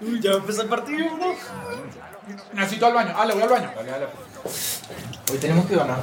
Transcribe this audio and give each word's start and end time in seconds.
Uy, 0.00 0.20
ya 0.20 0.32
empezar 0.32 0.64
el 0.64 0.70
partido, 0.70 1.16
¿no? 1.16 1.34
Necesito 2.54 2.86
al 2.86 2.94
baño. 2.94 3.12
Dale, 3.16 3.34
voy 3.34 3.42
al 3.42 3.48
baño. 3.48 3.70
Hoy 5.30 5.38
tenemos 5.38 5.66
que 5.66 5.76
ganar. 5.76 5.98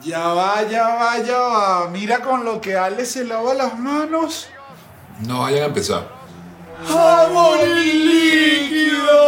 Ya 0.00 0.28
va, 0.28 0.62
ya 0.62 0.88
va, 0.88 1.18
ya 1.18 1.38
va. 1.38 1.88
Mira 1.88 2.20
con 2.20 2.44
lo 2.44 2.60
que 2.60 2.76
Ale 2.76 3.04
se 3.04 3.24
lava 3.24 3.54
las 3.54 3.78
manos. 3.78 4.48
No 5.20 5.40
vayan 5.40 5.62
a 5.62 5.66
empezar. 5.66 6.08
¡Jabón 6.88 7.58
líquido! 8.08 9.22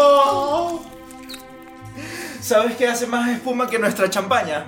¿Sabes 2.41 2.77
qué 2.77 2.89
hace 2.89 3.07
más 3.07 3.29
espuma 3.31 3.69
que 3.69 3.79
nuestra 3.79 4.11
champaña? 4.11 4.67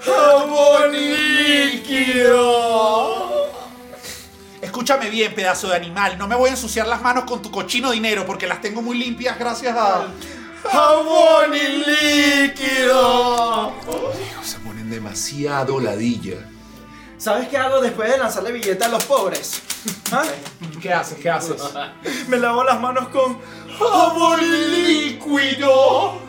¡Jabón 0.00 0.92
líquido! 0.92 2.36
Escúchame 4.60 5.10
bien, 5.10 5.34
pedazo 5.34 5.68
de 5.68 5.76
animal. 5.76 6.16
No 6.18 6.26
me 6.26 6.34
voy 6.34 6.48
a 6.48 6.52
ensuciar 6.52 6.86
las 6.86 7.02
manos 7.02 7.24
con 7.24 7.42
tu 7.42 7.50
cochino 7.50 7.90
dinero 7.90 8.24
porque 8.26 8.46
las 8.46 8.60
tengo 8.60 8.82
muy 8.82 8.98
limpias 8.98 9.38
gracias 9.38 9.76
a. 9.76 10.06
¡Jabón 10.70 11.52
líquido! 11.86 13.72
Se 14.42 14.58
ponen 14.58 14.90
demasiado 14.90 15.78
ladilla. 15.78 16.38
¿Sabes 17.18 17.48
qué 17.48 17.56
hago 17.56 17.80
después 17.80 18.10
de 18.10 18.18
lanzarle 18.18 18.52
billete 18.52 18.84
a 18.84 18.88
los 18.88 19.04
pobres? 19.04 19.62
¿Ah? 20.12 20.24
¿Qué 20.80 20.92
haces? 20.92 21.18
¿Qué 21.18 21.30
haces? 21.30 21.62
Me 22.28 22.36
lavo 22.36 22.62
las 22.64 22.80
manos 22.80 23.08
con... 23.08 23.38
¡Jabón 23.78 24.40
líquido! 24.72 26.20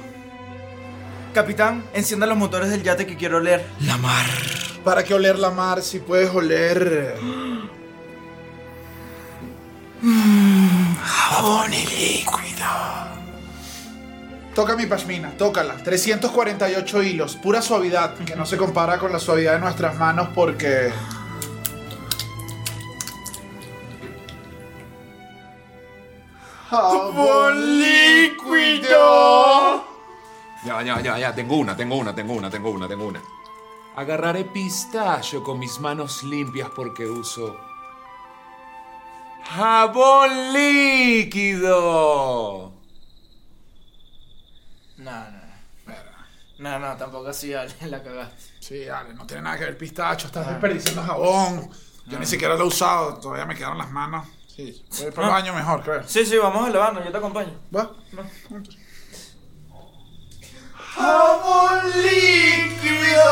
Capitán, 1.33 1.83
encienda 1.93 2.25
los 2.25 2.37
motores 2.37 2.69
del 2.69 2.83
yate 2.83 3.05
que 3.05 3.17
quiero 3.17 3.39
leer. 3.39 3.65
La 3.81 3.97
mar. 3.97 4.25
¿Para 4.83 5.03
qué 5.03 5.13
oler 5.13 5.37
la 5.37 5.51
mar 5.51 5.81
si 5.81 5.99
puedes 5.99 6.29
oler? 6.29 7.15
Jabón 10.01 11.73
y 11.73 11.85
líquido. 11.85 12.67
Toca 14.53 14.75
mi 14.75 14.85
pashmina, 14.85 15.31
tócala. 15.37 15.77
348 15.77 17.03
hilos, 17.03 17.35
pura 17.35 17.61
suavidad, 17.61 18.15
que 18.15 18.35
no 18.35 18.45
se 18.45 18.57
compara 18.57 18.97
con 18.97 19.11
la 19.11 19.19
suavidad 19.19 19.53
de 19.53 19.59
nuestras 19.59 19.97
manos 19.97 20.29
porque... 20.33 20.91
¡Jabón 26.69 27.79
líquido! 27.79 29.85
Ya, 30.65 30.81
ya, 30.81 30.99
ya, 31.01 31.17
ya. 31.17 31.33
Tengo 31.33 31.57
una, 31.57 31.77
tengo 31.77 31.95
una, 31.95 32.13
tengo 32.13 32.33
una, 32.33 32.49
tengo 32.49 32.71
una, 32.71 32.87
tengo 32.87 33.07
una. 33.07 33.21
Agarraré 33.95 34.43
pistacho 34.43 35.43
con 35.43 35.59
mis 35.59 35.79
manos 35.79 36.23
limpias 36.23 36.69
porque 36.75 37.05
uso. 37.05 37.66
¡Jabón 39.49 40.53
líquido! 40.53 41.87
No, 44.97 45.11
no, 45.11 45.31
no. 45.31 45.47
No, 46.59 46.79
no, 46.79 46.97
tampoco 46.97 47.29
así, 47.29 47.53
Ale, 47.53 47.73
la 47.87 48.03
cagaste. 48.03 48.43
Sí, 48.59 48.83
dale, 48.83 49.13
no 49.13 49.25
tiene 49.25 49.43
nada 49.43 49.57
que 49.57 49.65
ver 49.65 49.77
pistacho, 49.77 50.27
estás 50.27 50.47
desperdiciando 50.47 51.03
jabón. 51.03 51.69
Yo 52.07 52.19
ni 52.19 52.25
siquiera 52.25 52.55
lo 52.55 52.63
he 52.65 52.67
usado, 52.67 53.19
todavía 53.19 53.45
me 53.45 53.55
quedaron 53.55 53.77
las 53.77 53.91
manos. 53.91 54.27
Sí, 54.47 54.83
voy 55.01 55.11
para 55.11 55.27
el 55.27 55.33
baño 55.33 55.53
mejor, 55.53 55.83
creo. 55.83 56.03
Sí, 56.07 56.25
sí, 56.25 56.37
vamos 56.37 56.67
a 56.67 56.71
lavarnos, 56.71 57.05
yo 57.05 57.11
te 57.11 57.17
acompaño. 57.17 57.53
¿Va? 57.75 57.91
¡Jabón 60.95 61.91
líquido! 62.01 63.27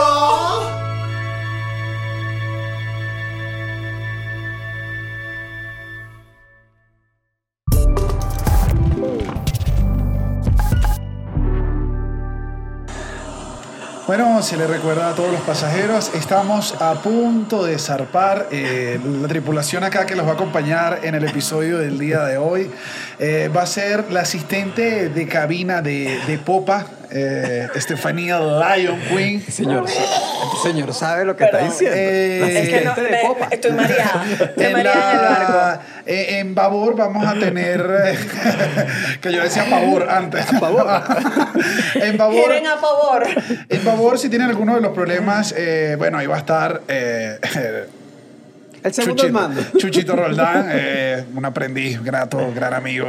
Bueno, 14.07 14.43
se 14.43 14.55
le 14.55 14.67
recuerda 14.67 15.09
a 15.09 15.16
todos 15.16 15.31
los 15.31 15.41
pasajeros, 15.41 16.11
estamos 16.13 16.75
a 16.79 16.93
punto 16.93 17.66
de 17.66 17.79
zarpar. 17.79 18.49
eh, 18.51 18.99
la 19.03 19.27
tripulación 19.27 19.83
acá 19.83 20.05
que 20.05 20.16
los 20.16 20.27
va 20.27 20.31
a 20.31 20.33
acompañar 20.35 20.99
en 21.01 21.16
el 21.16 21.23
episodio 21.23 21.79
del 21.79 21.97
día 21.97 22.23
de 22.23 22.38
hoy 22.38 22.69
eh, 23.17 23.49
va 23.55 23.63
a 23.63 23.65
ser 23.65 24.11
la 24.11 24.19
asistente 24.19 25.09
de 25.09 25.27
cabina 25.27 25.81
de, 25.81 26.19
de 26.27 26.38
Popa, 26.38 26.85
eh, 27.11 27.67
Estefanía 27.75 28.39
Lion 28.39 28.99
Queen. 29.09 29.41
Señor, 29.51 29.85
este 29.88 30.69
señor 30.69 30.93
sabe 30.93 31.25
lo 31.25 31.35
que 31.35 31.43
está 31.45 31.57
Perdón. 31.57 31.71
diciendo. 31.71 31.97
Eh, 31.97 32.59
Es 32.63 32.69
que 32.69 32.81
no, 32.85 32.95
de 32.95 33.01
me- 33.09 33.17
popa. 33.27 33.47
estoy 33.51 33.71
mareada. 33.71 34.25
Estoy 34.31 34.66
En, 34.66 34.71
mareada 34.73 35.11
en 35.11 35.17
el 35.19 35.25
barco. 35.25 35.51
la- 35.53 35.81
eh, 36.05 36.39
en 36.39 36.55
Babor 36.55 36.95
vamos 36.95 37.25
a 37.27 37.33
tener 37.33 37.81
que 39.21 39.31
yo 39.33 39.41
decía 39.44 39.65
Pavor 39.69 40.09
antes. 40.09 40.45
Pavor. 40.59 40.85
en 41.95 42.17
Babor 42.17 42.35
Quieren 42.45 42.67
a 42.67 42.77
favor. 42.77 43.23
En 43.69 43.81
favor, 43.81 44.19
si 44.19 44.29
tienen 44.29 44.49
alguno 44.49 44.75
de 44.75 44.81
los 44.81 44.91
problemas, 44.94 45.53
eh, 45.57 45.95
bueno, 45.97 46.17
ahí 46.17 46.27
va 46.27 46.35
a 46.35 46.39
estar 46.39 46.81
eh, 46.88 47.39
El 48.85 48.94
segundo 48.94 49.23
al 49.23 49.29
Chuchito, 49.29 49.40
mando. 49.40 49.62
Chuchito 49.79 50.16
Roldán, 50.16 50.69
eh, 50.72 51.25
un 51.34 51.44
aprendiz 51.44 52.03
grato, 52.03 52.53
gran 52.53 52.75
amigo. 52.75 53.07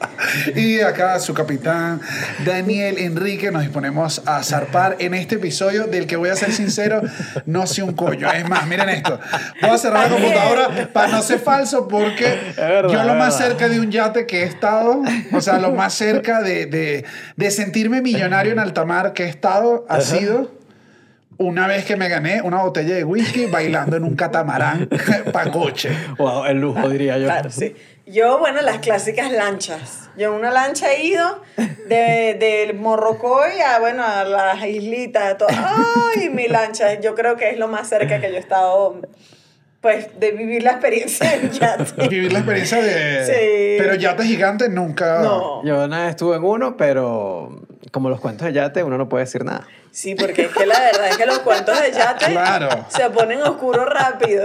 y 0.54 0.78
acá 0.78 1.18
su 1.18 1.34
capitán, 1.34 2.00
Daniel 2.46 2.98
Enrique, 2.98 3.50
nos 3.50 3.62
disponemos 3.62 4.22
a 4.26 4.44
zarpar 4.44 4.94
en 5.00 5.14
este 5.14 5.34
episodio 5.34 5.88
del 5.88 6.06
que 6.06 6.14
voy 6.14 6.28
a 6.28 6.36
ser 6.36 6.52
sincero, 6.52 7.02
no 7.46 7.66
sé 7.66 7.82
un 7.82 7.94
coño. 7.94 8.30
Es 8.32 8.48
más, 8.48 8.68
miren 8.68 8.90
esto. 8.90 9.18
Voy 9.60 9.70
a 9.70 9.78
cerrar 9.78 10.08
la 10.08 10.16
computadora 10.16 10.92
para 10.92 11.08
no 11.08 11.22
ser 11.22 11.40
falso 11.40 11.88
porque 11.88 12.38
verdad, 12.56 12.88
yo 12.88 13.02
lo 13.02 13.16
más 13.16 13.36
cerca 13.36 13.68
de 13.68 13.80
un 13.80 13.90
yate 13.90 14.24
que 14.24 14.44
he 14.44 14.44
estado, 14.44 15.02
o 15.32 15.40
sea, 15.40 15.58
lo 15.58 15.72
más 15.72 15.94
cerca 15.94 16.42
de, 16.42 16.66
de, 16.66 17.04
de 17.34 17.50
sentirme 17.50 18.02
millonario 18.02 18.52
en 18.52 18.60
alta 18.60 18.84
mar 18.84 19.14
que 19.14 19.24
he 19.24 19.28
estado 19.28 19.84
ha 19.88 20.00
sido 20.00 20.57
una 21.38 21.68
vez 21.68 21.84
que 21.84 21.96
me 21.96 22.08
gané 22.08 22.42
una 22.42 22.62
botella 22.62 22.96
de 22.96 23.04
whisky 23.04 23.46
bailando 23.46 23.96
en 23.96 24.04
un 24.04 24.16
catamarán 24.16 24.88
pa' 25.32 25.50
coche. 25.50 25.90
Wow, 26.18 26.44
el 26.46 26.60
lujo, 26.60 26.88
diría 26.88 27.16
yo. 27.16 27.26
Claro, 27.26 27.50
sí. 27.50 27.74
Yo, 28.06 28.38
bueno, 28.38 28.60
las 28.62 28.78
clásicas 28.78 29.30
lanchas. 29.30 30.10
Yo 30.16 30.32
en 30.32 30.40
una 30.40 30.50
lancha 30.50 30.92
he 30.92 31.06
ido 31.06 31.42
de, 31.88 32.36
del 32.40 32.74
Morrocoy 32.74 33.60
a, 33.60 33.78
bueno, 33.78 34.02
a 34.04 34.24
las 34.24 34.64
islitas. 34.66 35.34
a 35.34 35.36
todo. 35.36 35.48
¡Ay, 35.50 36.28
mi 36.30 36.48
lancha! 36.48 37.00
Yo 37.00 37.14
creo 37.14 37.36
que 37.36 37.50
es 37.50 37.58
lo 37.58 37.68
más 37.68 37.88
cerca 37.88 38.20
que 38.20 38.30
yo 38.30 38.36
he 38.36 38.40
estado, 38.40 39.00
pues, 39.80 40.18
de 40.18 40.32
vivir 40.32 40.62
la 40.62 40.72
experiencia 40.72 41.34
en 41.34 41.50
yate. 41.50 42.08
Vivir 42.08 42.32
la 42.32 42.40
experiencia 42.40 42.82
de... 42.82 43.26
Sí. 43.26 43.76
Pero 43.78 43.94
yates 43.94 44.26
gigantes 44.26 44.70
nunca... 44.70 45.20
No. 45.20 45.62
Yo 45.64 45.84
una 45.84 46.00
vez 46.00 46.10
estuve 46.10 46.36
en 46.36 46.44
uno, 46.44 46.76
pero 46.76 47.60
como 47.92 48.08
los 48.08 48.20
cuentos 48.20 48.46
de 48.46 48.54
yate, 48.54 48.82
uno 48.82 48.98
no 48.98 49.08
puede 49.08 49.24
decir 49.24 49.44
nada. 49.44 49.66
Sí, 49.90 50.14
porque 50.14 50.42
es 50.42 50.48
que 50.52 50.66
la 50.66 50.78
verdad 50.80 51.08
es 51.08 51.16
que 51.16 51.26
los 51.26 51.38
cuentos 51.40 51.80
de 51.80 51.92
yate 51.92 52.26
Claro. 52.26 52.86
se 52.88 53.08
ponen 53.10 53.42
oscuros 53.42 53.86
rápido. 53.86 54.44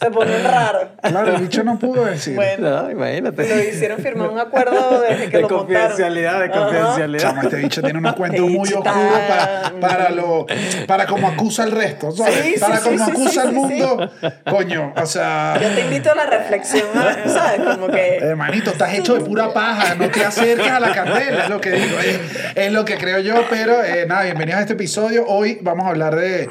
Se 0.00 0.10
ponen 0.10 0.44
raros. 0.44 0.88
Claro, 1.02 1.34
el 1.36 1.42
bicho 1.42 1.62
no 1.62 1.78
pudo 1.78 2.04
decir. 2.04 2.34
Bueno. 2.34 2.82
No, 2.82 2.90
imagínate. 2.90 3.48
Lo 3.48 3.62
hicieron 3.62 3.98
firmar 3.98 4.28
un 4.28 4.38
acuerdo 4.38 5.00
desde 5.00 5.30
que 5.30 5.36
de 5.36 5.42
lo 5.42 5.48
montaron. 5.48 5.66
confidencialidad, 5.66 6.40
de 6.40 6.50
confidencialidad. 6.50 7.22
Chamo, 7.22 7.42
este 7.42 7.56
bicho 7.56 7.82
tiene 7.82 7.98
unos 7.98 8.14
cuentos 8.14 8.40
muy 8.40 8.68
oscuros 8.68 8.84
para, 9.28 9.72
para, 9.80 10.10
lo, 10.10 10.46
para 10.86 11.06
como 11.06 11.28
acusa 11.28 11.62
al 11.62 11.70
resto, 11.72 12.10
¿sabes? 12.12 12.34
Sí, 12.34 12.52
sí, 12.54 12.60
para 12.60 12.78
sí, 12.78 12.84
como 12.84 13.04
sí, 13.04 13.10
acusa 13.10 13.30
sí, 13.30 13.38
al 13.38 13.48
sí, 13.48 13.54
mundo. 13.54 14.10
Coño, 14.50 14.92
o 14.96 15.06
sea... 15.06 15.58
Yo 15.60 15.68
te 15.70 15.80
invito 15.82 16.10
a 16.10 16.14
la 16.16 16.26
reflexión, 16.26 16.88
¿sabes? 17.26 17.60
Como 17.60 17.88
que... 17.88 18.16
Hermanito, 18.18 18.70
estás 18.70 18.92
hecho 18.94 19.14
de 19.14 19.20
pura 19.20 19.52
paja, 19.52 19.94
no 19.94 20.08
te 20.10 20.24
acerques 20.24 20.70
a 20.70 20.80
la 20.80 20.92
candela, 20.92 21.44
es 21.44 21.50
lo 21.50 21.60
que 21.60 21.70
digo, 21.70 21.98
es, 22.00 22.20
es 22.56 22.72
lo 22.72 22.84
que 22.84 22.98
creo 22.98 23.20
yo, 23.20 23.44
pero 23.48 23.82
eh, 23.82 24.06
nada, 24.06 24.24
bienvenidos 24.24 24.58
a 24.58 24.62
este 24.62 24.72
episodio. 24.74 24.83
Hoy 25.26 25.58
vamos 25.62 25.86
a 25.86 25.90
hablar 25.90 26.14
de, 26.16 26.48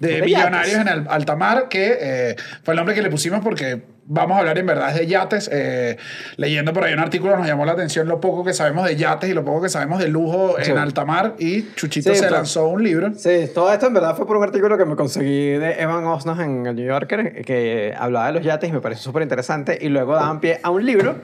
de 0.00 0.22
millonarios 0.22 0.76
en 0.80 0.88
el 0.88 1.06
alta 1.08 1.36
mar, 1.36 1.68
que 1.68 1.96
eh, 2.00 2.36
fue 2.62 2.74
el 2.74 2.76
nombre 2.78 2.94
que 2.94 3.02
le 3.02 3.10
pusimos 3.10 3.40
porque 3.42 3.82
vamos 4.06 4.36
a 4.36 4.40
hablar 4.40 4.58
en 4.58 4.66
verdad 4.66 4.92
de 4.94 5.06
yates. 5.06 5.48
Eh, 5.52 5.96
leyendo 6.36 6.72
por 6.74 6.84
ahí 6.84 6.92
un 6.92 6.98
artículo 7.00 7.36
nos 7.36 7.46
llamó 7.46 7.64
la 7.64 7.72
atención 7.72 8.06
lo 8.06 8.20
poco 8.20 8.44
que 8.44 8.52
sabemos 8.52 8.86
de 8.86 8.96
yates 8.96 9.30
y 9.30 9.34
lo 9.34 9.44
poco 9.44 9.62
que 9.62 9.68
sabemos 9.70 9.98
de 9.98 10.08
lujo 10.08 10.56
Sí. 10.60 10.70
en 10.72 10.78
alta 10.78 11.04
mar 11.04 11.34
y 11.38 11.72
Chuchito 11.74 12.10
Sí, 12.10 12.16
se 12.16 12.22
pero- 12.24 12.36
lanzó 12.36 12.66
un 12.68 12.82
libro. 12.82 13.12
Sí, 13.14 13.48
todo 13.54 13.72
esto 13.72 13.86
en 13.86 13.94
verdad 13.94 14.14
fue 14.16 14.26
por 14.26 14.36
un 14.36 14.42
artículo 14.44 14.76
que 14.76 14.84
me 14.84 14.94
conseguí 14.96 15.52
de 15.52 15.80
Evan 15.80 16.04
Osnos 16.04 16.38
en 16.40 16.66
el 16.66 16.76
New 16.76 16.86
Yorker 16.86 17.42
que 17.44 17.94
hablaba 17.96 18.26
de 18.26 18.32
los 18.32 18.42
yates 18.44 18.68
y 18.68 18.72
me 18.72 18.80
pareció 18.80 19.04
súper 19.04 19.22
interesante. 19.22 19.78
Y 19.80 19.88
luego 19.88 20.14
daban 20.14 20.40
pie 20.40 20.60
a 20.62 20.70
un 20.70 20.84
libro 20.84 21.16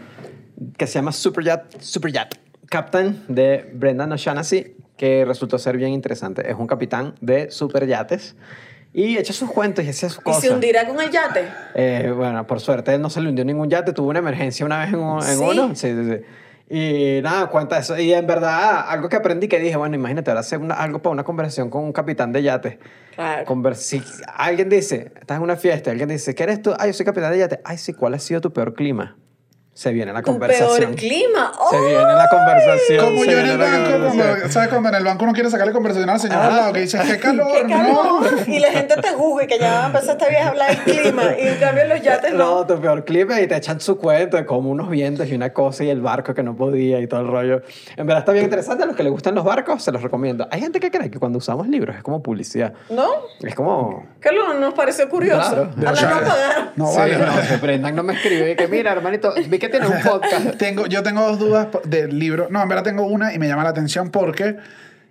que 0.78 0.86
se 0.86 0.94
llama 0.94 1.12
Super 1.12 1.44
Yacht, 1.44 1.80
Super 1.80 2.12
Yacht 2.12 2.34
Captain 2.68 3.24
de 3.28 3.68
Brendan 3.74 4.12
O'Shaughnessy 4.12 4.74
que 5.00 5.24
resultó 5.24 5.58
ser 5.58 5.78
bien 5.78 5.92
interesante. 5.92 6.50
Es 6.50 6.56
un 6.58 6.66
capitán 6.66 7.14
de 7.22 7.50
super 7.50 7.86
yates 7.86 8.36
y 8.92 9.16
echa 9.16 9.32
sus 9.32 9.50
cuentos 9.50 9.82
y 9.82 9.88
hacía 9.88 10.10
sus 10.10 10.18
¿Y 10.18 10.24
cosas. 10.24 10.42
se 10.42 10.50
hundirá 10.50 10.86
con 10.86 11.00
el 11.00 11.10
yate? 11.10 11.48
Eh, 11.74 12.12
bueno, 12.14 12.46
por 12.46 12.60
suerte 12.60 12.98
no 12.98 13.08
se 13.08 13.22
le 13.22 13.30
hundió 13.30 13.42
ningún 13.46 13.70
yate, 13.70 13.94
tuvo 13.94 14.10
una 14.10 14.18
emergencia 14.18 14.66
una 14.66 14.78
vez 14.80 14.88
en, 14.90 14.96
un- 14.98 15.22
en 15.24 15.38
¿Sí? 15.38 15.42
uno. 15.42 15.74
Sí, 15.74 15.88
sí, 15.94 16.04
sí. 16.10 16.20
Y 16.72 17.22
nada, 17.22 17.46
cuenta 17.46 17.78
eso. 17.78 17.98
Y 17.98 18.12
en 18.12 18.26
verdad, 18.26 18.84
algo 18.90 19.08
que 19.08 19.16
aprendí 19.16 19.48
que 19.48 19.58
dije, 19.58 19.76
bueno, 19.76 19.94
imagínate, 19.96 20.30
ahora 20.30 20.40
hacer 20.40 20.58
una- 20.58 20.74
algo 20.74 21.00
para 21.00 21.14
una 21.14 21.24
conversación 21.24 21.70
con 21.70 21.82
un 21.82 21.92
capitán 21.94 22.30
de 22.32 22.42
yate. 22.42 22.78
Claro. 23.14 23.74
Si 23.74 24.02
alguien 24.36 24.68
dice, 24.68 25.12
estás 25.18 25.38
en 25.38 25.42
una 25.44 25.56
fiesta, 25.56 25.90
alguien 25.92 26.10
dice, 26.10 26.34
¿qué 26.34 26.42
eres 26.42 26.60
tú? 26.60 26.74
Ay, 26.78 26.90
yo 26.90 26.92
soy 26.92 27.06
capitán 27.06 27.32
de 27.32 27.38
yate. 27.38 27.60
Ay, 27.64 27.78
sí, 27.78 27.94
¿cuál 27.94 28.12
ha 28.12 28.18
sido 28.18 28.42
tu 28.42 28.52
peor 28.52 28.74
clima? 28.74 29.16
Se 29.80 29.92
viene 29.94 30.12
la 30.12 30.20
Tu 30.20 30.30
conversación. 30.32 30.78
peor 30.78 30.94
clima. 30.94 31.52
Se 31.70 31.80
viene 31.80 32.02
la 32.12 32.28
conversación. 32.28 33.02
Como 33.06 33.24
yo 33.24 33.38
en 33.38 33.46
el 33.46 33.56
banco, 33.56 34.48
¿sabes? 34.50 34.68
Cuando 34.68 34.90
en 34.90 34.94
el 34.96 35.04
banco 35.04 35.24
uno 35.24 35.32
quiere 35.32 35.48
sacarle 35.48 35.72
conversación 35.72 36.10
al 36.10 36.20
señor 36.20 36.36
al 36.36 36.54
lado 36.54 36.72
que 36.74 36.80
dice, 36.80 36.98
qué 37.06 37.16
calor, 37.18 37.46
¡Qué 37.50 37.64
no. 37.64 37.70
calor! 37.78 38.26
Y 38.46 38.58
la 38.58 38.72
gente 38.72 38.96
te 38.96 39.08
juzga 39.08 39.44
y 39.44 39.46
que 39.46 39.58
ya 39.58 39.72
va 39.72 39.82
a 39.84 39.86
empezar 39.86 40.16
esta 40.16 40.28
vieja 40.28 40.44
a 40.44 40.48
hablar 40.50 40.84
del 40.84 40.84
clima. 41.00 41.22
Y 41.42 41.48
en 41.48 41.54
cambio 41.56 41.86
los 41.86 42.02
yates 42.02 42.34
No, 42.34 42.56
no. 42.56 42.66
tu 42.66 42.78
peor 42.78 43.06
clima 43.06 43.40
y 43.40 43.46
te 43.46 43.56
echan 43.56 43.80
su 43.80 43.96
cuento 43.96 44.36
de 44.36 44.44
como 44.44 44.68
unos 44.68 44.90
vientos 44.90 45.26
y 45.28 45.34
una 45.34 45.50
cosa 45.54 45.82
y 45.82 45.88
el 45.88 46.02
barco 46.02 46.34
que 46.34 46.42
no 46.42 46.54
podía 46.54 47.00
y 47.00 47.06
todo 47.06 47.20
el 47.20 47.28
rollo. 47.28 47.62
En 47.96 48.06
verdad 48.06 48.18
está 48.18 48.32
bien 48.32 48.44
interesante. 48.44 48.82
A 48.84 48.86
los 48.86 48.94
que 48.96 49.02
les 49.02 49.12
gustan 49.12 49.34
los 49.34 49.46
barcos, 49.46 49.82
se 49.82 49.90
los 49.92 50.02
recomiendo. 50.02 50.46
Hay 50.50 50.60
gente 50.60 50.78
que 50.78 50.90
cree 50.90 51.10
que 51.10 51.18
cuando 51.18 51.38
usamos 51.38 51.66
libros 51.66 51.96
es 51.96 52.02
como 52.02 52.22
publicidad. 52.22 52.74
¿No? 52.90 53.08
Es 53.42 53.54
como... 53.54 54.06
Que 54.20 54.30
lo- 54.30 54.52
nos 54.60 54.74
pareció 54.74 55.08
curioso. 55.08 55.70
Claro. 55.78 55.88
A 55.88 55.92
la 55.92 56.02
no 56.02 56.28
pagaron. 56.28 56.70
No, 56.76 56.86
Sí, 56.88 56.98
vale. 56.98 57.16
no, 57.16 57.24
que 57.48 57.56
Brendan 57.56 57.96
no 57.96 58.02
me 58.02 58.12
escribe 58.12 58.54
que 58.56 58.68
mira, 58.68 58.92
hermanito, 58.92 59.32
vi 59.48 59.58
que 59.58 59.69
un 59.78 60.00
podcast. 60.04 60.56
Tengo, 60.56 60.86
yo 60.86 61.02
tengo 61.02 61.22
dos 61.22 61.38
dudas 61.38 61.68
del 61.84 62.18
libro. 62.18 62.48
No, 62.50 62.62
en 62.62 62.68
verdad 62.68 62.84
tengo 62.84 63.04
una 63.06 63.32
y 63.34 63.38
me 63.38 63.48
llama 63.48 63.64
la 63.64 63.70
atención 63.70 64.10
porque 64.10 64.56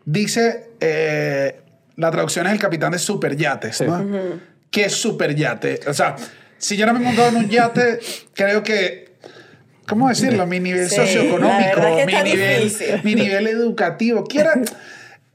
dice, 0.05 0.69
eh, 0.79 1.59
la 1.95 2.11
traducción 2.11 2.47
es 2.47 2.53
el 2.53 2.59
capitán 2.59 2.91
de 2.91 2.99
superyates, 2.99 3.77
Sí. 3.77 3.85
¿no? 3.85 4.05
¿Qué 4.71 4.85
es 4.85 4.93
superyate? 4.93 5.79
O 5.87 5.93
sea, 5.93 6.15
si 6.57 6.77
yo 6.77 6.85
no 6.85 6.93
me 6.93 6.99
he 6.99 7.03
montado 7.03 7.29
en 7.29 7.35
un 7.37 7.49
yate, 7.49 7.99
creo 8.33 8.61
que... 8.63 9.09
¿Cómo 9.87 10.07
decirlo? 10.07 10.45
Mi 10.45 10.59
nivel 10.59 10.87
Sí, 10.87 10.95
socioeconómico, 10.97 11.79
la 11.79 11.89
verdad 11.89 11.95
que 11.97 12.05
mi, 12.05 12.13
está 12.13 12.23
nivel, 12.23 12.71
mi 13.03 13.15
nivel 13.15 13.47
educativo. 13.47 14.23
Quiera, 14.23 14.53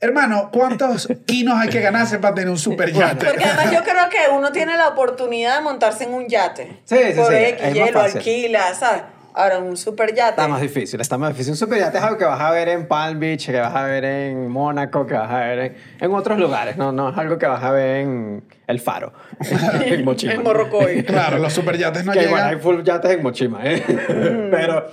hermano, 0.05 0.51
¿cuántos 0.53 1.09
kinos 1.27 1.57
hay 1.59 1.69
que 1.69 1.81
ganarse 1.81 2.19
para 2.19 2.35
tener 2.35 2.51
un 2.51 2.59
superyate? 2.59 3.27
Porque 3.27 3.45
además 3.45 3.73
yo 3.73 3.83
creo 3.83 4.09
que 4.11 4.35
uno 4.35 4.53
tiene 4.53 4.77
la 4.77 4.89
oportunidad 4.89 5.57
de 5.59 5.63
montarse 5.63 6.05
en 6.05 6.15
un 6.15 6.29
yate. 6.29 6.81
Sí, 6.85 6.97
sí, 7.13 7.13
Por 7.19 7.29
sí, 7.33 7.35
X, 7.37 7.63
es 7.65 7.77
Y, 7.77 7.81
más 7.81 7.91
lo 7.93 8.01
fácil. 8.01 8.19
alquila, 8.19 8.75
¿sabes? 8.75 9.03
Ahora, 9.37 9.59
un 9.59 9.77
super 9.77 10.15
yate. 10.15 10.31
Está 10.31 10.47
más 10.47 10.61
difícil, 10.61 11.01
está 11.01 11.19
más 11.19 11.31
difícil. 11.31 11.51
Un 11.53 11.57
superyate 11.57 11.99
es 11.99 12.05
algo 12.05 12.17
que 12.19 12.25
vas 12.25 12.41
a 12.41 12.53
ver 12.53 12.69
en 12.69 12.87
Palm 12.87 13.19
Beach, 13.19 13.47
que 13.47 13.59
vas 13.59 13.75
a 13.75 13.83
ver 13.83 14.05
en 14.05 14.49
Mónaco, 14.49 15.07
que 15.09 15.15
vas 15.15 15.29
a 15.29 15.39
ver 15.41 15.59
en, 15.59 15.77
en 16.01 16.15
otros 16.15 16.39
lugares. 16.39 16.77
No, 16.77 16.93
no 16.93 17.11
es 17.11 17.19
algo 17.19 17.37
que 17.37 17.47
vas 17.47 17.65
a 17.65 17.73
ver 17.73 17.97
en 17.97 18.45
El 18.69 18.79
Faro, 18.79 19.13
en 19.85 20.05
Mochima. 20.05 20.35
En 20.35 20.43
Morrocoy. 20.45 21.03
Claro, 21.03 21.39
los 21.39 21.53
superyates 21.53 22.05
no 22.05 22.13
que 22.13 22.21
llegan. 22.21 22.31
bueno, 22.33 22.47
hay 22.47 22.57
full 22.59 22.83
yates 22.85 23.11
en 23.11 23.23
Mochima, 23.25 23.59
¿eh? 23.65 23.83
Pero 24.53 24.87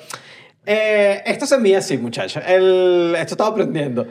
eh, 0.66 1.22
esto 1.26 1.46
se 1.46 1.60
mide 1.60 1.78
así, 1.78 2.00
muchachos. 2.00 2.42
El, 2.48 3.16
esto 3.20 3.36
estaba 3.36 3.52
aprendiendo. 3.52 4.08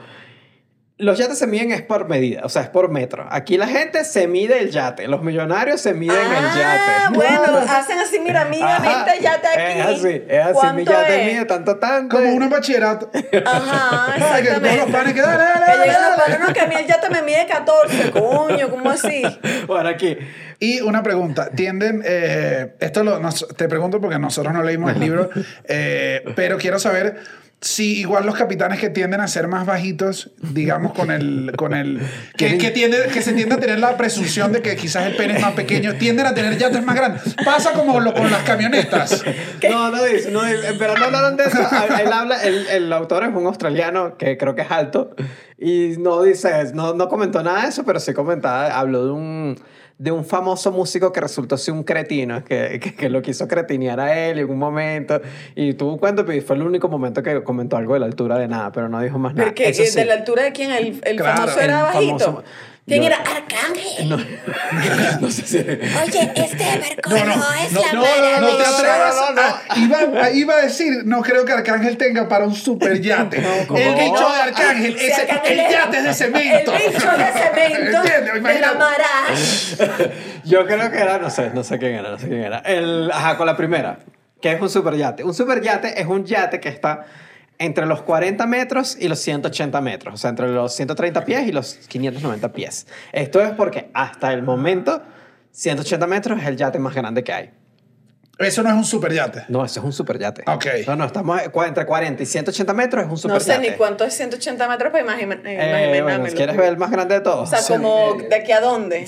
Los 1.00 1.18
yates 1.18 1.38
se 1.38 1.46
miden 1.46 1.72
es 1.72 1.82
por 1.82 2.08
medida, 2.08 2.42
o 2.44 2.48
sea, 2.48 2.62
es 2.62 2.68
por 2.68 2.90
metro. 2.90 3.26
Aquí 3.30 3.56
la 3.56 3.66
gente 3.66 4.04
se 4.04 4.26
mide 4.28 4.60
el 4.60 4.70
yate, 4.70 5.08
los 5.08 5.22
millonarios 5.22 5.80
se 5.80 5.94
miden 5.94 6.16
el 6.16 6.44
Ah, 6.46 7.04
yate. 7.08 7.14
bueno, 7.16 7.58
hacen 7.68 7.98
así, 7.98 8.18
mira, 8.20 8.44
mira, 8.44 8.76
este 8.76 9.22
yate 9.22 9.46
aquí. 9.48 9.78
Es 9.80 9.86
así, 9.86 10.22
es 10.28 10.44
así. 10.44 10.52
Mi 10.76 10.84
¿Cuánto 10.84 10.92
yate 10.92 11.20
es? 11.26 11.32
mide 11.32 11.44
tanto, 11.46 11.76
tanto. 11.78 12.16
Como 12.16 12.32
uno 12.34 12.44
en 12.44 12.50
bachillerato. 12.50 13.10
Ajá, 13.46 14.06
Ay, 14.06 14.12
que 14.12 14.20
todos 14.20 14.38
exactamente. 14.38 14.76
los 14.76 14.90
panes 14.90 15.14
que 15.14 15.20
dale, 15.22 15.36
dale, 15.44 15.64
Que 15.64 15.70
dale, 15.72 15.84
llegan 15.86 16.02
los 16.02 16.10
dale. 16.18 16.32
palos, 16.34 16.48
no, 16.48 16.54
que 16.54 16.60
a 16.60 16.66
mí 16.66 16.74
el 16.76 16.86
yate 16.86 17.10
me 17.10 17.22
mide 17.22 17.46
14, 17.46 18.10
coño, 18.10 18.70
¿cómo 18.70 18.90
así? 18.90 19.22
Bueno, 19.66 19.88
aquí. 19.88 20.18
Y 20.58 20.80
una 20.82 21.02
pregunta, 21.02 21.50
tienden, 21.50 22.02
eh, 22.04 22.74
esto 22.80 23.02
lo, 23.04 23.18
nos- 23.20 23.48
te 23.56 23.68
pregunto 23.68 24.00
porque 24.00 24.18
nosotros 24.18 24.52
no 24.52 24.62
leímos 24.62 24.92
el 24.92 25.00
libro, 25.00 25.30
eh, 25.64 26.22
pero 26.36 26.58
quiero 26.58 26.78
saber 26.78 27.16
si 27.60 28.00
igual 28.00 28.24
los 28.24 28.36
capitanes 28.36 28.80
que 28.80 28.88
tienden 28.88 29.20
a 29.20 29.28
ser 29.28 29.46
más 29.46 29.66
bajitos, 29.66 30.30
digamos 30.40 30.94
con 30.94 31.10
el, 31.10 31.52
con 31.56 31.74
el, 31.74 32.00
que, 32.36 32.56
que, 32.56 32.70
tiende, 32.70 33.08
que 33.12 33.20
se 33.20 33.34
tiende 33.34 33.56
a 33.56 33.58
tener 33.58 33.78
la 33.78 33.96
presunción 33.98 34.52
de 34.52 34.62
que 34.62 34.76
quizás 34.76 35.06
el 35.06 35.16
pene 35.16 35.36
es 35.36 35.42
más 35.42 35.52
pequeño, 35.52 35.94
tienden 35.96 36.26
a 36.26 36.34
tener 36.34 36.56
yates 36.56 36.82
más 36.82 36.96
grandes. 36.96 37.34
Pasa 37.44 37.72
como 37.72 38.00
lo, 38.00 38.14
con 38.14 38.30
las 38.30 38.42
camionetas. 38.44 39.24
No, 39.70 39.90
no 39.90 40.02
dice, 40.04 40.30
no, 40.30 40.46
en 40.46 40.78
verdad 40.78 40.96
no 40.98 41.04
hablaron 41.06 41.36
de 41.36 41.44
eso. 41.44 41.58
Él 41.58 42.12
habla, 42.12 42.42
el, 42.42 42.66
el 42.66 42.92
autor 42.92 43.24
es 43.24 43.34
un 43.34 43.46
australiano 43.46 44.16
que 44.16 44.36
creo 44.36 44.54
que 44.54 44.62
es 44.62 44.70
alto 44.70 45.14
y 45.58 45.96
no 45.98 46.22
dice, 46.22 46.72
no, 46.72 46.94
no 46.94 47.08
comentó 47.08 47.42
nada 47.42 47.62
de 47.62 47.68
eso, 47.68 47.84
pero 47.84 48.00
sí 48.00 48.14
comentaba, 48.14 48.68
habló 48.68 49.04
de 49.04 49.12
un, 49.12 49.60
de 50.00 50.10
un 50.10 50.24
famoso 50.24 50.72
músico 50.72 51.12
que 51.12 51.20
resultó 51.20 51.58
ser 51.58 51.74
un 51.74 51.82
cretino, 51.84 52.42
que, 52.42 52.80
que, 52.82 52.94
que 52.94 53.10
lo 53.10 53.20
quiso 53.20 53.46
cretinear 53.46 54.00
a 54.00 54.18
él 54.18 54.38
en 54.38 54.48
un 54.50 54.58
momento 54.58 55.20
y 55.54 55.74
tuvo 55.74 55.92
un 55.92 55.98
cuento, 55.98 56.24
pero 56.24 56.40
fue 56.40 56.56
el 56.56 56.62
único 56.62 56.88
momento 56.88 57.22
que 57.22 57.42
comentó 57.44 57.76
algo 57.76 57.92
de 57.92 58.00
la 58.00 58.06
altura 58.06 58.38
de 58.38 58.48
nada, 58.48 58.72
pero 58.72 58.88
no 58.88 58.98
dijo 59.02 59.18
más 59.18 59.34
nada. 59.34 59.48
Porque 59.48 59.68
Eso 59.68 59.84
sí. 59.84 59.98
de 59.98 60.06
la 60.06 60.14
altura 60.14 60.44
de 60.44 60.52
quién, 60.52 60.70
el, 60.70 60.98
el 61.04 61.16
Claro, 61.18 61.36
famoso 61.42 61.58
el 61.58 61.64
era 61.66 61.82
bajito. 61.82 62.18
famoso- 62.18 62.44
¿Quién 62.86 63.02
Yo- 63.02 63.08
era? 63.08 63.18
Arcángel. 63.18 64.08
No, 64.08 64.16
no 65.20 65.30
sé 65.30 65.46
si... 65.46 65.58
Oye, 65.58 66.32
este 66.34 66.64
barco 66.64 67.10
No, 67.10 67.24
no, 67.24 67.36
no, 67.36 67.54
es 67.54 67.72
no, 67.72 67.82
la 67.82 67.92
no, 67.92 68.00
no, 68.02 68.40
no 68.40 68.56
te 68.56 68.64
atrevas. 68.66 69.14
no, 69.16 69.32
no. 69.34 69.42
a- 69.42 69.78
iba, 69.78 70.30
iba 70.32 70.54
a 70.54 70.60
decir, 70.62 71.02
no 71.04 71.20
creo 71.22 71.44
que 71.44 71.52
Arcángel 71.52 71.96
tenga 71.96 72.26
para 72.28 72.46
un 72.46 72.54
super 72.54 73.00
yate. 73.00 73.36
el 73.38 73.94
bicho 73.94 74.28
de 74.32 74.40
Arcángel, 74.42 74.98
Si 74.98 75.06
ese, 75.06 75.20
Arcángel 75.22 75.60
el 75.60 75.70
yate 75.70 75.96
es 75.98 76.04
de 76.04 76.14
cemento. 76.14 76.72
El 76.74 76.92
bicho 76.92 77.10
de 77.12 77.32
cemento 77.32 78.02
¿Entiendes? 78.02 78.42
de 78.42 78.60
la. 78.60 80.10
Yo 80.44 80.66
creo 80.66 80.90
que 80.90 80.98
era, 80.98 81.18
no 81.18 81.30
sé, 81.30 81.50
no 81.54 81.62
sé 81.62 81.78
quién 81.78 81.94
era, 81.94 82.10
no 82.10 82.18
sé 82.18 82.26
quién 82.28 82.40
era. 82.42 82.58
El, 82.60 83.10
ajá, 83.12 83.36
con 83.36 83.46
la 83.46 83.56
primera, 83.56 83.98
que 84.40 84.50
es 84.52 84.60
un 84.60 84.70
superyate. 84.70 85.22
Un 85.22 85.34
superyate 85.34 86.00
es 86.00 86.06
un 86.06 86.24
yate 86.24 86.58
que 86.60 86.70
está 86.70 87.04
entre 87.60 87.84
los 87.84 88.00
40 88.02 88.44
metros 88.46 88.96
y 88.98 89.06
los 89.06 89.20
180 89.20 89.80
metros, 89.82 90.14
o 90.14 90.16
sea, 90.16 90.30
entre 90.30 90.48
los 90.48 90.74
130 90.74 91.24
pies 91.26 91.46
y 91.46 91.52
los 91.52 91.74
590 91.74 92.52
pies. 92.52 92.86
Esto 93.12 93.40
es 93.42 93.50
porque 93.52 93.90
hasta 93.92 94.32
el 94.32 94.42
momento 94.42 95.02
180 95.52 96.06
metros 96.06 96.40
es 96.40 96.46
el 96.46 96.56
yate 96.56 96.78
más 96.78 96.94
grande 96.94 97.22
que 97.22 97.32
hay. 97.32 97.50
Eso 98.40 98.62
no 98.62 98.70
es 98.70 98.74
un 98.74 98.84
super 98.84 99.12
yate. 99.12 99.44
No, 99.48 99.64
eso 99.64 99.80
es 99.80 99.84
un 99.86 99.92
superyate. 99.92 100.42
Ok. 100.46 100.66
No, 100.86 100.96
no, 100.96 101.04
estamos 101.04 101.40
entre 101.66 101.84
40 101.86 102.22
y 102.22 102.26
180 102.26 102.72
metros 102.74 103.02
es 103.02 103.06
un 103.06 103.12
No 103.12 103.16
superyate. 103.18 103.52
sé 103.52 103.58
ni 103.70 103.76
cuánto 103.76 104.04
es 104.04 104.14
180 104.14 104.66
metros, 104.68 104.90
pero 104.92 105.04
imagina- 105.04 105.34
Eh, 105.44 105.54
imaginármelo. 105.54 106.02
bueno, 106.20 106.34
¿Quieres 106.36 106.56
ver 106.56 106.66
el 106.68 106.76
más 106.78 106.90
grande 106.90 107.14
de 107.16 107.20
todos? 107.20 107.52
O 107.52 107.56
sea, 107.56 107.76
como 107.76 108.14
de 108.28 108.34
aquí 108.34 108.52
a 108.52 108.60
dónde. 108.60 109.06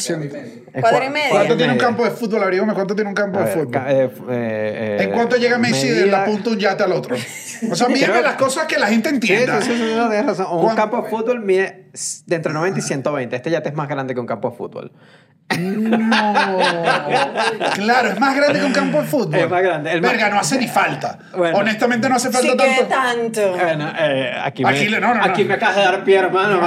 Cuadra 0.81 1.07
y 1.07 1.11
media. 1.11 1.31
¿Cuánto 1.31 1.57
tiene 1.57 1.73
un 1.73 1.79
campo 1.79 2.05
de 2.05 2.11
fútbol? 2.11 2.43
Averiguame, 2.43 2.75
¿cuánto 2.75 2.95
tiene 2.95 3.09
un 3.09 3.15
campo 3.15 3.39
de 3.39 3.45
ver, 3.45 3.55
fútbol? 3.55 3.77
eh, 3.87 3.91
eh, 3.91 4.11
eh, 4.31 5.03
¿En 5.05 5.11
cuánto 5.13 5.37
llega 5.37 5.59
Messi 5.59 5.89
de 5.89 6.07
la 6.07 6.25
punta 6.25 6.51
un 6.51 6.59
yate 6.59 6.83
al 6.83 6.93
otro? 6.93 7.17
O 7.71 7.75
sea, 7.75 7.89
mírame 7.89 8.23
las 8.23 8.35
cosas 8.37 8.67
que 8.67 8.79
la 8.79 8.87
gente 8.89 9.09
entienda. 9.09 9.61
sí, 9.63 9.71
sí, 9.73 9.77
sí, 9.79 9.93
no, 9.97 10.09
tienes 10.09 10.27
razón. 10.27 10.47
Un 10.51 10.75
campo 10.75 11.03
de 11.03 11.09
fútbol 11.11 11.41
mide 11.41 11.87
de 12.27 12.37
entre 12.37 12.53
90 12.53 12.79
y 12.79 12.83
120. 12.83 13.37
Este 13.37 13.51
yate 13.51 13.69
es 13.69 13.75
más 13.75 13.89
grande 13.89 14.15
que 14.15 14.21
un 14.21 14.27
campo 14.27 14.51
de 14.51 14.57
fútbol. 14.57 14.93
No. 15.59 16.59
Claro, 17.75 18.09
es 18.09 18.19
más 18.21 18.37
grande 18.37 18.61
que 18.61 18.65
un 18.65 18.73
campo 18.73 19.01
de 19.03 19.05
fútbol. 19.07 19.35
Es 19.35 19.51
más 19.51 19.63
grande. 19.63 19.93
El 19.93 20.01
más- 20.01 20.13
Verga, 20.13 20.31
no 20.31 20.39
hace 20.39 20.59
ni 20.59 20.69
falta. 20.69 21.19
Bueno. 21.37 21.59
Honestamente, 21.59 22.09
no 22.09 22.15
hace 22.17 22.31
falta 22.31 22.65
Sí, 22.65 22.75
que 22.79 22.85
tanto. 22.85 23.41
tanto. 23.41 23.53
Bueno, 23.59 23.91
eh, 23.99 24.33
aquí, 24.43 24.65
me, 24.65 24.71
Aquí 24.71 24.89
le- 24.89 25.01
no, 25.01 25.15
no, 25.15 25.23
aquí 25.23 25.43
no. 25.43 25.49
me 25.49 25.55
acabas 25.55 25.77
de 25.77 25.83
dar 25.83 26.05
pie, 26.05 26.17
hermano. 26.19 26.61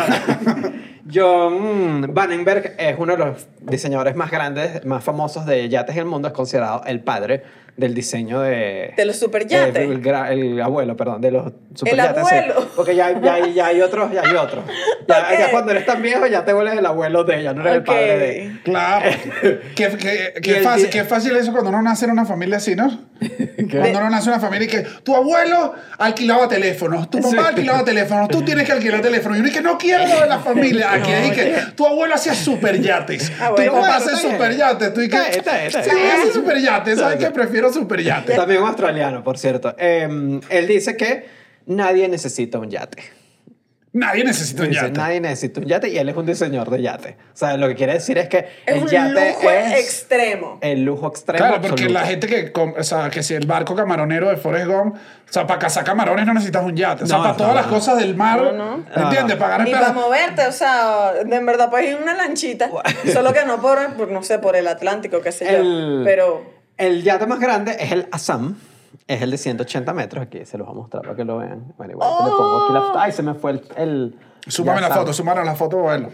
John 1.12 2.08
Vandenberg 2.14 2.76
es 2.78 2.96
uno 2.98 3.14
de 3.16 3.18
los 3.26 3.48
diseñadores 3.62 4.16
más 4.16 4.30
grandes, 4.32 4.84
más 4.86 5.04
famosos 5.04 5.46
de 5.46 5.68
yates 5.70 5.96
del 5.96 6.06
mundo. 6.06 6.28
Es 6.28 6.34
considerado 6.34 6.84
el 6.86 7.00
padre 7.02 7.44
del 7.78 7.94
diseño 7.94 8.40
de... 8.42 8.94
De 8.96 9.06
los 9.06 9.18
superyates. 9.18 9.76
eh, 9.76 9.84
el, 9.84 10.06
el 10.40 10.62
abuelo, 10.62 10.96
perdón, 10.96 11.20
de 11.22 11.32
los 11.32 11.52
superyates. 11.74 12.28
sí. 12.28 12.36
abuelo. 12.36 12.70
Porque 12.76 12.96
ya, 12.96 13.20
ya, 13.22 13.34
hay- 13.34 13.54
ya 13.54 13.68
hay 13.68 13.82
otros, 13.82 14.12
ya 14.14 14.22
hay 14.24 14.36
otros. 14.36 14.64
Ya, 15.08 15.52
cuando 15.52 15.72
eres 15.72 15.86
tan 15.86 16.02
viejo 16.02 16.26
ya 16.26 16.44
te 16.46 16.52
vuelves 16.54 16.80
el 16.80 16.86
abuelo 16.86 17.24
de 17.24 17.40
ella, 17.40 17.54
no 17.54 17.62
eres 17.62 17.76
el 17.76 17.84
padre 17.84 18.18
de 18.18 18.42
ella. 18.44 18.60
Claro. 18.64 19.06
qué, 19.76 19.90
qué- 20.00 20.34
qué 20.42 20.58
el 20.58 20.64
fácil, 20.64 20.90
qué 20.90 21.04
fácil 21.04 21.36
eso 21.36 21.52
cuando 21.52 21.70
uno 21.70 21.82
nace 21.84 22.06
en 22.06 22.12
una 22.12 22.26
familia 22.26 22.58
así, 22.58 22.76
¿no? 22.76 23.06
Cuando 23.72 24.00
uno 24.00 24.10
nace 24.10 24.26
en 24.30 24.34
una 24.34 24.40
familia 24.42 24.66
y 24.66 24.70
que 24.70 24.82
tu 25.04 25.16
abuelo 25.16 25.74
alquilaba 25.98 26.48
teléfonos, 26.48 27.10
tu 27.10 27.20
papá 27.20 27.30
Sí. 27.30 27.38
alquilaba 27.38 27.84
teléfonos, 27.86 28.28
tú 28.30 28.42
tienes 28.44 28.66
que 28.66 28.72
alquilar 28.74 29.02
teléfonos. 29.02 29.38
Y 29.38 29.40
uno 29.42 29.48
dice 29.50 29.60
que 29.60 29.64
no 29.64 29.78
quiero 29.78 30.06
lo 30.06 30.20
de 30.22 30.28
la 30.28 30.40
familia. 30.40 30.92
Aquí 30.94 31.12
No, 31.12 31.18
es 31.18 31.32
que 31.32 31.56
tu 31.76 31.86
abuelo 31.86 32.16
hacía 32.16 32.34
superyates. 32.34 33.32
Ah, 33.40 33.48
tu 33.50 33.54
bueno. 33.56 33.72
papá 33.74 34.00
Bueno, 34.00 34.14
hace 34.14 34.16
superyates. 34.18 34.94
Tú 34.94 35.02
y 35.02 35.10
que, 35.10 35.18
sí, 35.18 35.40
hace 35.80 36.32
superyates. 36.34 37.00
¿Sabes 37.00 37.18
qué? 37.18 37.32
Prefiero 37.32 37.65
superyates. 37.74 38.36
También 38.36 38.62
un 38.62 38.68
australiano, 38.68 39.24
por 39.24 39.38
cierto. 39.38 39.76
Eh, 39.78 40.40
él 40.50 40.68
dice 40.68 40.96
que 40.98 41.26
nadie 41.66 42.08
necesita 42.08 42.60
un 42.60 42.70
yate. 42.70 43.04
Nadie 43.98 44.26
necesita 44.26 44.64
un 44.64 44.68
Dice, 44.72 44.82
yate. 44.82 44.92
nadie 45.00 45.22
necesita 45.22 45.62
un 45.62 45.68
yate 45.68 45.88
y 45.88 45.98
él 45.98 46.10
es 46.10 46.18
un 46.18 46.26
diseñador 46.26 46.70
de 46.70 46.82
yate. 46.82 47.16
O 47.34 47.38
sea, 47.38 47.56
lo 47.56 47.70
que 47.70 47.76
quiere 47.76 47.94
decir 47.94 48.18
es 48.18 48.28
que 48.28 48.40
Es 48.66 48.76
el 48.76 48.84
un 48.84 48.88
yate 48.90 49.30
lujo 49.30 49.50
es 49.50 49.74
extremo. 49.80 50.58
el 50.60 50.84
lujo 50.84 51.08
extremo. 51.08 51.38
Claro, 51.38 51.62
porque 51.62 51.84
absoluto. 51.86 51.94
la 51.94 52.06
gente 52.06 52.28
que, 52.28 52.52
o 52.78 52.84
sea, 52.84 53.10
que 53.10 53.24
si 53.24 53.36
el 53.36 53.48
barco 53.48 53.74
camaronero 53.74 54.30
de 54.30 54.36
Forrest 54.36 54.68
Gump, 54.68 54.96
o 54.98 55.32
sea, 55.32 55.48
para 55.48 55.60
cazar 55.60 55.86
camarones 55.86 56.26
no 56.26 56.34
necesitas 56.34 56.66
un 56.66 56.76
yate. 56.76 57.06
O 57.06 57.08
sea, 57.08 57.16
No, 57.16 57.24
para 57.24 57.32
no, 57.32 57.38
todas 57.38 57.52
no, 57.54 57.62
las 57.62 57.68
no. 57.68 57.74
cosas 57.74 57.98
del 58.00 58.16
mar, 58.18 58.42
No, 58.42 58.52
no. 58.52 58.86
¿entiendes? 59.02 59.38
Pagar 59.38 59.62
Ni 59.64 59.70
el 59.72 59.78
para 59.78 59.94
pedazo- 59.94 60.02
moverte, 60.02 60.46
o 60.46 60.52
sea, 60.52 61.14
en 61.22 61.46
verdad 61.46 61.70
puedes 61.70 61.88
ir 61.90 61.96
en 61.96 62.04
una 62.04 62.16
lanchita, 62.16 62.70
solo 63.14 63.32
que 63.32 63.46
no 63.46 63.62
por, 63.62 63.94
por, 63.94 64.12
no 64.12 64.24
sé, 64.24 64.40
por 64.40 64.58
el 64.58 64.68
Atlántico, 64.68 65.22
qué 65.22 65.32
sé 65.32 65.46
yo, 65.50 65.58
El- 65.60 66.02
pero... 66.04 66.55
El 66.78 67.04
yate 67.04 67.26
más 67.28 67.40
grande 67.40 67.76
es 67.80 67.92
el 67.92 68.08
Assam. 68.12 68.58
es 69.08 69.22
el 69.22 69.32
de 69.32 69.38
180 69.38 69.94
metros. 69.94 70.24
Aquí 70.24 70.46
se 70.46 70.58
los 70.58 70.68
voy 70.68 70.76
a 70.76 70.78
mostrar 70.78 71.04
para 71.04 71.16
que 71.16 71.24
lo 71.24 71.38
vean. 71.38 71.74
Bueno, 71.78 71.94
igual 71.94 72.10
te 72.18 72.24
le 72.24 72.30
pongo 72.32 72.64
aquí 72.64 72.74
la 72.74 72.82
foto. 72.82 73.00
Ay, 73.00 73.12
se 73.12 73.24
me 73.24 73.34
fue 73.34 73.52
el... 73.52 73.62
el 73.78 74.20
Súmame 74.48 74.82
la 74.82 74.92
foto, 74.92 75.14
súmame 75.14 75.44
la 75.44 75.56
foto, 75.56 75.78
bueno. 75.78 76.10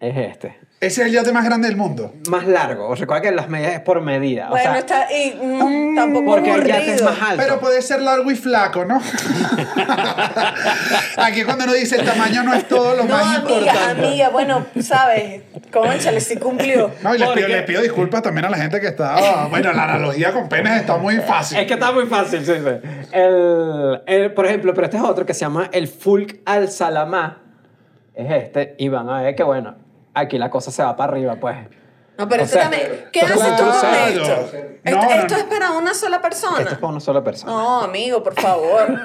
Es 0.00 0.16
este. 0.16 0.56
Ese 0.80 1.00
es 1.02 1.08
el 1.08 1.12
yate 1.12 1.32
más 1.32 1.44
grande 1.44 1.66
del 1.66 1.76
mundo. 1.76 2.14
Más 2.30 2.46
largo. 2.46 2.94
Recuerda 2.94 3.20
que 3.20 3.32
las 3.32 3.48
medidas 3.48 3.72
es 3.72 3.80
por 3.80 4.00
medida. 4.00 4.46
o 4.46 4.50
Bueno, 4.50 4.70
sea, 4.70 4.78
está. 4.78 5.12
Y 5.12 5.34
mm, 5.34 5.96
tampoco 5.96 6.26
porque 6.26 6.54
el 6.54 6.64
yate 6.64 6.94
es 6.94 7.02
más 7.02 7.20
alto. 7.20 7.42
Pero 7.42 7.58
puede 7.58 7.82
ser 7.82 8.00
largo 8.00 8.30
y 8.30 8.36
flaco, 8.36 8.84
¿no? 8.84 9.02
Aquí 11.16 11.42
cuando 11.42 11.64
uno 11.64 11.72
dice 11.72 11.96
el 11.96 12.04
tamaño 12.04 12.42
no 12.44 12.54
es 12.54 12.68
todo 12.68 12.94
lo 12.94 13.04
No, 13.04 13.10
más 13.14 13.38
amiga, 13.38 13.58
importante. 13.58 14.06
amiga, 14.06 14.28
bueno, 14.28 14.66
sabes, 14.80 15.42
conchale, 15.72 16.20
sí 16.20 16.36
cumplió. 16.36 16.90
No, 17.02 17.14
y 17.14 17.18
les 17.18 17.28
pido, 17.30 17.48
les 17.48 17.62
pido 17.64 17.82
disculpas 17.82 18.22
también 18.22 18.44
a 18.46 18.50
la 18.50 18.58
gente 18.58 18.80
que 18.80 18.88
está. 18.88 19.46
Bueno, 19.50 19.72
la 19.72 19.84
analogía 19.84 20.32
con 20.32 20.48
penes 20.48 20.80
está 20.80 20.96
muy 20.96 21.16
fácil. 21.16 21.58
Es 21.58 21.66
que 21.66 21.74
está 21.74 21.92
muy 21.92 22.06
fácil, 22.06 22.44
sí, 22.44 22.52
sí. 22.54 22.88
El, 23.12 24.02
el- 24.06 24.32
por 24.32 24.46
ejemplo, 24.46 24.72
pero 24.74 24.84
este 24.86 24.96
es 24.98 25.02
otro 25.02 25.26
que 25.26 25.34
se 25.34 25.40
llama 25.40 25.68
el 25.72 25.88
Fulk 25.88 26.40
al 26.44 26.70
Salamá. 26.70 27.42
Es 28.14 28.30
este. 28.30 28.74
Y 28.78 28.88
van 28.88 29.08
a 29.08 29.22
ver 29.22 29.34
que, 29.34 29.42
bueno, 29.42 29.74
aquí 30.14 30.38
la 30.38 30.50
cosa 30.50 30.70
se 30.70 30.82
va 30.82 30.96
para 30.96 31.12
arriba, 31.12 31.36
pues. 31.36 31.56
No, 32.18 32.28
pero 32.28 32.42
O 32.42 32.44
esto 32.46 32.58
sea, 32.58 32.68
también. 32.68 33.04
¿Qué 33.12 33.20
pero 33.20 33.34
hace 33.34 33.44
es 33.44 33.50
un 33.50 33.56
tú 33.56 33.64
con 33.64 33.94
esto? 33.94 34.28
No, 34.28 34.34
esto 34.42 34.90
no, 34.90 35.14
esto 35.14 35.34
no. 35.34 35.40
es 35.40 35.44
para 35.44 35.70
una 35.70 35.94
sola 35.94 36.20
persona. 36.20 36.58
Esto 36.58 36.72
es 36.72 36.78
para 36.78 36.88
una 36.88 37.00
sola 37.00 37.22
persona. 37.22 37.52
No, 37.52 37.82
amigo, 37.82 38.22
por 38.24 38.34
favor. 38.40 39.00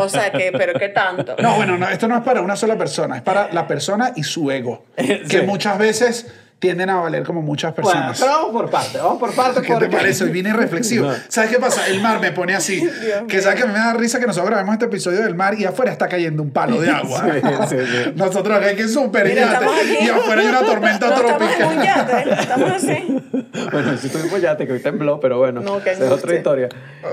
O 0.00 0.08
sea, 0.08 0.32
que, 0.32 0.50
pero 0.50 0.78
qué 0.78 0.88
tanto. 0.88 1.36
No, 1.42 1.56
bueno, 1.56 1.76
no, 1.76 1.86
esto 1.90 2.08
no 2.08 2.16
es 2.16 2.22
para 2.22 2.40
una 2.40 2.56
sola 2.56 2.78
persona, 2.78 3.16
es 3.16 3.22
para 3.22 3.52
la 3.52 3.66
persona 3.66 4.12
y 4.16 4.22
su 4.22 4.50
ego. 4.50 4.86
Que 4.96 5.42
muchas 5.42 5.76
veces 5.76 6.32
tienden 6.58 6.88
a 6.88 6.96
valer 6.96 7.24
como 7.24 7.42
muchas 7.42 7.74
Bueno, 7.74 7.90
personas. 7.90 8.18
pero 8.20 8.32
vamos 8.32 8.50
por 8.52 8.70
partes, 8.70 9.02
vamos 9.02 9.18
por 9.18 9.34
partes. 9.34 9.60
¿Qué 9.62 9.68
te 9.68 9.74
porque- 9.74 9.88
parece? 9.88 10.24
Hoy 10.24 10.30
vine 10.30 10.52
reflexivo. 10.54 11.10
¿Sabes 11.28 11.50
qué 11.50 11.58
pasa? 11.58 11.86
El 11.88 12.00
mar 12.00 12.20
me 12.20 12.32
pone 12.32 12.54
así. 12.54 12.82
que 13.28 13.42
sabes 13.42 13.60
que 13.60 13.66
me 13.66 13.74
da 13.74 13.92
risa 13.92 14.18
que 14.18 14.26
nosotros 14.26 14.48
grabemos 14.50 14.72
este 14.74 14.86
episodio 14.86 15.20
del 15.22 15.34
mar 15.34 15.54
y 15.58 15.64
afuera 15.66 15.92
está 15.92 16.08
cayendo 16.08 16.42
un 16.42 16.50
palo 16.52 16.80
de 16.80 16.88
agua. 16.90 17.22
Sí, 17.68 17.76
sí, 17.76 17.84
sí. 17.86 18.12
Nosotros 18.16 18.56
acá 18.56 18.68
hay 18.68 18.76
que 18.76 18.88
super 18.88 19.28
Mira, 19.28 19.44
estamos 19.52 19.74
y 20.00 20.08
afuera 20.08 20.40
hay 20.40 20.48
una 20.48 20.60
tormenta 20.62 21.08
no, 21.10 21.14
Estamos 21.16 21.42
en 21.42 21.64
un 21.66 21.74
tropical. 21.74 21.84
yate, 21.84 22.40
estamos 22.42 22.70
así. 22.72 23.22
Bueno, 23.70 23.96
si 23.98 24.08
tuvimos 24.08 24.40
yate 24.40 24.66
que 24.66 24.72
hoy 24.72 24.80
tembló, 24.80 25.20
pero 25.20 25.38
bueno, 25.38 25.60
No, 25.60 25.78
esa 25.78 25.92
es 25.92 26.10
otra 26.10 26.34
historia. 26.34 26.68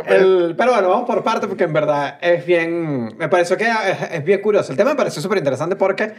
El- 0.08 0.56
pero 0.58 0.72
bueno, 0.72 0.88
vamos 0.90 1.06
por 1.06 1.24
partes 1.24 1.48
porque 1.50 1.66
en 1.66 1.74
verdad 1.74 2.18
es 2.22 2.46
bien, 2.46 3.18
me 3.18 3.28
pareció 3.28 3.58
que 3.58 3.66
es, 3.66 4.12
es 4.14 4.24
bien 4.24 4.40
curioso. 4.42 4.72
El 4.72 4.78
tema 4.78 4.92
me 4.92 4.96
pareció 4.96 5.22
súper 5.22 5.40
interesante 5.40 5.76
porque 5.76 6.14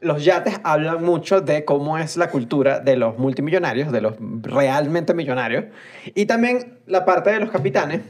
los 0.00 0.24
yates 0.24 0.60
hablan 0.62 1.04
mucho 1.04 1.40
de 1.40 1.64
cómo 1.64 1.98
es 1.98 2.16
la 2.16 2.30
cultura 2.30 2.80
de 2.80 2.96
los 2.96 3.18
multimillonarios, 3.18 3.90
de 3.90 4.00
los 4.00 4.14
realmente 4.42 5.14
millonarios, 5.14 5.64
y 6.04 6.26
también 6.26 6.78
la 6.86 7.04
parte 7.04 7.30
de 7.30 7.40
los 7.40 7.50
capitanes, 7.50 8.02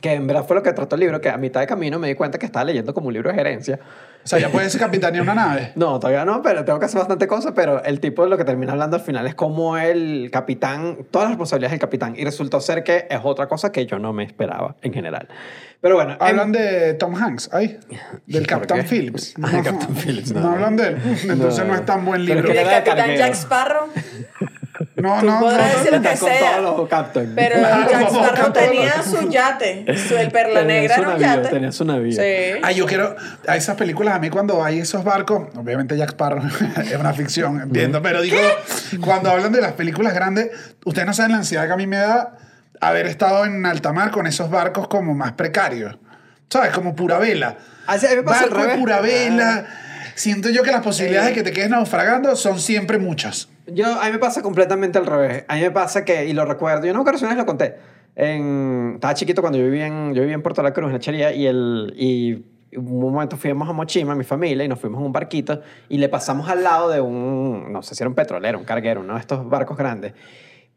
que 0.00 0.14
en 0.14 0.26
verdad 0.26 0.46
fue 0.46 0.56
lo 0.56 0.62
que 0.62 0.72
trató 0.72 0.94
el 0.94 1.00
libro, 1.00 1.20
que 1.20 1.28
a 1.28 1.36
mitad 1.36 1.60
de 1.60 1.66
camino 1.66 1.98
me 1.98 2.08
di 2.08 2.14
cuenta 2.14 2.38
que 2.38 2.46
estaba 2.46 2.64
leyendo 2.64 2.94
como 2.94 3.08
un 3.08 3.14
libro 3.14 3.30
de 3.30 3.36
gerencia. 3.36 3.80
O 4.22 4.28
sea, 4.30 4.38
ya 4.38 4.50
puedes 4.50 4.76
capitanear 4.76 5.22
una 5.22 5.34
nave. 5.34 5.72
No, 5.76 5.98
todavía 5.98 6.24
no, 6.24 6.42
pero 6.42 6.64
tengo 6.64 6.78
que 6.78 6.84
hacer 6.86 6.98
bastante 6.98 7.26
cosas, 7.26 7.52
pero 7.56 7.82
el 7.84 8.00
tipo 8.00 8.26
lo 8.26 8.36
que 8.36 8.44
termina 8.44 8.72
hablando 8.72 8.96
al 8.96 9.02
final 9.02 9.26
es 9.26 9.34
como 9.34 9.76
el 9.78 10.30
capitán, 10.32 10.98
todas 11.10 11.24
las 11.26 11.30
responsabilidades 11.32 11.72
del 11.72 11.80
capitán, 11.80 12.14
y 12.16 12.24
resultó 12.24 12.60
ser 12.60 12.84
que 12.84 13.06
es 13.08 13.20
otra 13.22 13.48
cosa 13.48 13.72
que 13.72 13.86
yo 13.86 13.98
no 13.98 14.12
me 14.12 14.24
esperaba 14.24 14.76
en 14.82 14.92
general. 14.92 15.28
Pero 15.80 15.94
bueno, 15.94 16.16
Hablan 16.20 16.48
en- 16.48 16.52
de 16.52 16.94
Tom 16.94 17.14
Hanks, 17.16 17.48
ahí, 17.54 17.78
del 18.26 18.42
¿Por 18.42 18.46
Captain 18.46 18.82
qué? 18.82 18.86
Phillips. 18.88 19.34
Ah, 19.42 19.50
de 19.50 19.62
Captain 19.62 19.94
Phillips, 19.96 20.32
no. 20.32 20.40
No, 20.40 20.50
hablan 20.50 20.76
de 20.76 20.88
él. 20.88 20.96
Entonces 21.28 21.58
no, 21.64 21.72
No. 21.72 21.74
es 21.76 21.86
tan 21.86 22.04
buen 22.04 22.24
libro. 22.26 22.44
que 22.44 22.52
El 22.52 22.58
era 22.66 22.76
de 22.80 22.84
capitán. 22.84 23.16
Jack 23.16 23.32
Sparrow. 23.34 23.86
No, 24.96 25.22
no, 25.22 25.40
podrás 25.40 25.72
no, 25.72 25.78
decir 25.78 25.90
no. 25.92 25.96
lo 25.98 26.02
que 26.02 26.08
Está 26.12 26.26
con 26.26 26.28
sea. 26.30 26.56
todos 26.58 26.78
los 26.78 26.88
captain. 26.88 27.32
Pero 27.34 27.58
Claro, 27.58 27.90
Jack 27.90 28.08
Sparrow 28.10 28.52
tenía 28.52 29.02
su 29.02 29.30
yate. 29.30 29.96
Su, 29.98 30.16
el 30.16 30.30
Perla 30.30 30.62
Negra 30.64 30.94
era 30.94 31.02
un 31.02 31.20
navío, 31.20 31.26
yate. 31.42 31.48
tenía 31.48 31.72
su 31.72 31.84
navío. 31.84 32.12
Sí. 32.12 32.60
Ay, 32.62 32.74
yo 32.76 32.86
quiero. 32.86 33.14
A 33.46 33.56
esas 33.56 33.76
películas, 33.76 34.14
a 34.14 34.18
mí 34.18 34.30
cuando 34.30 34.64
hay 34.64 34.78
esos 34.80 35.04
barcos, 35.04 35.48
obviamente 35.56 35.96
Jack 35.96 36.10
Sparrow 36.10 36.42
es 36.84 36.96
una 36.96 37.12
ficción, 37.12 37.60
entiendo, 37.60 38.00
pero 38.02 38.22
digo, 38.22 38.38
cuando 39.00 39.30
hablan 39.30 39.52
de 39.52 39.60
las 39.60 39.72
películas 39.72 40.14
grandes, 40.14 40.50
ustedes 40.84 41.06
no 41.06 41.12
saben 41.14 41.32
la 41.32 41.38
ansiedad 41.38 41.66
que 41.66 41.72
a 41.72 41.76
mí 41.76 41.86
me 41.86 41.98
da 41.98 42.36
haber 42.80 43.06
estado 43.06 43.44
en 43.44 43.66
alta 43.66 43.92
mar 43.92 44.10
con 44.10 44.26
esos 44.26 44.50
barcos 44.50 44.88
como 44.88 45.14
más 45.14 45.32
precarios. 45.32 45.96
¿Sabes? 46.48 46.70
Como 46.72 46.96
pura 46.96 47.18
vela. 47.18 47.56
Así, 47.86 48.06
a 48.06 48.10
mí 48.10 48.16
me 48.16 48.22
pasa 48.22 48.42
Barco 48.46 48.56
revés. 48.62 48.78
pura 48.78 49.00
vela. 49.00 49.66
Siento 50.16 50.48
yo 50.50 50.62
que 50.62 50.72
las 50.72 50.82
posibilidades 50.82 51.28
de 51.28 51.34
que 51.34 51.42
te 51.42 51.52
quedes 51.52 51.70
naufragando 51.70 52.34
son 52.36 52.58
siempre 52.60 52.98
muchas. 52.98 53.48
Yo, 53.72 53.86
a 54.00 54.04
mí 54.06 54.12
me 54.12 54.18
pasa 54.18 54.42
completamente 54.42 54.98
al 54.98 55.06
revés. 55.06 55.44
A 55.48 55.54
mí 55.56 55.60
me 55.62 55.70
pasa 55.70 56.04
que, 56.04 56.26
y 56.26 56.32
lo 56.32 56.44
recuerdo, 56.44 56.86
yo 56.86 56.92
una 56.92 57.02
vez 57.10 57.36
lo 57.36 57.46
conté. 57.46 57.76
En, 58.16 58.92
estaba 58.96 59.14
chiquito 59.14 59.40
cuando 59.40 59.58
yo 59.58 59.64
vivía 59.64 59.86
en, 59.86 60.14
yo 60.14 60.20
vivía 60.22 60.34
en 60.34 60.42
Puerto 60.42 60.62
La 60.62 60.72
Cruz, 60.72 60.88
en 60.88 60.92
la 60.94 60.98
Chería, 60.98 61.32
y, 61.32 61.46
el, 61.46 61.94
y 61.96 62.44
un 62.76 63.00
momento 63.00 63.36
fuimos 63.36 63.68
a 63.68 63.72
Mochima, 63.72 64.14
mi 64.14 64.24
familia, 64.24 64.64
y 64.64 64.68
nos 64.68 64.78
fuimos 64.80 65.00
en 65.00 65.06
un 65.06 65.12
barquito, 65.12 65.60
y 65.88 65.98
le 65.98 66.08
pasamos 66.08 66.48
al 66.48 66.62
lado 66.62 66.88
de 66.90 67.00
un, 67.00 67.72
no 67.72 67.82
sé 67.82 67.94
si 67.94 68.02
era 68.02 68.08
un 68.08 68.14
petrolero, 68.14 68.58
un 68.58 68.64
carguero, 68.64 69.00
uno 69.00 69.14
de 69.14 69.20
estos 69.20 69.48
barcos 69.48 69.76
grandes. 69.76 70.12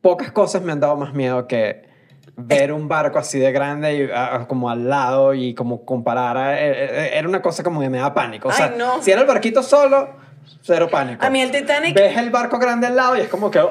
Pocas 0.02 0.32
cosas 0.32 0.62
me 0.62 0.72
han 0.72 0.80
dado 0.80 0.96
más 0.96 1.14
miedo 1.14 1.48
que 1.48 1.92
ver 2.36 2.72
un 2.74 2.88
barco 2.88 3.20
así 3.20 3.38
de 3.40 3.52
grande 3.52 3.96
y 3.96 4.10
ah, 4.14 4.46
como 4.48 4.70
al 4.70 4.90
lado 4.90 5.34
y 5.34 5.54
como 5.54 5.86
comparar 5.86 6.38
a- 6.38 6.60
eh, 6.60 6.72
eh, 6.72 7.10
era 7.14 7.28
una 7.28 7.42
cosa 7.42 7.64
como 7.64 7.80
que 7.82 7.90
me 7.90 8.00
da 8.00 8.14
pánico 8.14 8.48
o 8.48 8.52
Ay, 8.52 8.58
sea 8.58 8.70
no. 8.78 9.02
si 9.04 9.12
era 9.12 9.22
el 9.22 9.28
barquito 9.28 9.62
solo 9.62 10.10
cero 10.62 10.88
pánico 10.90 11.24
A 11.26 11.30
mí 11.30 11.42
el 11.42 11.52
Titanic- 11.52 11.94
ves 11.94 12.18
el 12.18 12.30
barco 12.30 12.58
grande 12.60 12.88
al 12.88 12.96
lado 12.96 13.18
y 13.18 13.22
es 13.22 13.28
como 13.28 13.52
que 13.52 13.60
A 13.60 13.66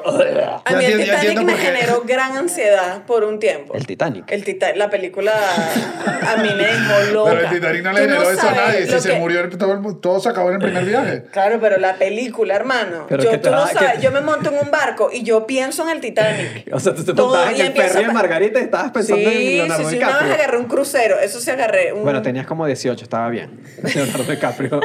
mí 0.77 0.85
el 0.85 1.03
Titanic 1.03 1.41
me 1.41 1.53
generó 1.57 2.03
gran 2.05 2.37
ansiedad 2.37 3.03
por 3.05 3.23
un 3.23 3.39
tiempo. 3.39 3.73
el 3.73 3.85
Titanic 3.87 4.31
El 4.31 4.43
Tita- 4.43 4.75
la 4.75 4.89
película 4.89 5.31
a 5.33 6.37
mí 6.37 6.49
me 6.55 6.63
dejó 6.63 7.11
loca. 7.13 7.31
Pero 7.31 7.41
el 7.47 7.49
Titanic 7.55 7.83
no 7.83 7.93
le 7.93 7.99
generó 8.01 8.29
eso 8.29 8.47
a 8.47 8.51
nadie. 8.51 8.87
Si 8.87 8.99
se 8.99 9.19
murió, 9.19 9.49
todo, 9.57 9.73
el- 9.73 9.99
todo 9.99 10.19
se 10.19 10.29
acabó 10.29 10.49
en 10.49 10.55
el 10.55 10.61
primer 10.61 10.85
viaje. 10.85 11.23
Claro, 11.31 11.57
pero 11.59 11.77
la 11.77 11.95
película, 11.95 12.55
hermano. 12.55 13.05
Pero 13.09 13.23
yo, 13.23 13.31
que 13.31 13.37
tú 13.39 13.49
no 13.49 13.65
sabes, 13.67 13.93
que- 13.95 14.01
yo 14.01 14.11
me 14.11 14.21
monto 14.21 14.49
en 14.51 14.59
un 14.59 14.71
barco 14.71 15.09
y 15.11 15.23
yo 15.23 15.45
pienso 15.47 15.83
en 15.83 15.89
el 15.89 15.99
Titanic. 16.01 16.67
o 16.71 16.79
sea 16.79 16.93
tú 16.93 17.03
te 17.03 17.13
Todo, 17.13 17.27
montabas 17.29 17.59
en 17.59 17.75
el 17.75 17.81
a- 17.81 17.99
de 17.99 18.07
Margarita 18.13 18.59
y 18.59 18.63
estabas 18.63 18.91
pensando 18.91 19.17
sí, 19.29 19.35
en 19.35 19.41
sí, 19.41 19.55
Leonardo 19.57 19.89
sí, 19.89 19.95
una 19.97 20.05
vez 20.07 20.15
DiCaprio 20.15 20.33
agarré 20.33 20.57
un 20.57 20.65
crucero, 20.65 21.19
eso 21.19 21.39
sí 21.39 21.51
agarré. 21.51 21.93
Un, 21.93 22.03
bueno 22.03 22.21
tenías 22.21 22.45
como 22.45 22.65
18 22.65 23.03
estaba 23.03 23.29
bien 23.29 23.59
Leonardo 23.95 24.23
DiCaprio 24.23 24.79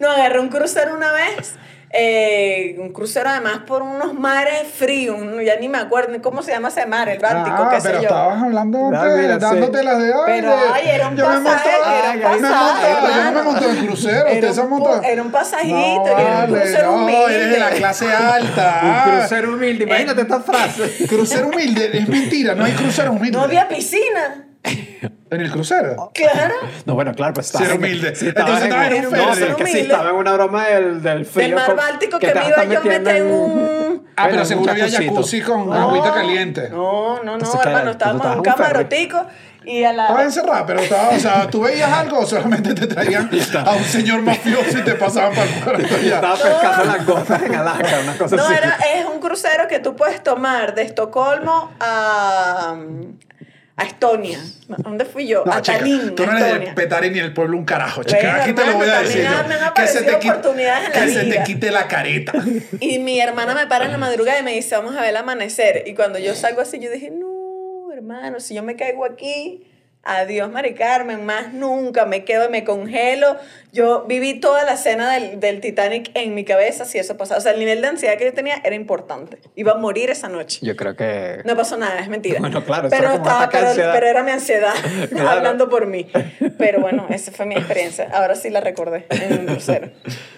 No, 0.00 0.10
agarré 0.10 0.40
un 0.40 0.48
crucero 0.48 0.83
una 0.92 1.12
vez. 1.12 1.54
eh, 1.96 2.74
un 2.80 2.92
crucero 2.92 3.28
además 3.30 3.60
por 3.68 3.80
unos 3.82 4.14
mares 4.14 4.66
fríos, 4.76 5.16
no- 5.20 5.40
ya 5.40 5.54
ni 5.60 5.68
me 5.68 5.78
acuerdo 5.78 6.10
ni 6.10 6.18
cómo 6.18 6.42
se 6.42 6.50
llama 6.50 6.66
ese 6.66 6.86
mar, 6.86 7.08
el 7.08 7.20
Báltico, 7.20 7.56
Ah, 7.56 7.68
qué 7.70 7.80
sé 7.80 7.86
pero 7.88 8.00
yo. 8.00 8.08
estabas 8.08 8.42
hablando 8.42 8.78
Ah, 8.92 9.00
antes, 9.00 9.16
mira, 9.16 9.34
sí. 9.34 9.40
dándote 9.40 9.82
las 9.84 9.98
de 10.00 10.06
ay, 10.12 10.20
Pero, 10.26 10.50
de- 10.50 10.56
ay, 10.72 10.88
era 10.88 11.08
un 11.08 11.16
yo 11.16 11.28
me 11.28 11.38
pasaje, 11.40 11.70
era 11.70 12.10
un 12.10 12.18
me 12.18 12.24
pasaje, 12.24 12.94
monto- 12.94 13.06
Yo 13.06 13.14
no 13.14 13.22
me 13.22 13.28
hermano. 13.28 13.44
monto 13.44 13.70
en 13.70 13.86
crucero, 13.86 14.26
Era 14.26 14.32
usted 14.34 14.52
se 14.52 14.60
un 15.22 15.28
era 15.28 15.30
pasajito, 15.30 15.74
no, 16.04 16.18
era 16.18 16.30
un 16.30 16.34
vale, 16.50 16.60
crucero 16.62 16.90
no, 16.90 16.96
humilde. 17.04 17.34
eres 17.36 17.50
de 17.50 17.58
la 17.60 17.70
clase 17.70 18.12
alta. 18.12 18.80
un 18.82 18.90
ah. 18.90 19.04
crucero 19.18 19.52
humilde 19.54 19.84
imagínate 19.84 20.20
esta 20.22 20.40
frase 20.40 21.06
Crucero 21.08 21.46
humilde, 21.46 21.90
es 21.96 22.08
mentira, 22.08 22.54
no 22.56 22.64
hay 22.64 22.72
crucero 22.72 23.12
humilde. 23.12 23.38
No 23.38 23.44
había 23.44 23.68
piscina. 23.68 24.48
En 24.64 25.40
el 25.40 25.50
crucero. 25.50 26.10
Claro. 26.14 26.54
No, 26.86 26.94
bueno, 26.94 27.12
claro, 27.14 27.34
pues 27.34 27.46
estabas 27.46 27.68
en- 27.70 27.76
humilde. 27.76 28.14
sí, 28.14 28.28
estabas 28.28 28.62
Entonces 28.62 28.68
estaba 28.68 28.86
en 28.96 29.06
un 29.06 29.12
no, 29.12 29.34
ferry. 29.34 29.54
que 29.54 29.66
sí, 29.66 29.72
Humilde. 29.72 29.80
estaba 29.82 30.10
en 30.10 30.16
una 30.16 30.32
broma 30.34 30.66
del, 30.68 31.02
del 31.02 31.26
frío. 31.26 31.46
Del 31.46 31.54
mar 31.56 31.66
con- 31.66 31.76
Báltico 31.76 32.18
que, 32.18 32.28
te 32.28 32.34
me 32.34 32.46
iba 32.46 32.56
yo 32.56 32.62
a 32.62 32.64
metiendo 32.64 33.10
meter 33.10 33.16
en 33.16 33.26
un... 33.32 34.04
Ah, 34.16 34.28
pero 34.30 34.44
seguro 34.44 34.70
había 34.70 34.88
jacuzzi 34.88 35.40
con 35.42 35.66
No, 35.68 35.74
agüita 35.74 36.14
caliente. 36.14 36.68
No, 36.70 37.20
no, 37.24 37.36
no, 37.36 37.60
hermano, 37.62 37.90
estábamos 37.90 38.24
en 38.26 38.32
un 38.38 38.42
camarotico 38.44 39.26
y 39.64 39.82
a 39.82 39.90
Estaba 39.90 40.14
la... 40.18 40.22
encerrada, 40.22 40.66
pero 40.66 40.78
estaba, 40.80 41.08
o 41.08 41.18
sea, 41.18 41.48
¿tú 41.50 41.62
veías 41.62 41.90
algo 41.92 42.20
o 42.20 42.26
solamente 42.26 42.74
te 42.74 42.86
traían 42.86 43.28
a 43.66 43.72
un 43.72 43.82
señor 43.82 44.22
mafioso 44.22 44.78
y 44.78 44.82
te 44.82 44.94
pasaban 44.94 45.34
para 45.34 45.46
el 45.50 45.62
cuarto 45.64 46.00
ya? 46.00 46.14
Estaba 46.16 46.36
pescando 46.36 46.84
las 46.84 47.06
gotas 47.06 47.42
en 47.42 47.54
Alaska, 47.56 48.00
una 48.04 48.16
cosa 48.18 48.36
No, 48.36 48.44
así. 48.44 48.54
era, 48.54 48.78
es 48.94 49.04
un 49.12 49.18
crucero 49.20 49.66
que 49.68 49.80
tú 49.80 49.96
puedes 49.96 50.22
tomar 50.22 50.74
de 50.76 50.82
Estocolmo 50.82 51.72
a, 51.80 52.76
a 53.76 53.84
Estonia. 53.84 54.38
¿A 54.70 54.82
¿Dónde 54.82 55.04
fui 55.04 55.26
yo? 55.26 55.42
No, 55.44 55.52
a 55.52 55.60
chica, 55.60 55.78
Tallinn, 55.78 56.14
tú 56.14 56.24
no 56.24 56.32
eres 56.32 56.44
de 56.44 56.50
Estonia. 56.50 56.74
Petare 56.74 57.10
ni 57.10 57.18
el 57.18 57.32
pueblo 57.32 57.56
un 57.56 57.64
carajo, 57.64 58.04
chica. 58.04 58.42
Aquí 58.42 58.52
te 58.52 58.64
lo 58.64 58.74
voy 58.74 58.88
a 58.88 59.00
decir 59.00 59.24
también 59.24 59.42
yo. 59.42 59.48
me 59.48 59.54
han 59.54 59.74
Que 59.74 59.86
se 59.86 60.02
te 60.02 60.18
quite, 60.18 60.92
que 60.92 61.08
se 61.08 61.24
te 61.24 61.42
quite 61.42 61.70
la 61.70 61.88
careta. 61.88 62.32
Y 62.80 62.98
mi 62.98 63.20
hermana 63.20 63.54
me 63.54 63.66
para 63.66 63.86
en 63.86 63.92
la 63.92 63.98
madrugada 63.98 64.38
y 64.38 64.42
me 64.42 64.52
dice, 64.52 64.76
vamos 64.76 64.96
a 64.96 65.00
ver 65.00 65.10
el 65.10 65.16
amanecer. 65.16 65.84
Y 65.86 65.94
cuando 65.94 66.18
yo 66.18 66.34
salgo 66.34 66.60
así, 66.60 66.78
yo 66.78 66.90
dije, 66.90 67.10
no, 67.10 67.92
hermano, 67.92 68.40
si 68.40 68.54
yo 68.54 68.62
me 68.62 68.76
caigo 68.76 69.04
aquí, 69.04 69.64
adiós, 70.04 70.50
Mari 70.50 70.74
Carmen, 70.74 71.24
más 71.24 71.52
nunca, 71.52 72.04
me 72.06 72.24
quedo 72.24 72.46
y 72.46 72.50
me 72.50 72.64
congelo. 72.64 73.36
Yo 73.72 74.04
viví 74.06 74.38
toda 74.38 74.62
la 74.64 74.74
escena 74.74 75.12
del, 75.12 75.40
del 75.40 75.60
Titanic 75.60 76.10
en 76.14 76.34
mi 76.34 76.44
cabeza 76.44 76.84
si 76.84 76.98
eso 76.98 77.16
pasaba. 77.16 77.38
O 77.38 77.40
sea, 77.40 77.52
el 77.52 77.58
nivel 77.58 77.80
de 77.80 77.88
ansiedad 77.88 78.16
que 78.16 78.24
yo 78.24 78.32
tenía 78.32 78.60
era 78.64 78.76
importante. 78.76 79.38
Iba 79.56 79.72
a 79.72 79.76
morir 79.76 80.10
esa 80.10 80.28
noche. 80.28 80.60
Yo 80.62 80.76
creo 80.76 80.94
que... 80.94 81.40
No 81.44 81.56
pasó 81.56 81.76
nada, 81.76 81.98
es 81.98 82.08
mentira. 82.08 82.38
Bueno, 82.38 82.64
claro, 82.64 82.88
pero, 82.88 83.04
era 83.04 83.14
estaba, 83.16 83.48
pero, 83.48 83.68
pero 83.92 84.06
era 84.06 84.22
mi 84.22 84.30
ansiedad 84.30 84.74
Claro. 85.10 85.28
hablando 85.30 85.68
por 85.68 85.86
mí. 85.86 86.08
Pero 86.58 86.80
bueno, 86.80 87.06
esa 87.10 87.32
fue 87.32 87.46
mi 87.46 87.56
experiencia. 87.56 88.08
Ahora 88.12 88.34
sí 88.36 88.50
la 88.50 88.60
recordé 88.60 89.06
en 89.10 89.40
un 89.40 89.46
crucero. 89.46 89.90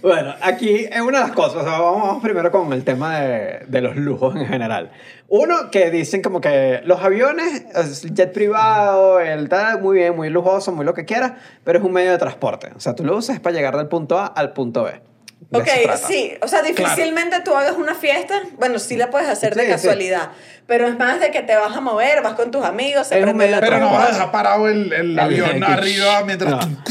Bueno, 0.00 0.34
aquí 0.40 0.86
es 0.90 1.00
una 1.00 1.18
de 1.18 1.24
las 1.28 1.32
cosas. 1.32 1.62
o 1.62 1.64
sea, 1.64 1.78
vamos, 1.78 2.22
primero 2.22 2.50
con 2.50 2.72
el 2.72 2.84
tema 2.84 3.20
de, 3.20 3.64
de 3.66 3.80
los 3.80 3.96
lujos 3.96 4.34
en 4.36 4.46
general. 4.46 4.90
Uno, 5.28 5.70
que 5.70 5.90
dicen 5.90 6.22
como 6.22 6.40
que 6.40 6.80
los 6.84 7.02
aviones, 7.02 7.66
jet 8.14 8.32
privado, 8.32 9.20
el 9.20 9.48
tal, 9.48 9.82
muy 9.82 9.98
bien, 9.98 10.16
muy 10.16 10.30
lujoso, 10.30 10.72
muy 10.72 10.84
lo 10.84 10.94
que 10.94 11.04
quieras, 11.04 11.32
pero 11.64 11.78
es 11.78 11.84
un 11.84 11.92
medio 11.92 12.12
de 12.12 12.18
transporte. 12.18 12.70
O 12.76 12.80
sea, 12.80 12.94
tú 12.94 13.04
lo 13.04 13.16
usas 13.16 13.40
para 13.40 13.54
llegar 13.54 13.76
del 13.76 13.88
punto 13.88 14.18
A 14.18 14.26
al 14.26 14.52
punto 14.52 14.84
B. 14.84 15.13
De 15.50 15.58
Ok, 15.60 15.68
sí, 16.08 16.32
o 16.42 16.48
sea, 16.48 16.62
difícilmente 16.62 17.40
tú 17.44 17.54
hagas 17.54 17.76
una 17.76 17.94
fiesta, 17.94 18.42
bueno, 18.58 18.78
sí 18.78 18.96
la 18.96 19.10
puedes 19.10 19.28
hacer 19.28 19.54
de 19.54 19.60
Sí, 19.62 19.66
sí. 19.66 19.72
casualidad, 19.72 20.30
pero 20.66 20.88
es 20.88 20.98
más 20.98 21.20
de 21.20 21.30
que 21.30 21.42
te 21.42 21.54
vas 21.54 21.76
a 21.76 21.80
mover, 21.80 22.22
vas 22.22 22.34
con 22.34 22.50
tus 22.50 22.64
amigos, 22.64 23.06
se 23.08 23.20
prende 23.20 23.48
la 23.50 23.60
de 23.60 23.66
Pero 23.66 23.78
no 23.80 23.90
vas 23.92 24.08
a 24.08 24.12
dejar 24.12 24.30
parado 24.32 24.68
el, 24.68 24.92
el 24.92 25.18
avión 25.18 25.50
el- 25.50 25.62
arriba 25.64 26.24
mientras... 26.24 26.50
No. 26.66 26.82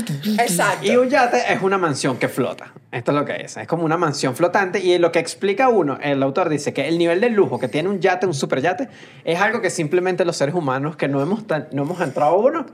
Exacto. 0.41 0.86
Y 0.86 0.95
un 0.95 1.10
yate 1.10 1.41
es 1.53 1.62
una 1.62 1.77
mansión 1.77 2.17
que 2.17 2.29
flota. 2.29 2.72
Esto 2.91 3.12
es 3.12 3.17
lo 3.17 3.25
que 3.25 3.36
es. 3.41 3.57
Es 3.57 3.67
como 3.67 3.83
una 3.83 3.98
mansión 3.98 4.36
flotante. 4.36 4.79
Y 4.79 4.98
lo 5.00 5.12
que 5.12 5.19
explica 5.19 5.67
uno, 5.69 5.98
el 6.01 6.22
autor 6.24 6.48
dice 6.50 6.74
que 6.74 6.88
el 6.88 6.98
nivel 6.98 7.19
de 7.22 7.29
lujo 7.29 7.60
que 7.60 7.67
tiene 7.67 7.89
un 7.89 8.00
yate, 8.00 8.25
un 8.27 8.33
superyate, 8.33 8.88
es 9.25 9.41
algo 9.41 9.62
que 9.62 9.69
simplemente 9.69 10.24
los 10.25 10.38
seres 10.38 10.55
humanos 10.55 10.95
que 10.95 11.07
no 11.07 11.22
hemos, 11.22 11.45
tan- 11.48 11.67
no 11.72 11.81
hemos 11.83 12.00
entrado 12.01 12.36
a 12.36 12.38
uno, 12.38 12.65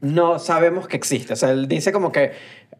no 0.00 0.38
sabemos 0.38 0.88
que 0.88 0.96
existe. 0.96 1.32
O 1.32 1.36
sea, 1.36 1.50
él 1.50 1.68
dice 1.68 1.92
como 1.92 2.12
que 2.12 2.32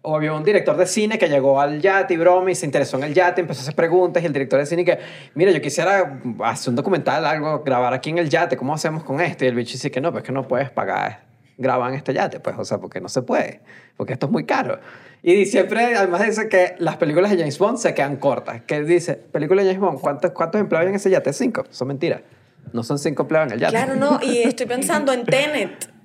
había 0.04 0.32
un 0.32 0.44
director 0.44 0.76
de 0.76 0.87
cine 0.87 1.18
que 1.18 1.28
llegó 1.28 1.60
al 1.60 1.80
yate 1.80 2.14
y 2.14 2.16
broma 2.16 2.50
y 2.50 2.54
se 2.54 2.66
interesó 2.66 2.96
en 2.96 3.04
el 3.04 3.14
yate, 3.14 3.40
empezó 3.40 3.60
a 3.60 3.62
hacer 3.62 3.75
preguntas 3.75 4.22
y 4.22 4.26
el 4.26 4.32
director 4.32 4.58
de 4.60 4.66
cine 4.66 4.84
que, 4.84 4.98
mira, 5.34 5.50
yo 5.50 5.60
quisiera 5.60 6.20
hacer 6.44 6.70
un 6.70 6.76
documental, 6.76 7.26
algo, 7.26 7.62
grabar 7.64 7.92
aquí 7.92 8.10
en 8.10 8.18
el 8.18 8.28
yate, 8.28 8.56
¿cómo 8.56 8.75
hacemos 8.75 9.02
con 9.02 9.20
esto? 9.20 9.44
Y 9.44 9.48
el 9.48 9.54
bicho 9.54 9.72
dice 9.72 9.90
que 9.90 10.00
no, 10.00 10.12
pues 10.12 10.25
que 10.25 10.32
no 10.32 10.46
puedes 10.46 10.70
pagar 10.70 11.28
graban 11.58 11.92
este 11.94 12.14
yate, 12.14 12.40
pues, 12.40 12.56
o 12.56 12.64
sea, 12.64 12.78
porque 12.78 13.00
no 13.00 13.08
se 13.08 13.20
puede, 13.22 13.60
porque 13.96 14.12
esto 14.12 14.26
es 14.26 14.32
muy 14.32 14.44
caro. 14.44 14.78
Y 15.22 15.44
siempre, 15.46 15.96
además 15.96 16.25
dice 16.25 16.48
que 16.48 16.76
las 16.78 16.96
películas 16.96 17.32
de 17.32 17.38
James 17.38 17.58
Bond 17.58 17.78
se 17.78 17.92
quedan 17.92 18.16
cortas. 18.16 18.62
Que 18.62 18.82
dice, 18.84 19.14
película 19.14 19.62
de 19.62 19.68
James 19.68 19.80
Bond, 19.80 20.00
¿cuántos, 20.00 20.30
cuántos 20.30 20.60
empleados 20.60 20.87
hay 20.87 20.90
en 20.90 20.94
ese 20.94 21.10
yate? 21.10 21.32
Cinco. 21.32 21.64
Son 21.70 21.88
mentiras. 21.88 22.22
No 22.72 22.84
son 22.84 22.98
cinco 22.98 23.22
empleados 23.22 23.48
en 23.48 23.54
el 23.54 23.60
yate. 23.60 23.72
Claro, 23.72 23.96
no, 23.96 24.20
y 24.22 24.38
estoy 24.38 24.66
pensando 24.66 25.12
en 25.12 25.25
Tenet, 25.25 25.90
En 25.90 25.98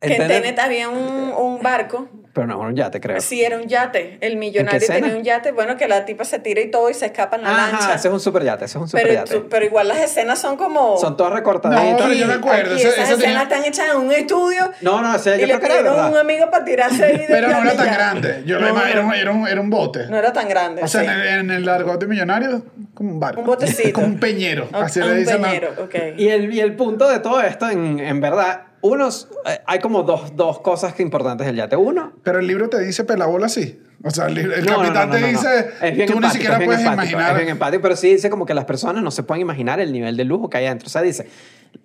que 0.00 0.14
en 0.14 0.22
Tenet- 0.22 0.28
Tenet 0.28 0.58
había 0.58 0.88
un, 0.88 1.32
un 1.36 1.62
barco, 1.62 2.08
Pero 2.34 2.46
no, 2.46 2.58
un 2.60 2.76
yate, 2.76 3.00
creo. 3.00 3.18
sí, 3.20 3.42
era 3.42 3.56
un 3.56 3.66
yate, 3.66 4.18
el 4.20 4.36
millonario 4.36 4.86
tenía 4.86 5.16
un 5.16 5.22
yate, 5.24 5.52
bueno, 5.52 5.76
que 5.78 5.88
la 5.88 6.04
tipa 6.04 6.24
se 6.24 6.38
tira 6.38 6.60
y 6.60 6.70
todo 6.70 6.90
y 6.90 6.94
se 6.94 7.06
escapa 7.06 7.36
en 7.36 7.42
la 7.44 7.48
Ajá, 7.50 7.72
lancha. 7.72 7.94
ese 7.94 8.08
es 8.08 8.12
un 8.14 8.20
super 8.20 8.42
yate, 8.44 8.66
ese 8.66 8.76
es 8.76 8.82
un 8.82 8.88
super 8.88 9.04
pero, 9.04 9.14
yate. 9.14 9.34
tú- 9.34 9.46
pero 9.48 9.64
igual 9.64 9.88
las 9.88 9.98
escenas 10.00 10.38
son 10.38 10.56
como... 10.58 10.98
Son 10.98 11.16
todas 11.16 11.30
No, 11.32 11.36
recortaditas. 11.38 11.96
pero 12.02 12.12
yo 12.12 12.26
me 12.26 12.34
acuerdo. 12.34 12.74
Aquí 12.74 12.82
esas 12.82 12.94
tenía- 13.08 13.14
escenas 13.16 13.42
están 13.44 13.64
hechas 13.64 13.86
en 13.90 13.96
un 13.96 14.12
estudio 14.12 14.70
No, 14.82 15.00
no, 15.00 15.16
ese 15.16 15.36
y 15.38 15.40
yo 15.40 15.46
le 15.46 15.58
creo 15.60 15.60
que 15.60 15.78
era 15.88 16.06
un 16.08 16.16
amigo 16.16 16.50
para 16.50 16.64
tirarse 16.64 17.02
ahí 17.04 17.16
de 17.18 17.26
Pero 17.28 17.48
no 17.48 17.62
era 17.62 17.74
tan 17.74 17.92
grande. 17.94 18.42
Yo 18.44 18.58
No, 18.60 18.66
era, 18.66 19.00
un, 19.00 19.08
no, 19.08 19.14
era, 19.14 19.32
un, 19.32 19.48
era 19.48 19.60
un 19.62 19.70
bote. 19.70 20.06
no 20.08 20.18
era 20.18 20.30
tan 20.32 20.46
grande. 20.46 20.82
o 20.82 20.88
sea, 20.88 21.00
sí. 21.00 21.06
en, 21.06 21.50
el, 21.50 21.66
en 21.66 21.68
el 21.68 22.08
millonario, 22.08 22.62
como 22.92 23.12
un 23.12 23.18
barco. 23.20 23.40
Un 23.40 23.46
botecito. 23.46 23.92
Como 23.94 24.06
un 24.08 24.20
peñero. 24.20 24.68
Así 24.72 25.00
le 25.00 25.10
un 25.10 25.16
dicen. 25.20 25.40
la- 25.40 25.48
peñero, 25.48 25.70
ok. 25.82 25.94
Y 26.18 26.28
el, 26.28 26.52
y 26.52 26.60
el 26.60 26.74
punto 26.76 27.08
de 27.08 27.18
todo 27.20 27.40
esto, 27.40 27.70
en, 27.70 27.98
en 27.98 28.20
verdad, 28.20 28.62
unos, 28.82 29.28
eh, 29.46 29.60
hay 29.66 29.78
como 29.80 30.02
dos, 30.02 30.36
dos 30.36 30.60
cosas 30.60 30.94
que 30.94 31.02
importantes 31.02 31.46
del 31.46 31.56
yate. 31.56 31.76
Uno, 31.76 32.12
Pero 32.22 32.38
el 32.38 32.46
libro 32.46 32.68
te 32.68 32.78
dice 32.80 33.04
pelabola 33.04 33.46
así. 33.46 33.80
O 34.04 34.10
sea, 34.10 34.26
el, 34.26 34.38
el 34.38 34.64
No, 34.66 34.72
no, 34.72 34.82
capitán 34.82 34.94
no, 34.94 35.06
no, 35.06 35.12
te 35.14 35.20
no, 35.20 35.26
no. 35.26 35.32
dice, 35.32 35.66
Es 35.82 35.96
bien 35.96 36.06
tú 36.06 36.12
ni 36.12 36.16
empático, 36.18 36.32
siquiera 36.32 36.54
es 36.54 36.58
bien 36.60 36.68
puedes 36.68 36.80
empático, 36.82 37.02
imaginar. 37.02 37.30
Es 37.32 37.36
bien 37.38 37.48
empático, 37.48 37.82
pero 37.82 37.96
sí 37.96 38.10
dice 38.12 38.30
como 38.30 38.46
que 38.46 38.54
las 38.54 38.64
personas 38.66 39.02
no 39.02 39.10
se 39.10 39.22
pueden 39.22 39.40
imaginar 39.42 39.80
el 39.80 39.92
nivel 39.92 40.16
de 40.16 40.24
lujo 40.24 40.48
que 40.50 40.58
hay 40.58 40.66
adentro. 40.66 40.86
O 40.86 40.90
sea, 40.90 41.02
dice, 41.02 41.26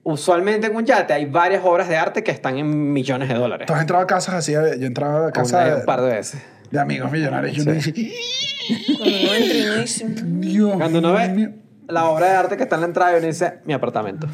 usualmente 0.04 0.68
en 0.68 0.76
un 0.76 0.86
yate 0.86 1.14
hay 1.14 1.26
varias 1.26 1.64
obras 1.66 1.88
de 1.90 1.96
arte 1.98 2.24
que 2.24 2.32
están 2.32 2.58
en 2.58 2.92
millones 2.94 3.30
de 3.30 3.36
dólares. 3.36 3.66
Tú 3.68 3.74
has 3.74 3.82
entrado 3.82 4.04
a 4.04 4.08
casas 4.08 4.36
así, 4.36 4.52
yo 4.52 4.62
he 4.62 4.86
entrado 4.86 5.28
a 5.28 5.32
casa 5.32 5.58
Una- 5.58 5.70
de, 5.70 5.76
un 5.80 5.86
par 5.86 6.02
de 6.02 6.10
veces. 6.12 6.42
de 6.70 6.80
amigos 6.80 7.12
millonarios 7.12 7.58
y 7.58 7.62
uno 7.62 7.72
dice, 7.72 7.94
Cuando 10.78 11.00
uno 11.00 11.14
ve 11.14 11.30
mío". 11.30 11.50
La 11.92 12.06
obra 12.06 12.28
de 12.30 12.36
arte 12.36 12.58
que 12.58 12.64
está 12.64 12.76
en 12.76 12.82
la 12.82 12.88
entrada 12.88 13.14
y 13.14 13.18
uno 13.20 13.28
dice, 13.28 13.60
mi 13.66 13.74
apartamento. 13.74 14.28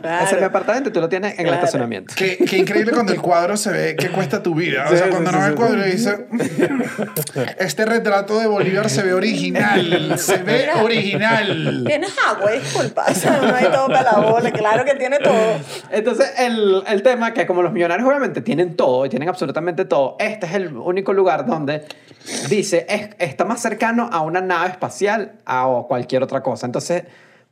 Claro. 0.00 0.24
Ese 0.24 0.34
es 0.34 0.40
mi 0.40 0.46
apartamento 0.46 0.88
y 0.90 0.92
tú 0.92 1.00
lo 1.00 1.08
tienes 1.08 1.34
en 1.34 1.40
el 1.40 1.46
Claro. 1.46 1.58
estacionamiento. 1.60 2.14
Qué, 2.16 2.38
qué 2.38 2.58
increíble 2.58 2.92
cuando 2.92 3.12
el 3.12 3.20
cuadro 3.20 3.56
se 3.56 3.70
ve 3.70 3.96
que 3.96 4.10
cuesta 4.10 4.42
tu 4.42 4.54
vida. 4.54 4.84
O 4.86 4.90
Sí, 4.90 4.96
sea, 4.96 5.06
sí, 5.06 5.10
cuando 5.10 5.30
sí, 5.30 5.36
no 5.36 5.42
ve 5.42 5.46
el 5.48 5.52
sí. 5.52 5.58
cuadro 5.58 5.86
y 5.86 5.90
dice, 5.90 6.26
este 7.58 7.84
retrato 7.84 8.38
de 8.38 8.46
Bolívar 8.46 8.88
se 8.90 9.02
ve 9.02 9.14
original, 9.14 10.18
se 10.18 10.38
ve 10.38 10.68
original. 10.82 11.84
¿Tienes 11.86 12.12
agua? 12.28 12.50
Disculpa. 12.52 13.04
O 13.08 13.14
sea, 13.14 13.38
no 13.38 13.54
hay 13.54 13.66
todo 13.66 13.86
para 13.88 14.02
la 14.12 14.18
bola. 14.18 14.50
Claro 14.52 14.84
que 14.84 14.94
tiene 14.94 15.18
todo. 15.18 15.56
Entonces, 15.90 16.32
el, 16.38 16.82
el 16.86 17.02
tema 17.02 17.32
que 17.32 17.46
como 17.46 17.62
los 17.62 17.72
millonarios 17.72 18.06
obviamente 18.08 18.40
tienen 18.40 18.76
todo 18.76 19.06
y 19.06 19.08
tienen 19.08 19.28
absolutamente 19.28 19.84
todo, 19.84 20.16
este 20.18 20.46
es 20.46 20.54
el 20.54 20.76
único 20.76 21.12
lugar 21.12 21.46
donde 21.46 21.84
dice, 22.48 22.86
es, 22.88 23.10
está 23.18 23.44
más 23.44 23.60
cercano 23.60 24.08
a 24.12 24.20
una 24.20 24.40
nave 24.40 24.70
espacial 24.70 25.32
a 25.44 25.66
o 25.66 25.86
cualquier 25.88 26.22
otra 26.22 26.42
cosa. 26.42 26.66
Entonces, 26.72 27.04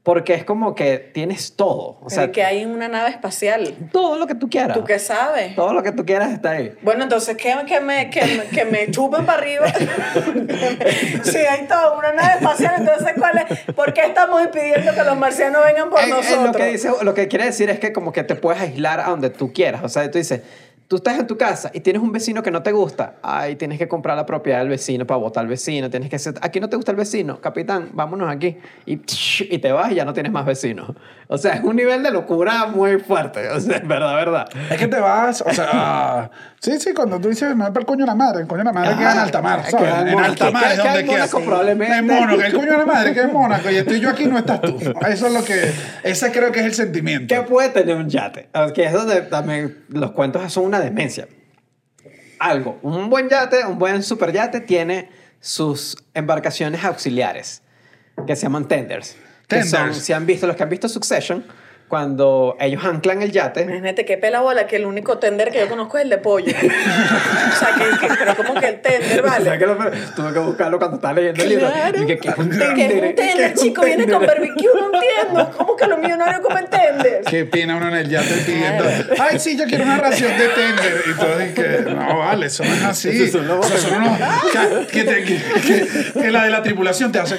porque 0.03 0.33
es 0.33 0.45
como 0.45 0.75
que 0.75 0.97
tienes 0.97 1.57
todo. 1.57 1.99
O 2.03 2.09
sea, 2.09 2.23
Pero 2.23 2.33
que 2.33 2.43
hay 2.43 2.65
una 2.65 2.89
nave 2.89 3.11
espacial. 3.11 3.75
todo 3.93 4.17
lo 4.17 4.27
que 4.27 4.35
tú 4.35 4.49
quieras. 4.49 4.75
¿Tú 4.75 4.83
qué 4.83 4.99
sabes? 4.99 5.55
Todo 5.55 5.75
lo 5.75 5.83
que 5.83 5.93
tú 5.93 6.07
quieras 6.07 6.33
está 6.33 6.53
ahí. 6.53 6.73
Bueno, 6.81 7.03
entonces 7.03 7.37
que, 7.37 7.55
que, 7.69 7.81
me, 7.81 8.09
que, 8.09 8.49
que 8.51 8.65
me 8.65 8.91
chupen 8.91 9.27
para 9.27 9.39
arriba. 9.43 9.67
sí, 11.23 11.37
hay 11.39 11.67
todo, 11.67 11.99
una 11.99 12.13
nave 12.13 12.35
espacial. 12.39 12.77
Entonces, 12.79 13.13
¿cuál 13.19 13.45
es? 13.47 13.75
¿por 13.75 13.93
qué 13.93 14.07
estamos 14.07 14.43
impidiendo 14.43 14.95
que 14.95 15.05
los 15.05 15.17
marcianos 15.19 15.63
vengan 15.67 15.91
por 15.91 15.99
En- 16.01 16.05
en 16.07 16.11
nosotros? 16.17 16.47
lo, 16.47 16.53
que 16.53 16.67
dice, 16.67 16.91
lo 17.03 17.13
que 17.15 17.29
quiere 17.29 17.45
decir 17.45 17.69
es 17.69 17.79
que 17.79 17.93
como 17.93 18.13
que 18.13 18.25
te 18.25 18.35
puedes 18.37 18.61
aislar 18.63 19.01
a 19.01 19.11
donde 19.11 19.29
tú 19.29 19.53
quieras. 19.53 19.83
O 19.85 19.89
sea, 19.91 20.11
tú 20.11 20.17
dices, 20.17 20.41
tú 20.91 20.97
estás 20.97 21.21
en 21.21 21.27
tu 21.29 21.39
casa 21.39 21.71
y 21.73 21.79
tienes 21.79 22.03
un 22.03 22.11
vecino 22.11 22.43
que 22.43 22.51
no 22.51 22.65
te 22.65 22.73
gusta. 22.73 23.15
Ay, 23.23 23.55
tienes 23.55 23.79
que 23.79 23.87
comprar 23.87 24.17
la 24.17 24.27
propiedad 24.27 24.59
del 24.59 24.69
vecino 24.71 25.07
para 25.07 25.19
votar 25.19 25.43
al 25.43 25.49
vecino. 25.49 25.89
Tienes 25.89 26.11
que 26.11 26.17
hacer, 26.17 26.35
aquí 26.43 26.59
no 26.59 26.69
te 26.69 26.75
gusta 26.75 26.91
el 26.91 26.97
vecino, 26.97 27.41
capitán, 27.41 27.91
vámonos 27.93 28.29
aquí. 28.29 28.59
Y, 28.87 28.95
y 28.95 29.59
te 29.59 29.71
vas 29.71 29.93
y 29.93 29.95
ya 29.95 30.05
no 30.05 30.13
tienes 30.13 30.33
más 30.33 30.45
vecinos. 30.45 30.91
O 31.29 31.39
sea, 31.39 31.53
es 31.55 31.63
un 31.63 31.77
nivel 31.77 32.03
de 32.03 32.11
locura 32.11 32.67
muy 32.67 32.99
fuerte. 32.99 33.49
O 33.51 33.61
sea, 33.61 33.77
es 33.77 33.87
verdad, 33.87 34.17
verdad. 34.17 34.49
Es 34.69 34.79
que 34.79 34.89
te 34.89 34.99
vas, 34.99 35.43
o 35.47 35.53
sea, 35.55 36.29
sí, 36.61 36.81
sí, 36.81 36.93
cuando 36.93 37.21
tú 37.21 37.29
dices, 37.29 37.51
me 37.55 37.63
voy 37.63 37.73
para 37.73 37.83
el 37.83 37.87
coño 37.87 38.01
de 38.01 38.07
la 38.09 38.17
madre, 38.17 38.41
el 38.43 38.49
coño 38.49 38.59
de 38.59 38.65
la 38.65 38.73
madre 38.73 38.97
queda 38.97 39.13
en 39.13 39.19
Ah, 39.19 39.23
alta 39.23 39.41
mar, 39.43 39.65
¿sabes? 39.71 39.95
en 39.95 40.09
En 40.09 40.19
alta 40.19 40.51
mar 40.51 40.73
es 40.73 40.79
donde 40.79 41.05
queda. 41.05 41.13
Mónaco 41.13 41.41
probablemente. 41.43 41.97
En 41.99 42.07
Mónaco, 42.09 42.43
el 42.43 42.53
coño 42.53 42.73
de 42.73 42.79
la 42.79 42.87
madre 42.87 43.15
que 43.15 43.21
es 43.21 43.33
Mónaco 43.33 43.71
y 43.71 43.77
estoy 43.77 44.01
yo 44.01 44.11
aquí, 44.11 44.27
no 44.27 44.39
estás 44.39 44.61
tú. 44.61 44.77
Eso 45.09 45.29
es 45.29 45.33
lo 45.33 45.45
que, 45.45 45.71
ese 46.03 46.33
creo 46.33 46.51
que 46.51 46.59
es 46.59 46.67
el 46.67 46.75
sentimiento. 46.75 47.33
¿Qué 47.33 47.43
puede 47.43 47.69
tener 47.69 47.95
un 47.95 48.09
yate? 48.09 48.49
Que 48.75 48.87
es 48.87 48.93
donde 48.93 49.21
también 49.21 49.85
los 49.89 50.11
cuentos 50.11 50.53
son 50.53 50.65
una 50.65 50.80
demencia. 50.81 51.29
Algo, 52.39 52.79
un 52.83 53.11
buen 53.11 53.29
yate, 53.29 53.65
un 53.67 53.79
buen 53.79 54.03
super 54.03 54.33
yate 54.33 54.61
tiene 54.61 55.11
sus 55.41 55.97
embarcaciones 56.15 56.85
auxiliares 56.85 57.63
que 58.27 58.37
se 58.37 58.43
llaman 58.43 58.69
tenders. 58.69 59.17
Que 59.49 59.65
son, 59.65 59.81
Tenders. 59.81 60.05
si 60.05 60.13
han 60.13 60.27
visto, 60.27 60.47
los 60.47 60.57
que 60.57 60.63
han 60.63 60.69
visto 60.69 60.89
Succession, 60.89 61.45
cuando 61.91 62.57
ellos 62.61 62.85
anclan 62.85 63.21
el 63.21 63.33
yate, 63.33 63.63
Imagínate 63.63 64.05
qué 64.05 64.17
pela 64.17 64.41
bola 64.41 64.69
que 64.69 64.77
el 64.77 64.87
único 64.87 65.19
tender 65.19 65.51
que 65.51 65.59
yo 65.59 65.69
conozco 65.69 65.99
es 65.99 66.05
el 66.05 66.11
de 66.11 66.19
pollo. 66.19 66.47
o 66.57 67.57
sea, 67.59 67.75
que, 67.77 68.07
que- 68.07 68.15
pero 68.17 68.37
como 68.37 68.55
que 68.55 68.67
el 68.69 68.81
tender, 68.81 69.21
O 69.25 69.29
sea, 69.29 69.39
¿vale? 69.41 69.59
que 69.59 69.67
lo- 69.67 69.77
tuve 70.15 70.33
que 70.33 70.39
buscarlo 70.39 70.79
cuando 70.79 70.97
estaba 70.99 71.15
leyendo 71.15 71.43
el 71.43 71.49
libro. 71.49 71.67
Claro. 71.73 72.03
Y 72.03 72.07
que, 72.07 72.19
¿qué 72.19 72.29
es 72.29 72.39
un 72.39 72.49
Que 72.51 72.57
es 72.57 72.63
un 72.63 72.77
tender? 72.77 73.01
¿Qué 73.17 73.23
tender, 73.23 73.41
es 73.51 73.59
un 73.61 73.67
chico, 73.67 73.83
viene 73.85 74.07
con 74.09 74.25
barbecue, 74.25 74.69
no 74.73 74.91
entiendo. 74.95 75.51
¿Cómo 75.59 75.77
que 75.77 75.87
los 75.89 75.99
millonarios 75.99 76.41
comen 76.43 76.67
tender? 76.71 77.23
Qué 77.29 77.45
pena 77.45 77.77
uno 77.77 77.89
en 77.89 77.95
el 77.97 78.09
yate 78.09 78.35
pidiendo, 78.47 78.85
ay, 79.19 79.41
sí, 79.41 79.59
yo 79.59 79.65
quiero 79.65 79.83
una 79.83 79.99
ración 79.99 80.31
de 80.39 80.47
tender. 80.49 81.03
Y 81.11 81.19
todo 81.19 81.41
es 81.41 81.53
que, 81.55 81.91
no, 81.93 82.19
vale, 82.21 82.47
eso 82.47 82.65
no 82.65 82.73
es 82.73 82.85
así. 82.85 83.09
Esos 83.09 83.33
son 83.33 83.49
los 83.49 83.67
Esos 83.67 83.81
son 83.81 84.03
unos 84.03 84.17
que, 84.17 84.87
que, 84.87 85.05
te- 85.05 85.25
que- 85.25 85.43
que- 85.67 86.21
que 86.21 86.31
la 86.31 86.45
de 86.45 86.51
la 86.51 86.63
tripulación 86.63 87.11
te 87.11 87.19
hace. 87.19 87.37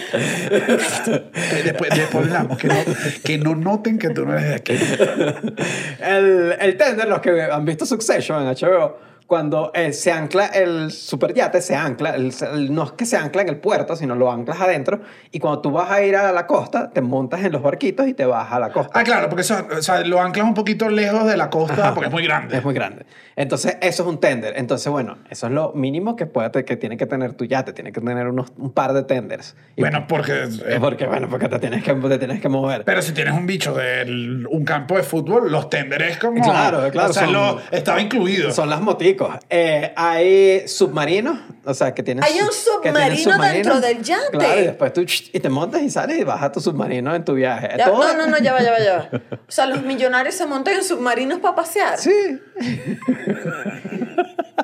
Después, 1.63 1.89
después 1.95 2.25
hablamos, 2.25 2.57
que 2.57 2.67
no, 2.67 2.75
que 3.23 3.37
no 3.37 3.55
noten 3.55 3.97
que 3.97 4.09
tú 4.09 4.25
no 4.25 4.33
eres 4.33 4.40
el, 5.99 6.55
el 6.59 6.77
tender, 6.77 7.07
los 7.07 7.19
que 7.19 7.41
han 7.41 7.65
visto 7.65 7.85
Succession 7.85 8.41
en 8.41 8.53
HBO, 8.53 8.97
cuando 9.31 9.71
eh, 9.73 9.93
se 9.93 10.11
ancla 10.11 10.47
el 10.47 10.91
superyate, 10.91 11.61
se 11.61 11.73
ancla, 11.73 12.09
el- 12.15 12.33
el- 12.53 12.75
no 12.75 12.83
es 12.83 12.91
que 12.91 13.05
se 13.05 13.15
ancla 13.15 13.43
en 13.43 13.47
el 13.47 13.55
puerto, 13.55 13.95
sino 13.95 14.13
lo 14.13 14.29
anclas 14.29 14.59
adentro, 14.59 14.99
y 15.31 15.39
cuando 15.39 15.61
tú 15.61 15.71
vas 15.71 15.89
a 15.89 16.03
ir 16.03 16.17
a 16.17 16.33
la 16.33 16.45
costa, 16.45 16.91
te 16.91 16.99
montas 16.99 17.41
en 17.45 17.53
los 17.53 17.61
barquitos 17.63 18.09
y 18.09 18.13
te 18.13 18.25
vas 18.25 18.51
a 18.51 18.59
la 18.59 18.73
costa. 18.73 18.91
Ah, 18.99 19.05
claro, 19.05 19.29
porque 19.29 19.43
eso, 19.43 19.65
o 19.77 19.81
sea, 19.81 20.01
lo 20.03 20.19
anclas 20.21 20.45
un 20.45 20.53
poquito 20.53 20.89
lejos 20.89 21.25
de 21.25 21.37
la 21.37 21.49
costa 21.49 21.75
Ajá. 21.81 21.93
porque 21.93 22.07
es 22.07 22.11
muy 22.11 22.23
grande. 22.25 22.57
Es 22.57 22.65
muy 22.65 22.73
grande. 22.73 23.05
Entonces, 23.37 23.77
eso 23.79 24.03
es 24.03 24.09
un 24.09 24.19
tender. 24.19 24.55
Entonces, 24.57 24.91
bueno, 24.91 25.17
eso 25.29 25.47
es 25.47 25.53
lo 25.53 25.71
mínimo 25.71 26.17
que, 26.17 26.25
puede, 26.25 26.65
que 26.65 26.75
tiene 26.75 26.97
que 26.97 27.05
tener 27.05 27.31
tu 27.33 27.45
yate. 27.45 27.71
Tiene 27.71 27.93
que 27.93 28.01
tener 28.01 28.27
unos, 28.27 28.51
un 28.57 28.73
par 28.73 28.91
de 28.91 29.03
tenders. 29.03 29.55
Y- 29.77 29.81
Bueno, 29.81 30.07
porque... 30.09 30.43
eh, 30.65 30.77
porque, 30.81 31.05
bueno, 31.05 31.29
porque 31.29 31.47
te 31.47 31.57
tienes 31.59 31.85
que, 31.85 31.93
te 31.93 32.17
tienes 32.17 32.41
que 32.41 32.49
mover. 32.49 32.83
Pero 32.83 33.01
si 33.01 33.13
tienes 33.13 33.33
un 33.33 33.47
bicho 33.47 33.73
de 33.73 34.45
un 34.49 34.65
campo 34.65 34.97
de 34.97 35.03
fútbol, 35.03 35.49
los 35.49 35.69
tenderes 35.69 36.17
como... 36.17 36.43
Claro, 36.43 36.89
claro, 36.91 37.11
O 37.11 37.13
sea, 37.13 37.23
son- 37.23 37.33
lo- 37.33 37.61
estaba 37.71 38.01
incluido. 38.01 38.51
Son 38.51 38.69
las 38.69 38.81
moticos. 38.81 39.20
Eh, 39.49 39.93
hay 39.95 40.67
submarinos, 40.67 41.37
o 41.65 41.73
sea, 41.73 41.93
que 41.93 42.03
tienes... 42.03 42.25
Hay 42.25 42.39
un 42.39 42.49
que 42.81 42.91
tienen 42.91 43.17
submarino 43.17 43.53
dentro 43.53 43.81
del 43.81 44.01
yate. 44.01 44.37
Claro, 44.37 44.59
y 44.59 44.63
después 44.63 44.93
tú 44.93 45.01
y 45.01 45.39
te 45.39 45.49
montas 45.49 45.81
y 45.81 45.89
sales 45.89 46.17
y 46.19 46.23
vas 46.23 46.41
a 46.41 46.51
tu 46.51 46.59
submarino 46.61 47.13
en 47.15 47.23
tu 47.25 47.33
viaje. 47.33 47.69
Ya- 47.77 47.87
no, 47.87 48.13
no, 48.13 48.27
no, 48.27 48.37
ya 48.39 48.53
va, 48.53 48.61
ya 48.61 48.71
va, 48.71 48.79
ya 48.79 48.97
va. 48.97 49.09
O 49.31 49.51
sea, 49.51 49.65
los 49.65 49.83
millonarios 49.83 50.35
se 50.35 50.45
montan 50.45 50.75
en 50.75 50.83
submarinos 50.83 51.39
para 51.39 51.55
pasear. 51.55 51.97
Sí. 51.97 52.11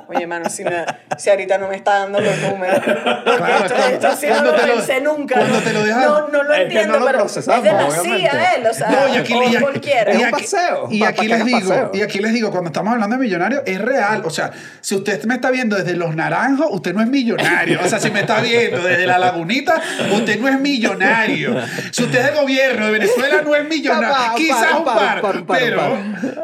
Oye, 0.08 0.22
hermano, 0.24 0.50
si, 0.50 0.64
me- 0.64 0.86
si 1.18 1.30
ahorita 1.30 1.58
no 1.58 1.68
me 1.68 1.76
está 1.76 2.00
dando 2.00 2.20
los 2.20 2.38
números. 2.42 2.80
Claro, 2.84 3.66
esto, 3.66 3.76
cuando- 3.76 3.96
esto 3.96 4.16
sí 4.18 4.28
no 4.28 4.44
lo 4.44 4.54
te 4.54 4.68
lo- 4.68 4.74
pensé 4.76 5.02
nunca. 5.02 5.36
te 5.64 5.74
lo 5.74 5.84
dejan- 5.84 6.02
No, 6.06 6.28
no 6.28 6.44
lo 6.44 6.54
Es 6.54 6.62
entiendo, 6.62 6.94
no 6.94 7.00
lo 7.00 7.06
pero 7.06 7.20
procesamos, 7.20 7.66
es 7.66 7.72
de 7.72 7.78
la 7.78 7.86
obviamente. 7.88 8.30
CIA 8.30 8.54
él, 8.56 8.68
o 8.68 8.74
sea, 8.74 8.90
No, 8.90 9.14
y 9.14 9.18
aquí, 9.18 9.34
o 9.34 9.44
y 9.44 9.46
aquí- 9.48 9.58
cualquiera. 9.58 10.14
y 10.14 10.18
un 10.18 10.26
aquí- 10.26 10.32
paseo, 10.44 10.88
y 10.92 11.04
aquí 11.04 11.28
les 11.28 11.46
digo, 11.46 11.70
paseo. 11.70 11.92
y 11.94 12.02
aquí 12.02 12.20
les 12.20 12.34
digo, 12.34 12.52
cuando 12.52 12.68
estamos 12.70 12.94
hablando 12.94 13.16
de 13.18 13.22
millonario, 13.24 13.64
es 13.66 13.82
real. 13.82 14.22
O 14.26 14.30
sea, 14.30 14.52
si 14.82 14.96
usted 14.96 15.24
me 15.26 15.36
está 15.36 15.50
viendo 15.52 15.76
desde 15.76 15.94
Los 15.96 16.16
Naranjos, 16.16 16.68
usted 16.72 16.94
no 16.94 17.02
es 17.02 17.08
millonario. 17.08 17.80
O 17.84 17.88
sea, 17.90 18.00
si 18.00 18.12
me 18.12 18.22
está 18.22 18.40
viendo 18.42 18.82
desde 18.82 19.06
La 19.08 19.18
Lagunita, 19.18 19.82
usted 20.14 20.40
no 20.40 20.48
es 20.48 20.60
millonario. 20.60 21.56
Si 21.92 22.04
usted 22.04 22.20
es 22.20 22.26
del 22.28 22.36
gobierno 22.36 22.86
de 22.86 22.92
Venezuela, 22.92 23.42
no 23.44 23.56
es 23.56 23.68
millonario. 23.68 24.36
Quizás 24.36 24.74
un 24.78 24.86
par, 24.86 25.22
pero 25.48 25.98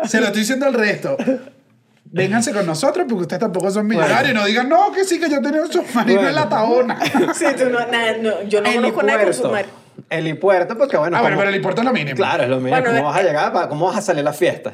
se 0.05 0.19
lo 0.19 0.27
estoy 0.27 0.41
diciendo 0.41 0.65
al 0.65 0.73
resto. 0.73 1.17
Vénganse 2.13 2.53
con 2.53 2.65
nosotros 2.67 3.05
porque 3.09 3.23
ustedes 3.23 3.39
tampoco 3.39 3.71
son 3.71 3.87
millonarios. 3.87 4.29
Y 4.31 4.33
no 4.35 4.45
digan, 4.45 4.69
no, 4.69 4.91
que 4.91 5.03
sí, 5.03 5.19
que 5.19 5.29
yo 5.29 5.41
tenía 5.41 5.61
un 5.63 5.71
submarino 5.71 6.27
en 6.27 6.35
la 6.35 6.47
taona. 6.47 6.99
Sí, 7.33 7.45
tú 7.57 7.69
no, 7.71 7.79
nada, 7.87 8.17
no, 8.21 8.43
yo 8.43 8.61
no 8.61 8.71
conozco 8.71 9.01
nada 9.03 9.23
con 9.23 9.33
submarino. 9.33 9.73
Helipuerto, 10.09 10.77
porque 10.77 10.95
bueno. 10.97 11.17
Ah, 11.17 11.21
bueno, 11.21 11.37
pero 11.37 11.49
el 11.49 11.55
importe 11.55 11.81
es 11.81 11.85
lo 11.85 11.91
mínimo. 11.93 12.15
Claro, 12.15 12.43
es 12.43 12.49
lo 12.49 12.59
mismo. 12.59 12.79
Bueno, 12.79 12.91
¿Cómo 12.97 13.09
vas 13.09 13.19
a 13.19 13.23
llegar? 13.23 13.69
¿Cómo 13.69 13.87
vas 13.87 13.97
a 13.97 14.01
salir 14.01 14.21
a 14.21 14.25
la 14.25 14.33
fiesta? 14.33 14.73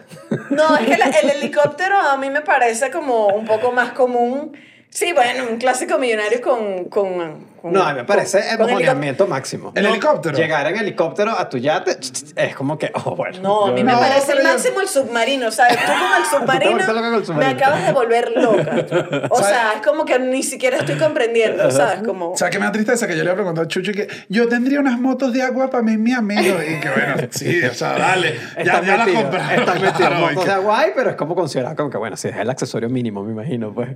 No, 0.49 0.75
es 0.77 0.85
que 0.85 0.97
la- 0.97 1.05
el 1.05 1.29
helicóptero 1.37 1.97
a 1.97 2.17
mí 2.17 2.29
me 2.29 2.41
parece 2.41 2.91
como 2.91 3.27
un 3.27 3.45
poco 3.45 3.71
más 3.71 3.91
común. 3.93 4.51
Sí, 4.89 5.13
bueno, 5.13 5.45
un 5.49 5.57
clásico 5.57 5.97
millonario 5.97 6.41
con... 6.41 6.85
con, 6.85 7.47
con- 7.61 7.71
No, 7.73 7.83
a 7.83 7.89
mí 7.93 7.99
me 7.99 8.05
parece 8.05 8.39
el 8.51 8.57
mojoneamiento 8.59 9.27
máximo. 9.27 9.71
¿El 9.75 9.85
helicóptero? 9.85 10.37
Llegar 10.37 10.67
en 10.67 10.77
helicóptero 10.77 11.31
a 11.37 11.49
tu 11.49 11.57
yate 11.57 11.97
es 12.35 12.55
como 12.55 12.77
que, 12.77 12.91
oh, 13.05 13.15
bueno. 13.15 13.39
No, 13.41 13.65
a 13.67 13.71
mí 13.71 13.83
me 13.83 13.91
No, 13.93 13.99
parece 13.99 14.33
el 14.33 14.43
máximo 14.43 14.81
el 14.81 14.87
submarino, 14.87 15.51
¿sabes? 15.51 15.77
Tú 15.77 15.91
con 15.91 16.21
el 16.21 16.25
submarino, 17.25 17.33
me 17.35 17.45
acabas 17.45 17.85
de 17.85 17.93
volver 17.93 18.31
loca. 18.35 19.27
O 19.29 19.41
sea, 19.43 19.73
es 19.75 19.85
como 19.85 20.05
que 20.05 20.17
ni 20.19 20.43
siquiera 20.43 20.77
estoy 20.77 20.97
comprendiendo, 20.97 21.69
¿sabes? 21.71 22.01
Como... 22.05 22.31
O 22.31 22.37
sea, 22.37 22.49
que 22.49 22.59
me 22.59 22.65
da 22.65 22.71
tristeza 22.71 23.07
que 23.07 23.17
yo 23.17 23.23
le 23.23 23.33
pregunté 23.33 23.61
a 23.61 23.67
Chucho 23.67 23.91
que 23.91 24.07
yo 24.29 24.47
tendría 24.47 24.79
unas 24.79 24.99
motos 24.99 25.33
de 25.33 25.41
agua 25.41 25.69
para 25.69 25.83
mí 25.83 25.93
y 25.93 25.97
mi 25.97 26.13
amigo. 26.13 26.57
Y 26.61 26.79
que 26.79 26.89
bueno, 26.89 27.15
sí, 27.31 27.63
o 27.63 27.73
sea, 27.73 27.97
dale. 27.97 28.35
Ya, 28.57 28.81
ya 28.81 28.97
la 28.97 29.05
metido, 29.05 29.21
compraron. 29.23 29.59
estás 29.59 29.81
metido. 29.81 30.09
Motos 30.11 30.43
que- 30.43 30.49
de 30.49 30.55
Hawaii, 30.55 30.91
pero 30.95 31.09
es 31.11 31.15
como 31.15 31.35
considerado 31.35 31.75
como 31.75 31.89
que, 31.89 31.97
bueno, 31.97 32.17
sí, 32.17 32.27
es 32.29 32.37
el 32.37 32.49
accesorio 32.49 32.89
mínimo, 32.89 33.23
me 33.23 33.31
imagino, 33.31 33.73
pues. 33.73 33.89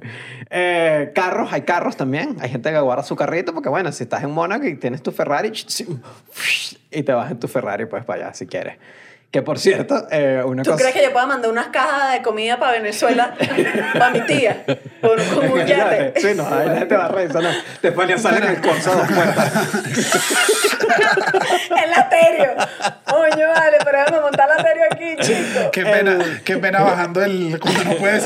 Eh, 0.49 1.11
carros, 1.13 1.51
hay 1.51 1.61
carros 1.61 1.97
también. 1.97 2.37
Hay 2.39 2.49
gente 2.49 2.71
que 2.71 2.79
guarda 2.79 3.03
su 3.03 3.15
carrito 3.15 3.52
porque, 3.53 3.69
bueno, 3.69 3.91
si 3.91 4.03
estás 4.03 4.23
en 4.23 4.31
Mónaco 4.31 4.65
y 4.65 4.75
tienes 4.75 5.01
tu 5.01 5.11
Ferrari 5.11 5.51
y 6.91 7.03
te 7.03 7.13
vas 7.13 7.31
en 7.31 7.39
tu 7.39 7.47
Ferrari, 7.47 7.85
pues 7.85 8.03
para 8.05 8.25
allá 8.25 8.33
si 8.33 8.47
quieres. 8.47 8.77
Que 9.33 9.41
por 9.41 9.57
cierto, 9.57 10.05
eh, 10.11 10.43
una 10.45 10.61
¿Tú 10.61 10.69
cosa... 10.69 10.83
crees 10.83 10.95
que 10.95 11.01
yo 11.03 11.11
pueda 11.11 11.25
mandar 11.25 11.49
unas 11.49 11.69
cajas 11.69 12.13
de 12.13 12.21
comida 12.21 12.59
para 12.59 12.73
Venezuela 12.73 13.33
para 13.93 14.11
mi 14.11 14.21
tía? 14.27 14.63
Con, 15.01 15.17
con 15.33 15.51
un 15.59 15.65
yate. 15.65 16.13
Sí, 16.21 16.33
no, 16.35 16.45
ahí 16.47 16.67
la 16.67 16.75
gente 16.77 16.95
va 16.95 17.05
a 17.05 17.07
revisar. 17.07 17.41
No. 17.41 17.49
Después 17.81 18.07
ya 18.07 18.19
sale 18.19 18.37
en 18.37 18.43
el 18.43 18.61
corso 18.61 18.91
a 18.91 18.95
dos 18.95 19.07
puertas. 19.11 19.51
el 21.83 21.93
aterio. 21.95 22.51
Coño, 23.09 23.47
vale, 23.55 23.77
pero 23.83 23.97
déjame 23.99 24.21
montar 24.21 24.49
el 24.53 24.59
aterio 24.59 24.83
aquí, 24.91 25.15
chico. 25.21 25.71
Qué 25.71 25.83
pena, 25.83 26.19
qué 26.45 26.57
pena 26.57 26.81
bajando 26.83 27.23
el. 27.23 27.59
Cuando 27.59 27.83
no 27.85 27.95
puedes. 27.95 28.23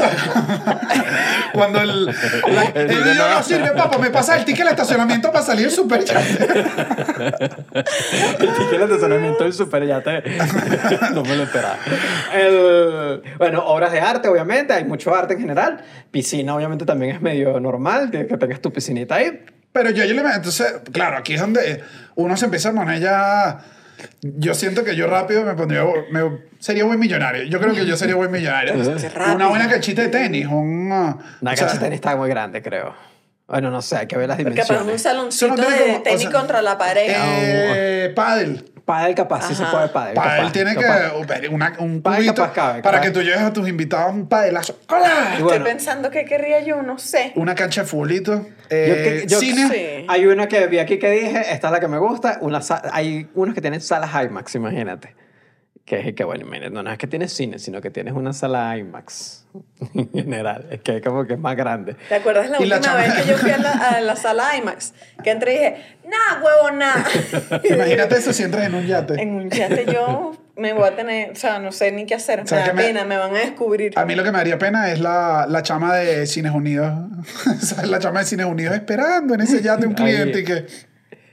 cuando 1.53 1.79
el. 1.81 2.05
la- 2.05 2.71
el 2.75 2.87
video 2.87 3.29
no 3.29 3.43
sirve, 3.43 3.71
papá. 3.71 3.97
Me 3.97 4.09
pasa 4.09 4.35
el 4.35 4.43
ticket 4.43 4.65
al 4.65 4.71
estacionamiento 4.73 5.31
para 5.31 5.45
salir 5.45 5.71
súper 5.71 6.01
El 6.01 6.05
ticket 8.53 8.77
de 8.77 8.83
estacionamiento 8.83 9.45
del 9.45 9.53
superyate. 9.53 10.21
no 11.13 11.23
me 11.23 11.35
lo 11.35 11.43
esperaba. 11.43 11.77
El- 12.33 13.21
bueno, 13.37 13.65
obras 13.65 13.91
de 13.91 13.99
arte, 13.99 14.27
obviamente. 14.27 14.73
Hay 14.73 14.83
mucho 14.85 15.13
arte 15.15 15.33
en 15.35 15.41
general. 15.41 15.83
Piscina, 16.11 16.55
obviamente, 16.55 16.85
también 16.85 17.15
es 17.15 17.21
medio 17.21 17.59
normal 17.59 18.09
que, 18.11 18.27
que 18.27 18.37
tengas 18.37 18.61
tu 18.61 18.71
piscinita 18.71 19.15
ahí. 19.15 19.43
Pero 19.71 19.89
yo, 19.91 20.03
yo 20.05 20.13
le 20.15 20.21
Entonces, 20.21 20.75
claro, 20.91 21.17
aquí 21.17 21.33
es 21.35 21.41
donde 21.41 21.83
uno 22.15 22.35
se 22.37 22.45
empieza 22.45 22.69
a 22.69 22.73
poner 22.73 22.99
ya. 22.99 23.59
Yo 24.21 24.53
siento 24.53 24.83
que 24.83 24.95
yo 24.95 25.07
rápido 25.07 25.43
me 25.43 25.53
pondría. 25.55 25.83
me- 26.11 26.39
sería 26.59 26.83
buen 26.85 26.99
millonario. 26.99 27.43
Yo 27.43 27.59
creo 27.59 27.73
que 27.73 27.85
yo 27.85 27.95
sería 27.97 28.15
buen 28.15 28.31
millonario. 28.31 28.73
Una 29.35 29.47
buena 29.47 29.69
canchita 29.69 30.01
de 30.03 30.07
tenis. 30.09 30.47
Uh, 30.47 30.55
Una 30.55 31.09
o 31.11 31.15
sea, 31.41 31.55
cancha 31.55 31.73
de 31.73 31.79
tenis 31.79 31.95
está 31.95 32.15
muy 32.15 32.29
grande, 32.29 32.61
creo. 32.61 32.95
Bueno, 33.47 33.71
no 33.71 33.81
sé, 33.81 33.95
hay 33.97 34.07
que 34.07 34.17
ver 34.17 34.27
las 34.27 34.37
Porque 34.37 34.61
para 34.63 34.81
un 34.81 34.87
dimensiones. 34.87 35.01
saloncito 35.01 35.55
no 35.55 35.69
de 35.69 35.77
como- 35.85 35.97
o 35.97 36.01
tenis 36.01 36.21
sea, 36.21 36.31
contra 36.31 36.61
la 36.61 36.77
pared. 36.77 37.07
Eh, 37.09 38.11
pádel. 38.15 38.65
Pádel 38.87 39.15
capaz, 39.15 39.41
sí 39.49 39.53
se 39.53 39.63
Ajá. 39.63 39.71
puede 39.73 39.89
pádel. 39.89 40.15
Pádel 40.15 40.37
capaz, 40.37 40.51
tiene 40.53 40.73
capaz. 40.75 41.11
que. 41.41 41.47
Una, 41.49 41.73
un 41.79 42.01
Pádel 42.01 42.19
cubito 42.19 42.41
capaz 42.41 42.53
cabe, 42.53 42.81
para 42.81 43.01
que 43.01 43.11
tú 43.11 43.21
lleves 43.21 43.41
a 43.41 43.51
tus 43.51 43.67
invitados 43.67 44.15
un 44.15 44.29
padelazo. 44.29 44.79
¡Hola! 44.87 45.35
Bueno, 45.41 45.51
Estoy 45.51 45.59
pensando 45.73 46.09
que 46.09 46.23
querría 46.23 46.61
yo, 46.61 46.81
no 46.81 46.97
sé. 46.97 47.33
Una 47.35 47.53
cancha 47.53 47.81
de 47.81 47.87
futbolito. 47.87 48.43
Yo 48.43 48.47
Eh, 48.69 49.19
que- 49.23 49.27
yo- 49.27 49.39
cine. 49.41 49.67
Sí. 49.69 50.05
hay 50.07 50.25
una 50.25 50.47
que 50.47 50.65
vi 50.67 50.79
aquí 50.79 50.97
que 50.99 51.11
dije, 51.11 51.37
esta 51.51 51.67
es 51.67 51.71
la 51.73 51.81
que 51.81 51.89
me 51.89 51.97
gusta. 51.97 52.37
Una 52.39 52.61
hay 52.93 53.27
unos 53.35 53.53
que 53.53 53.59
tienen 53.59 53.81
salas 53.81 54.09
IMAX, 54.23 54.55
imagínate. 54.55 55.13
Que 55.87 56.09
es 56.09 56.15
que, 56.15 56.25
bueno, 56.25 56.45
no, 56.69 56.83
no 56.83 56.91
es 56.91 56.97
que 56.97 57.07
tienes 57.07 57.31
cine, 57.31 57.59
sino 57.59 57.79
que 57.79 57.89
tienes 57.89 58.13
una 58.13 58.33
sala 58.33 58.77
IMAX 58.77 59.45
en 59.93 60.11
general. 60.11 60.67
Es 60.69 60.81
que 60.81 60.99
como 60.99 61.25
que 61.25 61.35
es 61.35 61.39
más 61.39 61.55
grande. 61.55 61.95
¿Te 62.09 62.15
acuerdas 62.15 62.49
la 62.49 62.59
Y 62.61 62.69
última 62.69 62.95
vez 62.95 63.13
que 63.13 63.25
yo 63.29 63.37
fui 63.37 63.51
a 63.51 63.57
la, 63.57 63.71
a 63.71 64.01
la 64.01 64.17
sala 64.17 64.57
IMAX? 64.57 64.93
Que 65.23 65.31
entré 65.31 65.53
y 65.53 65.57
dije, 65.59 65.75
nah, 66.03 66.43
huevo, 66.43 66.71
nah. 66.77 67.05
Imagínate 67.73 68.17
eso 68.17 68.33
si 68.33 68.43
entras 68.43 68.65
en 68.65 68.75
un 68.75 68.85
yate. 68.85 69.13
en 69.21 69.31
un 69.31 69.49
yate 69.49 69.85
yo 69.89 70.33
me 70.57 70.73
voy 70.73 70.89
a 70.89 70.95
tener, 70.97 71.31
o 71.31 71.35
sea, 71.35 71.59
no 71.59 71.71
sé 71.71 71.93
ni 71.93 72.05
qué 72.05 72.15
hacer. 72.15 72.41
Me 72.41 72.47
¿Sabes 72.49 72.67
da 72.67 72.73
me- 72.73 72.83
pena, 72.83 73.05
me 73.05 73.15
van 73.15 73.33
a 73.33 73.39
descubrir. 73.39 73.93
A 73.97 74.03
mí 74.03 74.13
lo 74.13 74.25
que 74.25 74.31
me 74.33 74.39
daría 74.39 74.57
pena 74.59 74.91
es 74.91 74.99
la, 74.99 75.45
la 75.47 75.63
chama 75.63 75.95
de 75.95 76.27
Cines 76.27 76.51
Unidos. 76.51 76.91
La 77.85 77.99
chama 77.99 78.19
de 78.19 78.25
Cines 78.25 78.45
Unidos 78.45 78.75
esperando 78.75 79.33
en 79.35 79.39
ese 79.41 79.61
yate 79.61 79.87
un 79.87 79.93
cliente 79.93 80.39
Ahí. 80.39 80.43
y 80.43 80.45
que. 80.45 80.65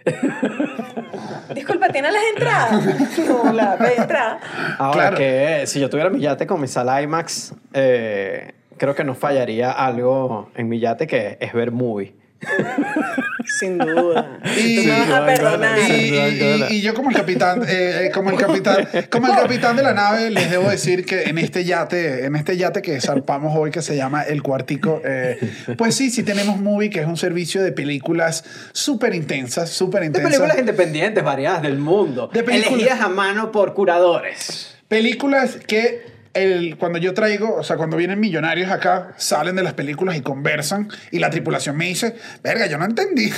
Disculpa, 1.54 1.88
¿tiene 1.88 2.10
las 2.10 2.22
entradas? 2.34 3.18
no, 3.28 3.52
la 3.52 3.76
entrada. 3.96 4.40
Ahora 4.78 5.00
Claro. 5.10 5.16
que 5.16 5.62
si 5.66 5.80
yo 5.80 5.88
tuviera 5.90 6.10
mi 6.10 6.20
yate 6.20 6.46
con 6.46 6.60
mi 6.60 6.68
sala 6.68 7.00
IMAX, 7.02 7.54
eh, 7.72 8.52
creo 8.76 8.94
que 8.94 9.04
no 9.04 9.14
fallaría 9.14 9.70
algo 9.70 10.50
en 10.54 10.68
mi 10.68 10.80
yate 10.80 11.06
que 11.06 11.36
es 11.40 11.52
ver 11.52 11.70
movie. 11.70 12.14
Sin 13.59 13.78
duda. 13.78 14.38
Y- 14.57 14.76
Tú 14.76 14.83
me 14.88 14.98
vas 15.00 15.11
a 15.11 15.26
perdonar. 15.26 15.78
Y, 15.78 15.92
y- 15.92 16.64
y- 16.70 16.74
y 16.76 16.80
yo 16.80 16.94
como 16.94 17.11
el 17.11 17.16
capitán, 17.16 17.62
eh, 17.68 18.07
eh, 18.07 18.11
como 18.12 18.30
el 18.30 18.37
capitán, 18.38 18.88
como 19.11 19.26
el 19.28 19.35
capitán 19.35 19.76
de 19.76 19.83
la 19.83 19.92
nave, 19.92 20.30
les 20.30 20.50
debo 20.50 20.68
decir 20.70 21.04
que 21.04 21.24
en 21.24 21.38
este 21.38 21.64
yate, 21.64 22.24
en 22.24 22.37
este 22.37 22.57
yate 22.57 22.80
que 22.83 23.00
zarpamos 23.00 23.54
hoy, 23.57 23.70
que 23.70 23.83
se 23.83 23.96
llama 23.96 24.22
El 24.22 24.42
Cuartico, 24.42 25.02
eh, 25.04 25.38
pues 25.76 25.94
sí, 25.94 26.11
sí 26.11 26.22
tenemos 26.22 26.59
Movie, 26.59 26.90
que 26.90 27.00
es 27.00 27.07
un 27.07 27.16
servicio 27.16 27.62
de 27.62 27.72
películas 27.72 28.44
súper 28.72 29.14
intensas, 29.14 29.70
súper 29.70 30.00
De 30.00 30.07
intensas. 30.07 30.30
películas 30.30 30.59
independientes 30.59 31.22
variadas 31.22 31.62
del 31.62 31.78
mundo. 31.78 32.30
De 32.33 32.42
películas- 32.42 32.72
Elegidas 32.72 33.00
a 33.02 33.09
mano 33.09 33.52
por 33.52 33.74
curadores. 33.74 34.74
Películas 34.88 35.59
que 35.66 36.13
el, 36.34 36.76
cuando 36.78 36.98
yo 36.98 37.14
traigo, 37.14 37.54
o 37.54 37.62
sea, 37.62 37.76
cuando 37.76 37.96
vienen 37.96 38.20
millonarios 38.20 38.70
acá, 38.70 39.14
salen 39.16 39.56
de 39.56 39.62
las 39.62 39.74
películas 39.74 40.16
y 40.16 40.20
conversan 40.20 40.88
y 41.10 41.20
la 41.20 41.30
tripulación 41.30 41.76
me 41.76 41.86
dice, 41.86 42.16
verga, 42.42 42.66
yo 42.66 42.76
no 42.76 42.84
entendí. 42.84 43.32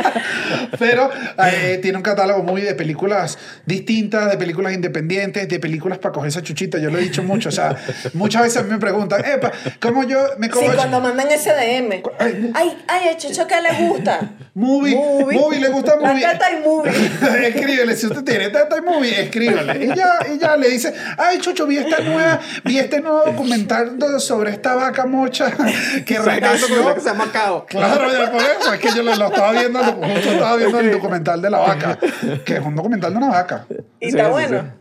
Pero 0.78 1.10
eh, 1.44 1.78
tiene 1.82 1.98
un 1.98 2.02
catálogo 2.02 2.42
muy 2.42 2.62
de 2.62 2.74
películas 2.74 3.38
distintas, 3.66 4.30
de 4.30 4.38
películas 4.38 4.72
independientes, 4.72 5.48
de 5.48 5.60
películas 5.60 5.98
para 5.98 6.12
coger 6.12 6.28
esa 6.28 6.42
chuchita. 6.42 6.78
Yo 6.78 6.90
lo 6.90 6.98
he 6.98 7.02
dicho 7.02 7.22
mucho, 7.22 7.50
o 7.50 7.52
sea, 7.52 7.76
muchas 8.14 8.42
veces 8.42 8.64
me 8.66 8.78
preguntan, 8.78 9.24
epa, 9.24 9.52
¿cómo 9.80 10.04
yo 10.04 10.18
me 10.38 10.46
Sí, 10.46 10.52
como 10.52 10.72
cuando 10.72 11.00
mandan 11.00 11.30
ese 11.30 11.50
DM. 11.50 12.02
Ay, 12.18 12.50
Ay, 12.54 12.78
ay, 12.88 13.08
a 13.08 13.16
Chucho, 13.16 13.46
¿qué 13.46 13.56
le 13.60 13.86
gusta? 13.86 14.30
Movie, 14.54 14.94
movie, 14.94 15.60
le 15.60 15.68
gusta 15.68 15.96
movie. 15.96 16.22
La 16.22 16.32
teta 16.32 16.50
y 16.50 16.66
movie. 16.66 16.90
Escríbele, 17.48 17.94
si 17.94 18.06
usted 18.06 18.24
tiene 18.24 18.48
tata 18.48 18.78
y 18.78 18.80
movie, 18.80 19.20
escríbele. 19.20 19.84
Y 19.84 19.88
ya, 19.88 20.18
y 20.32 20.38
ya 20.38 20.56
le 20.56 20.70
dice, 20.70 20.94
ay, 21.18 21.38
Chucho, 21.40 21.66
vi 21.66 21.76
esta 21.78 22.00
nueva, 22.06 22.40
vi 22.64 22.78
este 22.78 23.00
nuevo 23.00 23.22
documental 23.24 23.98
do- 23.98 24.18
sobre 24.20 24.50
esta 24.52 24.74
vaca 24.74 25.06
mocha 25.06 25.50
que 26.06 26.18
renació. 26.18 26.94
que 26.94 27.00
se 27.00 27.06
llama 27.08 27.30
Cao. 27.32 27.66
Claro, 27.66 28.10
ya 28.12 28.30
por 28.32 28.40
eso, 28.42 28.72
es 28.72 28.80
que 28.80 28.88
yo 28.94 29.02
lo, 29.02 29.14
lo 29.16 29.26
estaba 29.26 29.52
viendo, 29.52 29.78
justo 29.82 30.30
estaba 30.30 30.56
viendo 30.56 30.80
el 30.80 30.90
documental 30.92 31.42
de 31.42 31.50
la 31.50 31.58
vaca, 31.58 31.98
que 32.44 32.54
es 32.54 32.60
un 32.60 32.74
documental 32.74 33.12
de 33.12 33.18
una 33.18 33.28
vaca. 33.28 33.66
Y 34.00 34.08
está 34.08 34.24
sí, 34.24 34.30
bueno. 34.30 34.72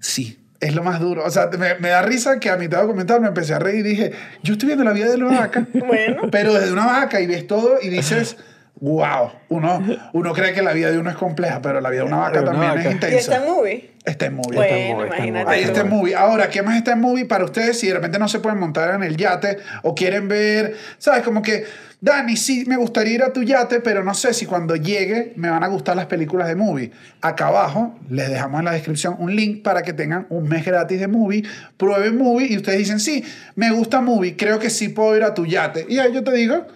Sí, 0.00 0.38
es 0.60 0.74
lo 0.74 0.82
más 0.82 1.00
duro. 1.00 1.24
O 1.24 1.30
sea, 1.30 1.48
me, 1.58 1.74
me 1.76 1.88
da 1.88 2.02
risa 2.02 2.38
que 2.40 2.50
a 2.50 2.56
mitad 2.56 2.78
de 2.78 2.84
documental 2.84 3.20
me 3.20 3.28
empecé 3.28 3.54
a 3.54 3.58
reír 3.58 3.84
y 3.86 3.90
dije, 3.90 4.12
yo 4.42 4.52
estoy 4.54 4.66
viendo 4.68 4.84
la 4.84 4.92
vida 4.92 5.06
de 5.08 5.18
la 5.18 5.24
vaca. 5.26 5.66
Bueno. 5.72 6.22
Pero 6.30 6.52
desde 6.54 6.72
una 6.72 6.86
vaca 6.86 7.20
y 7.20 7.26
ves 7.26 7.46
todo 7.46 7.78
y 7.80 7.88
dices, 7.88 8.36
wow. 8.80 9.30
Uno, 9.48 9.82
uno 10.12 10.32
cree 10.32 10.52
que 10.52 10.62
la 10.62 10.72
vida 10.72 10.90
de 10.90 10.98
uno 10.98 11.10
es 11.10 11.16
compleja, 11.16 11.60
pero 11.62 11.80
la 11.80 11.90
vida 11.90 12.02
de 12.02 12.06
una 12.08 12.18
vaca 12.18 12.44
también 12.44 12.68
vaca. 12.68 12.80
es 12.80 12.86
¿Y 12.86 12.90
intensa. 12.90 13.18
está 13.18 13.36
en 13.36 13.44
movie? 13.46 13.90
Está 14.04 14.26
en 14.26 14.34
movie. 14.34 14.56
Bueno, 14.56 14.72
movie, 14.72 14.90
está 14.90 15.16
en 15.16 15.28
imagínate. 15.28 15.50
Ahí 15.50 15.62
está 15.62 15.80
en 15.80 15.88
movie. 15.88 16.14
Ahora, 16.14 16.48
¿qué 16.48 16.62
más 16.62 16.76
está 16.76 16.92
en 16.92 17.00
movie 17.00 17.24
para 17.24 17.44
ustedes 17.44 17.78
si 17.78 17.88
de 17.88 17.94
repente 17.94 18.18
no 18.18 18.28
se 18.28 18.40
pueden 18.40 18.58
montar 18.58 18.94
en 18.94 19.02
el 19.02 19.16
yate 19.16 19.58
o 19.82 19.94
quieren 19.94 20.28
ver, 20.28 20.76
sabes, 20.98 21.22
como 21.22 21.42
que, 21.42 21.64
Dani, 22.00 22.36
sí 22.36 22.64
me 22.66 22.76
gustaría 22.76 23.14
ir 23.14 23.22
a 23.24 23.32
tu 23.32 23.42
yate, 23.42 23.80
pero 23.80 24.04
no 24.04 24.14
sé 24.14 24.32
si 24.32 24.46
cuando 24.46 24.76
llegue 24.76 25.32
me 25.34 25.50
van 25.50 25.64
a 25.64 25.66
gustar 25.66 25.96
las 25.96 26.06
películas 26.06 26.46
de 26.46 26.54
movie. 26.54 26.92
Acá 27.20 27.48
abajo 27.48 27.98
les 28.08 28.28
dejamos 28.30 28.60
en 28.60 28.66
la 28.66 28.72
descripción 28.72 29.16
un 29.18 29.34
link 29.34 29.62
para 29.62 29.82
que 29.82 29.92
tengan 29.92 30.26
un 30.30 30.48
mes 30.48 30.64
gratis 30.64 31.00
de 31.00 31.08
movie, 31.08 31.42
prueben 31.76 32.16
movie 32.16 32.46
y 32.52 32.56
ustedes 32.56 32.78
dicen, 32.78 33.00
sí, 33.00 33.24
me 33.56 33.72
gusta 33.72 34.00
movie, 34.00 34.36
creo 34.36 34.60
que 34.60 34.70
sí 34.70 34.90
puedo 34.90 35.16
ir 35.16 35.24
a 35.24 35.34
tu 35.34 35.44
yate. 35.44 35.86
Y 35.88 35.98
ahí 35.98 36.12
yo 36.12 36.22
te 36.22 36.32
digo, 36.32 36.66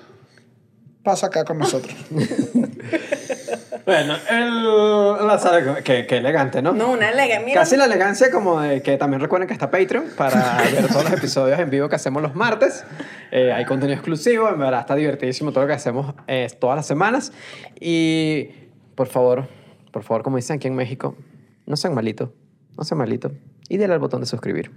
pasa 1.03 1.27
acá 1.27 1.45
con 1.45 1.59
nosotros. 1.59 1.95
Bueno, 3.85 4.15
el, 4.31 5.27
la 5.27 5.38
sala, 5.38 5.83
que, 5.83 6.07
que 6.07 6.17
elegante, 6.19 6.62
¿no? 6.62 6.73
No, 6.73 6.93
una 6.93 7.11
elegante. 7.11 7.47
Mira, 7.47 7.61
Casi 7.62 7.77
la 7.77 7.87
elegancia 7.87 8.31
como 8.31 8.61
de 8.61 8.81
que 8.81 8.97
también 8.97 9.21
recuerden 9.21 9.49
que 9.49 9.55
está 9.55 9.73
Patreon 9.73 10.05
para 10.17 10.62
ver 10.73 10.87
todos 10.87 11.05
los 11.05 11.12
episodios 11.12 11.59
en 11.59 11.69
vivo 11.69 11.88
que 11.88 11.97
hacemos 11.97 12.23
los 12.23 12.37
martes. 12.37 12.85
Eh, 13.33 13.53
hay 13.53 13.65
contenido 13.65 13.97
exclusivo, 13.97 14.49
en 14.49 14.59
verdad 14.59 14.81
está 14.81 14.95
divertidísimo 14.95 15.51
todo 15.51 15.65
lo 15.65 15.69
que 15.69 15.75
hacemos 15.75 16.15
eh, 16.29 16.49
todas 16.61 16.77
las 16.77 16.87
semanas. 16.87 17.33
Y 17.81 18.51
por 18.95 19.09
favor, 19.09 19.49
por 19.91 20.05
favor, 20.05 20.23
como 20.23 20.37
dicen 20.37 20.57
aquí 20.57 20.69
en 20.69 20.77
México, 20.77 21.17
no 21.67 21.77
sean 21.77 21.95
malitos, 21.95 22.31
no 22.79 22.85
sean 22.85 22.99
malitos. 22.99 23.33
Y 23.69 23.79
denle 23.79 23.95
al 23.95 24.01
botón 24.01 24.21
de 24.21 24.27
suscribir, 24.27 24.71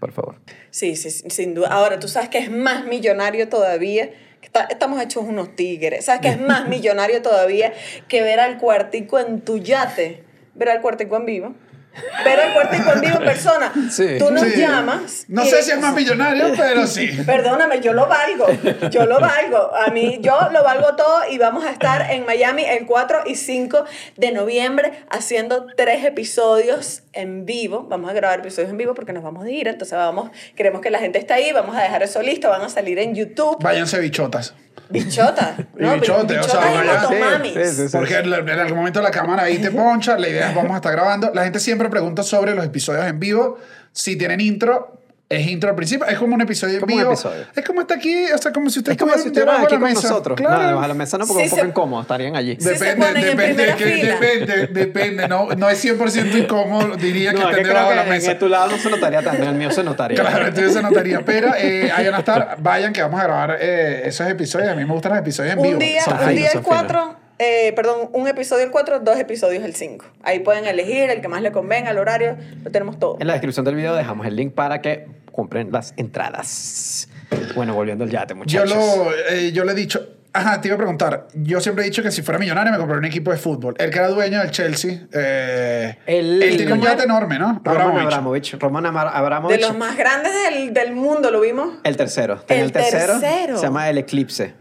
por 0.00 0.12
favor. 0.12 0.36
Sí, 0.70 0.96
sí, 0.96 1.10
sin 1.10 1.54
duda. 1.54 1.68
Ahora, 1.68 1.98
tú 1.98 2.08
sabes 2.08 2.28
que 2.28 2.38
es 2.38 2.50
más 2.50 2.84
millonario 2.84 3.48
todavía. 3.48 4.10
Está- 4.42 4.64
estamos 4.70 5.00
hechos 5.02 5.24
unos 5.26 5.54
tigres. 5.56 6.04
¿Sabes 6.04 6.20
que 6.22 6.28
es 6.28 6.40
más 6.40 6.68
millonario 6.68 7.22
todavía 7.22 7.72
que 8.08 8.22
ver 8.22 8.40
al 8.40 8.58
cuartico 8.58 9.18
en 9.18 9.40
tu 9.40 9.58
yate? 9.58 10.22
Ver 10.54 10.68
al 10.70 10.80
cuartico 10.80 11.16
en 11.16 11.26
vivo. 11.26 11.54
Al 11.94 12.54
cuartico 12.54 12.92
en 12.92 13.00
vivo 13.00 13.16
en 13.18 13.24
persona. 13.24 13.72
Sí. 13.90 14.16
Tú 14.18 14.30
nos 14.30 14.42
Sí. 14.44 14.60
llamas. 14.60 15.24
No 15.28 15.44
sé 15.44 15.62
si 15.62 15.72
es 15.72 15.80
más 15.80 15.94
millonario, 15.94 16.52
pero 16.56 16.86
sí. 16.86 17.08
Perdóname, 17.26 17.80
yo 17.80 17.92
lo 17.92 18.06
valgo. 18.06 18.46
Yo 18.90 19.06
lo 19.06 19.20
valgo. 19.20 19.70
A 19.74 19.90
mí, 19.90 20.18
yo 20.20 20.38
lo 20.52 20.62
valgo 20.62 20.94
todo 20.96 21.22
y 21.30 21.38
vamos 21.38 21.64
a 21.64 21.70
estar 21.70 22.10
en 22.10 22.24
Miami 22.26 22.64
el 22.64 22.86
4 22.86 23.22
y 23.26 23.34
5 23.34 23.84
de 24.16 24.32
noviembre 24.32 24.92
haciendo 25.10 25.66
tres 25.76 26.04
episodios 26.04 27.02
en 27.12 27.44
vivo. 27.46 27.86
Vamos 27.88 28.10
a 28.10 28.12
grabar 28.14 28.40
episodios 28.40 28.70
en 28.70 28.76
vivo 28.76 28.94
porque 28.94 29.12
nos 29.12 29.22
vamos 29.22 29.44
a 29.44 29.50
ir. 29.50 29.68
Entonces 29.68 29.96
vamos, 29.96 30.30
queremos 30.56 30.80
que 30.80 30.90
la 30.90 30.98
gente 30.98 31.18
esté 31.18 31.34
ahí. 31.34 31.52
Vamos 31.52 31.76
a 31.76 31.82
dejar 31.82 32.02
eso 32.02 32.22
listo. 32.22 32.48
Van 32.48 32.62
a 32.62 32.68
salir 32.68 32.98
en 32.98 33.14
YouTube. 33.14 33.56
Váyanse 33.60 33.98
bichotas. 34.00 34.54
Bichota. 34.90 35.56
¿no? 35.78 35.94
bichote, 35.94 36.38
o 36.38 36.42
sea, 36.42 36.60
y 36.74 36.86
motomamis. 36.86 37.54
Sí, 37.54 37.64
sí, 37.64 37.88
sí. 37.88 37.96
Porque 37.96 38.16
en 38.18 38.32
en 38.32 38.58
algún 38.58 38.78
momento 38.78 39.00
la 39.00 39.10
cámara 39.10 39.44
ahí 39.44 39.58
te 39.58 39.70
poncha, 39.70 40.18
la 40.18 40.28
idea 40.28 40.50
es 40.50 40.54
vamos 40.54 40.72
a 40.72 40.76
estar 40.76 40.92
grabando. 40.92 41.30
La 41.34 41.44
gente 41.44 41.60
siempre 41.60 41.88
pregunta 41.88 42.22
sobre 42.22 42.54
los 42.54 42.64
episodios 42.64 43.06
en 43.06 43.20
vivo, 43.20 43.58
si 43.92 44.16
tienen 44.16 44.40
intro. 44.40 44.99
Es 45.32 45.46
intro 45.46 45.70
al 45.70 45.76
principio, 45.76 46.04
es 46.08 46.18
como 46.18 46.34
un 46.34 46.40
episodio 46.40 46.74
en 46.74 46.80
Como 46.80 46.92
un 46.92 46.98
vivo. 47.02 47.12
episodio. 47.12 47.44
Es 47.54 47.64
como 47.64 47.82
está 47.82 47.94
aquí, 47.94 48.24
o 48.34 48.38
sea, 48.38 48.50
como 48.52 48.68
si 48.68 48.80
usted 48.80 48.90
Es 48.92 48.98
como 48.98 49.12
si 49.12 49.28
estuvieran 49.28 49.62
aquí 49.62 49.66
debajo 49.66 49.70
de 49.70 49.78
con 49.78 49.80
la 49.88 49.94
mesa. 49.94 50.08
nosotros. 50.08 50.36
Claro. 50.36 50.54
No, 50.56 50.60
debajo 50.66 50.82
de 50.82 50.88
la 50.88 50.94
mesa 50.94 51.18
no, 51.18 51.26
porque 51.28 51.42
Sí, 51.42 51.46
es 51.46 51.52
un 51.52 51.56
poco 51.58 51.62
se- 51.66 51.68
incómodo, 51.70 52.02
estarían 52.02 52.34
allí. 52.34 52.56
Sí. 52.60 52.68
en 52.68 52.78
depende, 52.80 53.22
primera 53.36 53.76
que- 53.76 53.84
depende, 53.84 54.66
depende. 54.66 55.28
No, 55.28 55.46
no 55.56 55.70
es 55.70 55.78
100% 55.84 56.36
incómodo, 56.36 56.96
diría 56.96 57.30
que 57.30 57.36
No, 57.38 57.42
es 57.44 57.50
estén 57.50 57.62
que 57.62 57.68
debajo 57.68 57.90
de 57.90 57.94
la 57.96 58.02
que 58.02 58.08
en 58.08 58.14
mesa. 58.16 58.38
tu 58.40 58.48
lado 58.48 58.72
no 58.72 58.78
se 58.78 58.90
notaría 58.90 59.22
tanto, 59.22 59.42
en 59.44 59.48
el 59.50 59.54
mío 59.54 59.70
se 59.70 59.84
notaría. 59.84 60.18
Claro, 60.20 60.46
entonces 60.48 60.72
se 60.74 60.82
notaría. 60.82 61.24
Pero 61.24 61.52
eh, 61.56 61.92
ahí 61.94 62.06
van 62.06 62.14
a 62.16 62.18
estar, 62.18 62.56
vayan 62.58 62.92
que 62.92 63.00
vamos 63.02 63.20
a 63.20 63.22
grabar 63.22 63.56
eh, 63.60 64.02
esos 64.06 64.28
episodios. 64.28 64.70
A 64.70 64.74
mí 64.74 64.84
me 64.84 64.92
gustan 64.92 65.12
los 65.12 65.20
episodios 65.20 65.54
en 65.54 65.62
vivo. 65.62 65.74
Un 65.74 65.78
día, 65.78 66.02
Son 66.02 66.14
un 66.14 66.18
finos, 66.18 66.34
día 66.34 66.50
el. 66.54 66.60
4, 66.62 67.16
eh, 67.42 67.72
perdón, 67.74 68.10
un 68.12 68.28
episodio 68.28 68.64
el 68.64 68.70
4, 68.70 69.00
dos 69.00 69.18
episodios 69.18 69.64
el 69.64 69.74
5. 69.74 70.04
Ahí 70.22 70.40
pueden 70.40 70.66
elegir 70.66 71.08
el 71.10 71.20
que 71.22 71.28
más 71.28 71.40
le 71.42 71.50
convenga, 71.50 71.90
el 71.90 71.98
horario, 71.98 72.36
lo 72.62 72.70
tenemos 72.70 72.98
todo. 72.98 73.16
En 73.18 73.26
la 73.26 73.32
descripción 73.32 73.64
del 73.64 73.74
video 73.76 73.94
dejamos 73.96 74.26
el 74.26 74.36
link 74.36 74.52
para 74.54 74.80
que 74.82 75.06
compren 75.32 75.72
las 75.72 75.94
entradas. 75.96 77.08
Bueno, 77.54 77.74
volviendo 77.74 78.04
al 78.04 78.10
yate, 78.10 78.34
Yo, 78.34 78.36
muchachos. 78.36 78.74
lo, 78.76 79.10
eh, 79.30 79.52
yo 79.52 79.64
le 79.64 79.72
he 79.72 79.74
dicho, 79.74 80.06
ajá, 80.32 80.60
te 80.60 80.68
iba 80.68 80.74
a 80.74 80.78
preguntar, 80.78 81.28
yo 81.34 81.60
siempre 81.60 81.84
he 81.84 81.86
dicho 81.88 82.02
que 82.02 82.10
si 82.10 82.22
fuera 82.22 82.38
millonario 82.38 82.72
me 82.72 82.78
compraría 82.78 82.98
un 82.98 83.04
equipo 83.06 83.30
de 83.30 83.36
fútbol. 83.38 83.74
El 83.78 83.90
que 83.90 83.98
era 83.98 84.08
dueño 84.08 84.40
del 84.40 84.50
Chelsea, 84.50 85.06
eh, 85.12 85.96
El- 86.06 86.42
él 86.42 86.56
tiene 86.56 86.72
un 86.74 86.80
¿cómo 86.80 86.90
yate 86.90 87.04
enorme, 87.04 87.38
¿no? 87.38 87.60
Roman 87.64 87.80
Abramovich. 87.80 88.02
Abramovich. 88.04 88.54
Roman 88.58 88.84
Amar- 88.86 89.10
De 89.12 89.18
Abramovich. 89.18 89.60
los 89.62 89.76
más 89.78 89.96
grandes 89.96 90.32
del, 90.50 90.74
del 90.74 90.92
mundo, 90.92 91.30
¿lo 91.30 91.40
vimos? 91.40 91.78
El 91.84 91.96
tercero. 91.96 92.42
El, 92.48 92.60
El 92.64 92.72
tercero. 92.72 93.18
tercero. 93.20 93.56
Se 93.56 93.62
llama 93.66 93.88
El 93.88 93.98
Eclipse. 93.98 94.54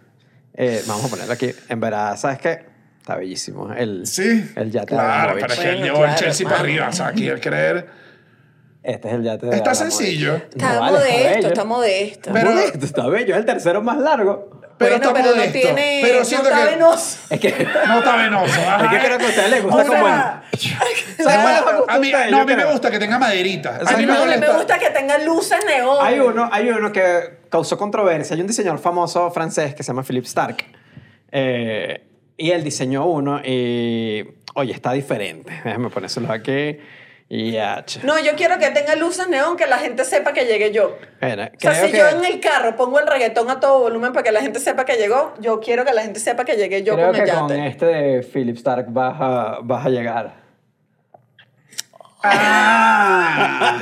Eh, 0.54 0.84
vamos 0.88 1.06
a 1.06 1.08
ponerlo 1.10 1.34
aquí. 1.34 1.52
En 1.70 1.80
verdad, 1.80 2.18
¿sabes 2.18 2.38
qué? 2.40 2.69
Está 3.10 3.18
bellísimo. 3.18 3.74
El, 3.74 4.06
Sí, 4.06 4.52
el 4.56 4.70
yate 4.72 4.86
de 4.94 5.02
claro, 5.02 5.32
Abramovich. 5.32 5.42
pero 5.42 5.54
es 5.54 5.60
que 5.60 5.70
él 5.70 5.82
llevó 5.84 6.06
el 6.06 6.14
Chelsea 6.14 6.48
para 6.48 6.60
arriba, 6.62 6.88
o 6.90 6.94
sea, 6.94 7.12
quiere 7.12 7.40
creer. 7.40 7.88
Este 8.84 9.08
es 9.08 9.14
el 9.16 9.24
yate 9.24 9.48
de 9.48 9.56
Está 9.56 9.74
sencillo. 9.74 10.36
Está 10.36 10.74
No, 10.74 10.80
vale, 10.82 10.98
modesto, 11.00 11.30
bello. 11.36 11.48
está 11.48 11.64
modesto. 11.66 12.30
Pero- 12.32 12.52
Modesto, 12.52 12.86
está 12.86 13.08
bello. 13.08 13.34
Es 13.34 13.40
el 13.40 13.46
tercero 13.46 13.82
más 13.82 13.98
largo. 13.98 14.62
Pero 14.78 14.92
bueno, 14.92 14.96
está 15.08 15.14
pero 15.14 15.26
no 15.32 15.36
modesto, 15.36 15.60
tiene. 15.60 16.00
pero 16.04 16.20
no 16.20 16.26
siento 16.26 16.50
está 16.50 16.64
que- 16.64 16.76
venoso. 16.76 17.18
Es 17.32 17.40
que, 17.40 17.68
No 17.88 17.98
está 17.98 18.16
venoso. 18.16 18.62
ajá. 18.62 18.86
es 18.96 19.02
que 19.02 19.06
creo 19.08 19.18
que 19.18 19.26
a 19.26 19.28
ustedes 19.30 19.50
les 19.50 19.64
gusta 19.64 19.86
como 19.86 20.08
el... 20.08 20.14
¿Sabes 20.60 21.16
cuál 21.18 21.56
es 21.56 21.66
la 21.66 21.72
gusta 21.80 21.94
A 21.94 22.00
mí, 22.00 22.12
no, 22.30 22.38
a 22.42 22.46
mí 22.46 22.56
me 22.56 22.66
gusta 22.66 22.92
que 22.92 23.00
tenga 23.00 23.18
maderita. 23.18 23.76
A 23.78 23.86
sea, 23.88 23.98
mí 23.98 24.06
me 24.06 24.14
No, 24.14 24.20
molesta. 24.20 24.48
me 24.48 24.54
gusta 24.54 24.78
que 24.78 24.90
tenga 24.92 25.18
luces 25.18 25.60
neón. 25.68 25.98
Hay 26.00 26.20
uno, 26.20 26.48
hay 26.52 26.70
uno 26.70 26.92
que 26.92 27.40
causó 27.50 27.76
controversia. 27.76 28.36
Hay 28.36 28.42
un 28.42 28.48
diseñador 28.48 28.80
famoso 28.80 29.32
francés 29.32 29.74
que 29.74 29.82
se 29.82 29.88
llama 29.88 30.04
Philippe 30.04 30.28
Stark. 30.28 30.64
Eh, 31.32 32.06
y 32.40 32.52
él 32.52 32.64
diseñó 32.64 33.06
uno 33.06 33.42
y... 33.46 34.26
Oye, 34.56 34.74
está 34.74 34.94
diferente. 34.94 35.52
Déjame 35.64 35.90
ponérselo 35.90 36.32
aquí. 36.32 36.78
Y 37.32 37.52
che. 37.86 38.00
No, 38.04 38.18
yo 38.20 38.32
quiero 38.36 38.58
que 38.58 38.72
tenga 38.72 38.96
luces 38.96 39.30
neón, 39.30 39.56
que 39.56 39.68
la 39.68 39.78
gente 39.78 40.04
sepa 40.04 40.34
que 40.34 40.46
llegué 40.46 40.72
yo. 40.72 40.98
Bueno, 41.22 41.44
O 41.44 41.60
sea, 41.60 41.76
si 41.76 41.92
que- 41.92 41.98
yo 42.00 42.10
en 42.10 42.26
el 42.26 42.40
carro 42.40 42.76
pongo 42.76 43.00
el 43.00 43.06
reggaetón 43.06 43.52
a 43.52 43.60
todo 43.60 43.82
volumen 43.82 44.14
para 44.14 44.24
que 44.24 44.32
la 44.32 44.42
gente 44.42 44.60
sepa 44.60 44.84
que 44.86 44.96
llegó, 44.96 45.36
yo 45.40 45.60
quiero 45.60 45.86
que 45.86 45.94
la 45.94 46.02
gente 46.02 46.20
sepa 46.20 46.44
que 46.44 46.56
llegué 46.56 46.82
yo 46.82 46.96
creo 46.96 47.12
con 47.12 47.16
el 47.18 47.24
que 47.26 47.32
con 47.32 47.50
yate. 47.50 47.68
este 47.68 47.86
de 47.86 48.24
Philip 48.24 48.56
Stark 48.58 48.88
vas 48.90 49.16
a, 49.20 49.60
vas 49.62 49.86
a 49.86 49.90
llegar. 49.90 50.39
Ah. 52.22 53.78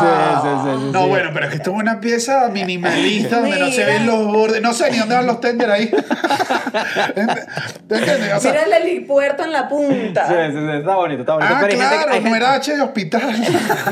Sí, 0.00 0.06
sí, 0.42 0.48
sí, 0.52 0.58
sí, 0.86 0.90
No, 0.92 1.02
sí. 1.02 1.08
bueno, 1.08 1.30
pero 1.32 1.44
es 1.46 1.50
que 1.50 1.56
esto 1.58 1.70
es 1.70 1.76
una 1.76 2.00
pieza 2.00 2.48
minimalista 2.48 3.40
donde 3.40 3.58
no 3.58 3.70
se 3.70 3.84
ven 3.84 4.06
los 4.06 4.26
bordes. 4.26 4.60
No 4.62 4.72
sé 4.72 4.90
ni 4.90 4.98
dónde 4.98 5.14
van 5.14 5.26
los 5.26 5.40
tender 5.40 5.70
ahí. 5.70 5.86
¿Te 7.88 7.94
entiendes? 7.96 8.34
O 8.34 8.40
sea, 8.40 8.52
Mira 8.52 8.64
el 8.64 8.72
helipuerto 8.72 9.44
en 9.44 9.52
la 9.52 9.68
punta. 9.68 10.26
Sí, 10.26 10.34
sí, 10.52 10.58
sí, 10.58 10.76
está 10.78 10.96
bonito, 10.96 11.20
está 11.20 11.34
bonito. 11.34 11.54
ah, 11.54 11.58
Pero 11.62 11.76
claro, 11.76 11.96
hay 12.12 12.20
no 12.20 12.24
gente- 12.24 12.36
era 12.38 12.52
H 12.54 12.76
de 12.76 12.82
hospital. 12.82 13.34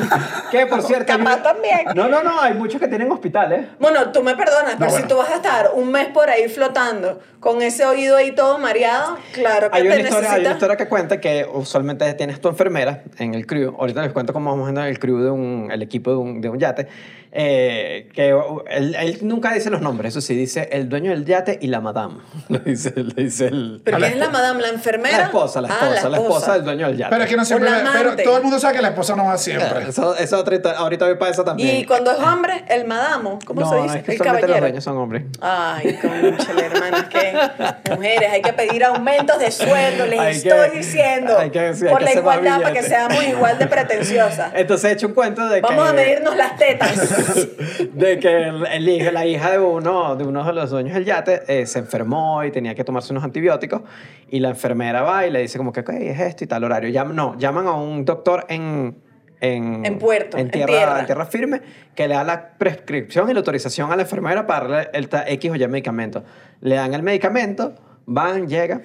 que, 0.51 0.67
por 0.67 0.83
cierto... 0.83 1.13
Capaz 1.19 1.43
también. 1.43 1.81
No, 1.95 2.09
no, 2.09 2.23
no, 2.23 2.41
hay 2.41 2.55
muchos 2.55 2.81
que 2.81 2.89
tienen 2.89 3.11
hospitales. 3.13 3.67
Bueno, 3.79 4.11
tú 4.13 4.23
me 4.23 4.35
perdonas, 4.37 4.75
pero 4.79 4.91
bueno. 4.91 5.07
si 5.07 5.09
tú 5.09 5.17
vas 5.19 5.31
a 5.31 5.37
estar 5.37 5.71
un 5.75 5.91
mes 5.91 6.09
por 6.09 6.29
ahí 6.31 6.49
flotando 6.49 7.21
con 7.41 7.61
ese 7.63 7.85
oído 7.85 8.17
ahí 8.17 8.33
todo 8.33 8.59
mareado, 8.59 9.19
claro 9.33 9.71
que 9.71 9.77
Hay 9.77 9.83
te 9.83 9.89
una, 9.89 9.97
historia, 9.99 10.17
hay 10.17 10.21
una 10.21 10.29
necesitas. 10.39 10.53
historia 10.55 10.77
que 10.77 10.89
cuenta 10.89 11.21
que 11.21 11.47
usualmente 11.53 12.02
tienes 12.15 12.41
tu 12.41 12.49
enfermera 12.49 13.05
en 13.19 13.35
el 13.35 13.47
crew. 13.47 13.75
Ahorita 13.79 14.03
les 14.03 14.13
cuento 14.13 14.33
cómo 14.33 14.51
vamos 14.51 14.69
en 14.69 14.79
el 14.79 14.99
crew 14.99 15.19
de 15.19 15.31
un, 15.31 15.69
el 15.71 15.83
equipo 15.83 16.11
de 16.11 16.17
un, 16.17 16.41
de 16.41 16.49
un 16.49 16.59
yate. 16.59 16.89
Eh, 17.35 18.11
que 18.15 18.35
uh, 18.35 18.63
él, 18.69 18.95
él 18.95 19.19
nunca 19.23 19.53
dice 19.55 19.71
los 19.71 19.81
nombres, 19.81 20.11
eso 20.11 20.21
sí, 20.21 20.35
dice 20.35 20.69
el 20.71 20.89
dueño 20.91 21.11
del 21.13 21.25
yate 21.25 21.59
y 21.63 21.69
la 21.69 21.81
madame. 21.81 22.17
Lo 22.49 22.59
dice, 22.59 22.93
lo 22.95 23.05
dice 23.15 23.47
el, 23.47 23.81
¿Pero 23.85 23.97
quién 23.99 24.13
es 24.13 24.19
la 24.19 24.29
madame? 24.29 24.61
¿La 24.61 24.69
enfermera? 24.69 25.17
la 25.17 25.25
esposa, 25.25 25.61
la 25.63 25.69
Ah, 25.69 25.89
esposa, 25.89 26.09
la 26.11 26.17
esposa 26.19 26.53
del 26.55 26.65
dueño 26.65 26.87
del 26.89 26.99
yate. 26.99 27.11
Pero 27.11 27.25
es 27.25 27.31
que 27.31 27.37
no 27.37 27.45
siempre. 27.45 27.71
Pero 27.95 28.17
todo 28.17 28.37
el 28.37 28.43
mundo 28.43 28.59
sabe 28.59 28.75
que 28.77 28.83
la 28.83 28.89
esposa 28.89 29.17
no 29.17 29.25
va 29.25 29.39
siempre. 29.39 29.83
Eso, 29.89 30.15
eso 30.17 30.39
otra 30.39 30.55
historia, 30.57 30.79
ahorita 30.79 31.07
voy 31.07 31.17
para 31.17 31.31
eso 31.31 31.43
también. 31.45 31.77
Y 31.77 31.85
cuando 31.87 32.11
es 32.13 32.19
hombre, 32.19 32.65
el 32.69 32.87
madamo. 32.87 33.39
¿Cómo 33.47 33.61
no, 33.63 33.69
se 33.69 33.77
no, 33.77 33.83
dice? 33.85 33.99
es 33.99 34.05
que 34.05 34.13
el 34.13 34.19
solamente 34.19 34.47
los 34.47 34.55
caballero. 34.57 34.67
dueños 34.67 34.85
son 34.85 34.97
hombres. 34.99 35.25
Ay, 35.41 35.99
conchale, 36.01 36.67
hermano, 36.67 36.97
es 36.99 37.05
que 37.05 37.91
mujeres, 37.95 38.31
hay 38.33 38.43
que 38.43 38.53
pedir 38.53 38.85
aumentos 38.85 39.39
de 39.39 39.51
sueldo, 39.51 40.07
les 40.07 40.21
Hay 40.21 40.43
que- 40.43 40.49
estoy 40.49 40.77
diciendo. 40.79 41.39
hay 41.39 41.51
que- 41.51 41.75
sí, 41.75 41.87
hay 41.87 41.91
por 41.91 41.99
que 42.01 42.05
la 42.05 42.13
igualdad, 42.15 42.61
para 42.63 42.75
que 42.75 42.83
seamos 42.83 43.25
igual 43.25 43.59
de 43.59 43.67
pretenciosas. 43.67 44.53
Entonces 44.55 44.91
he 44.91 44.93
hecho 44.95 45.07
un 45.09 45.15
cuento 45.15 45.47
de 45.49 45.57
que... 45.57 45.67
Vamos 45.67 45.89
a 45.89 45.93
medirnos 45.93 46.37
las 46.37 46.57
tetas. 46.57 46.93
de 47.95 48.19
que 48.19 48.49
el, 48.49 48.67
el 48.67 48.89
hijo- 48.89 49.11
la 49.11 49.27
hija 49.27 49.51
de 49.53 49.59
uno, 49.59 50.17
de 50.17 50.25
uno 50.25 50.45
de 50.45 50.53
los 50.53 50.71
dueños 50.71 50.95
del 50.95 51.05
yate 51.05 51.43
eh, 51.49 51.67
se 51.67 51.79
enfermó 51.81 52.43
y 52.45 52.51
tenía 52.51 52.75
que 52.75 52.85
tomarse 52.85 53.13
unos 53.13 53.25
antibióticos 53.25 53.83
y 54.29 54.41
la 54.41 54.51
enfermera 54.51 55.03
va 55.03 55.27
y 55.27 55.31
le 55.31 55.41
dice 55.41 55.59
como 55.59 55.73
que, 55.73 55.85
¿qué 55.85 56.11
es 56.11 56.21
esto 56.21 56.45
y 56.45 56.47
tal 56.47 56.65
horario? 56.65 56.91
Llam- 56.91 57.13
no, 57.15 57.37
llaman 57.39 57.67
a 57.67 57.73
un 57.75 58.05
doctor 58.05 58.45
en... 58.49 58.97
En, 59.45 59.85
En 59.85 59.99
puerto, 59.99 60.37
en 60.39 60.47
en 60.47 60.51
tierra, 60.53 61.01
en 61.01 61.07
tierra 61.07 61.27
firme, 61.27 61.61
que 61.97 62.07
le 62.07 62.15
da 62.15 62.23
la 62.23 62.51
prescripción 62.59 63.29
y 63.29 63.33
la 63.33 63.41
autorización 63.41 63.91
a 63.91 63.97
la 63.97 64.03
enfermera 64.03 64.47
para 64.47 64.69
darle 64.69 64.91
el 64.93 65.09
X 65.35 65.51
o 65.51 65.57
Y 65.57 65.67
medicamento. 65.67 66.23
Le 66.61 66.77
dan 66.77 66.95
el 66.95 67.03
medicamento, 67.03 67.75
van, 68.07 68.47
llega, 68.47 68.83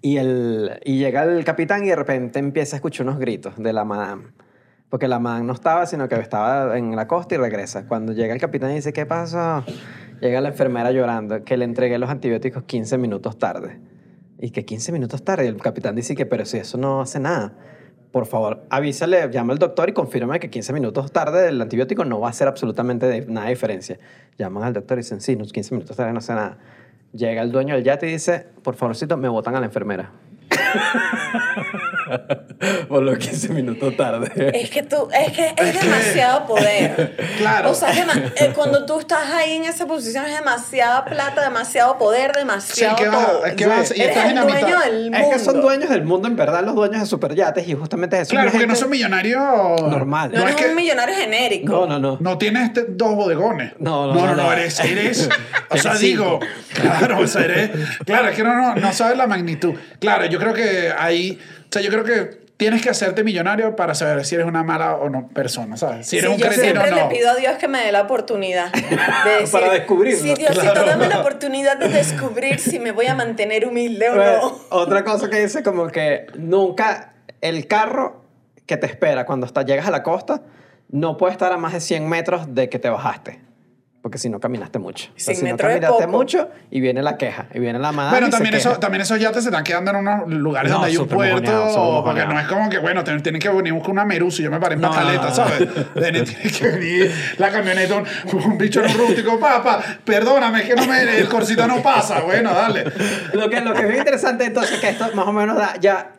y, 0.00 0.18
el, 0.18 0.78
y 0.84 0.98
llega 1.00 1.24
el 1.24 1.44
capitán 1.44 1.84
y 1.84 1.88
de 1.88 1.96
repente 1.96 2.38
empieza 2.38 2.76
a 2.76 2.78
escuchar 2.78 3.08
unos 3.08 3.18
gritos 3.18 3.54
de 3.56 3.72
la 3.72 3.84
madame. 3.84 4.26
Porque 4.96 5.08
la 5.08 5.18
madame 5.18 5.44
no 5.44 5.52
estaba, 5.52 5.84
sino 5.84 6.08
que 6.08 6.14
estaba 6.14 6.78
en 6.78 6.96
la 6.96 7.06
costa 7.06 7.34
y 7.34 7.36
regresa. 7.36 7.86
Cuando 7.86 8.14
llega 8.14 8.32
el 8.32 8.40
capitán 8.40 8.70
y 8.70 8.76
dice, 8.76 8.94
¿qué 8.94 9.04
pasó? 9.04 9.62
Llega 10.22 10.40
la 10.40 10.48
enfermera 10.48 10.90
llorando 10.90 11.44
que 11.44 11.58
le 11.58 11.66
entregué 11.66 11.98
los 11.98 12.08
antibióticos 12.08 12.62
15 12.62 12.96
minutos 12.96 13.38
tarde. 13.38 13.78
Y 14.40 14.52
que 14.52 14.64
15 14.64 14.92
minutos 14.92 15.22
tarde. 15.22 15.44
Y 15.44 15.48
el 15.48 15.58
capitán 15.58 15.96
dice 15.96 16.14
que, 16.14 16.24
pero 16.24 16.46
si 16.46 16.56
eso 16.56 16.78
no 16.78 17.02
hace 17.02 17.20
nada. 17.20 17.52
Por 18.10 18.24
favor, 18.24 18.64
avísale, 18.70 19.28
llama 19.30 19.52
al 19.52 19.58
doctor 19.58 19.90
y 19.90 19.92
confirma 19.92 20.38
que 20.38 20.48
15 20.48 20.72
minutos 20.72 21.12
tarde 21.12 21.50
el 21.50 21.60
antibiótico 21.60 22.06
no 22.06 22.18
va 22.18 22.28
a 22.28 22.30
hacer 22.30 22.48
absolutamente 22.48 23.04
de- 23.04 23.26
nada 23.26 23.48
de 23.48 23.52
diferencia. 23.52 23.98
Llaman 24.38 24.62
al 24.64 24.72
doctor 24.72 24.96
y 24.96 25.02
dicen, 25.02 25.20
sí, 25.20 25.34
unos 25.34 25.52
15 25.52 25.74
minutos 25.74 25.94
tarde 25.94 26.10
no 26.14 26.20
hace 26.20 26.32
nada. 26.32 26.56
Llega 27.12 27.42
el 27.42 27.52
dueño 27.52 27.74
del 27.74 27.84
yate 27.84 28.08
y 28.08 28.12
dice, 28.12 28.46
por 28.62 28.76
favorcito, 28.76 29.18
me 29.18 29.28
botan 29.28 29.54
a 29.56 29.60
la 29.60 29.66
enfermera. 29.66 30.10
Por 32.88 33.02
los 33.02 33.18
15 33.18 33.48
minutos 33.50 33.96
tarde. 33.96 34.50
Es 34.60 34.70
que 34.70 34.82
tú, 34.82 35.08
es 35.12 35.32
que 35.32 35.54
es 35.56 35.80
demasiado 35.82 36.46
poder. 36.46 37.16
Claro. 37.36 37.70
O 37.70 37.74
sea, 37.74 37.90
es 37.90 37.98
eh, 38.40 38.52
cuando 38.54 38.86
tú 38.86 38.98
estás 38.98 39.28
ahí 39.32 39.56
en 39.56 39.64
esa 39.64 39.86
posición 39.86 40.24
es 40.24 40.38
demasiada 40.38 41.04
plata, 41.04 41.42
demasiado 41.42 41.98
poder, 41.98 42.32
demasiado 42.32 42.96
Sí, 42.96 43.02
¿qué 43.02 43.08
vas- 43.10 43.26
todo. 43.26 43.42
qué 43.56 43.66
vas? 43.66 43.90
Y 43.96 44.00
Eres 44.00 44.16
estás 44.16 44.24
el 44.24 44.30
en 44.30 44.36
la 44.36 44.44
mitad. 44.44 44.60
dueño 44.60 44.80
del 44.80 45.02
mundo. 45.10 45.18
Es 45.18 45.26
que 45.34 45.38
son 45.38 45.60
dueños 45.60 45.90
del 45.90 46.04
mundo, 46.04 46.28
en 46.28 46.36
verdad, 46.36 46.64
los 46.64 46.74
dueños 46.74 47.00
de 47.00 47.06
superyates 47.06 47.68
y 47.68 47.74
justamente 47.74 48.18
eso. 48.20 48.30
Claro, 48.30 48.50
porque 48.50 48.66
no 48.66 48.74
son 48.74 48.90
millonarios. 48.90 49.40
Normal. 49.82 50.30
No, 50.32 50.38
No, 50.40 50.44
es 50.48 50.52
eres 50.54 50.64
que 50.64 50.70
un 50.70 50.76
millonario 50.76 51.14
genérico. 51.14 51.72
No, 51.72 51.86
no, 51.86 51.98
no. 51.98 52.16
no 52.20 52.38
tienes 52.38 52.64
este- 52.68 52.86
dos 52.88 53.14
bodegones. 53.14 53.72
No, 53.78 54.06
no, 54.06 54.14
no, 54.14 54.20
no, 54.20 54.34
no, 54.36 54.42
no. 54.44 54.52
eres, 54.52 54.80
eres, 54.80 55.28
o 55.70 55.76
sea, 55.76 55.94
digo, 55.96 56.40
claro, 56.74 57.18
o 57.20 57.26
sea, 57.26 57.42
eres, 57.44 57.70
claro, 58.04 58.28
es 58.28 58.36
que 58.36 58.42
no, 58.44 58.54
no, 58.54 58.74
no 58.76 58.92
sabes 58.92 59.16
la 59.18 59.26
magnitud. 59.26 59.74
Claro, 60.00 60.24
yo 60.26 60.38
creo 60.38 60.54
que 60.54 60.92
ahí, 60.96 61.38
sea, 61.78 61.82
yo 61.82 61.90
creo 61.90 62.04
que 62.04 62.46
tienes 62.56 62.80
que 62.82 62.88
hacerte 62.88 63.22
millonario 63.22 63.76
para 63.76 63.94
saber 63.94 64.24
si 64.24 64.34
eres 64.34 64.46
una 64.46 64.62
mala 64.62 64.94
o 64.96 65.10
no 65.10 65.28
persona, 65.28 65.76
¿sabes? 65.76 66.06
Si 66.06 66.16
eres 66.18 66.30
Sí, 66.30 66.34
un 66.36 66.40
yo 66.40 66.46
cretino 66.48 66.80
o 66.80 66.84
siempre 66.84 66.90
no. 67.02 67.08
le 67.08 67.14
pido 67.14 67.30
a 67.30 67.34
Dios 67.34 67.56
que 67.58 67.68
me 67.68 67.84
dé 67.84 67.92
la 67.92 68.02
oportunidad 68.02 68.72
de 68.72 68.80
decir, 69.40 69.50
Para 69.52 69.72
descubrirlo. 69.72 70.20
Sí, 70.22 70.34
Diosito, 70.34 70.60
Claro. 70.62 70.86
dame 70.86 71.08
la 71.08 71.20
oportunidad 71.20 71.76
de 71.76 71.88
descubrir 71.90 72.58
si 72.58 72.78
me 72.78 72.92
voy 72.92 73.06
a 73.06 73.14
mantener 73.14 73.66
humilde 73.66 74.08
o 74.08 74.14
Bueno, 74.14 74.32
no. 74.40 74.58
Otra 74.70 75.04
cosa 75.04 75.28
que 75.28 75.38
dice 75.40 75.62
como 75.62 75.88
que 75.88 76.26
nunca 76.38 77.12
el 77.42 77.66
carro 77.66 78.24
que 78.66 78.76
te 78.78 78.86
espera 78.86 79.26
cuando 79.26 79.44
está, 79.46 79.62
llegas 79.62 79.86
a 79.86 79.90
la 79.90 80.02
costa 80.02 80.40
no 80.88 81.16
puede 81.18 81.32
estar 81.32 81.52
a 81.52 81.56
más 81.58 81.72
de 81.74 81.80
100 81.80 82.08
metros 82.08 82.54
de 82.54 82.68
que 82.70 82.78
te 82.78 82.88
bajaste. 82.88 83.40
Porque 84.06 84.18
si 84.18 84.28
no 84.30 84.38
caminaste 84.38 84.78
mucho. 84.78 85.08
O 85.08 85.18
sea, 85.18 85.34
100 85.34 85.36
si 85.36 85.42
no 85.42 85.56
es 85.56 85.60
caminaste 85.60 86.04
poco. 86.04 86.08
mucho 86.16 86.48
y 86.70 86.80
viene 86.80 87.02
la 87.02 87.16
queja. 87.18 87.46
Y 87.52 87.58
viene 87.58 87.80
la 87.80 87.90
madre. 87.90 88.26
Se 88.26 88.30
también, 88.30 88.54
queja. 88.54 88.70
eso, 88.70 88.78
también 88.78 89.02
esos 89.02 89.18
yates 89.18 89.42
se 89.42 89.48
están 89.48 89.64
quedando 89.64 89.90
en 89.90 89.96
unos 89.96 90.28
lugares 90.28 90.70
No, 90.70 90.76
donde 90.76 90.90
hay 90.92 90.96
un 90.96 91.08
puerto. 91.08 92.02
porque 92.04 92.24
no 92.24 92.38
es 92.38 92.46
como 92.46 92.70
que, 92.70 92.78
bueno, 92.78 93.02
tienen 93.02 93.40
que 93.40 93.48
venir 93.48 93.76
con 93.82 93.90
una 93.90 94.04
merusa 94.04 94.42
y 94.42 94.44
yo 94.44 94.50
me 94.52 94.60
paré 94.60 94.76
en 94.76 94.82
No, 94.82 94.90
pataleta, 94.90 95.28
no. 95.30 95.34
¿sabes? 95.34 95.58
Tiene 95.94 96.22
tiene 96.22 96.50
que 96.56 96.68
venir 96.68 97.12
la 97.38 97.50
camioneta, 97.50 97.96
un, 97.96 98.06
un 98.44 98.58
bicho 98.58 98.80
en 98.84 98.92
un 98.92 98.96
rústico, 98.96 99.40
papá, 99.40 99.82
perdóname, 100.04 100.60
es 100.60 100.68
que 100.68 100.76
no 100.76 100.86
me, 100.86 101.02
el 101.18 101.28
corsito 101.28 101.66
no 101.66 101.82
pasa. 101.82 102.20
Bueno, 102.20 102.54
dale. 102.54 102.84
Lo 103.32 103.50
que, 103.50 103.60
lo 103.60 103.74
que 103.74 103.88
es 103.88 103.98
interesante 103.98 104.44
entonces 104.44 104.78
que 104.78 104.90
esto 104.90 105.06
más 105.14 105.26
o 105.26 105.32
menos 105.32 105.56
da 105.56 105.74
ya 105.80 106.12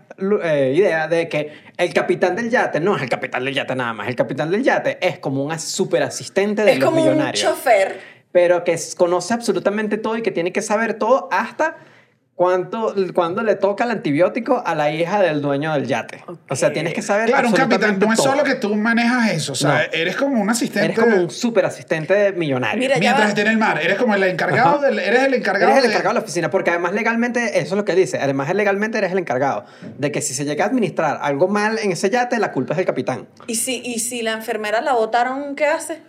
eh, 0.44 0.74
idea 0.76 1.08
de 1.08 1.30
que 1.30 1.54
el 1.78 1.94
capitán 1.94 2.36
del 2.36 2.50
yate 2.50 2.80
no 2.80 2.96
es 2.96 3.02
el 3.04 3.10
capitán 3.10 3.44
del 3.46 3.54
yate 3.54 3.76
nada 3.76 3.94
más. 3.94 4.08
El 4.08 4.16
capitán 4.16 4.50
del 4.52 4.64
yate 4.64 4.98
es 5.02 5.20
como 5.20 5.44
un 5.46 5.60
super 5.60 6.04
asistente 6.04 6.64
de 6.64 6.72
Es 6.74 6.80
los 6.80 6.90
como 6.90 7.02
un 7.04 7.10
millonarios. 7.10 7.44
chofer. 7.44 8.00
pero 8.32 8.64
que 8.64 8.78
conoce 8.98 9.34
absolutamente 9.34 9.98
todo 9.98 10.18
y 10.18 10.22
que 10.22 10.32
tiene 10.32 10.52
que 10.52 10.62
saber 10.62 10.96
todo 10.96 11.28
hasta 11.32 11.78
cuánto, 12.38 12.94
cuándo 13.16 13.42
le 13.42 13.56
toca 13.56 13.84
el 13.84 13.90
antibiótico 13.92 14.62
a 14.64 14.76
la 14.76 14.92
hija 14.92 15.20
del 15.22 15.42
dueño 15.42 15.74
del 15.74 15.88
yate. 15.88 16.24
O 16.50 16.56
sea, 16.56 16.72
tienes 16.72 16.94
que 16.94 17.02
saber 17.02 17.26
Claro, 17.28 17.48
un 17.48 17.54
capitán 17.56 17.98
no 18.00 18.14
es 18.14 18.20
solo 18.20 18.44
que 18.44 18.54
tú 18.54 18.76
manejas 18.76 19.32
eso, 19.32 19.54
o 19.54 19.56
sea, 19.56 19.72
No. 19.74 19.80
eres 19.92 20.16
como 20.16 20.40
un 20.40 20.48
asistente. 20.48 20.86
Eres 20.86 21.00
como 21.00 21.16
un 21.18 21.32
super 21.32 21.66
asistente 21.66 22.32
millonario. 22.34 22.80
Mira, 22.80 23.00
mientras 23.00 23.30
esté 23.30 23.42
en 23.42 23.48
el 23.48 23.58
mar, 23.58 23.80
eres 23.82 23.98
como 23.98 24.14
el 24.14 24.24
encargado, 24.24 24.80
del, 24.80 25.00
eres 25.00 25.24
el 25.24 25.34
encargado. 25.34 25.72
Eres 25.72 25.78
el 25.84 25.90
de- 25.90 25.96
encargado 25.96 26.14
de 26.14 26.20
la 26.20 26.24
oficina, 26.24 26.52
porque 26.52 26.70
además 26.70 26.94
legalmente, 26.94 27.58
eso 27.60 27.74
es 27.74 27.78
lo 27.78 27.86
que 27.86 27.96
dice, 27.96 28.20
además 28.22 28.54
legalmente 28.54 29.00
eres 29.00 29.12
el 29.12 29.18
encargado 29.18 29.66
de 29.98 30.12
que 30.12 30.22
si 30.22 30.36
se 30.36 30.46
llega 30.46 30.64
a 30.64 30.68
administrar 30.68 31.18
algo 31.24 31.48
mal 31.48 31.80
en 31.80 31.92
ese 31.92 32.12
yate, 32.12 32.38
la 32.38 32.52
culpa 32.52 32.74
es 32.74 32.78
del 32.78 32.86
capitán. 32.86 33.28
¿Y 33.48 33.56
si, 33.56 33.82
y 33.84 33.98
si 33.98 34.22
la 34.22 34.34
enfermera 34.34 34.80
la 34.82 34.94
botaron, 34.94 35.56
¿qué 35.56 35.66
hace? 35.66 36.02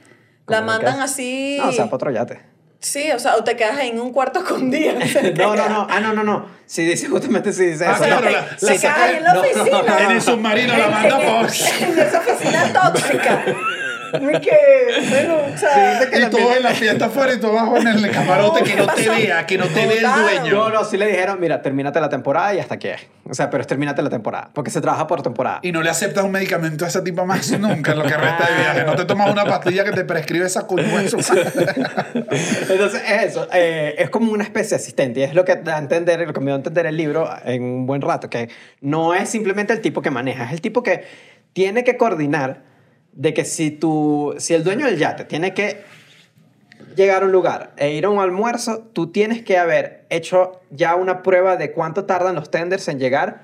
La 0.47 0.59
¿Cómo 0.61 0.79
que 0.79 0.85
mandan 0.85 1.01
así. 1.01 1.57
No, 1.59 1.71
o 1.71 1.73
sea, 1.73 1.87
para 1.87 1.97
otro 1.97 2.11
yate. 2.11 2.41
Sí, 2.81 3.11
o 3.11 3.19
sea, 3.19 3.35
o 3.37 3.43
te 3.45 3.57
quedas 3.57 3.79
en 3.81 3.99
un 4.01 4.13
cuarto 4.13 4.39
escondido. 4.45 4.95
No, 5.37 5.57
no, 5.57 5.69
no, 5.69 5.87
ah, 5.91 6.01
no, 6.01 6.13
no, 6.13 6.23
no. 6.23 6.47
Si 6.67 6.85
dice, 6.85 7.09
justamente 7.09 7.53
si 7.53 7.65
dice 7.67 7.87
Ah, 7.87 7.93
eso. 7.95 8.05
claro, 8.05 8.21
no. 8.27 8.31
la- 8.31 8.59
Se 8.59 8.79
saca- 8.79 9.05
ahí 9.05 9.17
en 9.17 9.25
la 9.25 9.35
no, 9.35 9.43
no, 9.43 9.49
oficina. 9.51 9.99
En 10.05 10.11
el 10.13 10.23
submarino 10.23 10.77
la 10.77 10.89
manda. 10.89 11.19
En 11.41 11.99
esa 11.99 12.19
oficina 12.21 12.73
tóxica. 12.73 13.45
Me 14.21 14.41
que, 14.41 14.57
bueno, 15.11 15.37
o 15.55 15.59
sea, 15.59 16.03
Y 16.13 16.31
todos 16.31 16.57
en 16.57 16.63
la 16.63 16.71
fiesta 16.71 17.07
afuera 17.07 17.35
y 17.35 17.41
tú 17.41 17.49
abajo 17.49 17.77
en 17.77 17.89
el 17.89 18.11
camarote, 18.11 18.63
que 18.63 18.77
no 18.77 18.87
te 18.87 19.09
vea, 19.09 19.47
que 19.47 19.59
no 19.59 19.67
te 19.67 19.87
vea 19.87 20.15
el 20.15 20.23
dueño. 20.23 20.55
No, 20.55 20.71
no, 20.71 20.85
sí 20.85 20.97
le 20.97 21.07
dijeron, 21.07 21.39
mira, 21.41 21.63
termínate 21.63 22.01
la 22.01 22.09
temporada 22.09 22.55
y 22.55 22.61
hasta 22.61 22.75
aquí. 22.75 22.89
O 23.29 23.35
sea, 23.35 23.51
pero 23.51 23.61
es 23.61 23.67
termínate 23.67 24.03
la 24.03 24.11
temporada, 24.11 24.51
porque 24.55 24.71
se 24.71 24.81
trabaja 24.81 25.07
por 25.07 25.23
temporada. 25.23 25.61
Y 25.63 25.73
no 25.73 25.83
le 25.83 25.91
aceptas 25.91 26.25
un 26.25 26.33
medicamento 26.33 26.85
a 26.85 26.89
ese 26.89 27.03
tipo 27.03 27.27
más 27.27 27.51
nunca 27.59 27.93
en 27.93 27.99
lo 27.99 28.05
que 28.05 28.17
resta 28.17 28.47
de 28.47 28.55
viaje. 28.59 28.85
No 28.85 28.97
te 28.97 29.05
tomas 29.05 29.31
una 29.31 29.45
pastilla 29.45 29.85
que 29.85 29.93
te 29.93 30.05
prescribe 30.05 30.47
esa 30.47 30.67
culpa 30.67 31.01
en 31.01 31.11
su 31.11 31.19
Entonces, 32.71 33.03
es 33.07 33.25
eso, 33.25 33.49
eh, 33.53 33.97
es 33.99 34.11
como 34.11 34.33
una 34.33 34.45
especie 34.45 34.71
de 34.71 34.77
asistente, 34.77 35.21
y 35.21 35.23
es 35.25 35.35
lo 35.35 35.45
que 35.45 35.57
da 35.57 35.77
a 35.77 35.79
entender, 35.79 36.21
lo 36.27 36.33
que 36.33 36.41
me 36.41 36.47
dio 36.47 36.55
a 36.55 36.57
entender 36.57 36.87
el 36.87 36.97
libro 36.97 37.29
en 37.45 37.63
un 37.63 37.87
buen 37.87 38.01
rato, 38.01 38.31
que 38.31 38.49
no 38.81 39.15
es 39.15 39.29
simplemente 39.29 39.73
el 39.73 39.81
tipo 39.81 40.01
que 40.01 40.11
maneja, 40.11 40.45
es 40.45 40.53
el 40.53 40.61
tipo 40.61 40.83
que 40.83 41.05
tiene 41.53 41.85
que 41.85 41.97
coordinar 41.97 42.68
de 43.19 43.35
que 43.35 43.45
si, 43.45 43.71
tú, 43.73 44.35
si 44.39 44.55
el 44.55 44.63
dueño 44.65 44.87
del 44.87 44.97
yate 44.97 45.25
tiene 45.25 45.53
que 45.53 45.83
llegar 46.95 47.23
a 47.23 47.27
un 47.27 47.33
lugar 47.33 47.73
e 47.77 47.91
ir 47.93 48.05
a 48.05 48.11
un 48.11 48.21
almuerzo, 48.21 48.79
tú 48.93 49.11
tienes 49.11 49.43
que 49.43 49.59
haber 49.59 50.07
hecho 50.09 50.61
ya 50.71 50.95
una 50.95 51.23
prueba 51.23 51.57
de 51.57 51.73
cuánto 51.73 52.05
tardan 52.05 52.37
los 52.37 52.51
tenders 52.51 52.87
en 52.89 52.99
llegar 53.01 53.41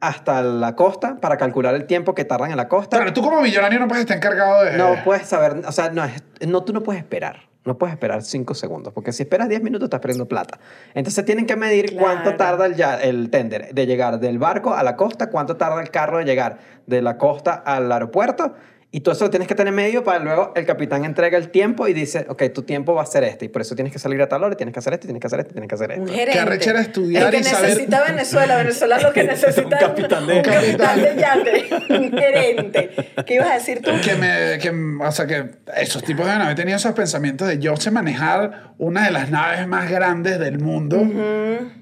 hasta 0.00 0.42
la 0.42 0.74
costa 0.76 1.16
para 1.20 1.36
calcular 1.36 1.74
el 1.76 1.86
tiempo 1.86 2.14
que 2.14 2.24
tardan 2.24 2.50
en 2.50 2.56
la 2.56 2.68
costa. 2.68 2.96
Claro, 2.98 3.12
tú 3.12 3.22
como 3.22 3.40
millonario 3.40 3.78
no 3.78 3.86
puedes 3.88 4.02
estar 4.02 4.16
encargado 4.16 4.64
de. 4.64 4.76
No 4.76 4.96
puedes 5.04 5.26
saber, 5.28 5.62
o 5.64 5.72
sea, 5.72 5.90
no, 5.90 6.02
no, 6.46 6.64
tú 6.64 6.72
no 6.72 6.82
puedes 6.82 7.00
esperar. 7.00 7.48
No 7.64 7.78
puedes 7.78 7.94
esperar 7.94 8.20
5 8.22 8.52
segundos, 8.52 8.92
porque 8.92 9.10
si 9.12 9.22
esperas 9.22 9.48
10 9.48 9.62
minutos 9.62 9.86
estás 9.86 10.00
perdiendo 10.00 10.28
plata. 10.28 10.58
Entonces 10.92 11.24
tienen 11.24 11.46
que 11.46 11.56
medir 11.56 11.92
Claro. 11.92 12.04
cuánto 12.04 12.34
tarda 12.36 12.66
el, 12.66 12.74
ya- 12.74 13.00
el 13.00 13.30
tender 13.30 13.72
de 13.72 13.86
llegar 13.86 14.20
del 14.20 14.38
barco 14.38 14.74
a 14.74 14.82
la 14.82 14.96
costa, 14.96 15.30
cuánto 15.30 15.56
tarda 15.56 15.80
el 15.80 15.90
carro 15.90 16.18
de 16.18 16.24
llegar 16.26 16.58
de 16.86 17.00
la 17.00 17.16
costa 17.16 17.54
al 17.54 17.90
aeropuerto. 17.90 18.54
Y 18.96 19.00
todo 19.00 19.12
eso 19.12 19.24
lo 19.24 19.30
tienes 19.30 19.48
que 19.48 19.56
tener 19.56 19.72
medio 19.72 20.04
para 20.04 20.20
luego 20.20 20.52
el 20.54 20.64
capitán 20.64 21.04
entrega 21.04 21.36
el 21.36 21.48
tiempo 21.48 21.88
y 21.88 21.92
dice, 21.92 22.26
ok, 22.28 22.44
tu 22.54 22.62
tiempo 22.62 22.94
va 22.94 23.02
a 23.02 23.06
ser 23.06 23.24
este. 23.24 23.46
Y 23.46 23.48
por 23.48 23.60
eso 23.60 23.74
tienes 23.74 23.92
que 23.92 23.98
salir 23.98 24.22
a 24.22 24.28
tal 24.28 24.44
hora, 24.44 24.54
tienes 24.56 24.72
que 24.72 24.78
hacer 24.78 24.92
esto, 24.92 25.06
tienes 25.08 25.20
que 25.20 25.26
hacer 25.26 25.40
esto, 25.40 25.52
tienes 25.52 25.68
que 25.68 25.74
hacer 25.74 25.90
un 25.98 26.04
esto. 26.04 26.14
gerente. 26.14 26.38
arrechera 26.38 26.80
estudiar 26.80 27.24
el 27.24 27.30
que 27.32 27.38
y 27.40 27.42
saber- 27.42 27.70
necesita 27.70 28.02
Venezuela. 28.04 28.56
Venezuela 28.56 28.98
lo 29.00 29.12
que 29.12 29.24
necesita 29.34 29.62
Un 29.64 29.68
capitán 29.70 30.26
de- 30.28 30.34
un 30.34 30.42
capitán 30.42 31.02
de 31.02 31.16
yate. 31.16 31.66
Un 31.92 32.12
gerente. 32.12 32.90
¿Qué 33.26 33.34
ibas 33.34 33.50
a 33.50 33.54
decir 33.54 33.80
tú? 33.82 33.90
Que 34.04 34.14
me, 34.14 34.58
que, 34.60 34.70
o 35.04 35.10
sea, 35.10 35.26
que 35.26 35.44
esos 35.76 36.04
tipos 36.04 36.24
deben 36.24 36.42
haber 36.42 36.54
tenido 36.54 36.76
esos 36.76 36.92
pensamientos 36.92 37.48
de 37.48 37.58
yo 37.58 37.74
sé 37.76 37.90
manejar 37.90 38.74
una 38.78 39.06
de 39.06 39.10
las 39.10 39.28
naves 39.28 39.66
más 39.66 39.90
grandes 39.90 40.38
del 40.38 40.60
mundo. 40.60 41.02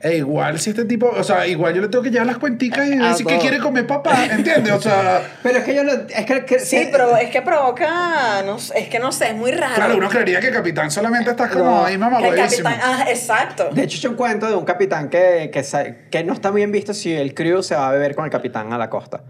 E 0.01 0.17
igual 0.17 0.59
si 0.61 0.71
este 0.71 0.87
tipo, 0.87 1.09
o 1.11 1.23
sea, 1.25 1.47
igual 1.47 1.75
yo 1.75 1.83
le 1.83 1.89
tengo 1.89 2.03
que 2.03 2.11
llevar 2.11 2.27
las 2.27 2.39
cuenticas 2.39 2.87
y 2.89 2.97
decir 2.97 3.27
que 3.27 3.39
quiere 3.39 3.59
comer 3.59 3.87
papá, 3.87 4.25
¿entiendes? 4.31 4.73
O 4.73 4.81
sea, 4.81 5.21
Pero 5.43 5.59
es 5.59 5.65
que 5.65 5.75
yo 5.75 5.85
no... 5.85 5.93
Es 5.93 6.25
que, 6.25 6.45
que- 6.47 6.59
Sí, 6.61 6.89
pero 6.91 7.02
es 7.17 7.31
que 7.31 7.43
provoca, 7.43 8.43
no, 8.45 8.57
es 8.57 8.89
que 8.89 8.99
no 8.99 9.13
sé, 9.13 9.29
es 9.29 9.35
muy 9.35 9.53
raro. 9.53 9.75
claro, 9.75 9.97
uno 9.97 10.09
creería 10.09 10.41
que 10.41 10.51
capitán 10.51 10.91
solamente 10.91 11.31
estás 11.31 11.51
como 11.51 11.65
No, 11.65 11.85
ahí 11.85 11.95
el 11.95 12.35
capitán, 12.37 12.79
ah, 12.83 13.05
exacto. 13.09 13.71
De 13.73 13.83
hecho, 13.83 13.97
he 13.97 13.99
hecho 13.99 14.11
un 14.11 14.17
cuento 14.17 14.49
de 14.49 14.55
un 14.55 14.65
capitán 14.65 15.09
que, 15.09 15.51
que, 15.53 15.97
que 16.11 16.25
no 16.25 16.33
está 16.33 16.51
bien 16.51 16.73
visto 16.73 16.95
si 16.95 17.13
el 17.13 17.35
crew 17.35 17.63
se 17.63 17.75
va 17.75 17.89
a 17.89 17.93
beber 17.93 18.15
con 18.15 18.25
el 18.25 18.31
capitán 18.31 18.73
a 18.73 18.79
la 18.79 18.89
costa. 18.91 19.23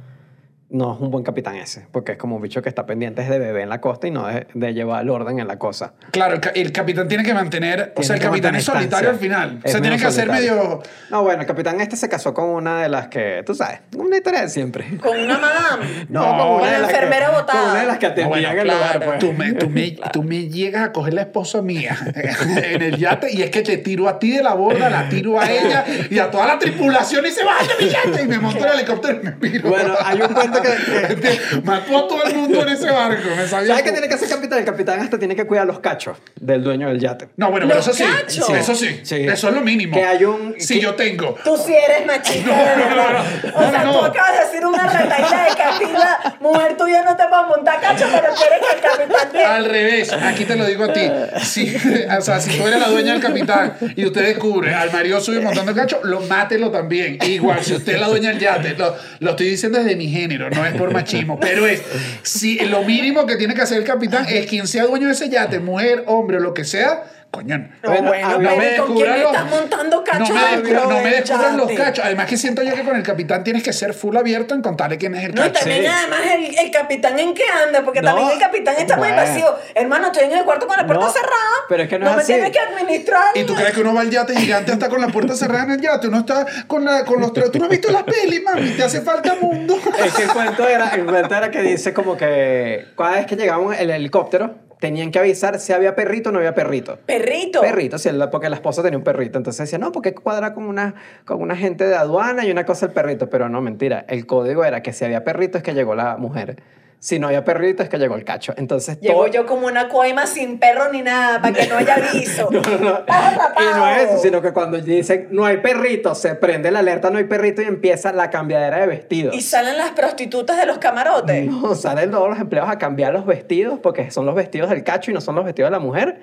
No 0.72 0.94
es 0.94 1.00
un 1.00 1.11
buen 1.11 1.22
capitán 1.22 1.54
ese, 1.56 1.87
porque 1.92 2.12
es 2.12 2.18
como 2.18 2.37
un 2.37 2.42
bicho 2.42 2.62
que 2.62 2.68
está 2.70 2.87
pendiente 2.87 3.22
de 3.22 3.38
beber 3.38 3.61
en 3.62 3.68
la 3.68 3.80
costa 3.80 4.06
y 4.06 4.11
no 4.11 4.26
de, 4.26 4.46
de 4.54 4.72
llevar 4.72 5.02
el 5.02 5.11
orden 5.11 5.38
en 5.38 5.46
la 5.46 5.58
cosa. 5.58 5.92
Claro, 6.12 6.35
el, 6.37 6.40
el 6.54 6.72
capitán 6.72 7.08
tiene 7.08 7.22
que 7.24 7.35
mantener, 7.35 7.92
o 7.94 8.00
Tiene 8.00 8.06
sea, 8.06 8.16
el 8.16 8.22
capitán 8.22 8.54
es 8.54 8.64
solitario 8.64 9.11
al 9.11 9.16
final. 9.16 9.61
O 9.62 9.66
Es 9.66 9.72
sea, 9.72 9.80
tiene 9.82 9.98
que 9.98 10.06
hacer 10.06 10.26
solitario. 10.28 10.54
medio... 10.56 10.82
No, 11.11 11.22
bueno, 11.24 11.42
el 11.42 11.46
capitán 11.46 11.78
este 11.82 11.96
se 11.96 12.08
casó 12.08 12.32
con 12.32 12.48
una 12.48 12.82
de 12.82 12.88
las 12.88 13.08
que, 13.08 13.42
tú 13.44 13.54
sabes, 13.54 13.80
una 13.96 14.16
historia 14.16 14.40
de 14.40 14.48
siempre. 14.48 14.96
Con 14.98 15.18
una 15.20 15.38
madame. 15.38 16.06
No, 16.08 16.24
con 16.26 16.38
con 16.38 16.50
una 16.62 16.70
de 16.72 16.78
las 16.78 16.88
que- 16.90 16.94
enfermera 16.96 17.30
botada. 17.30 17.61
Con 17.61 17.70
una 17.72 17.80
de 17.82 17.87
las 17.87 17.98
que 17.98 18.06
atendían 18.06 18.28
bueno, 18.30 18.48
el 18.62 18.68
lugar, 18.68 18.80
claro. 18.96 19.04
pues. 19.06 19.18
Tú 19.18 19.32
me, 19.35 19.52
tú, 19.52 19.68
me, 19.68 19.90
tú 20.12 20.22
me 20.22 20.48
llegas 20.48 20.85
a 20.87 20.92
coger 20.92 21.12
la 21.12 21.20
esposa 21.22 21.61
mía 21.61 21.98
en 22.14 22.80
el 22.82 22.96
yate 22.96 23.30
y 23.30 23.42
es 23.42 23.50
que 23.50 23.61
te 23.61 23.76
tiro 23.76 24.08
a 24.08 24.18
ti 24.18 24.30
de 24.30 24.42
la 24.42 24.54
borda, 24.54 24.88
la 24.88 25.06
tiro 25.11 25.38
a 25.38 25.50
ella 25.50 25.85
y 26.08 26.18
a 26.18 26.30
toda 26.30 26.46
la 26.46 26.58
tripulación 26.58 27.26
y 27.26 27.30
se 27.30 27.44
vaya 27.44 27.72
mi 27.78 27.88
yate 27.90 28.22
y 28.24 28.26
me 28.26 28.38
monto 28.38 28.61
en 28.61 28.72
el 28.72 28.78
helicóptero 28.78 29.18
y 29.20 29.24
me 29.24 29.32
piro. 29.32 29.68
Bueno, 29.68 29.94
hay 30.02 30.18
un 30.22 30.28
cuento 30.32 30.62
que... 30.62 31.61
Mató 31.64 31.98
a 31.98 32.09
todo 32.09 32.25
el 32.25 32.35
mundo 32.37 32.62
en 32.62 32.68
ese 32.70 32.90
barco. 32.90 33.29
Me 33.37 33.46
sabía 33.46 33.68
¿Sabes 33.68 33.83
qué 33.83 33.92
tiene 33.92 34.09
que 34.09 34.14
hacer 34.14 34.29
el 34.29 34.35
capitán? 34.35 34.59
El 34.59 34.64
capitán 34.64 35.01
hasta 35.01 35.18
tiene 35.18 35.37
que 35.37 35.46
cuidar 35.46 35.66
los 35.66 35.81
cachos 35.81 36.18
del 36.40 36.62
dueño 36.62 36.88
del 36.88 37.01
yate. 37.01 37.29
No, 37.37 37.51
bueno, 37.51 37.66
pero 37.68 37.81
eso 37.81 37.92
sí. 37.92 38.05
cachos. 38.05 38.46
Sí, 38.46 38.53
Eso 38.55 38.75
sí. 38.75 39.01
Sí. 39.03 39.16
Eso 39.16 39.48
es 39.48 39.55
lo 39.55 39.61
mínimo. 39.61 39.94
Que 39.94 40.05
hay 40.05 40.25
un- 40.25 40.55
Si 40.59 40.81
yo 40.81 40.94
tengo. 40.94 41.37
Tú 41.44 41.57
sí 41.57 41.75
eres 41.75 42.07
machista, 42.07 42.57
de 42.57 42.77
verdad. 42.77 43.25
no, 43.44 43.59
o 43.66 43.70
sea, 43.70 43.85
no, 43.85 43.92
tú 43.92 43.98
no. 44.01 44.05
acabas 44.05 44.38
de 44.38 44.44
decir 44.46 44.66
una 44.66 44.87
retaíla 44.88 45.44
de 45.48 45.57
Catila. 45.57 46.37
Mujer 46.40 46.77
tuya 46.77 47.03
no 47.03 47.16
te 47.16 47.25
va 47.27 47.40
a 47.40 47.46
montar 47.46 47.81
cacho, 47.81 48.07
pero 48.11 48.29
quieres 48.35 48.59
que 48.61 48.77
el 48.77 48.83
capitán 48.83 49.33
te... 49.33 49.44
Al 49.44 49.64
revés, 49.64 50.12
aquí 50.12 50.44
te 50.44 50.57
lo 50.57 50.66
digo 50.66 50.85
a 50.85 50.92
ti. 50.92 51.11
Si, 51.42 51.75
o 52.16 52.20
sea, 52.22 52.40
si 52.40 52.57
tú 52.59 52.66
eres 52.66 52.81
la 52.81 52.88
dueña 52.88 53.12
del 53.12 53.22
capitán 53.22 53.77
y 53.96 54.05
usted 54.05 54.22
descubre 54.25 54.75
al 54.75 54.92
marido 54.92 55.20
suyo 55.20 55.42
montando 55.42 55.75
cacho, 55.75 56.01
lo 56.05 56.20
mátelo 56.20 56.70
también. 56.70 57.18
Igual, 57.22 57.62
si 57.64 57.74
usted 57.74 57.95
es 57.95 58.01
la 58.01 58.09
dueña 58.09 58.30
del 58.30 58.39
yate, 58.39 58.74
lo, 58.76 58.95
lo 59.20 59.30
estoy 59.30 59.49
diciendo 59.51 59.78
desde 59.78 59.97
mi 59.97 60.09
género, 60.09 60.49
no 60.55 60.66
es 60.66 60.74
por 60.74 60.92
machismo, 60.92 61.38
pero 61.40 61.66
es 61.66 61.82
si 62.22 62.59
lo 62.61 62.82
mínimo 62.82 63.26
que 63.26 63.36
tiene 63.36 63.55
que 63.55 63.62
hacer 63.62 63.78
el 63.78 63.84
capitán 63.84 64.26
es 64.28 64.46
quien 64.46 64.66
sea 64.66 64.84
dueño 64.84 65.07
de 65.07 65.12
ese 65.12 65.28
yate, 65.28 65.61
mujer, 65.61 66.05
hombre 66.07 66.40
lo 66.40 66.55
que 66.55 66.64
sea, 66.64 67.05
coño. 67.33 67.59
No, 67.83 67.91
Bueno, 67.91 68.39
no 68.39 68.57
me 68.57 68.74
¿y 68.74 68.76
¿con 68.76 68.95
quién 68.95 69.09
descubran 69.09 69.22
los- 69.22 69.33
estás 69.33 69.51
montando 69.51 70.05
cacho 70.05 70.18
no 70.18 70.35
me, 70.35 70.41
descubran- 70.57 70.89
no 70.89 71.01
me 71.01 71.11
descubran 71.11 71.57
los 71.57 71.72
cachos. 71.72 72.05
Además 72.05 72.26
que 72.26 72.37
siento 72.37 72.62
yo 72.62 72.74
que 72.74 72.85
con 72.85 72.95
el 72.95 73.03
capitán 73.03 73.43
tienes 73.43 73.62
que 73.62 73.72
ser 73.72 73.95
full 73.95 74.14
abierto 74.16 74.55
en 74.55 74.61
contarle 74.62 74.99
quién 74.99 75.14
es 75.14 75.24
el 75.24 75.35
No, 75.35 75.43
cacho. 75.43 75.61
también 75.61 75.83
Sí. 75.83 75.87
además 75.89 76.20
el, 76.30 76.59
el 76.59 76.70
capitán 76.70 77.18
en 77.18 77.33
qué 77.35 77.45
anda, 77.66 77.83
porque 77.83 78.03
No, 78.03 78.09
también 78.09 78.28
el 78.33 78.39
capitán 78.39 78.74
está 78.78 78.97
muy 78.99 79.09
bueno. 79.09 79.22
invasivo. 79.22 79.49
Hermano, 79.74 80.07
estoy 80.09 80.24
en 80.26 80.33
el 80.33 80.45
cuarto 80.45 80.66
con 80.68 80.76
la 80.76 80.87
puerta 80.87 81.07
No, 81.07 81.11
cerrada. 81.11 81.57
pero 81.70 81.83
es 81.85 81.89
que 81.89 81.99
no 81.99 82.11
es 82.11 82.16
me 82.16 82.22
así. 82.22 82.33
tienes 82.35 82.51
que 82.51 82.59
administrar. 82.61 83.24
¿Y 83.35 83.45
tú 83.45 83.55
crees 83.55 83.72
que 83.72 83.80
uno 83.80 83.95
va 83.95 84.03
al 84.03 84.11
yate 84.11 84.37
gigante 84.37 84.72
hasta 84.72 84.89
con 84.91 85.01
la 85.01 85.09
puerta 85.09 85.35
cerrada 85.35 85.64
en 85.64 85.70
el 85.72 85.80
yate? 85.80 86.09
Uno 86.09 86.18
está 86.18 86.45
con, 86.66 86.85
la, 86.85 87.05
con 87.07 87.18
los 87.18 87.33
tres. 87.33 87.51
¿Tú 87.51 87.59
no 87.59 87.64
has 87.64 87.70
visto 87.70 87.91
la 87.91 88.05
peli, 88.05 88.41
mami? 88.41 88.70
Te 88.72 88.83
hace 88.85 89.01
falta 89.01 89.35
mundo. 89.41 89.78
Es 90.05 90.12
que 90.12 90.24
el 90.24 90.28
cuento 90.30 90.68
era, 90.68 90.89
el 90.91 91.07
cuento 91.07 91.35
era 91.35 91.51
que 91.51 91.62
dice 91.62 91.95
como 91.95 92.14
que 92.14 92.89
cada 92.97 93.12
vez 93.12 93.26
que 93.26 93.37
llegaba 93.37 93.74
el 93.74 93.89
helicóptero, 93.91 94.55
tenían 94.83 95.12
que 95.12 95.20
avisar 95.20 95.61
si 95.61 95.72
había 95.72 95.95
perrito 95.95 96.30
o 96.30 96.33
no 96.33 96.41
había 96.41 96.57
perrito. 96.57 96.99
Perrito. 97.07 97.61
Perrito, 97.61 97.99
sí, 97.99 98.11
porque 98.33 98.49
la 98.49 98.57
esposa 98.57 98.83
tenía 98.83 98.99
un 98.99 99.05
perrito. 99.05 99.39
Entonces 99.39 99.61
decía, 99.61 99.78
no, 99.78 99.93
porque 99.93 100.12
cuadra 100.12 100.55
con 100.55 100.64
una, 100.64 100.97
con 101.24 101.41
una 101.41 101.55
gente 101.55 101.87
de 101.87 101.95
aduana 101.95 102.45
y 102.45 102.51
una 102.51 102.66
cosa 102.66 102.87
el 102.87 102.93
perrito. 102.93 103.30
Pero 103.30 103.49
no, 103.49 103.61
mentira. 103.61 104.05
El 104.09 104.26
código 104.26 104.64
era 104.64 104.83
que 104.83 104.93
si 104.93 105.05
había 105.05 105.22
perrito 105.22 105.57
es 105.57 105.62
que 105.62 105.72
llegó 105.72 105.95
la 105.95 106.16
mujer. 106.16 106.57
Si 107.05 107.18
no 107.18 107.26
había 107.26 107.42
perrito 107.44 107.82
es 107.82 107.88
que 107.88 107.98
llegó 107.98 108.14
el 108.14 108.22
cacho. 108.22 108.55
Entonces 108.57 109.00
Llego 109.00 109.22
todo- 109.24 109.26
yo 109.26 109.44
como 109.44 109.66
una 109.66 109.88
coima 109.88 110.24
sin 110.28 110.61
perro 110.61 110.92
ni 110.92 111.03
nada, 111.03 111.42
para 111.42 111.53
que 111.53 111.66
no 111.66 111.76
haya 111.76 111.94
aviso. 112.11 112.48
No, 112.53 112.61
no, 112.61 112.78
no. 112.78 113.00
Y 113.00 113.76
no 113.76 113.88
es 113.88 114.03
eso, 114.09 114.18
sino 114.22 114.40
que 114.40 114.53
cuando 114.53 114.78
dicen 114.78 115.26
no 115.32 115.44
hay 115.44 115.57
perrito, 115.57 116.14
se 116.14 116.36
prende 116.36 116.70
la 116.70 116.78
alerta 116.78 117.11
no 117.11 117.18
hay 117.18 117.24
perrito 117.24 117.61
y 117.61 117.64
empieza 117.64 118.12
la 118.12 118.30
cambiadera 118.30 118.78
de 118.78 118.86
vestidos. 118.86 119.34
Y 119.34 119.40
salen 119.40 119.78
las 119.78 119.90
prostitutas 119.90 120.57
de 120.57 120.64
los 120.66 120.78
camarotes. 120.78 121.44
No, 121.46 121.74
salen 121.74 122.12
todos 122.12 122.28
los 122.28 122.38
empleados 122.38 122.70
a 122.70 122.78
cambiar 122.78 123.12
los 123.12 123.26
vestidos 123.26 123.80
porque 123.80 124.12
son 124.12 124.24
los 124.24 124.36
vestidos 124.36 124.70
del 124.70 124.84
cacho 124.84 125.11
y 125.11 125.14
no 125.14 125.20
son 125.20 125.34
los 125.34 125.44
vestidos 125.44 125.70
de 125.70 125.72
la 125.72 125.80
mujer. 125.80 126.20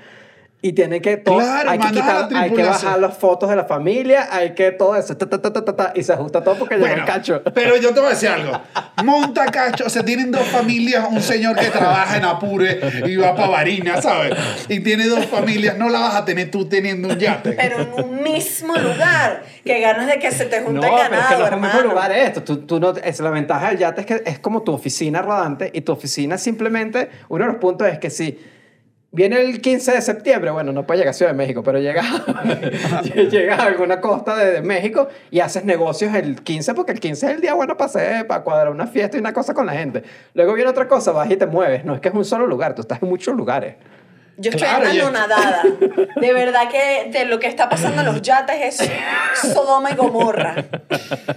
Y 0.62 0.74
tienen 0.74 1.02
que 1.02 1.16
todo, 1.16 1.38
Claro, 1.38 1.70
hay 1.70 1.80
que 1.80 1.86
mandas 1.86 2.04
a 2.04 2.14
la 2.22 2.28
quitar, 2.28 2.44
hay 2.44 2.52
que 2.52 2.64
bajar 2.64 3.00
las 3.00 3.18
fotos 3.18 3.50
de 3.50 3.56
la 3.56 3.64
familia, 3.64 4.28
hay 4.30 4.56
que 4.56 4.72
todo 4.72 4.94
eso, 4.98 5.16
ta, 5.16 5.30
ta, 5.30 5.42
ta, 5.42 5.54
ta, 5.54 5.64
ta, 5.64 5.76
ta, 5.76 5.94
y 5.96 6.04
se 6.04 6.12
ajusta 6.12 6.44
todo 6.44 6.56
porque 6.56 6.76
Bueno, 6.76 6.96
el 6.96 7.06
cacho. 7.06 7.42
pero 7.54 7.78
yo 7.78 7.94
te 7.94 8.02
voy 8.02 8.08
a 8.08 8.10
decir 8.10 8.28
algo. 8.28 8.60
Monta 9.06 9.46
cacho, 9.46 9.86
o 9.86 9.90
sea, 9.90 10.04
tienen 10.04 10.32
dos 10.32 10.46
familias, 10.48 11.06
un 11.10 11.22
señor 11.22 11.56
que 11.56 11.68
trabaja 11.68 12.18
en 12.18 12.26
Apure 12.26 12.78
y 13.06 13.16
va 13.16 13.34
para 13.36 13.48
Barinas, 13.48 14.04
¿sabes? 14.04 14.34
Y 14.68 14.82
tiene 14.82 15.08
dos 15.08 15.26
familias, 15.28 15.78
no 15.78 15.88
la 15.88 16.02
vas 16.02 16.16
a 16.16 16.26
tener 16.26 16.52
tú 16.52 16.68
teniendo 16.68 17.08
un 17.08 17.18
yate. 17.18 17.54
Pero 17.54 17.80
en 17.80 17.94
un 17.94 18.22
mismo 18.22 18.76
lugar. 18.76 19.44
Que 19.64 19.80
ganas 19.80 20.08
de 20.08 20.20
que 20.20 20.30
se 20.32 20.46
te 20.46 20.60
No, 20.60 20.68
junte 20.68 20.82
pero 20.82 20.98
el 20.98 21.04
es 21.04 21.08
que 21.08 21.16
ganado, 21.16 21.40
no 21.40 21.46
es 21.46 21.52
el 21.54 21.60
mismo 21.60 21.82
lugar 21.90 22.12
esto. 22.12 22.44
Tú, 22.44 22.58
tú 22.66 22.80
no, 22.82 22.94
es, 22.98 23.20
la 23.22 23.30
ventaja 23.30 23.70
del 23.70 23.78
yate 23.78 24.02
es 24.02 24.08
que 24.08 24.24
es 24.26 24.40
como 24.40 24.64
tu 24.64 24.74
oficina 24.74 25.22
rodante 25.22 25.72
y 25.74 25.82
tu 25.82 25.94
oficina 25.94 26.38
simplemente, 26.38 27.10
uno 27.30 27.46
de 27.46 27.52
los 27.52 27.62
puntos 27.62 27.88
es 27.88 27.98
que 28.00 28.10
si 28.10 28.38
viene 29.12 29.42
el 29.42 29.62
15 29.62 29.92
de 29.94 30.02
septiembre, 30.02 30.52
bueno, 30.52 30.72
no 30.72 30.86
puede 30.86 31.00
llegar 31.00 31.12
a 31.12 31.14
Ciudad 31.14 31.32
de 31.32 31.38
México, 31.38 31.64
pero 31.64 31.80
llega, 31.80 32.04
llega 33.32 33.56
a 33.56 33.64
alguna 33.66 34.00
costa 34.02 34.36
de, 34.36 34.52
de 34.52 34.62
México 34.62 35.08
y 35.32 35.40
haces 35.40 35.66
negocios 35.66 36.14
el 36.16 36.42
15 36.44 36.74
porque 36.74 36.92
el 36.92 37.00
15 37.00 37.26
es 37.26 37.32
el 37.34 37.42
día 37.42 37.54
bueno 37.54 37.76
para 37.78 37.88
hacer, 37.90 38.28
para 38.28 38.44
cuadrar 38.44 38.70
una 38.70 38.88
fiesta 38.88 39.18
y 39.18 39.20
una 39.20 39.34
cosa 39.34 39.54
con 39.54 39.66
la 39.66 39.74
gente. 39.74 40.04
Luego 40.34 40.54
viene 40.54 40.70
otra 40.70 40.88
cosa, 40.88 41.12
vas 41.12 41.30
y 41.30 41.38
te 41.38 41.46
mueves. 41.46 41.86
No 41.86 41.96
es 41.96 42.02
que 42.02 42.10
es 42.10 42.14
un 42.14 42.26
solo 42.26 42.48
lugar, 42.48 42.76
tú 42.76 42.82
estás 42.82 43.02
en 43.02 43.10
muchos 43.10 43.36
lugares. 43.36 43.76
Yo 44.38 44.52
estoy 44.52 44.68
Claro, 44.70 44.88
anonadada. 44.90 45.64
De 46.22 46.34
verdad 46.34 46.70
que 46.72 47.12
de 47.12 47.26
lo 47.26 47.40
que 47.40 47.48
está 47.48 47.68
pasando 47.68 48.00
en 48.02 48.06
los 48.08 48.22
yates 48.22 48.80
es 48.82 48.90
Sodoma 49.52 49.92
y 49.92 49.96
Gomorra. 49.96 50.56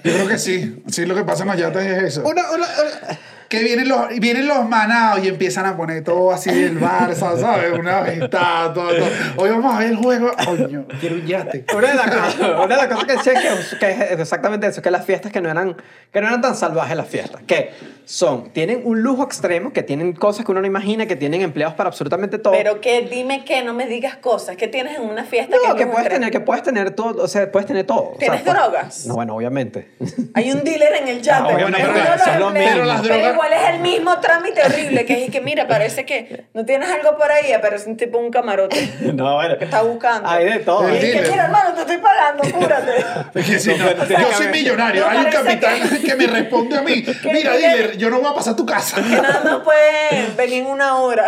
Yo 0.04 0.12
creo 0.14 0.28
que 0.28 0.38
sí. 0.38 0.84
Sí, 0.86 1.04
lo 1.04 1.16
que 1.16 1.24
pasa 1.24 1.42
en 1.42 1.48
los 1.48 1.58
yates 1.58 1.82
es 1.84 2.02
eso. 2.04 2.20
Una, 2.24 2.42
una- 2.52 2.66
una- 2.66 3.18
Que 3.52 3.62
vienen 3.62 3.86
los, 3.86 4.08
vienen 4.18 4.48
los 4.48 4.66
manados 4.66 5.22
y 5.22 5.28
empiezan 5.28 5.66
a 5.66 5.76
poner 5.76 6.02
todo 6.02 6.32
así 6.32 6.50
del 6.50 6.80
Barça, 6.80 7.38
¿sabes? 7.38 7.78
Una 7.78 8.08
estatua, 8.08 8.72
todo, 8.72 8.88
todo. 8.88 9.08
Hoy 9.36 9.50
vamos 9.50 9.74
a 9.74 9.78
ver 9.80 9.88
el 9.88 9.96
juego. 9.96 10.30
Coño, 10.42 10.86
quiero 10.98 11.16
un 11.16 11.26
yate. 11.26 11.66
Una 11.76 11.88
de 11.88 11.94
las 11.96 12.10
cosas, 12.10 12.34
una 12.40 12.66
de 12.66 12.76
las 12.76 12.86
cosas 12.86 13.04
que 13.04 13.12
decía 13.12 13.34
que, 13.34 13.76
que 13.78 13.90
es 13.90 14.20
exactamente 14.20 14.66
eso, 14.66 14.80
que 14.80 14.90
las 14.90 15.04
fiestas 15.04 15.32
que 15.32 15.42
no 15.42 15.50
eran, 15.50 15.76
que 16.10 16.22
no 16.22 16.28
eran 16.28 16.40
tan 16.40 16.56
salvajes 16.56 16.96
las 16.96 17.06
fiestas, 17.08 17.42
que 17.46 17.72
son, 18.06 18.54
tienen 18.54 18.80
un 18.84 19.02
lujo 19.02 19.22
extremo, 19.22 19.70
que 19.74 19.82
tienen 19.82 20.14
cosas 20.14 20.46
que 20.46 20.52
uno 20.52 20.62
no 20.62 20.66
imagina, 20.66 21.04
que 21.04 21.16
tienen 21.16 21.42
empleados 21.42 21.74
para 21.74 21.88
absolutamente 21.88 22.38
todo. 22.38 22.54
Pero 22.54 22.80
que 22.80 23.02
dime 23.02 23.44
que 23.44 23.62
no 23.62 23.74
me 23.74 23.86
digas 23.86 24.16
cosas. 24.16 24.56
¿Qué 24.56 24.66
tienes 24.66 24.96
en 24.96 25.02
una 25.02 25.24
fiesta 25.24 25.56
no, 25.56 25.74
que, 25.74 25.80
que 25.80 25.84
no 25.84 25.92
puedes 25.92 26.06
es 26.06 26.14
tener, 26.14 26.30
que 26.30 26.40
puedes 26.40 26.62
tener 26.62 26.92
todo, 26.92 27.22
o 27.22 27.28
sea, 27.28 27.52
puedes 27.52 27.66
tener 27.66 27.84
todo. 27.86 28.12
O 28.14 28.18
sea, 28.18 28.18
¿Tienes 28.18 28.44
drogas? 28.46 29.06
No, 29.06 29.14
bueno, 29.14 29.36
obviamente. 29.36 29.90
Hay 30.32 30.50
un 30.52 30.64
dealer 30.64 30.94
en 31.02 31.08
el 31.08 31.20
yate. 31.20 31.52
Ah, 31.52 31.58
bueno, 31.58 31.76
Es 31.76 31.84
pero 32.24 32.50
mismo. 32.50 32.68
Pero 32.72 32.84
las 32.84 33.02
Pero 33.02 33.14
drogas- 33.14 33.41
igual 33.44 33.52
es 33.60 33.74
el 33.74 33.80
mismo 33.80 34.18
trámite 34.20 34.62
horrible, 34.64 35.04
que 35.04 35.24
es 35.24 35.30
que 35.30 35.40
mira, 35.40 35.66
parece 35.66 36.04
que 36.04 36.44
no 36.54 36.64
tienes 36.64 36.88
algo 36.88 37.16
por 37.16 37.30
ahí, 37.30 37.52
pero 37.60 37.76
es 37.76 37.86
un 37.86 37.96
tipo 37.96 38.18
un 38.18 38.30
camarote 38.30 38.92
no, 39.14 39.34
bueno. 39.34 39.58
que 39.58 39.64
está 39.64 39.82
buscando. 39.82 40.28
Hay 40.28 40.44
de 40.44 40.58
todo. 40.60 40.88
Y 40.92 40.96
es 40.96 41.20
que 41.22 41.30
mira, 41.30 41.44
hermano, 41.44 41.74
te 41.74 41.80
estoy 41.80 41.98
pagando, 41.98 42.42
cúrate. 42.52 42.92
Que 43.34 43.58
sí, 43.58 43.72
no, 43.76 44.04
tiene 44.06 44.22
yo 44.22 44.32
soy 44.32 44.48
millonario. 44.48 45.02
No, 45.02 45.08
Hay 45.10 45.18
un 45.18 45.24
capitán 45.30 45.88
que- 45.88 46.00
que, 46.02 46.14
me 46.14 46.26
responde 46.26 46.76
a 46.78 46.82
mí. 46.82 47.04
Mira, 47.24 47.56
dealer, 47.56 47.96
yo 47.96 48.08
no 48.10 48.20
voy 48.20 48.30
a 48.30 48.34
pasar 48.34 48.52
a 48.54 48.56
tu 48.56 48.64
casa. 48.64 48.96
Que 49.02 49.08
nada 49.20 49.42
más 49.44 49.60
pueden 49.64 50.36
venir 50.36 50.62
en 50.62 50.66
una 50.66 50.96
hora. 50.98 51.26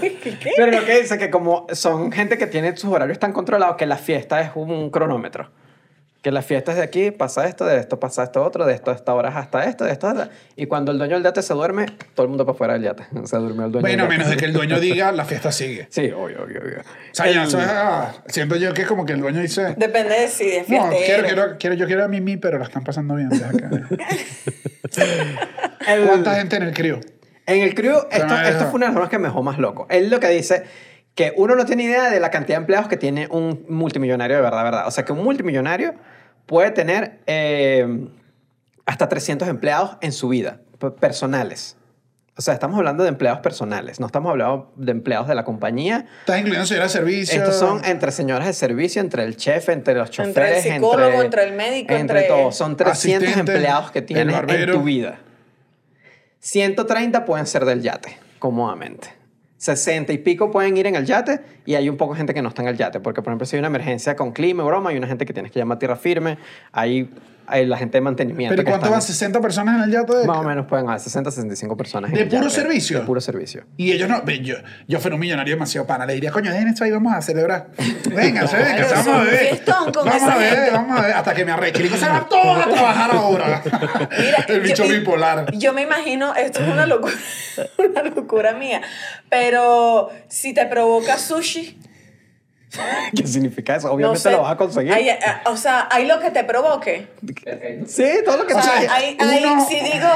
¿Qué? 0.00 0.52
Pero 0.56 0.70
lo 0.72 0.84
que 0.84 1.00
dice 1.00 1.18
que 1.18 1.30
como 1.30 1.66
son 1.72 2.12
gente 2.12 2.38
que 2.38 2.46
tiene 2.46 2.76
sus 2.76 2.92
horarios 2.92 3.18
tan 3.18 3.32
controlados 3.32 3.76
que 3.76 3.86
la 3.86 3.96
fiesta 3.96 4.40
es 4.40 4.50
un 4.54 4.90
cronómetro. 4.90 5.50
Que 6.22 6.30
la 6.30 6.42
fiesta 6.42 6.72
es 6.72 6.76
de 6.76 6.82
aquí, 6.82 7.10
pasa 7.12 7.46
esto, 7.46 7.64
de 7.64 7.78
esto 7.78 7.98
pasa 7.98 8.24
esto 8.24 8.44
otro, 8.44 8.66
de 8.66 8.74
esto 8.74 8.90
a 8.90 8.94
esta 8.94 9.14
hora 9.14 9.30
hasta 9.30 9.64
esto, 9.64 9.84
de 9.84 9.92
esto 9.92 10.06
hasta... 10.06 10.28
Y 10.54 10.66
cuando 10.66 10.92
el 10.92 10.98
dueño 10.98 11.14
del 11.14 11.22
yate 11.24 11.40
se 11.40 11.54
duerme, 11.54 11.86
todo 12.14 12.24
el 12.24 12.28
mundo 12.28 12.44
para 12.44 12.58
fuera 12.58 12.74
del 12.74 12.82
yate. 12.82 13.04
Se 13.24 13.36
durmió 13.38 13.64
el 13.64 13.72
dueño 13.72 13.80
Bueno, 13.86 14.06
menos 14.06 14.28
de 14.28 14.36
que 14.36 14.44
el 14.44 14.52
dueño 14.52 14.78
diga, 14.78 15.12
la 15.12 15.24
fiesta 15.24 15.50
sigue. 15.50 15.86
Sí, 15.88 16.10
obvio, 16.10 16.42
obvio, 16.44 16.60
obvio. 16.60 16.80
O 16.80 17.14
sea, 17.14 17.30
ya, 17.30 17.44
eso 17.44 17.58
es, 17.58 17.66
ah, 17.70 18.12
siento 18.26 18.56
yo 18.56 18.74
que 18.74 18.82
es 18.82 18.88
como 18.88 19.06
que 19.06 19.14
el 19.14 19.20
dueño 19.20 19.40
dice... 19.40 19.74
Depende 19.78 20.14
de 20.20 20.28
si 20.28 20.44
es 20.50 20.68
No, 20.68 20.90
quiero, 20.90 21.22
quiero, 21.24 21.56
quiero, 21.58 21.74
yo 21.76 21.86
quiero 21.86 22.04
a 22.04 22.08
Mimi, 22.08 22.36
pero 22.36 22.58
la 22.58 22.64
están 22.66 22.84
pasando 22.84 23.14
bien. 23.14 23.30
deja 23.30 23.50
que- 23.50 23.96
El- 25.86 26.06
¿Cuánta 26.06 26.34
gente 26.36 26.56
en 26.56 26.62
el 26.64 26.74
crío? 26.74 27.00
En 27.46 27.62
el 27.62 27.74
crew, 27.74 27.96
esto, 28.10 28.26
Pero, 28.28 28.42
esto 28.46 28.66
fue 28.66 28.74
una 28.76 28.86
de 28.86 28.92
las 28.92 28.96
cosas 28.98 29.10
que 29.10 29.18
me 29.18 29.28
dejó 29.28 29.42
más 29.42 29.58
loco. 29.58 29.86
Él 29.90 30.08
lo 30.10 30.20
que 30.20 30.28
dice 30.28 30.64
que 31.14 31.32
uno 31.36 31.54
no 31.54 31.64
tiene 31.66 31.82
idea 31.84 32.10
de 32.10 32.20
la 32.20 32.30
cantidad 32.30 32.56
de 32.58 32.62
empleados 32.62 32.88
que 32.88 32.96
tiene 32.96 33.28
un 33.30 33.64
multimillonario 33.68 34.36
de 34.36 34.42
verdad, 34.42 34.64
verdad. 34.64 34.86
O 34.86 34.90
sea, 34.90 35.04
que 35.04 35.12
un 35.12 35.22
multimillonario 35.22 35.94
puede 36.46 36.70
tener 36.70 37.20
eh, 37.26 38.08
hasta 38.86 39.08
300 39.08 39.48
empleados 39.48 39.96
en 40.00 40.12
su 40.12 40.28
vida, 40.28 40.60
personales. 41.00 41.76
O 42.36 42.42
sea, 42.42 42.54
estamos 42.54 42.78
hablando 42.78 43.02
de 43.02 43.10
empleados 43.10 43.40
personales, 43.40 44.00
no 44.00 44.06
estamos 44.06 44.30
hablando 44.30 44.72
de 44.76 44.92
empleados 44.92 45.28
de 45.28 45.34
la 45.34 45.44
compañía. 45.44 46.06
¿Estás 46.20 46.38
incluyendo 46.38 46.64
señora 46.66 46.84
de 46.86 46.90
servicio? 46.90 47.38
Estos 47.38 47.58
son 47.58 47.84
entre 47.84 48.12
señoras 48.12 48.46
de 48.46 48.54
servicio, 48.54 49.02
entre 49.02 49.24
el 49.24 49.36
chef, 49.36 49.68
entre 49.68 49.94
los 49.94 50.08
Entre 50.18 50.24
el 50.24 50.32
choferes, 50.54 50.62
psicólogo, 50.74 51.22
entre 51.22 51.44
el 51.44 51.52
médico, 51.54 51.92
entre 51.92 52.20
entre- 52.20 52.28
todos. 52.34 52.56
Son 52.56 52.76
300 52.78 53.28
Asistente, 53.28 53.52
empleados 53.52 53.90
que 53.90 54.00
tienes 54.00 54.34
en 54.48 54.70
tu 54.72 54.82
vida. 54.82 55.18
130 56.38 57.24
pueden 57.26 57.46
ser 57.46 57.64
del 57.66 57.82
yate, 57.82 58.16
cómodamente. 58.38 59.19
60 59.60 60.14
y 60.14 60.18
pico 60.18 60.50
pueden 60.50 60.78
ir 60.78 60.86
en 60.86 60.96
el 60.96 61.04
yate 61.04 61.40
y 61.66 61.74
hay 61.74 61.90
un 61.90 61.98
poco 61.98 62.14
gente 62.14 62.32
que 62.32 62.40
no 62.40 62.48
está 62.48 62.62
en 62.62 62.68
el 62.68 62.78
yate. 62.78 62.98
Porque, 62.98 63.20
por 63.20 63.30
ejemplo, 63.30 63.44
si 63.44 63.56
hay 63.56 63.58
una 63.58 63.68
emergencia 63.68 64.16
con 64.16 64.32
clima 64.32 64.64
broma, 64.64 64.88
hay 64.88 64.96
una 64.96 65.06
gente 65.06 65.26
que 65.26 65.34
tienes 65.34 65.52
que 65.52 65.58
llamar 65.58 65.76
a 65.76 65.78
tierra 65.78 65.96
firme. 65.96 66.38
Hay 66.72 67.10
la 67.50 67.76
gente 67.76 67.98
de 67.98 68.02
mantenimiento. 68.02 68.52
¿Pero 68.54 68.64
que 68.64 68.70
cuánto 68.70 68.86
están- 68.86 69.30
van? 69.32 69.38
¿60 69.40 69.42
personas 69.42 69.76
en 69.76 69.82
el 69.84 69.90
yate? 69.92 70.26
Más 70.26 70.38
o 70.38 70.42
menos 70.42 70.66
pueden 70.66 70.88
haber 70.88 71.00
60, 71.00 71.30
65 71.30 71.76
personas. 71.76 72.10
en 72.10 72.16
¿De 72.16 72.22
el 72.22 72.28
puro 72.28 72.42
yate. 72.42 72.54
servicio? 72.54 73.00
De 73.00 73.06
puro 73.06 73.20
servicio. 73.20 73.64
Y 73.76 73.92
ellos 73.92 74.08
no, 74.08 74.24
yo, 74.26 74.56
yo 74.88 75.00
fuera 75.00 75.14
un 75.14 75.20
millonario 75.20 75.54
demasiado 75.54 75.86
pana, 75.86 76.06
le 76.06 76.14
diría, 76.14 76.30
coño, 76.30 76.50
dejen 76.52 76.68
esto 76.68 76.84
ahí, 76.84 76.90
vamos 76.90 77.12
a 77.14 77.20
celebrar. 77.22 77.68
Venga, 78.14 78.46
se 78.46 78.56
venga, 78.56 78.86
vamos 78.90 79.08
a 79.08 79.92
con 79.92 80.04
Vamos 80.06 80.22
a 80.22 80.36
ver, 80.38 80.72
vamos 80.72 80.98
a 80.98 81.02
ver, 81.02 81.12
hasta 81.12 81.34
que 81.34 81.44
me 81.44 81.52
arreche. 81.52 81.80
Y 81.80 81.82
digo, 81.84 81.96
se 81.96 82.06
van 82.06 82.28
todos 82.28 82.58
a 82.66 82.68
trabajar 82.70 83.10
ahora. 83.12 83.62
Mira, 84.18 84.44
El 84.48 84.60
bicho 84.60 84.84
yo- 84.84 84.90
bipolar. 84.92 85.52
Yo 85.56 85.72
me 85.72 85.82
imagino, 85.82 86.34
esto 86.34 86.60
es 86.62 86.68
una 86.68 86.86
locura, 86.86 87.14
una 87.78 88.02
locura 88.02 88.52
mía, 88.54 88.80
pero 89.28 90.10
si 90.28 90.52
te 90.54 90.66
provoca 90.66 91.18
sushi, 91.18 91.78
¿Qué 93.16 93.26
significa 93.26 93.76
eso? 93.76 93.88
no 93.88 93.94
Obviamente 93.94 94.20
sé. 94.20 94.30
lo 94.30 94.42
vas 94.42 94.52
a 94.52 94.56
conseguir. 94.56 94.92
Hay, 94.92 95.08
eh, 95.08 95.18
o 95.46 95.56
sea, 95.56 95.88
hay 95.90 96.06
lo 96.06 96.20
que 96.20 96.30
te 96.30 96.44
provoque. 96.44 97.08
Sí, 97.86 98.04
todo 98.24 98.36
lo 98.38 98.46
que 98.46 98.54
O 98.54 98.56
tú 98.56 98.62
sea, 98.62 98.78
quieras. 98.78 98.96
hay, 98.96 99.16
hay- 99.18 99.44
uno- 99.44 99.66
si 99.68 99.74
digo, 99.80 100.08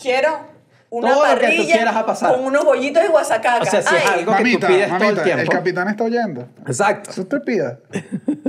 quiero 0.00 0.54
una 0.90 1.10
Todo 1.10 1.22
lo 1.22 1.28
que 1.30 1.34
tú 1.34 1.40
parrilla 1.42 1.74
quieras 1.76 1.94
va 1.96 2.00
a 2.00 2.06
pasar. 2.06 2.32
con 2.36 2.44
unos 2.44 2.64
bollitos 2.64 3.02
de 3.02 3.08
guasacaca. 3.08 3.62
O 3.62 3.66
sea, 3.66 3.82
si 3.82 3.94
es 3.96 4.02
Ay, 4.02 4.20
algo- 4.20 4.32
que 4.32 4.38
tú 4.38 4.42
Mamita, 4.44 4.66
pides 4.68 4.86
todo 4.86 4.94
el 4.96 5.02
mamita, 5.02 5.22
el 5.22 5.24
tiempo. 5.36 5.52
capitán 5.52 5.88
está 5.88 6.04
oyendo. 6.04 6.48
Exacto. 6.66 7.10
Eso 7.10 7.22
usted 7.22 7.42
pida. 7.42 7.78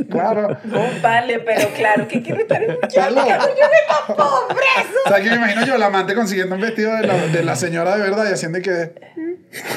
Claro. 0.09 0.57
no, 0.63 0.79
vale, 1.01 1.39
pero 1.39 1.69
claro, 1.69 2.07
que 2.07 2.21
quiero 2.21 2.41
estar 2.41 2.61
en 2.63 2.71
un 2.71 2.75
loco. 2.75 2.87
yo 2.87 3.05
de 3.07 4.15
pobreza. 4.15 4.99
O 5.05 5.09
sea, 5.09 5.21
que 5.21 5.29
me 5.29 5.35
imagino 5.35 5.65
yo 5.65 5.77
la 5.77 5.87
amante 5.87 6.15
consiguiendo 6.15 6.55
un 6.55 6.61
vestido 6.61 6.95
de 6.95 7.07
la, 7.07 7.13
de 7.27 7.43
la 7.43 7.55
señora 7.55 7.95
de 7.95 8.01
verdad 8.03 8.25
y 8.29 8.33
haciendo 8.33 8.59
que... 8.61 8.93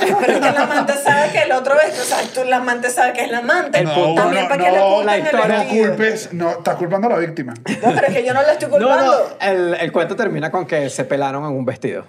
Pero 0.00 0.20
es 0.20 0.34
que 0.40 0.40
la 0.52 0.62
amante 0.62 0.92
sabe 0.94 1.30
que 1.32 1.42
el 1.42 1.52
otro 1.52 1.74
es, 1.80 1.98
o 1.98 2.04
sea, 2.04 2.18
tú 2.34 2.48
la 2.48 2.56
amante 2.56 2.90
sabe 2.90 3.12
que 3.12 3.22
es 3.22 3.30
la 3.30 3.38
amante. 3.38 3.82
No, 3.84 4.14
También 4.14 4.42
no, 4.44 4.48
para 4.48 4.64
que 4.64 4.70
le 4.72 4.78
no, 4.78 5.02
la 5.04 5.16
el 5.16 5.24
No 5.32 5.46
vestido. 5.48 5.88
culpes, 5.88 6.32
no, 6.32 6.50
estás 6.50 6.74
culpando 6.76 7.06
a 7.06 7.10
la 7.12 7.18
víctima. 7.18 7.54
No, 7.54 7.92
pero 7.94 8.06
es 8.08 8.14
que 8.14 8.24
yo 8.24 8.34
no 8.34 8.42
la 8.42 8.52
estoy 8.52 8.68
No, 8.68 8.76
culpando. 8.78 9.36
no, 9.40 9.46
el, 9.46 9.74
el 9.74 9.92
cuento 9.92 10.16
termina 10.16 10.50
con 10.50 10.66
que 10.66 10.90
se 10.90 11.04
pelaron 11.04 11.44
en 11.44 11.52
un 11.56 11.64
vestido. 11.64 12.04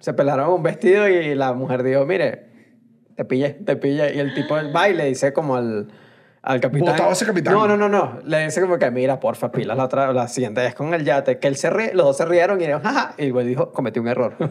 Se 0.00 0.14
pelaron 0.14 0.46
en 0.46 0.52
un 0.52 0.62
vestido 0.62 1.06
y 1.08 1.34
la 1.34 1.52
mujer 1.52 1.82
dijo, 1.82 2.04
mire, 2.06 2.46
te 3.16 3.24
pillé, 3.24 3.50
te 3.50 3.76
pillé. 3.76 4.14
Y 4.14 4.18
el 4.18 4.34
tipo 4.34 4.56
va 4.74 4.88
y 4.88 4.94
le 4.94 5.04
dice 5.04 5.32
como 5.32 5.56
al, 5.56 5.88
al 6.42 6.60
capitán. 6.60 6.88
Botado 6.94 7.12
ese 7.12 7.24
capitán. 7.24 7.54
No, 7.54 7.66
no, 7.68 7.76
no, 7.76 7.88
no. 7.88 8.18
Le 8.24 8.44
dice 8.44 8.60
como 8.60 8.78
que, 8.78 8.90
mira, 8.90 9.20
porfa, 9.20 9.52
pila 9.52 9.74
la, 9.74 9.84
otra, 9.84 10.12
la 10.12 10.26
siguiente 10.28 10.60
vez 10.60 10.74
con 10.74 10.92
el 10.92 11.04
yate. 11.04 11.38
Que 11.38 11.48
él 11.48 11.56
se 11.56 11.70
ríe, 11.70 11.94
los 11.94 12.04
dos 12.06 12.16
se 12.16 12.24
rieron 12.24 12.56
y 12.58 12.60
dijeron, 12.60 12.82
jaja. 12.82 13.14
Y 13.16 13.26
el 13.26 13.32
güey 13.32 13.46
dijo, 13.46 13.72
cometí 13.72 14.00
un 14.00 14.08
error. 14.08 14.34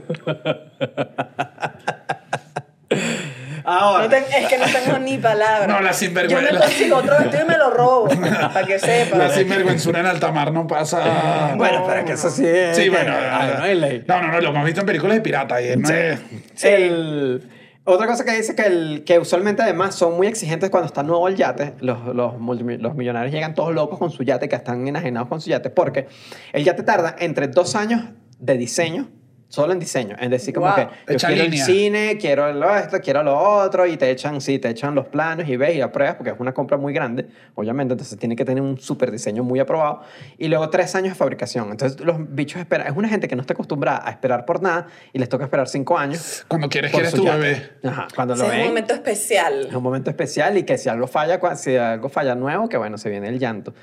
Ahora. 3.64 4.08
No 4.08 4.16
es 4.16 4.48
que 4.48 4.58
no 4.58 4.66
tengo 4.66 4.98
ni 5.00 5.18
palabras. 5.18 5.68
No, 5.68 5.82
la 5.82 5.94
sinvergüenza. 5.94 6.48
Yo 6.50 6.54
me 6.54 6.60
consigo 6.60 6.98
otro 6.98 7.16
vestido 7.20 7.44
y 7.44 7.48
me 7.48 7.58
lo 7.58 7.70
robo. 7.70 8.08
para 8.10 8.64
que 8.66 8.80
sepa. 8.80 9.18
La 9.18 9.30
sinvergüenzura 9.30 10.00
en 10.00 10.08
alta 10.08 10.32
mar 10.32 10.52
no 10.52 10.66
pasa... 10.68 11.54
Bueno, 11.58 11.84
pero 11.86 12.00
es 12.00 12.06
que 12.06 12.14
eso 12.14 12.30
sí 12.30 12.46
es... 12.46 12.76
Sí, 12.76 12.84
que- 12.86 12.90
bueno. 12.90 13.14
ay, 13.16 13.54
no 13.58 13.64
hay 13.64 13.76
ley. 13.80 14.04
No, 14.08 14.22
no, 14.22 14.30
no, 14.32 14.42
lo 14.42 14.50
hemos 14.50 14.66
visto 14.66 14.80
en 14.82 14.88
películas 14.88 15.16
de 15.18 15.22
pirata 15.22 15.62
y 15.62 15.76
no 15.78 15.90
es... 15.90 16.20
El- 16.64 17.48
otra 17.84 18.08
cosa 18.08 18.24
que 18.24 18.34
dice 18.34 18.56
que, 18.56 18.64
el, 18.64 19.04
que 19.06 19.18
usualmente 19.20 19.64
además 19.64 19.96
son 19.96 20.16
muy 20.16 20.28
exigentes 20.28 20.70
cuando 20.70 20.86
está 20.88 21.04
nuevo 21.04 21.28
el 21.28 21.36
yate. 21.36 21.74
Los, 21.80 22.06
los, 22.16 22.34
los 22.40 22.96
millonarios 22.96 23.34
llegan 23.34 23.56
todos 23.56 23.74
locos 23.74 23.98
con 23.98 24.12
su 24.12 24.24
yate, 24.24 24.48
que 24.48 24.56
están 24.56 24.88
enajenados 24.88 25.30
con 25.30 25.42
su 25.42 25.50
yate, 25.50 25.70
porque 25.70 26.08
el 26.54 26.64
yate 26.64 26.84
tarda 26.84 27.16
entre 27.20 27.48
dos 27.48 27.76
años 27.76 28.04
de 28.40 28.58
diseño, 28.58 29.10
solo 29.52 29.74
en 29.74 29.80
diseño. 29.80 30.16
Es 30.18 30.30
decir, 30.30 30.54
como 30.54 30.68
Wow. 30.68 30.76
que 30.76 30.82
yo 31.10 31.14
Echa 31.16 31.28
quiero 31.28 31.44
línea. 31.44 31.60
el 31.60 31.66
cine, 31.72 32.18
quiero 32.18 32.54
lo 32.54 32.74
esto, 32.74 33.00
quiero 33.02 33.22
lo 33.22 33.38
otro, 33.38 33.86
y 33.86 33.98
te 33.98 34.10
echan, 34.10 34.40
sí, 34.40 34.60
te 34.60 34.70
echan 34.70 34.96
los 34.96 35.08
planos 35.08 35.48
y 35.50 35.58
ves 35.58 35.76
y 35.76 35.82
apruebas, 35.82 36.16
porque 36.16 36.30
es 36.32 36.40
una 36.40 36.54
compra 36.54 36.78
muy 36.78 36.94
grande, 36.94 37.28
obviamente, 37.56 37.94
entonces 37.94 38.18
tiene 38.18 38.38
que 38.38 38.46
tener 38.46 38.64
un 38.64 38.80
súper 38.80 39.12
diseño 39.12 39.44
muy 39.44 39.60
aprobado. 39.60 40.04
Y 40.38 40.48
luego 40.48 40.70
tres 40.70 40.96
años 40.96 41.10
de 41.10 41.16
fabricación. 41.16 41.70
Entonces 41.70 42.00
los 42.00 42.16
bichos 42.34 42.62
esperan, 42.62 42.88
es 42.88 42.94
una 42.96 43.10
gente 43.10 43.28
que 43.28 43.36
no 43.36 43.42
está 43.42 43.52
acostumbrada 43.54 44.02
a 44.08 44.12
esperar 44.12 44.46
por 44.46 44.62
nada 44.62 44.88
y 45.12 45.20
les 45.20 45.28
toca 45.28 45.44
esperar 45.44 45.68
cinco 45.68 45.98
años. 45.98 46.46
Cuando 46.48 46.70
quieres, 46.70 46.92
quieres 46.92 47.14
tu 47.14 47.26
bebé. 47.26 47.72
Ajá, 47.84 48.08
cuando 48.16 48.36
Ese 48.36 48.44
lo 48.48 48.54
es 48.54 48.60
un 48.62 48.68
momento 48.70 48.94
especial. 48.94 49.66
Es 49.68 49.74
un 49.76 49.84
momento 49.84 50.10
especial 50.10 50.58
y 50.58 50.64
que 50.64 50.78
si 50.78 50.88
algo 50.88 51.08
falla, 51.08 51.40
si 51.56 51.76
algo 51.76 52.08
falla 52.08 52.36
nuevo, 52.36 52.70
que 52.70 52.78
bueno, 52.78 52.98
se 52.98 53.10
viene 53.10 53.28
el 53.28 53.38
llanto. 53.38 53.74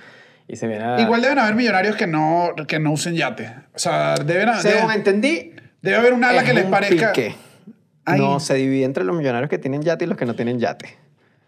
Y 0.48 0.56
se 0.56 0.66
viene... 0.66 0.84
la- 0.84 1.00
Igual 1.00 1.20
deben 1.22 1.38
haber 1.38 1.54
millonarios 1.54 1.94
que 1.94 2.06
no, 2.06 2.54
que 2.66 2.78
no 2.80 2.90
usen 2.92 3.14
yate. 3.14 3.54
O 3.74 3.78
sea, 3.78 4.14
deben, 4.16 4.48
Según 4.60 4.80
debe, 4.88 4.94
entendí, 4.94 5.52
debe 5.82 5.96
haber 5.96 6.14
un 6.14 6.24
ala 6.24 6.40
es 6.40 6.46
que 6.48 6.54
les 6.54 6.64
un 6.64 6.70
parezca... 6.70 7.12
pique. 7.12 7.36
Ay. 8.06 8.18
No, 8.18 8.40
se 8.40 8.54
divide 8.54 8.84
entre 8.84 9.04
los 9.04 9.14
millonarios 9.14 9.50
que 9.50 9.58
tienen 9.58 9.82
yate 9.82 10.06
y 10.06 10.08
los 10.08 10.16
que 10.16 10.24
no 10.24 10.34
tienen 10.34 10.58
yate. 10.58 10.96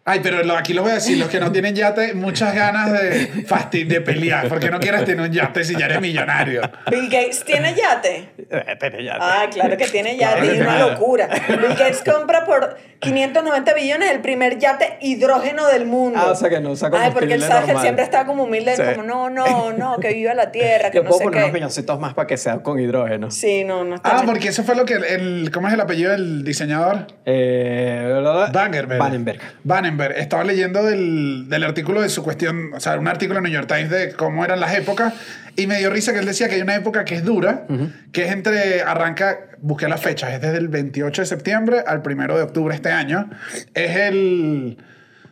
Ay, 0.03 0.21
pero 0.23 0.43
lo- 0.43 0.57
aquí 0.57 0.73
lo 0.73 0.83
voy 0.83 0.93
a 0.93 0.95
decir, 0.95 1.19
los 1.19 1.29
que 1.29 1.39
no 1.39 1.53
tienen 1.53 1.75
yate, 1.75 2.15
muchas 2.15 2.55
ganas 2.55 2.91
de 2.91 3.45
fasti- 3.47 3.87
de 3.87 4.01
pelear, 4.01 4.49
porque 4.49 4.71
no 4.71 4.81
quieres 4.81 5.05
tener 5.05 5.21
un 5.21 5.31
yate 5.33 5.63
si 5.63 5.77
ya 5.77 5.85
eres 5.87 6.01
millonario. 6.01 6.63
Bill 6.91 7.05
Gates 7.11 7.45
tiene 7.45 7.75
yate. 7.75 8.31
Eh, 8.39 8.77
tiene 8.81 9.05
yate. 9.05 9.19
Ah, 9.21 9.47
claro 9.53 9.77
que 9.77 9.87
tiene 9.87 10.17
yate 10.17 10.37
Claro 10.41 10.47
y 10.47 10.57
que 10.57 10.63
una 10.63 10.77
tiene. 10.77 10.91
locura. 10.91 11.29
Bill 11.49 11.69
Gates 11.79 12.03
compra 12.05 12.45
por 12.47 12.77
590 12.99 13.75
billones 13.75 14.11
el 14.11 14.21
primer 14.21 14.59
yate 14.59 14.97
hidrógeno 15.03 15.67
del 15.69 15.85
mundo. 15.87 16.19
Ah, 16.21 16.31
o 16.31 16.35
sea 16.35 16.49
que 16.49 16.61
no 16.61 16.71
usa 16.71 16.89
Ay, 16.93 17.11
porque 17.13 17.35
él 17.35 17.41
combustible 17.41 17.47
sabe 17.47 17.59
que 17.67 17.71
él 17.71 17.75
normal. 17.75 17.83
siempre 17.83 18.05
está 18.05 18.25
como 18.27 18.45
humilde, 18.45 18.77
Sí. 18.77 18.83
como 18.95 19.03
no, 19.07 19.31
no, 19.31 19.73
no, 19.73 19.99
que 19.99 20.13
viva 20.15 20.33
la 20.35 20.51
tierra, 20.51 20.91
que 20.91 20.97
Yo 20.99 21.03
no 21.05 21.09
puedo 21.11 21.19
sé 21.19 21.25
poner 21.25 21.39
unos 21.41 21.51
qué. 21.51 21.55
milloncitos 21.55 22.01
más 22.01 22.15
para 22.15 22.27
que 22.27 22.37
sea 22.39 22.63
con 22.63 22.81
hidrógeno. 22.81 23.31
Sí, 23.31 23.65
no, 23.65 23.85
no 23.85 23.97
está 23.97 24.17
Ah, 24.19 24.23
porque 24.25 24.49
eso 24.49 24.65
fue 24.65 24.75
lo 24.75 24.85
que 24.87 24.95
el, 24.95 25.05
el- 25.05 25.51
¿cómo 25.53 25.69
es 25.69 25.75
el 25.75 25.81
apellido 25.81 26.11
del 26.13 26.43
diseñador? 26.43 27.07
Eh, 27.27 28.49
Vangerberg. 28.53 28.99
Vandenberg. 28.99 29.41
Vandenberg. 29.91 30.19
Estaba 30.19 30.45
leyendo 30.45 30.83
del, 30.85 31.49
del 31.49 31.65
artículo 31.65 32.01
de 32.03 32.09
su 32.09 32.23
cuestión, 32.23 32.73
o 32.75 32.81
sea, 32.81 32.99
un 32.99 33.09
artículo 33.09 33.39
en 33.39 33.45
New 33.45 33.53
York 33.53 33.67
Times 33.69 33.91
de 33.91 34.13
cómo 34.13 34.45
eran 34.45 34.61
las 34.61 34.75
épocas 34.75 35.15
y 35.57 35.67
me 35.67 35.79
dio 35.79 35.91
risa 35.91 36.13
que 36.13 36.19
él 36.21 36.27
decía 36.27 36.49
que 36.49 36.55
hay 36.57 36.63
una 36.63 36.75
época 36.77 37.05
que 37.05 37.17
es 37.17 37.25
dura, 37.25 37.67
que 38.13 38.25
es 38.27 38.33
entre, 38.33 38.83
arranca, 38.83 39.39
busqué 39.59 39.89
las 39.89 40.01
fechas, 40.01 40.33
es 40.33 40.41
desde 40.41 40.59
el 40.59 40.69
28 40.69 41.23
de 41.23 41.27
septiembre 41.27 41.85
al 41.87 42.03
1 42.05 42.37
de 42.37 42.43
octubre 42.43 42.75
este 42.75 42.91
año. 42.91 43.29
Es 43.75 43.97
el 43.97 44.79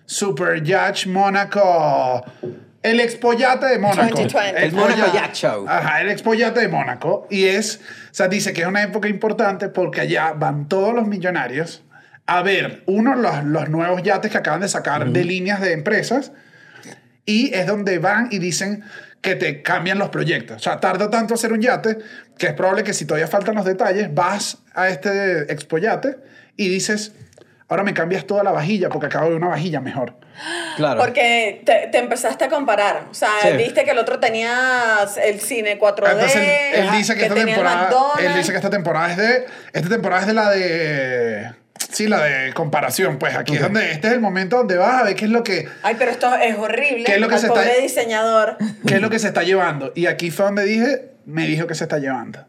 Super 0.05 0.63
Yacht 0.63 1.07
Mónaco, 1.07 2.25
el 2.83 3.01
Expo 3.01 3.33
Yate 3.35 3.67
de 3.67 3.79
Mónaco. 3.79 4.09
2020. 4.23 4.65
El 4.65 4.73
Mónaco 4.73 5.13
Yacht- 5.13 5.33
Show. 5.35 5.67
Ajá, 5.69 6.01
el 6.01 6.09
Expo 6.11 6.35
Yate 6.35 6.61
de 6.61 6.69
Mónaco. 6.69 7.27
Y 7.31 7.45
es, 7.45 7.81
o 8.11 8.15
sea, 8.15 8.29
dice 8.29 8.53
que 8.53 8.63
es 8.63 8.67
una 8.67 8.83
época 8.83 9.09
importante 9.09 9.69
porque 9.69 10.01
allá 10.03 10.33
van 10.33 10.69
todos 10.69 10.95
los 10.95 11.07
millonarios 11.07 11.83
a 12.29 12.43
ver, 12.43 12.83
uno, 12.85 13.15
los, 13.15 13.43
los 13.43 13.71
nuevos 13.71 14.03
yates 14.03 14.31
que 14.31 14.37
acaban 14.37 14.61
de 14.61 14.69
sacar 14.69 15.09
de 15.09 15.25
líneas 15.25 15.63
de 15.63 15.73
empresas. 15.73 16.31
Y 17.25 17.55
es 17.55 17.67
donde 17.67 17.99
van 17.99 18.29
y 18.31 18.39
dicen 18.39 18.85
que 19.23 19.35
te 19.35 19.63
cambian 19.63 19.99
los 19.99 20.11
proyectos. 20.11 20.59
O 20.59 20.61
sea, 20.61 20.79
tarda 20.79 21.09
tanto 21.09 21.33
hacer 21.33 21.55
un 21.55 21.63
yate 21.63 21.97
que 22.37 22.49
es 22.49 22.53
probable 22.53 22.85
que 22.85 22.93
si 22.93 23.07
todavía 23.07 23.29
faltan 23.29 23.55
los 23.55 23.65
detalles, 23.65 24.15
vas 24.15 24.59
a 24.75 24.91
este 24.91 25.51
Expo 25.51 25.79
Yate 25.79 26.19
y 26.55 26.69
dices, 26.69 27.13
ahora 27.67 27.83
me 27.83 27.95
cambias 27.95 28.27
toda 28.27 28.45
la 28.45 28.51
vajilla 28.53 28.91
porque 28.91 29.07
acabo 29.07 29.25
de 29.25 29.31
ver 29.31 29.39
una 29.39 29.49
vajilla 29.49 29.81
mejor. 29.81 30.15
Claro. 30.77 31.01
Porque 31.01 31.63
te, 31.65 31.89
te 31.91 31.97
empezaste 31.97 32.45
a 32.45 32.49
comparar. 32.51 33.07
O 33.11 33.15
sea, 33.15 33.31
Sí. 33.41 33.57
viste 33.57 33.85
que 33.85 33.93
el 33.93 33.99
otro 33.99 34.21
tenía 34.21 34.99
el 35.25 35.41
cine 35.41 35.79
4D. 35.79 36.13
Entonces 36.13 36.37
él, 36.37 36.85
él 36.85 36.91
dice 36.93 37.15
que, 37.15 37.23
esta 37.23 37.35
tenía 37.35 37.55
el 37.55 37.63
temporada, 37.63 38.13
él 38.21 38.35
dice 38.35 38.51
que 38.51 38.59
esta 38.59 38.71
temporada 38.71 39.11
es 39.13 39.17
de, 39.17 39.47
esta 39.73 39.89
temporada 39.89 40.21
es 40.21 40.27
de 40.27 40.35
la 40.35 40.51
de, 40.51 41.53
sí, 41.93 42.07
la 42.09 42.23
de 42.25 42.53
comparación. 42.53 43.19
Pues 43.19 43.35
aquí 43.37 43.55
es 43.57 43.63
donde, 43.63 43.93
este 43.93 44.09
es 44.09 44.15
el 44.15 44.21
momento 44.21 44.57
donde 44.59 44.77
vas 44.77 45.01
a 45.01 45.05
ver 45.05 45.15
qué 45.17 45.25
es 45.27 45.31
lo 45.31 45.43
que, 45.45 45.69
Ay, 45.83 45.97
pero 45.99 46.11
esto 46.11 46.35
es 46.37 46.57
horrible. 46.57 47.05
¿Qué 47.05 47.15
es 47.15 47.21
lo 47.21 47.29
que 47.29 47.35
Al 47.35 47.41
se 47.41 47.47
está- 47.49 47.65
diseñador. 47.81 48.57
qué 48.87 48.95
es 48.97 49.01
lo 49.01 49.11
que 49.11 49.19
se 49.19 49.29
está 49.29 49.43
llevando. 49.43 49.93
Y 49.95 50.07
aquí 50.07 50.31
fue 50.31 50.47
donde 50.47 50.65
dije, 50.65 51.11
me 51.27 51.47
dijo 51.47 51.67
que 51.67 51.75
se 51.75 51.85
está 51.85 51.99
llevando. 51.99 52.45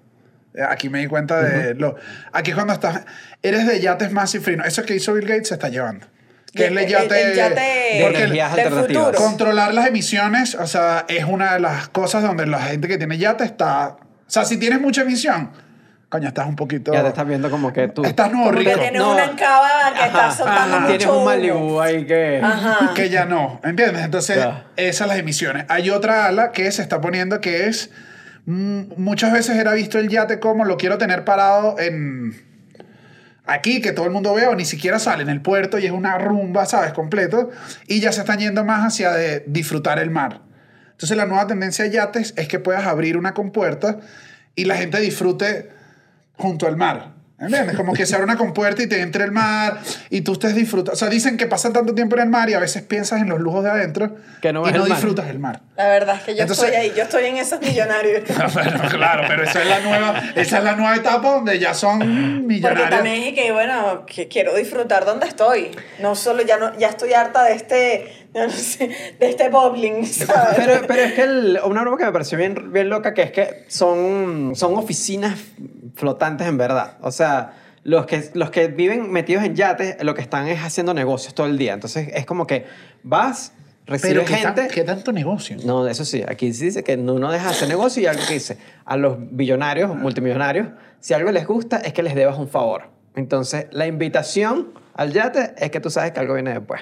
Aquí 0.68 0.90
me 0.90 1.00
di 1.00 1.08
cuenta 1.08 1.42
de 1.42 1.76
lo. 1.76 1.96
Aquí 2.34 2.52
es 2.52 2.56
cuando 2.56 2.74
estás. 2.74 3.02
Eres 3.44 3.68
de 3.68 3.80
yates 3.80 4.12
más 4.12 4.32
cifrinos. 4.32 4.66
Eso 4.68 4.84
que 4.84 4.96
hizo 4.96 5.14
Bill 5.14 5.26
Gates 5.28 5.50
se 5.50 5.54
está 5.54 5.70
llevando. 5.70 6.08
Que 6.54 6.66
es 6.66 6.72
El- 6.72 6.88
yate. 6.88 7.22
el 7.22 7.36
yate 7.36 8.00
porque 8.02 8.18
del 8.26 8.42
alternativas. 8.42 9.16
controlar 9.16 9.74
las 9.74 9.86
emisiones, 9.88 10.56
o 10.56 10.66
sea, 10.66 11.06
es 11.08 11.24
una 11.26 11.54
de 11.54 11.60
las 11.60 11.88
cosas 11.90 12.24
donde 12.24 12.48
la 12.48 12.60
gente 12.62 12.88
que 12.88 12.98
tiene 12.98 13.18
yate 13.20 13.44
está. 13.44 13.90
O 13.90 14.00
sea, 14.32 14.44
si 14.46 14.58
tienes 14.58 14.82
mucha 14.82 15.04
emisión, 15.04 15.52
coño, 16.10 16.28
estás 16.28 16.48
un 16.48 16.56
poquito. 16.56 16.92
Ya 16.92 17.04
te 17.04 17.10
estás 17.10 17.28
viendo 17.28 17.50
como 17.52 17.72
que 17.72 17.88
tú... 17.88 18.04
Estás 18.04 18.32
nuevo 18.32 18.48
Como 18.50 18.58
que 18.60 18.66
rico. 18.70 18.80
tienes 18.80 19.00
No. 19.02 19.14
una 19.14 19.26
encaba 19.26 19.94
que 19.96 20.06
está 20.08 20.32
soltando 20.32 20.76
ajá. 20.78 20.80
mucho 20.88 20.98
Tienes 20.98 21.08
un. 21.16 21.26
Malibu 21.26 21.80
ahí 21.82 22.06
que... 22.06 22.42
Ajá. 22.44 22.94
que 22.96 23.10
ya 23.10 23.26
no, 23.26 23.60
¿entiendes? 23.64 24.04
Entonces, 24.04 24.38
Ya. 24.38 24.66
esas 24.76 25.08
las 25.08 25.18
emisiones. 25.20 25.66
Hay 25.70 25.90
otra 25.92 26.26
ala 26.26 26.52
que 26.52 26.72
se 26.72 26.82
está 26.82 27.00
poniendo 27.00 27.40
que 27.42 27.68
es, 27.68 27.92
mm, 28.46 28.94
muchas 28.98 29.32
veces 29.32 29.58
era 29.58 29.74
visto 29.74 30.00
el 30.00 30.10
yate 30.10 30.40
como 30.40 30.66
lo 30.66 30.78
quiero 30.78 30.98
tener 30.98 31.26
parado 31.26 31.76
en 31.80 32.34
aquí, 33.46 33.82
que 33.82 33.92
todo 33.94 34.06
el 34.06 34.12
mundo 34.12 34.34
vea, 34.34 34.50
o 34.50 34.56
ni 34.56 34.66
siquiera 34.66 35.00
sale 35.00 35.24
en 35.24 35.30
el 35.30 35.42
puerto 35.42 35.80
y 35.80 35.86
es 35.86 35.92
una 35.92 36.18
rumba, 36.18 36.66
¿sabes? 36.66 36.94
Completo. 36.94 37.50
Y 37.88 38.00
ya 38.00 38.12
se 38.12 38.22
están 38.22 38.38
yendo 38.40 38.64
más 38.64 38.86
hacia 38.86 39.12
de 39.12 39.44
disfrutar 39.48 39.98
el 40.00 40.10
mar. 40.12 40.42
Entonces, 40.92 41.18
la 41.18 41.26
nueva 41.26 41.48
tendencia 41.48 41.86
de 41.86 41.92
yates 41.92 42.34
es 42.36 42.48
que 42.48 42.60
puedas 42.60 42.86
abrir 42.86 43.16
una 43.18 43.34
compuerta 43.34 43.98
y 44.56 44.66
la 44.66 44.76
gente 44.76 45.00
disfrute 45.00 45.70
junto 46.40 46.66
al 46.66 46.76
mar. 46.78 47.20
¿Entiendes? 47.42 47.78
Como 47.78 47.94
que 47.94 48.06
se 48.06 48.16
abre 48.16 48.26
una 48.26 48.36
compuerta 48.36 48.84
y 48.84 48.88
te 48.88 49.00
entre 49.00 49.24
el 49.24 49.32
mar 49.32 49.80
y 50.10 50.20
tú 50.22 50.34
estés 50.34 50.56
disfrutando. 50.56 50.92
O 50.92 50.96
sea, 50.98 51.08
dicen 51.08 51.38
que 51.38 51.46
pasan 51.46 51.72
tanto 51.72 51.96
tiempo 51.96 52.18
en 52.18 52.24
el 52.24 52.28
mar 52.30 52.50
y 52.50 52.54
a 52.54 52.60
veces 52.60 52.82
piensas 52.82 53.22
en 53.22 53.30
los 53.30 53.40
lujos 53.40 53.64
de 53.64 53.70
adentro 53.70 54.18
Que 54.42 54.52
no 54.52 54.68
y 54.68 54.74
no 54.74 54.84
el 54.84 54.90
mar. 54.90 54.98
disfrutas 54.98 55.30
el 55.30 55.40
mar. 55.40 55.62
La 55.78 55.88
verdad 55.88 56.16
es 56.18 56.24
que 56.24 56.36
yo 56.36 56.42
Entonces- 56.42 56.66
estoy 56.66 56.82
ahí, 56.82 56.92
yo 56.98 57.04
estoy 57.04 57.24
en 57.28 57.38
esos 57.38 57.62
millonarios. 57.62 58.24
Bueno, 58.54 58.82
claro, 58.90 59.24
pero 59.30 59.44
esa 59.44 59.62
es 59.62 59.70
la 59.70 59.80
nueva, 59.80 60.20
esa 60.36 60.58
es 60.58 60.64
la 60.66 60.76
nueva 60.76 60.96
etapa 60.98 61.32
donde 61.32 61.58
ya 61.60 61.74
son 61.74 62.00
Porque 62.00 62.10
millonarios. 62.46 62.90
también 62.90 63.16
dije 63.16 63.34
que, 63.34 63.52
bueno, 63.54 64.06
que 64.06 64.28
quiero 64.28 64.54
disfrutar 64.56 65.06
donde 65.06 65.26
estoy. 65.28 65.72
No 66.02 66.16
solo, 66.16 66.42
ya, 66.44 66.58
no, 66.58 66.78
ya 66.78 66.90
estoy 66.90 67.14
harta 67.14 67.44
de 67.46 67.54
este, 67.54 68.28
no 68.34 68.50
sé, 68.50 68.90
de 69.18 69.30
este 69.30 69.48
bubbling, 69.48 70.06
¿sabes? 70.06 70.56
Pero, 70.58 70.82
pero 70.88 71.04
es 71.04 71.14
que 71.14 71.22
el- 71.22 71.60
una 71.64 71.84
broma 71.84 71.98
que 71.98 72.04
me 72.04 72.12
pareció 72.12 72.38
bien, 72.38 72.74
bien 72.74 72.90
loca, 72.90 73.14
que 73.14 73.22
es 73.22 73.32
que 73.32 73.64
son, 73.70 74.52
son 74.58 74.76
oficinas 74.76 75.36
flotantes 75.96 76.48
en 76.48 76.58
verdad. 76.58 76.98
O 77.02 77.12
sea, 77.12 77.54
los 77.84 78.06
que, 78.06 78.30
los 78.34 78.50
que 78.52 78.68
viven 78.68 79.12
metidos 79.12 79.44
en 79.44 79.56
yates, 79.56 80.04
lo 80.04 80.14
que 80.14 80.22
están 80.22 80.48
es 80.48 80.60
haciendo 80.62 80.94
negocios 80.94 81.34
todo 81.34 81.48
el 81.48 81.58
día. 81.58 81.74
Entonces 81.74 82.10
es 82.14 82.26
como 82.26 82.46
que 82.48 82.66
vas, 83.04 83.54
recibe 83.86 84.14
Pero 84.14 84.26
¿qué, 84.26 84.34
tan- 84.44 84.56
gente. 84.56 84.74
qué 84.74 84.84
tanto 84.84 85.12
negocio? 85.12 85.58
No, 85.66 85.88
eso 85.88 86.06
sí, 86.06 86.24
aquí 86.28 86.54
sí 86.54 86.66
dice 86.66 86.84
que 86.84 86.96
uno 86.96 87.32
deja 87.32 87.46
de 87.46 87.52
hacer 87.52 87.68
negocio 87.70 88.02
y 88.04 88.06
algo 88.06 88.22
que 88.28 88.34
dice, 88.36 88.58
a 88.86 88.98
los 88.98 89.18
billonarios, 89.20 89.96
multimillonarios, 89.96 90.68
si 91.00 91.14
algo 91.14 91.32
les 91.32 91.48
gusta 91.48 91.78
es 91.78 91.94
que 91.94 92.04
les 92.04 92.16
debas 92.16 92.38
un 92.38 92.50
favor. 92.50 92.84
Entonces, 93.16 93.68
la 93.72 93.88
invitación 93.88 94.70
al 94.94 95.12
yate 95.14 95.54
es 95.58 95.72
que 95.72 95.80
tú 95.80 95.90
sabes 95.90 96.12
que 96.12 96.20
algo 96.20 96.34
viene 96.36 96.54
después. 96.54 96.82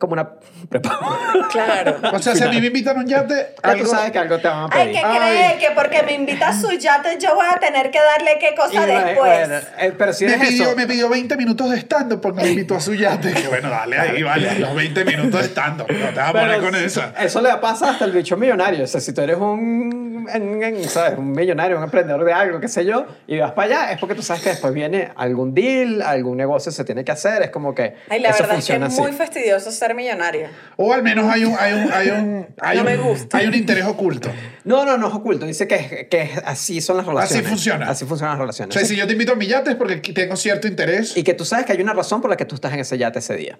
Como 0.00 0.14
una 0.14 0.30
prepago. 0.70 1.16
Claro. 1.52 1.98
O 2.14 2.18
sea, 2.18 2.34
si 2.34 2.42
a 2.42 2.48
mí 2.48 2.58
me 2.58 2.68
invitan 2.68 2.96
a 2.96 3.00
un 3.00 3.06
yate, 3.06 3.54
Ya 3.62 3.70
algo... 3.70 3.84
tú 3.84 3.90
sabes 3.90 4.10
que 4.12 4.18
algo 4.18 4.38
te 4.38 4.48
van 4.48 4.58
a 4.62 4.68
Ay, 4.72 4.84
pedir. 4.88 4.92
que 5.00 5.06
Ay. 5.06 5.18
cree 5.18 5.58
que 5.68 5.74
porque 5.74 6.02
me 6.04 6.12
invita 6.14 6.48
a 6.48 6.58
su 6.58 6.70
yate 6.72 7.18
yo 7.20 7.34
voy 7.34 7.44
a 7.54 7.58
tener 7.60 7.90
que 7.90 7.98
darle 8.00 8.38
qué 8.40 8.54
cosa 8.56 8.86
después. 8.86 9.16
bueno, 9.18 9.54
eh, 9.78 9.92
pero 9.98 10.12
si 10.14 10.24
me, 10.24 10.34
es 10.34 10.38
pidió, 10.40 10.64
eso, 10.68 10.76
me 10.76 10.86
pidió 10.86 11.08
20 11.10 11.36
minutos 11.36 11.70
de 11.70 11.76
stand-up 11.80 12.20
porque 12.22 12.42
me 12.42 12.48
invitó 12.48 12.76
a 12.76 12.80
su 12.80 12.94
yate. 12.94 13.30
Que 13.40 13.48
bueno, 13.48 13.68
dale 13.68 13.98
ahí, 13.98 14.22
vale, 14.22 14.58
los 14.58 14.74
20 14.74 15.04
minutos 15.04 15.40
de 15.42 15.46
stand-up. 15.48 15.86
No 15.90 16.08
te 16.08 16.14
vas 16.18 16.30
a 16.30 16.32
poner 16.32 16.60
con 16.62 16.74
esa. 16.74 17.12
Eso 17.20 17.40
le 17.42 17.54
pasa 17.58 17.90
hasta 17.90 18.06
el 18.06 18.12
bicho 18.12 18.36
millonario. 18.38 18.84
O 18.84 18.86
sea, 18.86 19.00
si 19.02 19.12
tú 19.12 19.20
eres 19.20 19.36
un, 19.36 20.26
en- 20.32 20.62
en- 20.62 20.84
¿sabes? 20.88 21.18
un 21.18 21.32
millonario, 21.32 21.76
un 21.76 21.84
emprendedor 21.84 22.24
de 22.24 22.32
algo, 22.32 22.58
qué 22.58 22.68
sé 22.68 22.86
yo, 22.86 23.04
y 23.26 23.38
vas 23.38 23.52
para 23.52 23.66
allá, 23.82 23.92
es 23.92 23.98
porque 23.98 24.14
tú 24.14 24.22
sabes 24.22 24.42
que 24.42 24.48
después 24.50 24.72
viene 24.72 25.10
algún 25.16 25.52
deal, 25.54 26.00
algún 26.02 26.38
negocio 26.38 26.72
se 26.72 26.84
tiene 26.84 27.04
que 27.04 27.12
hacer. 27.12 27.42
Es 27.42 27.50
como 27.50 27.74
que 27.74 27.96
Ay, 28.08 28.20
la 28.20 28.30
eso 28.30 28.38
verdad 28.44 28.58
es 28.58 28.66
que 28.66 28.72
funciona 28.72 28.86
es 28.86 28.92
así. 28.94 29.02
muy 29.02 29.12
fastidioso 29.12 29.70
ser 29.70 29.89
millonario. 29.94 30.48
O 30.76 30.92
al 30.92 31.02
menos 31.02 31.30
hay 31.32 31.44
un, 31.44 31.54
hay 31.58 31.72
un, 31.74 31.92
hay 31.92 32.10
un, 32.10 32.46
hay 32.60 32.76
No 32.76 32.82
un, 32.82 32.88
me 32.88 32.96
gusta. 32.96 33.38
hay 33.38 33.46
un 33.46 33.54
interés 33.54 33.84
oculto. 33.84 34.30
No, 34.64 34.84
no, 34.84 34.96
no 34.98 35.08
es 35.08 35.14
oculto. 35.14 35.46
Dice 35.46 35.66
que, 35.66 36.08
que 36.10 36.30
así 36.44 36.80
son 36.80 36.96
las 36.96 37.06
relaciones. 37.06 37.46
funciona. 37.48 37.88
Así 37.88 38.04
funcionan 38.04 38.34
las 38.34 38.38
O 38.40 38.42
relaciones. 38.42 38.74
sea, 38.74 38.84
si 38.84 38.96
yo 38.96 39.06
te 39.06 39.12
invito 39.12 39.32
a 39.32 39.36
mi 39.36 39.46
yate 39.46 39.70
es 39.70 39.76
porque 39.76 39.96
tengo 39.96 40.36
cierto 40.36 40.68
interés. 40.68 41.16
Y 41.16 41.22
que 41.22 41.34
tú 41.34 41.44
sabes 41.44 41.66
que 41.66 41.72
hay 41.72 41.80
una 41.82 41.92
razón 41.92 42.20
por 42.20 42.30
la 42.30 42.36
que 42.36 42.44
tú 42.44 42.54
estás 42.54 42.72
en 42.72 42.80
ese 42.80 42.98
yate 42.98 43.18
ese 43.18 43.36
día. 43.36 43.58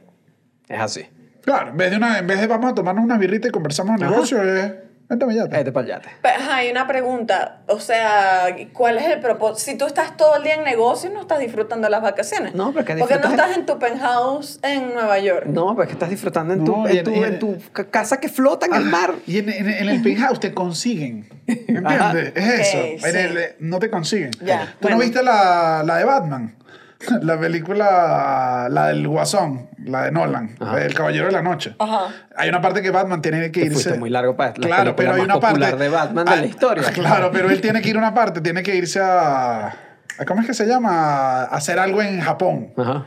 Es 0.68 0.80
así. 0.80 1.06
Claro, 1.42 1.70
en 1.70 1.76
vez 1.76 1.90
de, 1.90 1.96
una, 1.96 2.18
en 2.18 2.26
vez 2.26 2.40
de 2.40 2.46
vamos 2.46 2.70
a 2.70 2.74
tomarnos 2.74 3.02
una 3.04 3.16
birrita 3.16 3.48
y 3.48 3.50
conversamos 3.50 3.98
de 3.98 4.06
negocio, 4.06 4.42
es... 4.42 4.72
Yate. 5.10 5.56
Vete 5.56 5.72
para 5.72 5.84
el 5.86 5.88
yate. 5.92 6.08
Hay 6.50 6.70
una 6.70 6.86
pregunta. 6.86 7.62
O 7.66 7.80
sea, 7.80 8.46
¿cuál 8.72 8.98
es 8.98 9.04
el 9.08 9.20
propósito? 9.20 9.58
Si 9.72 9.76
tú 9.78 9.86
estás 9.86 10.16
todo 10.16 10.36
el 10.36 10.42
día 10.44 10.54
en 10.54 10.64
negocio, 10.64 11.10
no 11.10 11.20
estás 11.20 11.40
disfrutando 11.40 11.88
las 11.88 12.00
vacaciones. 12.02 12.54
No, 12.54 12.72
pero 12.72 12.84
que 12.84 12.94
¿Por 12.96 13.08
qué 13.08 13.18
no 13.18 13.28
estás 13.30 13.56
en 13.56 13.66
tu 13.66 13.78
penthouse 13.78 14.58
en 14.62 14.94
Nueva 14.94 15.18
York? 15.18 15.46
No, 15.46 15.74
porque 15.74 15.92
estás 15.92 16.10
disfrutando 16.10 16.54
en 16.54 16.64
tu, 16.64 16.76
No, 16.76 16.88
y 16.88 16.98
en, 16.98 17.04
tu, 17.04 17.14
en- 17.14 17.24
en 17.24 17.38
tu 17.38 17.58
ca- 17.72 17.86
casa 17.90 18.18
que 18.20 18.28
flota 18.28 18.66
en 18.66 18.74
el 18.74 18.84
mar. 18.84 19.14
Y 19.26 19.38
en, 19.38 19.48
en- 19.48 19.68
en 19.68 19.88
el 19.88 20.02
penthouse 20.02 20.38
te 20.40 20.54
consiguen. 20.54 21.28
¿Entiendes? 21.46 21.84
Ajá. 21.86 22.18
Es 22.18 22.68
eso. 22.68 22.78
Ok, 22.78 23.04
En 23.04 23.12
sí. 23.12 23.18
el- 23.18 23.38
no 23.58 23.78
te 23.78 23.90
consiguen. 23.90 24.30
Ya, 24.42 24.74
¿Tú 24.80 24.88
no 24.88 24.98
viste 24.98 25.22
la, 25.22 25.82
la 25.84 25.96
de 25.96 26.04
Batman? 26.04 26.54
La 27.22 27.38
película, 27.40 28.68
la 28.70 28.88
del 28.88 29.06
Guasón, 29.08 29.70
la 29.84 30.04
de 30.04 30.12
Nolan, 30.12 30.56
Ajá. 30.60 30.72
la 30.74 30.78
del 30.80 30.94
Caballero 30.94 31.26
de 31.26 31.32
la 31.32 31.42
Noche. 31.42 31.74
Ajá. 31.78 32.08
Hay 32.36 32.48
una 32.48 32.60
parte 32.60 32.82
que 32.82 32.90
Batman 32.90 33.22
tiene 33.22 33.50
que 33.50 33.60
irse. 33.64 33.98
muy 33.98 34.10
largo 34.10 34.36
para 34.36 34.50
la 34.50 34.54
Claro, 34.66 34.96
pero 34.96 35.12
hay 35.12 35.18
más 35.18 35.24
una 35.24 35.40
parte. 35.40 35.76
de 35.76 35.88
Batman 35.88 36.24
de 36.26 36.36
la 36.36 36.42
Ah, 36.42 36.44
historia. 36.46 36.84
Claro, 36.92 37.30
pero 37.32 37.50
él 37.50 37.60
tiene 37.60 37.80
que 37.80 37.88
ir 37.90 37.96
a 37.96 37.98
una 37.98 38.14
parte, 38.14 38.40
tiene 38.40 38.62
que 38.62 38.74
irse 38.76 39.00
a. 39.00 39.68
a- 39.68 40.24
¿Cómo 40.26 40.42
es 40.42 40.46
que 40.46 40.54
se 40.54 40.66
llama? 40.66 41.42
A 41.42 41.44
hacer 41.44 41.78
algo 41.78 42.02
en 42.02 42.20
Japón. 42.20 42.72
Ajá. 42.76 43.06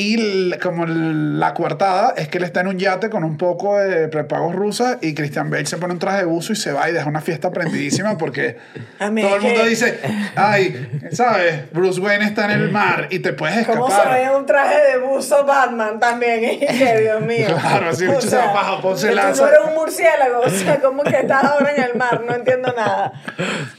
Y 0.00 0.56
como 0.58 0.86
la 0.86 1.54
coartada 1.54 2.14
es 2.16 2.28
que 2.28 2.38
él 2.38 2.44
está 2.44 2.60
en 2.60 2.68
un 2.68 2.78
yate 2.78 3.10
con 3.10 3.24
un 3.24 3.36
poco 3.36 3.76
de 3.80 4.06
prepagos 4.06 4.54
rusas 4.54 4.98
y 5.00 5.12
Christian 5.12 5.50
Bale 5.50 5.66
se 5.66 5.76
pone 5.76 5.92
un 5.92 5.98
traje 5.98 6.18
de 6.18 6.24
buzo 6.24 6.52
y 6.52 6.56
se 6.56 6.70
va 6.70 6.88
y 6.88 6.92
deja 6.92 7.08
una 7.08 7.20
fiesta 7.20 7.50
prendidísima 7.50 8.16
porque 8.16 8.58
todo 9.00 9.08
el 9.08 9.42
mundo 9.42 9.64
dice, 9.64 9.98
ay, 10.36 11.02
¿sabes? 11.10 11.68
Bruce 11.72 12.00
Wayne 12.00 12.26
está 12.26 12.44
en 12.44 12.52
el 12.52 12.70
mar 12.70 13.08
y 13.10 13.18
te 13.18 13.32
puedes 13.32 13.66
¿Cómo 13.66 13.88
se 13.88 13.96
escapar. 13.96 14.20
ve 14.20 14.36
un 14.36 14.46
traje 14.46 14.76
de 14.92 14.98
buzo 14.98 15.44
Batman 15.44 15.98
también? 15.98 16.60
Que, 16.78 17.00
Dios 17.00 17.20
mío. 17.22 17.46
Claro, 17.48 17.90
así, 17.90 18.06
bicho 18.06 18.20
se 18.20 18.36
va 18.36 18.54
Japón, 18.54 18.96
se 18.96 19.12
lanza. 19.12 19.42
Tú 19.42 19.48
eres 19.48 19.60
un 19.66 19.74
murciélago, 19.74 20.40
o 20.42 20.48
sea, 20.48 20.80
como 20.80 21.02
que 21.02 21.16
estás 21.16 21.42
ahora 21.42 21.74
en 21.74 21.82
el 21.82 21.96
mar, 21.96 22.22
no 22.24 22.36
entiendo 22.36 22.72
nada. 22.76 23.12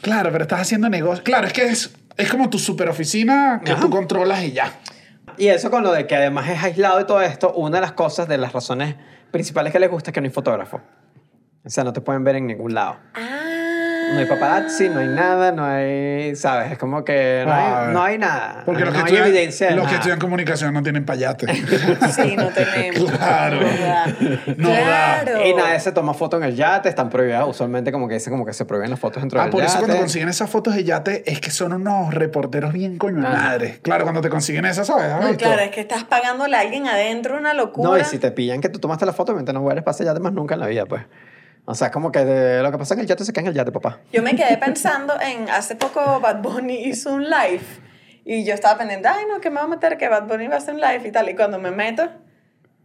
Claro, 0.02 0.34
pero 0.34 0.44
estás 0.44 0.60
haciendo 0.60 0.90
negocio. 0.90 1.24
Claro, 1.24 1.48
es 1.48 1.54
que 1.54 1.64
es, 1.64 1.92
es 2.18 2.30
como 2.30 2.50
tu 2.50 2.60
super 2.60 2.90
oficina 2.90 3.62
que 3.64 3.72
Ajá. 3.72 3.80
tú 3.80 3.90
controlas 3.90 4.44
y 4.44 4.52
ya. 4.52 4.74
Y 5.40 5.48
eso 5.48 5.72
con 5.72 5.84
lo 5.84 5.94
de 5.94 6.06
que 6.06 6.18
además 6.18 6.50
es 6.50 6.62
aislado 6.62 6.98
de 6.98 7.06
todo 7.06 7.22
esto, 7.22 7.54
una 7.54 7.78
de 7.78 7.82
las 7.82 7.94
cosas, 7.94 8.28
de 8.28 8.38
las 8.38 8.52
razones 8.52 8.96
principales 9.32 9.72
que 9.72 9.80
les 9.80 9.90
gusta 9.90 10.10
es 10.10 10.14
que 10.14 10.20
no 10.20 10.26
hay 10.26 10.34
fotógrafo. 10.34 10.82
O 11.64 11.70
sea, 11.70 11.86
no 11.86 11.94
te 11.94 12.02
pueden 12.02 12.26
ver 12.26 12.36
en 12.36 12.48
ningún 12.48 12.74
lado. 12.74 12.98
Ah. 13.14 13.39
No 14.14 14.20
hay 14.20 14.26
paparazzi, 14.26 14.90
no 14.90 15.00
hay 15.00 15.08
nada, 15.08 15.52
no 15.52 15.64
hay, 15.66 16.36
¿sabes? 16.36 16.72
Es 16.72 16.78
como 16.78 17.04
que 17.04 17.44
no, 17.46 17.52
Ah, 17.54 17.88
hay, 17.88 17.94
no 17.94 18.04
hay 18.04 18.18
nada. 18.18 18.64
Porque 18.66 18.84
los, 18.86 18.94
no 18.94 18.94
que, 18.94 19.00
hay 19.00 19.06
estudian, 19.16 19.28
evidencia 19.28 19.68
de 19.70 19.76
los 19.76 19.88
que 19.88 19.96
estudian 19.96 20.20
comunicación 20.20 20.74
no 20.74 20.82
tienen 20.84 21.06
payate. 21.06 21.48
Sí, 22.12 22.36
no 22.36 22.48
tenemos. 22.54 23.12
Claro. 23.12 23.60
No 24.58 24.70
da. 24.70 25.22
claro. 25.24 25.46
Y 25.46 25.54
nadie 25.54 25.80
se 25.80 25.92
toma 25.92 26.14
foto 26.14 26.38
en 26.38 26.44
el 26.44 26.56
yate, 26.56 26.90
están 26.90 27.10
prohibidas. 27.10 27.46
Usualmente 27.48 27.92
como 27.92 28.08
que 28.08 28.16
dicen 28.16 28.32
como 28.32 28.46
que 28.46 28.54
se 28.54 28.66
prohíben 28.66 28.90
las 28.90 29.00
fotos 29.00 29.22
dentro 29.22 29.40
Ah, 29.40 29.44
del 29.44 29.52
por 29.52 29.62
yate. 29.62 29.72
eso 29.72 29.80
cuando 29.80 29.98
consiguen 29.98 30.30
esas 30.30 30.50
fotos 30.50 30.76
de 30.76 30.84
yate 30.84 31.24
es 31.32 31.40
que 31.40 31.52
son 31.52 31.74
unos 31.74 32.14
reporteros 32.14 32.74
bien 32.74 32.98
coño 32.98 33.18
de 33.18 33.22
madre. 33.30 33.80
Claro, 33.82 34.04
cuando 34.04 34.22
te 34.22 34.30
consiguen 34.30 34.66
esas, 34.66 34.88
¿sabes? 34.88 35.06
¿Has 35.06 35.22
No, 35.22 35.28
visto? 35.30 35.44
claro, 35.46 35.62
es 35.62 35.72
que 35.72 35.82
estás 35.82 36.04
pagándole 36.04 36.56
a 36.58 36.62
alguien 36.62 36.88
adentro 36.88 37.38
una 37.38 37.54
locura. 37.54 37.90
No, 37.90 37.98
y 37.98 38.04
si 38.04 38.18
te 38.18 38.32
pillan 38.32 38.62
que 38.62 38.70
tú 38.70 38.80
tomaste 38.80 39.06
la 39.06 39.14
foto, 39.14 39.32
obviamente 39.32 39.54
no 39.54 39.62
vuelves 39.62 39.84
para 39.84 39.96
ese 39.96 40.06
yate 40.06 40.20
más 40.20 40.34
nunca 40.34 40.56
en 40.56 40.60
la 40.62 40.68
vida, 40.68 40.86
pues. 40.86 41.04
O 41.72 41.76
sea, 41.76 41.92
como 41.92 42.12
que 42.12 42.26
de- 42.26 42.64
lo 42.64 42.72
que 42.72 42.80
pasa 42.80 42.96
en 42.96 43.02
el 43.02 43.06
yate 43.06 43.24
se 43.24 43.32
cae 43.32 43.44
en 43.44 43.50
el 43.50 43.54
yate, 43.54 43.72
papá. 43.72 44.00
Yo 44.12 44.24
me 44.24 44.36
quedé 44.36 44.58
pensando 44.58 45.14
en, 45.22 45.48
hace 45.52 45.76
poco 45.76 46.20
Bad 46.20 46.42
Bunny 46.42 46.86
hizo 46.86 47.14
un 47.14 47.26
live 47.30 47.62
y 48.26 48.44
yo 48.44 48.56
estaba 48.56 48.80
pendiente, 48.80 49.08
ay 49.08 49.26
no, 49.30 49.40
que 49.40 49.52
me 49.52 49.58
va 49.58 49.66
a 49.66 49.68
meter, 49.68 49.96
que 50.00 50.08
Bad 50.08 50.24
Bunny 50.28 50.48
va 50.48 50.56
a 50.56 50.58
hacer 50.58 50.74
un 50.74 50.82
live 50.82 51.08
y 51.08 51.12
tal. 51.12 51.30
Y 51.30 51.36
cuando 51.36 51.60
me 51.60 51.70
meto, 51.70 52.10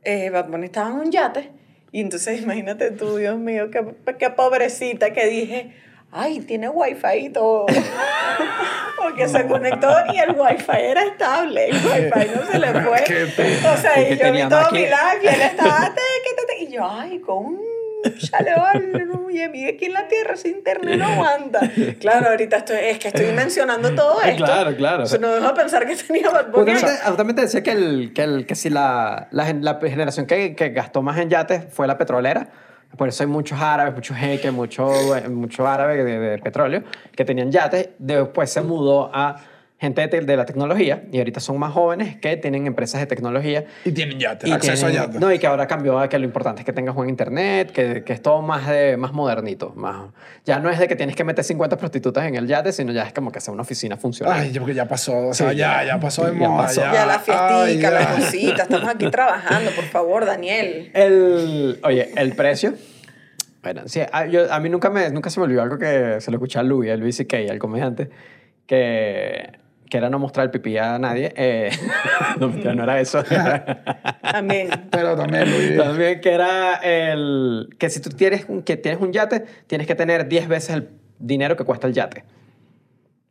eh, 0.03 0.29
Bad 0.29 0.49
Bunny 0.49 0.67
estaba 0.67 0.91
en 0.91 0.97
un 0.97 1.11
yate 1.11 1.51
y 1.93 2.03
entonces 2.03 2.43
imagínate 2.43 2.91
tú, 2.91 3.17
Dios 3.17 3.39
mío, 3.39 3.71
qué, 3.71 3.87
qué 4.19 4.29
pobrecita 4.29 5.15
que 5.15 5.25
dije, 5.29 5.75
ay, 6.13 6.41
tiene 6.41 6.69
wifi 6.69 7.17
y 7.21 7.29
todo. 7.31 7.65
Porque 9.03 9.29
se 9.29 9.47
conectó 9.47 9.89
y 10.13 10.19
el 10.19 10.33
wifi 10.39 10.73
era 10.79 11.05
estable, 11.05 11.71
el 11.71 11.77
wifi 11.77 12.31
no 12.37 12.47
se 12.53 12.59
le 12.59 12.67
fue. 12.83 13.03
O 13.73 13.77
sea, 13.79 13.99
Y 13.99 14.05
yo 14.05 14.11
vi 14.11 14.19
tenía 14.19 14.49
todo 14.51 14.71
mi 14.73 14.81
live 14.81 15.21
y 15.23 15.27
él 15.27 15.41
estaba, 15.41 15.95
y 16.61 16.69
yo, 16.69 16.87
ay, 16.87 17.19
con 17.21 17.59
Chale, 18.19 18.55
vale, 18.57 19.07
no, 19.07 19.31
y 19.31 19.49
mí 19.49 19.67
aquí 19.67 19.87
en 19.87 19.93
la 19.93 20.07
tierra 20.09 20.37
sin 20.37 20.57
internet 20.57 20.99
no 20.99 21.07
aguanta. 21.07 21.61
Claro, 22.01 22.31
ahorita 22.31 22.59
estoy, 22.59 22.77
es 22.83 22.99
que 22.99 23.09
estoy 23.09 23.33
mencionando 23.33 23.95
todo 23.95 24.21
esto. 24.23 24.45
Claro, 24.45 24.77
claro. 24.77 25.05
O 25.05 25.07
sea, 25.07 25.19
no 25.19 25.33
dejo 25.33 25.55
pensar 25.55 25.87
que 25.87 25.97
tenía 25.97 26.31
Bad 26.31 26.51
Bunny. 26.51 26.73
Justamente, 27.07 27.43
decía 27.43 27.63
que, 27.63 27.71
el, 27.73 28.13
que, 28.13 28.23
el, 28.23 28.47
que 28.47 28.55
si 28.55 28.71
la, 28.71 29.29
la, 29.31 29.53
la 29.53 29.81
generación 29.81 30.27
que, 30.27 30.55
que 30.55 30.71
gastó 30.71 31.03
más 31.03 31.19
en 31.19 31.31
yates 31.31 31.67
fue 31.73 31.87
la 31.87 31.97
petrolera. 31.97 32.49
Por 32.97 33.09
eso 33.09 33.25
hay 33.25 33.29
muchos 33.29 33.61
árabes, 33.61 33.95
muchos 33.95 34.17
jeques, 34.17 34.53
muchos 34.53 34.95
mucho 35.29 35.67
árabes 35.67 36.05
de, 36.05 36.19
de 36.19 36.39
petróleo 36.39 36.85
que 37.17 37.25
tenían 37.25 37.51
yates. 37.51 37.91
Después 37.99 38.51
se 38.51 38.61
mudó 38.61 39.11
a 39.13 39.37
gente 39.85 40.07
de, 40.09 40.21
de 40.23 40.37
la 40.37 40.45
tecnología 40.45 41.05
y 41.13 41.19
ahorita 41.19 41.41
son 41.41 41.59
más 41.59 41.73
jóvenes 41.73 42.17
que 42.17 42.37
tienen 42.37 42.67
empresas 42.67 43.01
de 43.01 43.07
tecnología. 43.07 43.65
Y 43.85 43.93
tienen 43.93 44.19
yate, 44.19 44.49
Y 44.49 44.53
acceso 44.53 44.87
tienen- 44.87 45.03
a 45.03 45.07
yate. 45.07 45.21
No, 45.21 45.33
y 45.33 45.39
que 45.39 45.47
ahora 45.47 45.67
cambió 45.67 45.99
a 45.99 46.09
que 46.09 46.19
lo 46.19 46.25
importante 46.25 46.63
es 46.63 46.67
que 46.67 46.73
tengas 46.73 46.95
buen 46.95 47.09
internet, 47.09 47.71
que, 47.73 48.03
que 48.05 48.13
es 48.13 48.21
todo 48.21 48.43
más, 48.43 48.67
de, 48.69 48.97
más 48.97 49.13
modernito. 49.13 49.73
Más, 49.77 50.11
ya 50.45 50.59
no 50.59 50.69
es 50.71 50.79
de 50.79 50.89
que 50.89 50.97
tienes 50.97 51.15
que 51.15 51.25
meter 51.25 51.45
50 51.45 51.77
prostitutas 51.79 52.25
en 52.27 52.35
el 52.35 52.47
yate, 52.47 52.73
sino 52.73 52.93
ya 52.93 53.05
es 53.05 53.13
como 53.13 53.31
que 53.31 53.41
sea 53.41 53.53
una 53.55 53.63
oficina 53.63 53.97
funcional. 53.97 54.41
Ay, 54.41 54.53
yo 54.53 54.61
porque 54.61 54.75
ya 54.75 54.89
pasó, 54.89 55.29
o 55.29 55.35
sea, 55.35 55.51
Sí, 55.51 55.57
ya, 55.57 55.83
ya. 55.83 55.95
ya 55.95 56.01
pasó 56.01 56.25
de 56.27 56.33
Ya 56.39 56.49
moda. 56.49 56.63
pasó. 56.65 56.81
ya 56.81 57.07
la 57.07 57.19
fiestica, 57.21 57.63
Ay, 57.65 57.79
la 57.81 58.01
ya. 58.01 58.15
cosita, 58.17 58.63
estamos 58.65 58.89
aquí 58.89 59.09
trabajando, 59.11 59.71
por 59.73 59.85
favor, 59.85 60.25
Daniel. 60.27 60.91
El, 60.95 61.79
oye, 61.85 62.11
el 62.17 62.35
precio. 62.35 62.75
Bueno, 63.63 63.83
sí, 63.87 64.01
a, 64.13 64.27
yo- 64.27 64.53
a 64.53 64.61
mí 64.61 64.69
nunca, 64.69 64.91
me, 64.91 65.09
nunca 65.11 65.31
se 65.31 65.41
me 65.41 65.45
olvidó 65.47 65.63
algo 65.63 65.79
que 65.79 66.17
se 66.21 66.31
lo 66.31 66.37
escuché 66.37 66.59
a 66.59 66.63
Louis, 66.63 66.91
a 66.91 66.97
Louis 66.97 67.17
C.K., 67.17 67.39
al 67.51 67.59
comediante, 67.59 68.11
que, 68.67 69.53
que 69.89 69.97
era 69.99 70.09
no 70.11 70.19
mostrar 70.19 70.45
el 70.45 70.51
pipí 70.51 70.77
a 70.79 70.99
nadie. 70.99 71.33
Eh, 71.37 71.71
no, 72.41 72.49
no 72.49 72.83
era 72.85 73.01
eso. 73.01 73.23
También. 74.23 74.69
Pero 74.91 75.17
también, 75.17 75.51
Luis. 75.51 75.77
También 75.77 76.21
que 76.21 76.33
era 76.33 76.75
el... 76.77 77.69
Que 77.79 77.91
si 77.91 78.01
tú 78.01 78.11
tienes, 78.11 78.47
un- 78.49 78.63
que 78.63 78.77
tienes 78.77 79.01
un 79.01 79.13
yate, 79.13 79.45
tienes 79.67 79.87
que 79.87 79.95
tener 79.95 80.29
10 80.29 80.49
veces 80.49 80.75
el 80.77 80.89
dinero 81.19 81.57
que 81.57 81.65
cuesta 81.65 81.87
el 81.87 81.93
yate. 81.93 82.25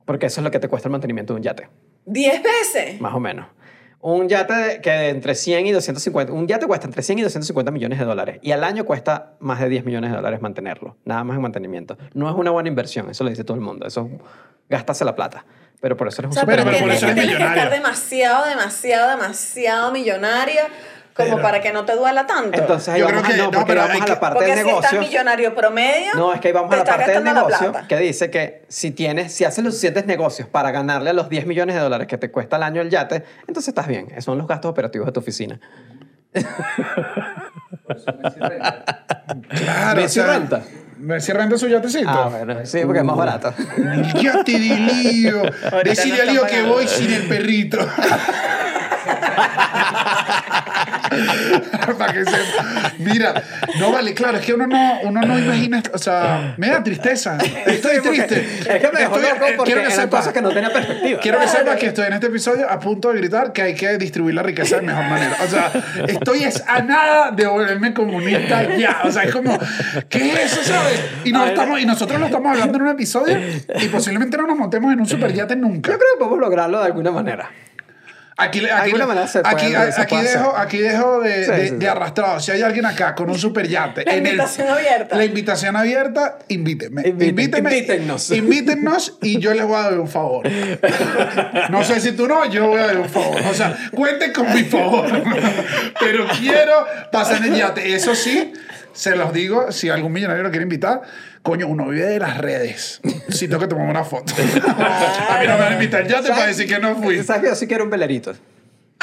Porque 0.06 0.28
eso 0.28 0.42
es 0.42 0.44
lo 0.44 0.52
que 0.52 0.60
te 0.60 0.68
cuesta 0.68 0.88
el 0.90 0.92
mantenimiento 0.92 1.34
de 1.34 1.38
un 1.38 1.44
yate, 1.44 1.70
¿Diez 2.06 2.42
veces? 2.44 3.00
más 3.00 3.14
o 3.14 3.20
menos. 3.20 3.48
Un 4.02 4.28
yate 4.28 4.82
que 4.82 5.10
entre 5.10 5.34
100 5.34 5.66
y 5.68 5.72
250... 5.72 6.34
Un 6.34 6.46
yate 6.46 6.68
cuesta 6.68 6.86
entre 6.88 7.02
100 7.02 7.20
y 7.20 7.22
250 7.22 7.72
millones 7.72 8.00
de 8.00 8.06
dólares. 8.06 8.40
Y 8.42 8.52
al 8.52 8.66
año 8.66 8.84
cuesta 8.84 9.36
más 9.40 9.62
de 9.62 9.70
10 9.70 9.86
millones 9.86 10.10
de 10.12 10.18
dólares 10.18 10.42
mantenerlo. 10.42 10.98
Nada 11.06 11.24
más 11.24 11.38
en 11.38 11.42
mantenimiento. 11.42 11.98
No 12.14 12.30
es 12.30 12.36
una 12.36 12.52
buena 12.52 12.68
inversión, 12.68 13.10
eso 13.10 13.24
lo 13.24 13.30
dice 13.30 13.46
todo 13.46 13.56
el 13.56 13.62
mundo. 13.64 13.88
Eso 13.88 14.10
gástase 14.70 15.06
la 15.06 15.16
plata. 15.16 15.46
Pero 15.84 15.98
por 15.98 16.08
eso 16.08 16.22
eres 16.22 16.28
O 16.28 16.30
un 16.30 16.34
sea, 16.36 16.46
Pero- 16.46 16.64
pero, 16.64 16.72
pero 16.78 16.86
por 16.86 16.96
tienes, 16.96 16.98
eso 16.98 17.06
que, 17.08 17.12
eres 17.12 17.24
tienes 17.26 17.38
que 17.46 17.54
estar 17.56 17.70
demasiado, 17.70 18.46
demasiado, 18.46 19.10
demasiado 19.10 19.92
millonario 19.92 20.62
como 21.14 21.30
Pero- 21.32 21.42
para 21.42 21.60
que 21.60 21.74
no 21.74 21.84
te 21.84 21.94
duela 21.94 22.26
tanto. 22.26 22.58
Entonces 22.58 22.88
ahí 22.88 23.02
Yo 23.02 23.08
vamos, 23.08 23.24
creo 23.24 23.34
a, 23.34 23.36
que- 23.36 23.38
no, 23.38 23.44
no, 23.44 23.52
porque 23.52 23.68
pero 23.74 23.82
vamos 23.82 24.02
a 24.02 24.06
que- 24.06 24.12
la 24.14 24.20
parte 24.22 24.36
Porque 24.36 24.50
del 24.52 24.60
si 24.60 24.66
negocio. 24.66 24.90
estás 24.90 25.00
millonario 25.10 25.54
promedio, 25.54 26.14
No, 26.16 26.34
es 26.34 26.40
que 26.40 26.48
ahí 26.48 26.54
vamos 26.54 26.74
a 26.74 26.78
la 26.78 26.86
parte 26.86 27.12
del 27.12 27.24
negocio 27.26 27.74
que 27.90 27.98
dice 27.98 28.32
que 28.32 28.64
si 28.70 28.92
tienes, 28.92 29.34
si 29.34 29.44
haces 29.44 29.62
los 29.62 29.74
suficientes 29.74 30.06
negocios 30.06 30.48
para 30.48 30.72
ganarle 30.72 31.10
a 31.10 31.14
los 31.14 31.28
10 31.28 31.46
millones 31.48 31.76
de 31.76 31.82
dólares 31.82 32.08
que 32.08 32.18
te 32.18 32.32
cuesta 32.32 32.56
al 32.56 32.64
año 32.64 32.80
el 32.82 32.90
yate, 32.90 33.26
entonces 33.46 33.68
estás 33.68 33.88
bien. 33.88 34.08
Esos 34.12 34.24
son 34.24 34.38
los 34.38 34.48
gastos 34.48 34.72
operativos 34.72 35.06
de 35.08 35.12
tu 35.12 35.20
oficina. 35.20 35.60
Claro, 39.50 40.02
Messi 40.02 40.22
renta. 40.22 40.62
Messi 41.04 41.34
renta 41.34 41.58
su 41.58 41.68
yatecito. 41.68 42.10
Ah, 42.10 42.30
bueno, 42.30 42.66
sí, 42.66 42.80
porque 42.86 43.00
es 43.00 43.06
más 43.06 43.18
barato. 43.18 43.54
El 43.78 44.14
yate 44.14 44.54
de 44.54 44.76
Lío. 44.78 45.42
Decirle 45.84 46.22
a 46.22 46.26
Lío 46.26 46.46
que 46.46 46.62
voy 46.64 46.88
sin 46.88 47.12
el 47.12 47.28
perrito. 47.28 47.78
Para 51.98 52.14
que 52.14 52.26
sepa. 52.26 52.94
Mira, 53.00 53.44
no 53.80 53.92
vale, 53.92 54.14
claro, 54.14 54.38
es 54.38 54.46
que 54.46 54.54
uno 54.54 54.68
no, 54.68 55.00
uno 55.04 55.22
no 55.22 55.38
imagina, 55.40 55.82
o 55.94 55.98
sea, 55.98 56.54
me 56.58 56.68
da 56.70 56.84
tristeza. 56.84 57.38
Estoy 57.66 58.00
triste. 58.02 58.46
Es 58.60 58.82
que 58.82 58.92
me 58.94 59.00
dejó 59.00 59.18
loco 59.18 59.46
porque 59.58 59.74
quiero 59.74 59.88
que 59.88 59.94
sepa- 59.94 60.18
cosas 60.18 60.34
que 60.34 60.42
no 60.42 60.50
tenía 60.50 60.72
perspectiva. 60.72 61.20
Quiero 61.20 61.40
que 61.40 61.48
sepas 61.48 61.78
que 61.78 61.88
estoy 61.88 62.08
en 62.08 62.14
este 62.14 62.28
episodio 62.28 62.70
a 62.70 62.80
punto 62.80 63.12
de 63.12 63.20
gritar 63.20 63.54
que 63.54 63.62
hay 63.62 63.76
que 63.76 63.98
distribuir 63.98 64.36
la 64.36 64.44
riqueza 64.44 64.78
de 64.78 64.82
mejor 64.84 65.04
manera. 65.06 65.38
O 65.44 65.48
sea, 65.48 65.72
estoy 66.08 66.44
es 66.44 66.64
a 66.68 66.82
nada 66.82 67.32
de 67.32 67.46
volverme 67.46 67.94
comunista 67.94 68.76
ya. 68.78 69.02
O 69.04 69.12
sea, 69.12 69.24
es 69.24 69.32
como, 69.32 69.58
¿qué 70.10 70.32
es 70.34 70.54
eso, 70.54 70.64
sabes? 70.64 71.00
Y, 71.24 71.32
no 71.32 71.46
estamos, 71.46 71.80
y 71.80 71.86
nosotros 71.86 72.20
lo 72.20 72.26
estamos 72.28 72.52
hablando 72.52 72.78
en 72.78 72.84
un 72.84 72.90
episodio 72.90 73.38
y 73.80 73.88
posiblemente 73.90 74.38
no 74.38 74.48
nos 74.48 74.58
montemos 74.58 74.92
en 74.94 75.00
un 75.00 75.08
superyate 75.08 75.56
nunca. 75.56 75.92
Yo 75.92 75.98
creo 75.98 76.10
que 76.14 76.20
podemos 76.20 76.40
lograrlo 76.40 76.80
de 76.80 76.86
alguna 76.86 77.12
manera. 77.12 77.50
Aquí, 78.36 78.66
aquí, 78.68 78.92
puede- 78.92 79.04
aquí, 79.44 79.76
aquí 79.76 80.16
dejo, 80.18 80.58
aquí 80.58 80.78
dejo 80.80 81.20
de, 81.22 81.46
Sí, 81.46 81.52
de- 81.52 81.68
sí, 81.68 81.74
de 81.76 81.80
sí. 81.82 81.86
arrastrado. 81.86 82.40
Si 82.40 82.52
hay 82.52 82.62
alguien 82.64 82.86
acá 82.86 83.14
con 83.14 83.30
un 83.30 83.38
superyate. 83.38 84.04
La 84.06 84.14
en 84.14 84.20
el- 84.26 84.34
invitación 84.34 84.68
abierta. 84.70 85.16
La 85.18 85.26
invitación 85.26 85.76
abierta, 85.76 86.40
invítenme. 86.48 87.04
Inviten- 87.04 87.30
Invítenme, 87.30 87.70
invítennos. 87.78 88.32
Invítennos 88.32 89.18
y 89.22 89.40
yo 89.40 89.54
les 89.54 89.66
voy 89.66 89.76
a 89.78 89.82
dar 89.84 90.00
un 90.00 90.08
favor. 90.08 90.48
No 91.70 91.84
sé 91.84 92.00
si 92.02 92.14
tú 92.14 92.28
no, 92.28 92.46
yo 92.50 92.68
voy 92.70 92.80
a 92.82 92.88
dar 92.88 92.98
un 92.98 93.10
favor. 93.10 93.40
O 93.50 93.54
sea, 93.54 93.78
cuenten 93.94 94.34
con 94.34 94.52
mi 94.54 94.64
favor. 94.64 95.06
Pero 96.00 96.26
quiero 96.40 96.86
pasar 97.12 97.38
en 97.38 97.54
el 97.54 97.60
yate. 97.60 97.94
Eso 97.96 98.16
sí, 98.16 98.52
se 98.94 99.16
los 99.16 99.34
digo, 99.34 99.72
si 99.72 99.90
algún 99.90 100.14
millonario 100.14 100.44
lo 100.44 100.50
quiere 100.50 100.64
invitar, 100.64 101.02
coño, 101.42 101.68
uno 101.68 101.88
vive 101.88 102.06
de 102.06 102.20
las 102.20 102.38
redes. 102.38 103.02
Si 103.30 103.48
tengo 103.48 103.60
que 103.60 103.68
tomar 103.68 103.90
una 103.90 104.04
foto. 104.04 104.34
A 104.38 105.40
mí 105.42 105.48
no 105.48 105.54
me 105.54 105.60
van 105.60 105.74
a 105.74 105.74
invitar 105.74 106.04
al 106.04 106.08
yate 106.08 106.30
para 106.30 106.48
decir 106.48 106.68
que 106.68 106.80
no 106.80 106.96
fui. 106.96 107.22
¿Sabes 107.24 107.42
que 107.42 107.48
yo 107.50 107.56
sí 107.56 107.68
quiero 107.68 107.84
un 107.84 107.90
velerito? 107.90 108.34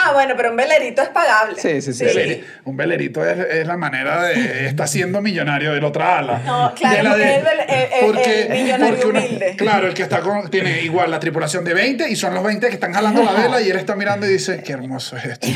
Ah, 0.02 0.12
bueno, 0.12 0.34
pero 0.36 0.50
un 0.50 0.56
velerito 0.56 1.02
es 1.02 1.08
pagable. 1.10 1.60
Sí, 1.60 1.80
sí, 1.82 1.92
sí. 1.92 2.44
Un 2.64 2.76
velerito 2.76 3.24
es, 3.28 3.38
es 3.38 3.66
la 3.66 3.76
manera 3.76 4.22
de 4.22 4.66
está 4.66 4.86
siendo 4.86 5.20
millonario 5.20 5.72
de 5.74 5.80
la 5.80 5.88
otra 5.88 6.18
ala. 6.18 6.40
No, 6.44 6.72
claro, 6.74 6.96
De 6.96 7.02
la 7.02 7.10
porque 7.10 7.34
el 7.36 7.44
vel- 7.44 7.64
el- 7.68 8.18
el- 8.18 8.52
el 8.52 8.62
millonario 8.62 9.08
uno- 9.08 9.18
humilde. 9.20 9.54
claro, 9.56 9.86
el 9.88 9.94
que 9.94 10.02
está 10.02 10.20
con, 10.20 10.48
tiene 10.50 10.82
igual 10.82 11.10
la 11.10 11.20
tripulación 11.20 11.64
de 11.64 11.74
20 11.74 12.08
y 12.08 12.16
son 12.16 12.34
los 12.34 12.42
20 12.44 12.68
que 12.68 12.74
están 12.74 12.92
jalando 12.92 13.22
la 13.22 13.32
vela 13.32 13.60
y 13.60 13.68
él 13.70 13.76
está 13.76 13.94
mirando 13.96 14.26
y 14.26 14.30
dice, 14.30 14.62
qué 14.62 14.72
hermoso 14.72 15.16
es 15.16 15.24
esto. 15.26 15.48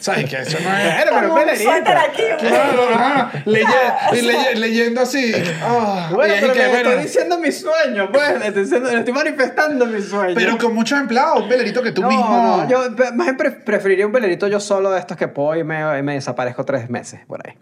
¿Sabes 0.00 0.28
qué? 0.30 0.36
Eso 0.38 0.58
no 0.62 0.76
es... 0.76 0.94
Pero, 1.04 1.10
pero 1.16 1.28
un 1.34 1.38
velerito. 1.40 1.70
aquí. 1.70 2.22
Claro, 2.40 2.88
ajá, 2.94 3.30
leye- 3.44 3.66
y 4.12 4.16
leye- 4.22 4.54
leyendo 4.56 5.00
así. 5.02 5.32
ah, 5.62 6.08
Bueno, 6.12 6.34
pero 6.40 6.52
que, 6.52 6.58
le 6.60 6.68
bueno, 6.68 6.90
estoy 6.90 7.04
diciendo 7.04 7.38
mi 7.38 7.52
sueño, 7.52 8.10
pues. 8.12 8.38
Le 8.40 8.46
estoy, 8.48 8.62
diciendo- 8.64 8.90
le 8.90 8.98
estoy 8.98 9.14
manifestando 9.14 9.86
mi 9.86 10.00
sueño. 10.02 10.34
pero 10.34 10.58
con 10.58 10.74
muchos 10.74 10.98
empleados, 10.98 11.42
un 11.42 11.48
velerito 11.48 11.82
que 11.82 11.92
tú 11.92 12.02
no, 12.02 12.08
mismo... 12.08 12.24
no, 12.64 12.68
yo 12.68 12.94
pe- 12.96 13.12
más 13.12 13.26
bien 13.26 13.36
pre- 13.36 13.50
preferiría 13.74 14.06
un 14.06 14.12
velerito 14.12 14.46
yo 14.48 14.60
solo 14.60 14.90
de 14.90 15.00
estos 15.00 15.16
que 15.16 15.26
puedo 15.28 15.56
y 15.56 15.64
me, 15.64 15.98
y 15.98 16.02
me 16.02 16.14
desaparezco 16.14 16.64
tres 16.64 16.88
meses 16.88 17.20
por 17.26 17.40
ahí. 17.46 17.54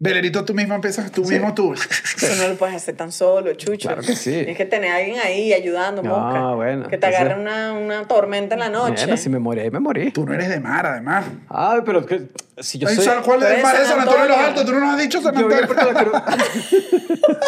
Velerito 0.00 0.44
tú 0.44 0.52
mismo 0.54 0.74
empiezas, 0.74 1.10
tú 1.12 1.24
mismo 1.24 1.54
tú. 1.54 1.72
Eso 1.72 2.42
no 2.42 2.48
lo 2.48 2.56
puedes 2.56 2.74
hacer 2.74 2.96
tan 2.96 3.12
solo, 3.12 3.54
chucho. 3.54 3.88
Claro 3.88 4.02
que 4.02 4.16
sí. 4.16 4.32
Tienes 4.32 4.56
que 4.56 4.64
tener 4.64 4.90
a 4.90 4.96
alguien 4.96 5.18
ahí 5.24 5.52
ayudando, 5.52 6.02
No, 6.02 6.18
mosca. 6.18 6.54
bueno, 6.56 6.82
Que 6.88 6.98
te 6.98 7.06
entonces- 7.06 7.20
agarre 7.20 7.40
una, 7.40 7.72
una 7.72 8.08
tormenta 8.08 8.54
en 8.54 8.60
la 8.60 8.68
noche. 8.70 9.04
Bueno, 9.04 9.16
si 9.16 9.28
me 9.30 9.38
morí, 9.38 9.60
ahí 9.60 9.70
me 9.70 9.78
morí. 9.78 10.10
Tú 10.10 10.26
no 10.26 10.34
eres 10.34 10.48
de 10.48 10.58
mar, 10.60 10.84
además. 10.84 11.24
Ay, 11.48 11.80
pero 11.86 12.04
que, 12.04 12.26
si 12.58 12.78
yo 12.78 12.88
soy... 12.88 13.06
¿Cuál 13.24 13.44
es 13.44 13.50
el 13.52 13.62
mar 13.62 13.78
de 13.78 13.84
San 13.86 14.00
Antonio 14.00 14.22
de 14.24 14.28
los. 14.28 14.38
Altos? 14.38 14.66
Tú 14.66 14.72
no 14.72 14.80
nos 14.80 14.90
has 14.94 14.98
dicho 14.98 15.22
San 15.22 15.36
Antonio. 15.36 15.66
Puerto 15.66 15.92
La 15.92 16.04
Cruz. 16.04 16.22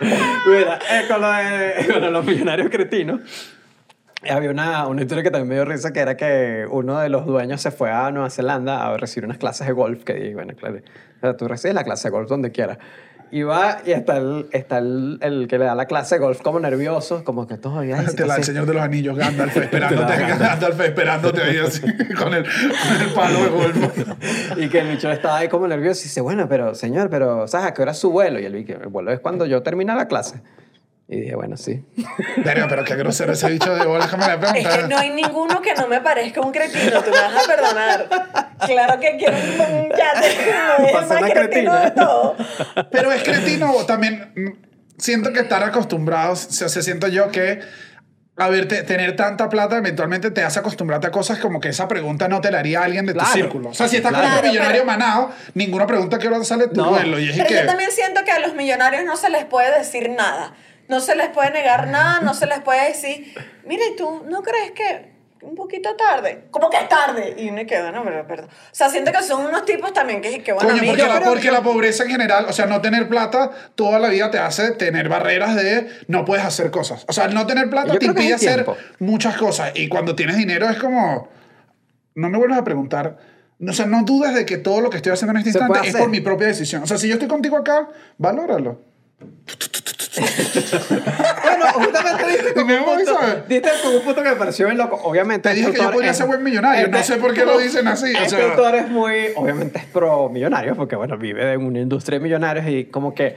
Mira, 0.46 0.78
eh, 0.90 1.04
con, 1.08 1.20
lo 1.20 1.30
de, 1.30 1.86
con 2.00 2.12
los 2.12 2.24
millonarios 2.24 2.68
cretinos. 2.70 3.20
Había 4.30 4.50
una, 4.50 4.86
una 4.86 5.02
historia 5.02 5.24
que 5.24 5.30
también 5.30 5.48
me 5.48 5.54
dio 5.56 5.64
risa, 5.64 5.92
que 5.92 6.00
era 6.00 6.16
que 6.16 6.66
uno 6.70 6.98
de 7.00 7.08
los 7.08 7.26
dueños 7.26 7.60
se 7.60 7.70
fue 7.70 7.90
a 7.90 8.10
Nueva 8.10 8.30
Zelanda 8.30 8.86
a 8.86 8.96
recibir 8.96 9.24
unas 9.24 9.38
clases 9.38 9.66
de 9.66 9.72
golf, 9.72 10.04
que 10.04 10.14
dije, 10.14 10.34
bueno, 10.34 10.54
claro, 10.54 10.76
o 10.76 11.20
sea, 11.20 11.36
tú 11.36 11.48
recibes 11.48 11.74
la 11.74 11.84
clase 11.84 12.08
de 12.08 12.12
golf 12.12 12.28
donde 12.28 12.52
quieras. 12.52 12.78
Y 13.32 13.44
va 13.44 13.78
y 13.86 13.92
está 13.92 14.18
el, 14.18 14.46
está 14.52 14.76
el, 14.76 15.18
el 15.22 15.48
que 15.48 15.56
le 15.58 15.64
da 15.64 15.74
la 15.74 15.86
clase 15.86 16.16
de 16.16 16.18
golf 16.18 16.42
como 16.42 16.60
nervioso, 16.60 17.24
como 17.24 17.46
que 17.46 17.56
todavía... 17.56 17.98
ay, 17.98 18.14
Te 18.14 18.26
la, 18.26 18.36
el. 18.36 18.44
Señor 18.44 18.66
de 18.66 18.74
los 18.74 18.82
Anillos, 18.82 19.16
Gandalf, 19.16 19.56
esperándote, 19.56 20.16
Gandalf 20.16 20.80
esperándote 20.80 21.42
ahí 21.42 21.56
así, 21.56 21.80
con 22.18 22.34
el, 22.34 22.44
con 22.44 23.00
el 23.00 23.14
palo 23.14 23.42
de 23.42 23.48
golf. 23.48 24.08
Y 24.58 24.68
que 24.68 24.80
el 24.80 24.88
bicho 24.88 25.10
estaba 25.10 25.38
ahí 25.38 25.48
como 25.48 25.66
nervioso 25.66 26.02
y 26.02 26.04
dice, 26.04 26.20
bueno, 26.20 26.46
pero 26.46 26.74
señor, 26.74 27.08
pero 27.08 27.48
¿sabes 27.48 27.68
a 27.68 27.72
qué 27.72 27.80
hora 27.80 27.92
es 27.92 27.98
su 27.98 28.10
vuelo? 28.10 28.38
Y 28.38 28.44
él 28.44 28.52
dice, 28.52 28.74
el 28.74 28.88
vuelo 28.88 29.10
es 29.10 29.20
cuando 29.20 29.46
yo 29.46 29.62
termine 29.62 29.94
la 29.94 30.06
clase. 30.08 30.42
Y 31.08 31.20
dije, 31.20 31.34
bueno, 31.34 31.56
sí. 31.58 31.84
Verga, 32.38 32.66
pero 32.68 32.84
qué 32.84 32.94
grosero 32.96 33.32
ese 33.32 33.48
bicho 33.50 33.74
de 33.74 33.84
bolas 33.84 34.08
que 34.08 34.16
me 34.16 34.24
Es 34.24 34.36
pregunta. 34.38 34.76
que 34.78 34.88
no 34.88 34.98
hay 34.98 35.10
ninguno 35.10 35.60
que 35.60 35.74
no 35.74 35.86
me 35.86 36.00
parezca 36.00 36.40
un 36.40 36.52
cretino, 36.52 37.02
tú 37.02 37.10
me 37.10 37.20
vas 37.20 37.44
a 37.44 37.46
perdonar. 37.46 38.08
Claro 38.66 38.98
que 39.00 39.16
quiero 39.18 39.36
un, 39.36 39.88
yate, 39.90 40.36
no 40.78 40.86
es 40.86 40.94
más 41.08 41.18
cretino 41.30 41.32
cretina. 41.34 41.80
de 41.80 41.90
todo. 41.90 42.36
Pero 42.90 43.12
es 43.12 43.22
cretino 43.22 43.72
también. 43.86 44.58
Siento 44.96 45.32
que 45.32 45.40
estar 45.40 45.62
acostumbrados, 45.64 46.46
o 46.46 46.52
sea, 46.52 46.68
se 46.68 46.82
siento 46.82 47.08
yo 47.08 47.30
que 47.30 47.60
a 48.36 48.48
ver, 48.48 48.66
te- 48.66 48.82
tener 48.82 49.14
tanta 49.14 49.50
plata 49.50 49.76
eventualmente 49.76 50.30
te 50.30 50.42
hace 50.42 50.58
acostumbrarte 50.60 51.06
a 51.06 51.10
cosas 51.10 51.38
como 51.38 51.60
que 51.60 51.68
esa 51.68 51.86
pregunta 51.86 52.28
no 52.28 52.40
te 52.40 52.50
la 52.50 52.60
haría 52.60 52.82
alguien 52.82 53.04
de 53.04 53.12
tu 53.12 53.18
Claro. 53.18 53.34
círculo. 53.34 53.68
O 53.70 53.74
sea, 53.74 53.88
si 53.88 53.96
estás 53.96 54.10
Claro, 54.12 54.24
con 54.28 54.34
un 54.36 54.40
pero- 54.40 54.52
millonario 54.54 54.84
manado, 54.86 55.30
ninguna 55.52 55.86
pregunta 55.86 56.18
que 56.18 56.28
ahora 56.28 56.42
sale 56.42 56.68
tu 56.68 56.80
No. 56.80 56.90
vuelo. 56.90 57.18
Y 57.18 57.28
es 57.28 57.36
Pero 57.36 57.48
que, 57.48 57.54
yo 57.56 57.66
también 57.66 57.90
siento 57.90 58.24
que 58.24 58.30
a 58.30 58.38
los 58.38 58.54
millonarios 58.54 59.04
no 59.04 59.16
se 59.16 59.28
les 59.28 59.44
puede 59.44 59.76
decir 59.78 60.08
nada. 60.08 60.54
No 60.88 61.00
se 61.00 61.14
les 61.16 61.28
puede 61.28 61.50
negar 61.52 61.88
nada, 61.88 62.20
no 62.20 62.34
se 62.34 62.46
les 62.46 62.60
puede 62.60 62.88
decir, 62.88 63.34
mire, 63.66 63.82
¿tú 63.96 64.24
no 64.28 64.42
crees 64.42 64.72
que 64.72 65.12
un 65.42 65.54
poquito 65.56 65.96
tarde? 65.96 66.44
¿Cómo 66.50 66.70
que 66.70 66.76
es 66.76 66.88
tarde? 66.88 67.34
Y 67.38 67.48
uno 67.48 67.62
queda, 67.66 67.90
no, 67.90 68.04
pero 68.04 68.26
perdón. 68.26 68.48
O 68.48 68.74
sea, 68.74 68.88
siento 68.90 69.10
que 69.10 69.22
son 69.22 69.44
unos 69.46 69.64
tipos 69.64 69.92
también 69.92 70.20
que, 70.20 70.42
que 70.42 70.52
bueno, 70.52 70.70
Coño, 70.70 70.82
porque, 70.86 71.02
la, 71.02 71.20
porque 71.20 71.42
que- 71.42 71.50
la 71.50 71.62
pobreza 71.62 72.04
en 72.04 72.10
general, 72.10 72.46
o 72.48 72.52
sea, 72.52 72.66
no 72.66 72.80
tener 72.80 73.08
plata 73.08 73.50
toda 73.74 73.98
la 73.98 74.08
vida 74.08 74.30
te 74.30 74.38
hace 74.38 74.72
tener 74.72 75.08
barreras 75.08 75.56
de 75.56 75.88
no 76.08 76.24
puedes 76.24 76.44
hacer 76.44 76.70
cosas. 76.70 77.04
O 77.08 77.12
sea, 77.12 77.26
no 77.28 77.46
tener 77.46 77.68
plata 77.70 77.88
Yo 77.88 77.94
te 77.94 77.98
que 78.00 78.06
impide 78.06 78.34
hacer 78.34 78.54
tiempo. 78.64 78.76
muchas 79.00 79.36
cosas. 79.36 79.72
Y 79.74 79.88
cuando 79.88 80.14
tienes 80.14 80.36
dinero 80.36 80.68
es 80.68 80.78
como, 80.78 81.28
no 82.14 82.28
me 82.28 82.38
vuelvas 82.38 82.58
a 82.58 82.64
preguntar. 82.64 83.18
O 83.66 83.72
sea, 83.72 83.86
no 83.86 84.02
dudes 84.04 84.34
de 84.34 84.44
que 84.44 84.58
todo 84.58 84.80
lo 84.80 84.90
que 84.90 84.96
estoy 84.98 85.12
haciendo 85.12 85.30
en 85.32 85.38
este 85.38 85.50
instante 85.50 85.88
es 85.88 85.96
por 85.96 86.08
mi 86.08 86.20
propia 86.20 86.48
decisión. 86.48 86.82
O 86.82 86.86
sea, 86.86 86.98
si 86.98 87.06
yo 87.08 87.14
estoy 87.14 87.28
contigo 87.28 87.56
acá, 87.56 87.88
valóralo. 88.18 88.80
Bueno, 91.42 91.64
justamente 91.72 92.26
diste 92.28 92.54
con 92.54 92.70
un 92.70 92.84
punto, 92.84 93.18
diste 93.48 93.70
con 93.82 93.94
un 93.94 94.02
punto 94.02 94.22
que 94.22 94.28
me 94.30 94.36
pareció 94.36 94.66
bien 94.66 94.78
loco. 94.78 95.00
Obviamente. 95.04 95.48
Te 95.48 95.54
dije 95.54 95.68
este 95.68 95.78
que 95.80 95.84
yo 95.86 95.92
podía 95.92 96.10
es- 96.10 96.16
ser 96.16 96.26
buen 96.26 96.42
millonario. 96.42 96.88
No 96.88 97.02
sé 97.02 97.16
por 97.16 97.32
qué 97.34 97.44
lo 97.44 97.58
dicen 97.58 97.86
así. 97.88 98.14
O 98.14 98.18
Este 98.18 98.36
sea, 98.36 98.50
autor 98.50 98.74
es 98.76 98.88
muy, 98.88 99.28
obviamente 99.36 99.78
es 99.78 99.84
pro 99.86 100.28
millonario, 100.28 100.74
porque 100.76 100.96
bueno, 100.96 101.16
vive 101.16 101.52
en 101.54 101.64
una 101.64 101.80
industria 101.80 102.18
de 102.18 102.22
millonarios 102.24 102.66
y 102.68 102.84
como 102.86 103.14
que 103.14 103.36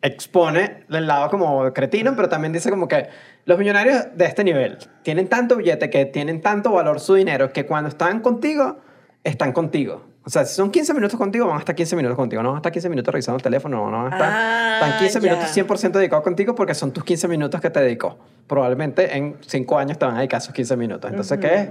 expone 0.00 0.84
del 0.88 1.06
lado 1.06 1.30
como 1.30 1.72
cretino, 1.72 2.14
pero 2.16 2.28
también 2.28 2.52
dice 2.52 2.70
como 2.70 2.88
que 2.88 3.08
los 3.44 3.58
millonarios 3.58 4.06
de 4.14 4.24
este 4.24 4.42
nivel 4.44 4.78
tienen 5.02 5.28
tanto 5.28 5.56
billete, 5.56 5.90
que 5.90 6.06
tienen 6.06 6.40
tanto 6.40 6.72
valor 6.72 6.98
su 7.00 7.14
dinero, 7.14 7.52
que 7.52 7.66
cuando 7.66 7.88
están 7.88 8.20
contigo, 8.20 8.78
están 9.24 9.52
contigo. 9.52 10.04
O 10.24 10.30
sea, 10.30 10.44
si 10.44 10.54
son 10.54 10.70
15 10.70 10.94
minutos 10.94 11.18
contigo, 11.18 11.46
van 11.46 11.56
a 11.56 11.58
estar 11.60 11.74
15 11.74 11.96
minutos 11.96 12.16
contigo. 12.16 12.42
No 12.42 12.50
van 12.50 12.56
a 12.56 12.60
estar 12.60 12.70
15 12.72 12.88
minutos 12.88 13.12
revisando 13.12 13.36
el 13.36 13.42
teléfono, 13.42 13.90
no 13.90 14.04
van 14.04 14.12
a 14.12 14.16
estar... 14.16 14.30
Ah, 14.32 14.80
están 14.82 14.98
15 15.00 15.20
ya. 15.20 15.32
minutos 15.32 15.56
100% 15.56 15.92
dedicados 15.92 16.22
contigo 16.22 16.54
porque 16.54 16.74
son 16.74 16.92
tus 16.92 17.04
15 17.04 17.26
minutos 17.28 17.60
que 17.60 17.70
te 17.70 17.80
dedicó. 17.80 18.18
Probablemente 18.46 19.16
en 19.16 19.36
5 19.44 19.78
años 19.78 19.98
te 19.98 20.04
van 20.04 20.14
a 20.14 20.18
dedicar 20.18 20.38
esos 20.40 20.54
15 20.54 20.76
minutos. 20.76 21.10
Entonces, 21.10 21.38
¿qué 21.38 21.54
es? 21.54 21.68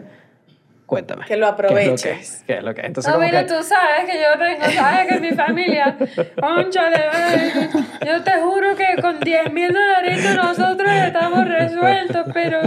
Cuéntame. 0.85 1.23
Que 1.25 1.37
lo 1.37 1.45
¿Qué 1.45 1.47
es 1.47 1.53
aproveches. 1.53 2.03
¿Qué 2.03 2.11
es 2.11 2.23
lo 2.25 2.43
que? 2.43 2.47
¿Qué 2.47 2.57
es 2.57 2.63
lo 2.63 2.73
que? 2.73 2.81
Entonces, 2.81 3.09
No, 3.09 3.15
como 3.15 3.25
mira, 3.25 3.45
que... 3.45 3.53
tú 3.53 3.63
sabes 3.63 4.11
que 4.11 4.19
yo 4.19 4.37
tengo, 4.37 4.71
sabes 4.75 5.07
que 5.07 5.19
mi 5.21 5.31
familia, 5.31 5.97
ay, 6.41 7.69
yo 8.05 8.23
te 8.23 8.31
juro 8.41 8.75
que 8.75 9.01
con 9.01 9.17
10 9.21 9.53
mil 9.53 9.71
dolaritos 9.71 10.35
nosotros 10.35 10.89
estamos 10.91 11.47
resueltos, 11.47 12.25
pero, 12.33 12.59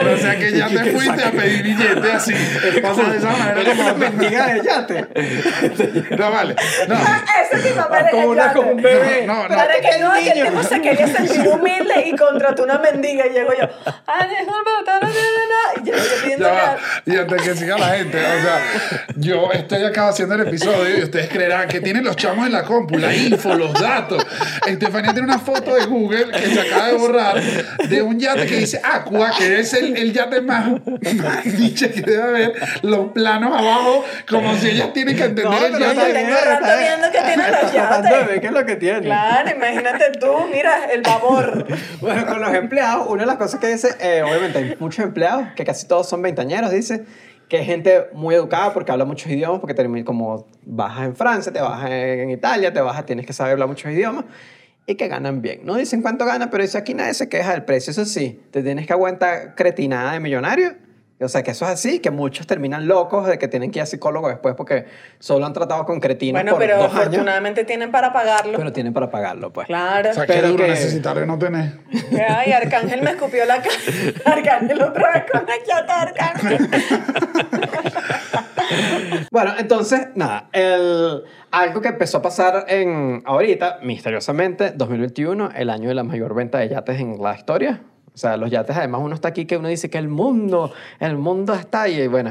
o 0.00 0.16
sea 0.16 0.38
que 0.38 0.52
ya 0.52 0.68
te 0.68 0.92
fuiste 0.92 1.24
a 1.24 1.30
pedir 1.30 1.62
billete 1.62 2.12
así. 2.12 2.34
O 2.34 2.94
sea, 2.94 3.08
de 3.08 3.16
esa 3.18 3.30
manera 3.30 3.60
Eres 3.60 3.74
una 3.74 3.92
como... 3.92 3.98
mendiga 3.98 4.46
de 4.46 4.62
yate. 4.62 6.16
No, 6.16 6.30
vale. 6.30 6.56
No. 6.88 6.96
Ese 7.52 7.68
tipo 7.68 7.88
merece 7.90 8.10
Como, 8.10 8.28
una, 8.28 8.52
como 8.52 8.70
un 8.72 8.82
bebé. 8.82 9.26
No, 9.26 9.48
no. 9.48 9.48
Para 9.48 9.80
que 9.80 9.98
no, 9.98 10.12
que 10.14 10.30
el 10.30 10.48
tipo 10.48 10.62
se 10.62 10.80
quería 10.80 11.06
sentir 11.06 11.48
humilde 11.48 12.04
y 12.06 12.16
contrató 12.16 12.64
una 12.64 12.78
mendiga 12.78 13.26
y 13.26 13.30
llego 13.30 13.52
yo, 13.58 13.68
ah. 14.06 14.28
Y 15.82 15.86
yo 15.86 15.94
pidiendo 16.22 16.46
Ya 16.46 16.78
Y 17.06 17.16
antes 17.16 17.42
que 17.42 17.54
siga 17.54 17.78
la 17.78 17.88
gente, 17.96 18.18
o 18.18 18.42
sea, 18.42 18.62
yo 19.16 19.52
estoy 19.52 19.84
acá 19.84 20.08
haciendo 20.08 20.34
el 20.34 20.42
episodio 20.42 20.98
y 20.98 21.02
ustedes 21.02 21.28
creerán 21.28 21.68
que 21.68 21.80
tienen 21.80 22.04
los 22.04 22.16
chamos 22.16 22.46
en 22.46 22.52
la 22.52 22.64
compu, 22.64 22.98
la 22.98 23.14
info, 23.14 23.54
los 23.54 23.72
datos. 23.74 24.24
Estefanía 24.66 25.12
tiene 25.12 25.28
una 25.28 25.38
foto 25.38 25.74
de 25.74 25.86
Google 25.86 26.30
que 26.32 26.54
se 26.54 26.60
acaba 26.60 26.88
de 26.88 26.94
borrar 26.94 27.40
de 27.88 28.02
un 28.02 28.18
yate 28.18 28.46
que 28.46 28.56
dice, 28.56 28.80
ah, 28.82 28.99
Aqua, 29.00 29.30
que 29.36 29.60
es 29.60 29.72
el, 29.74 29.96
el 29.96 30.12
yate 30.12 30.40
más, 30.40 30.70
niche 31.58 31.90
que 31.90 32.02
debe 32.02 32.22
haber, 32.22 32.52
los 32.82 33.12
planos 33.12 33.52
abajo, 33.56 34.04
como 34.28 34.54
si 34.56 34.70
ellas 34.70 34.92
tienen 34.92 35.16
que 35.16 35.24
entender 35.24 35.62
el 35.66 35.72
pero 35.72 35.78
yate. 35.78 36.08
yo 36.08 36.12
tengo 36.12 36.36
rato 36.44 36.78
viendo 36.78 37.10
que 37.10 37.18
tiene 37.20 37.50
los 37.50 37.72
yates. 37.72 38.40
¿Qué 38.40 38.46
es 38.46 38.52
lo 38.52 38.66
que 38.66 38.76
tiene? 38.76 39.00
Claro, 39.00 39.50
imagínate 39.50 40.12
tú, 40.18 40.32
mira, 40.52 40.86
el 40.92 41.02
babor. 41.02 41.66
Bueno, 42.00 42.26
con 42.26 42.40
los 42.40 42.54
empleados, 42.54 43.06
una 43.08 43.22
de 43.22 43.26
las 43.26 43.36
cosas 43.36 43.60
que 43.60 43.68
dice, 43.68 43.88
eh, 44.00 44.22
obviamente 44.22 44.58
hay 44.58 44.76
muchos 44.78 45.04
empleados, 45.04 45.48
que 45.56 45.64
casi 45.64 45.86
todos 45.86 46.08
son 46.08 46.22
veintañeros, 46.22 46.70
dice, 46.70 47.04
que 47.48 47.60
es 47.60 47.66
gente 47.66 48.06
muy 48.12 48.34
educada 48.34 48.72
porque 48.72 48.92
habla 48.92 49.04
muchos 49.04 49.30
idiomas, 49.30 49.60
porque 49.60 50.04
como 50.04 50.46
bajas 50.64 51.06
en 51.06 51.16
Francia, 51.16 51.52
te 51.52 51.60
bajas 51.60 51.90
en 51.90 52.30
Italia, 52.30 52.72
te 52.72 52.80
bajas, 52.80 53.04
tienes 53.04 53.26
que 53.26 53.32
saber 53.32 53.52
hablar 53.52 53.68
muchos 53.68 53.90
idiomas, 53.90 54.24
y 54.86 54.94
que 54.96 55.08
ganan 55.08 55.40
bien. 55.42 55.60
No 55.64 55.76
dicen 55.76 56.02
cuánto 56.02 56.24
ganan, 56.24 56.50
pero 56.50 56.62
dice 56.62 56.78
aquí 56.78 56.94
nadie 56.94 57.14
se 57.14 57.28
queja 57.28 57.52
del 57.52 57.64
precio, 57.64 57.90
eso 57.92 58.04
sí, 58.04 58.40
te 58.50 58.62
tienes 58.62 58.86
que 58.86 58.92
aguantar 58.92 59.54
cretinada 59.54 60.12
de 60.12 60.20
millonario. 60.20 60.74
O 61.22 61.28
sea, 61.28 61.42
que 61.42 61.50
eso 61.50 61.66
es 61.66 61.72
así, 61.72 61.98
que 61.98 62.10
muchos 62.10 62.46
terminan 62.46 62.88
locos 62.88 63.26
de 63.26 63.38
que 63.38 63.46
tienen 63.46 63.70
que 63.70 63.78
ir 63.78 63.82
a 63.82 63.86
psicólogo 63.86 64.30
después 64.30 64.54
porque 64.56 64.86
solo 65.18 65.44
han 65.44 65.52
tratado 65.52 65.84
con 65.84 66.00
cretinos 66.00 66.40
Bueno, 66.40 66.52
por 66.52 66.60
pero 66.60 66.78
dos 66.78 66.86
años, 66.92 66.98
afortunadamente 67.08 67.64
tienen 67.64 67.90
para 67.90 68.10
pagarlo. 68.10 68.56
pero 68.56 68.72
tienen 68.72 68.94
para 68.94 69.10
pagarlo, 69.10 69.52
pues. 69.52 69.66
Claro. 69.66 70.08
O 70.08 70.14
sea, 70.14 70.24
qué 70.26 70.32
Pero 70.32 70.48
duro 70.48 70.64
que- 70.64 70.70
necesitar 70.70 71.18
de 71.20 71.26
no 71.26 71.38
tener. 71.38 71.72
Ay, 72.26 72.52
Arcángel 72.52 73.02
me 73.02 73.10
escupió 73.10 73.44
la 73.44 73.56
cara. 73.60 73.74
Arcángel 74.24 74.80
otra 74.82 75.12
vez 75.12 75.24
con 75.30 75.44
la 75.46 75.62
chata, 75.62 76.00
Arcángel. 76.00 76.70
Bueno, 79.30 79.52
entonces, 79.58 80.08
nada, 80.14 80.48
el, 80.52 81.22
algo 81.50 81.80
que 81.80 81.88
empezó 81.88 82.18
a 82.18 82.22
pasar 82.22 82.66
en 82.68 83.22
ahorita, 83.24 83.80
misteriosamente, 83.82 84.72
2021, 84.72 85.50
el 85.54 85.70
año 85.70 85.88
de 85.88 85.94
la 85.94 86.04
mayor 86.04 86.34
venta 86.34 86.58
de 86.58 86.68
yates 86.68 87.00
en 87.00 87.20
la 87.20 87.34
historia. 87.34 87.82
O 88.12 88.18
sea, 88.18 88.36
los 88.36 88.50
yates, 88.50 88.76
además, 88.76 89.00
uno 89.04 89.14
está 89.14 89.28
aquí 89.28 89.46
que 89.46 89.56
uno 89.56 89.68
dice 89.68 89.88
que 89.88 89.98
el 89.98 90.08
mundo, 90.08 90.72
el 90.98 91.16
mundo 91.16 91.54
está. 91.54 91.88
Y 91.88 92.06
bueno, 92.08 92.30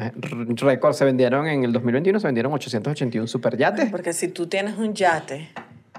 récord, 0.57 0.93
se 0.93 1.05
vendieron 1.05 1.47
en 1.47 1.63
el 1.63 1.71
2021, 1.71 2.19
se 2.19 2.27
vendieron 2.27 2.53
881 2.53 3.27
superyates. 3.27 3.89
Porque 3.89 4.13
si 4.13 4.27
tú 4.27 4.47
tienes 4.47 4.77
un 4.77 4.93
yate 4.93 5.49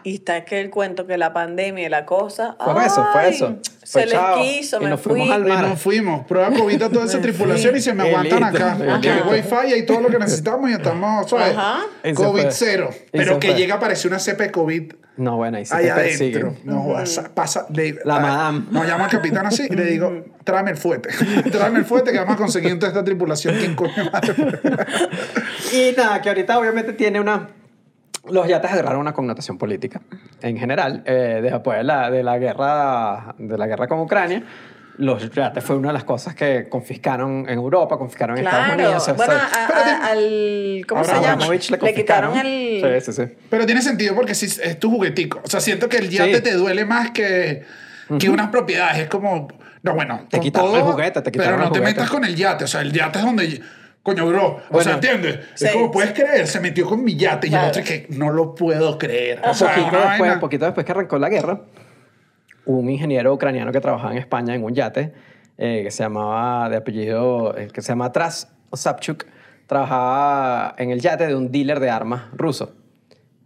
y 0.04 0.14
está 0.14 0.44
que 0.44 0.60
el 0.60 0.70
cuento 0.70 1.06
que 1.06 1.16
la 1.18 1.32
pandemia 1.32 1.86
y 1.86 1.88
la 1.88 2.06
cosa. 2.06 2.56
Fue 2.62 2.86
eso, 2.86 3.06
fue 3.12 3.28
eso. 3.28 3.56
Se 3.82 4.00
les 4.06 4.10
chao. 4.12 4.40
quiso, 4.40 4.78
Y 4.80 4.84
me 4.84 4.90
nos 4.90 5.00
fui. 5.00 5.12
fuimos 5.12 5.30
al 5.34 5.46
Y 5.46 5.48
mar. 5.48 5.68
nos 5.68 5.80
fuimos. 5.80 6.26
Prueba 6.26 6.50
COVID 6.50 6.82
a 6.82 6.88
toda 6.90 7.04
esa 7.06 7.20
tripulación 7.22 7.76
y 7.76 7.80
se 7.80 7.92
me 7.92 8.04
aguantan 8.08 8.44
acá. 8.44 8.76
y 8.78 8.88
Aquí 8.88 9.08
hay 9.08 9.20
wifi 9.22 9.74
y 9.78 9.86
todo 9.86 10.00
lo 10.00 10.08
que 10.08 10.18
necesitamos 10.20 10.70
y 10.70 10.74
estamos, 10.74 11.28
¿sabes? 11.28 11.56
Ajá. 11.56 11.80
Y 12.04 12.12
COVID 12.12 12.46
cero. 12.50 12.90
Y 13.12 13.18
Pero 13.18 13.38
que 13.40 13.54
llega 13.54 13.74
a 13.74 13.76
aparecer 13.78 14.10
una 14.10 14.18
cepa 14.20 14.44
de 14.44 14.50
COVID 14.52 14.92
No, 15.16 15.36
bueno, 15.36 15.56
ahí 15.58 15.66
se 15.66 15.74
ahí 15.74 15.86
te 15.86 15.92
persigue. 15.94 16.38
adentro. 16.40 16.54
No, 16.64 16.94
pasa, 17.34 17.66
le- 17.74 17.98
La 18.04 18.16
ah, 18.16 18.20
madame. 18.20 18.64
Nos 18.70 18.86
llama 18.86 19.04
el 19.04 19.10
capitán 19.10 19.46
así 19.46 19.66
y 19.68 19.74
le 19.74 19.84
digo, 19.84 20.24
tráeme 20.44 20.70
el 20.70 20.76
fuete. 20.76 21.08
tráeme 21.50 21.80
el 21.80 21.84
fuete 21.84 22.12
que 22.12 22.18
vamos 22.18 22.34
a 22.34 22.36
conseguir 22.38 22.70
entre 22.70 22.88
esta 22.88 23.02
tripulación. 23.04 23.56
¿Quién 23.56 23.74
coño 23.74 23.92
madre? 24.12 24.34
Y 25.72 25.92
nada, 25.96 26.20
que 26.22 26.28
ahorita 26.28 26.58
obviamente 26.58 26.92
tiene 26.92 27.20
una... 27.20 27.48
Los 28.28 28.46
yates 28.46 28.70
agarraron 28.70 29.00
una 29.00 29.12
connotación 29.12 29.56
política 29.58 30.00
en 30.42 30.58
general. 30.58 31.02
Eh, 31.06 31.40
después 31.42 31.78
de 31.78 31.84
la, 31.84 32.10
de, 32.10 32.22
la 32.22 32.38
guerra, 32.38 33.34
de 33.38 33.56
la 33.56 33.66
guerra 33.66 33.88
con 33.88 34.00
Ucrania, 34.00 34.42
los 34.98 35.30
yates 35.30 35.64
fue 35.64 35.76
una 35.76 35.88
de 35.88 35.94
las 35.94 36.04
cosas 36.04 36.34
que 36.34 36.68
confiscaron 36.68 37.46
en 37.48 37.54
Europa, 37.58 37.96
confiscaron 37.96 38.36
en 38.36 38.44
Estados 38.44 38.66
Claro. 38.66 38.82
Unidos. 38.82 39.02
o 39.02 39.04
sea, 39.06 39.14
bueno, 39.14 39.32
o 39.32 39.36
sea, 39.38 39.66
a- 39.66 40.06
a- 40.06 40.10
al. 40.10 40.84
¿Cómo 40.86 41.04
se 41.04 41.12
llama? 41.20 41.46
Le 41.48 41.78
Le 41.86 41.94
quitaron 41.94 42.36
el. 42.38 43.00
Sí, 43.02 43.12
sí, 43.12 43.24
sí. 43.26 43.32
Pero 43.48 43.64
tiene 43.64 43.80
sentido 43.80 44.14
porque 44.14 44.34
si 44.34 44.46
es 44.46 44.78
tu 44.78 44.90
juguetico. 44.90 45.40
O 45.42 45.48
sea, 45.48 45.60
siento 45.60 45.88
que 45.88 45.96
el 45.96 46.10
yate 46.10 46.36
Sí. 46.36 46.42
te 46.42 46.52
duele 46.54 46.84
más 46.84 47.12
que, 47.12 47.64
que 48.18 48.28
unas 48.28 48.48
propiedades. 48.48 48.98
Es 48.98 49.08
como, 49.08 49.48
no, 49.82 49.94
bueno, 49.94 50.26
Te 50.28 50.38
quitaron 50.40 50.68
todo, 50.72 50.76
el 50.78 50.82
juguete, 50.92 51.22
te 51.22 51.32
quitaron 51.32 51.52
Pero 51.54 51.62
no 51.62 51.66
el 51.68 51.72
te 51.72 51.80
metas 51.80 52.10
con 52.10 52.24
el 52.26 52.36
yate. 52.36 52.64
O 52.64 52.68
sea, 52.68 52.82
el 52.82 52.92
yate 52.92 53.18
es 53.20 53.24
donde... 53.24 53.62
Coño, 54.02 54.26
bro. 54.26 54.46
O 54.46 54.60
Bueno, 54.70 54.84
sea, 54.84 54.94
¿entiendes? 54.94 55.40
sí. 55.54 55.66
Es 55.66 55.72
como, 55.72 55.90
puedes 55.90 56.12
creer, 56.12 56.46
se 56.46 56.58
metió 56.60 56.86
con 56.86 57.04
mi 57.04 57.16
yate. 57.16 57.46
Y 57.48 57.50
el 57.50 57.52
Claro. 57.56 57.68
otro 57.68 57.82
es 57.82 57.88
que 57.88 58.06
no 58.16 58.30
lo 58.30 58.54
puedo 58.54 58.96
creer. 58.98 59.40
O 59.44 59.48
Un 59.50 59.54
sea, 59.54 59.74
poquito, 59.74 59.98
después, 60.00 60.36
poquito 60.38 60.64
después 60.64 60.86
que 60.86 60.92
arrancó 60.92 61.18
la 61.18 61.28
guerra, 61.28 61.60
un 62.64 62.88
ingeniero 62.88 63.32
ucraniano 63.34 63.72
que 63.72 63.80
trabajaba 63.80 64.12
en 64.12 64.18
España 64.18 64.54
en 64.54 64.64
un 64.64 64.74
yate 64.74 65.12
eh, 65.58 65.82
que 65.84 65.90
se 65.90 66.02
llamaba 66.02 66.68
de 66.70 66.76
apellido, 66.78 67.56
eh, 67.58 67.68
que 67.72 67.82
se 67.82 67.88
llama 67.88 68.10
Tras 68.12 68.50
Osapchuk, 68.70 69.24
trabajaba 69.66 70.74
en 70.78 70.90
el 70.90 71.00
yate 71.00 71.26
de 71.26 71.34
un 71.34 71.52
dealer 71.52 71.78
de 71.80 71.90
armas 71.90 72.22
ruso. 72.32 72.74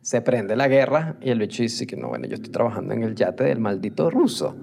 Se 0.02 0.20
prende 0.20 0.54
la 0.54 0.68
guerra 0.68 1.16
y 1.20 1.30
el 1.30 1.38
bicho 1.40 1.62
dice 1.62 1.86
que 1.86 1.96
no, 1.96 2.08
bueno, 2.08 2.26
yo 2.28 2.34
estoy 2.34 2.52
trabajando 2.52 2.94
en 2.94 3.02
el 3.02 3.14
yate 3.16 3.42
del 3.44 3.58
maldito 3.58 4.10
ruso. 4.10 4.54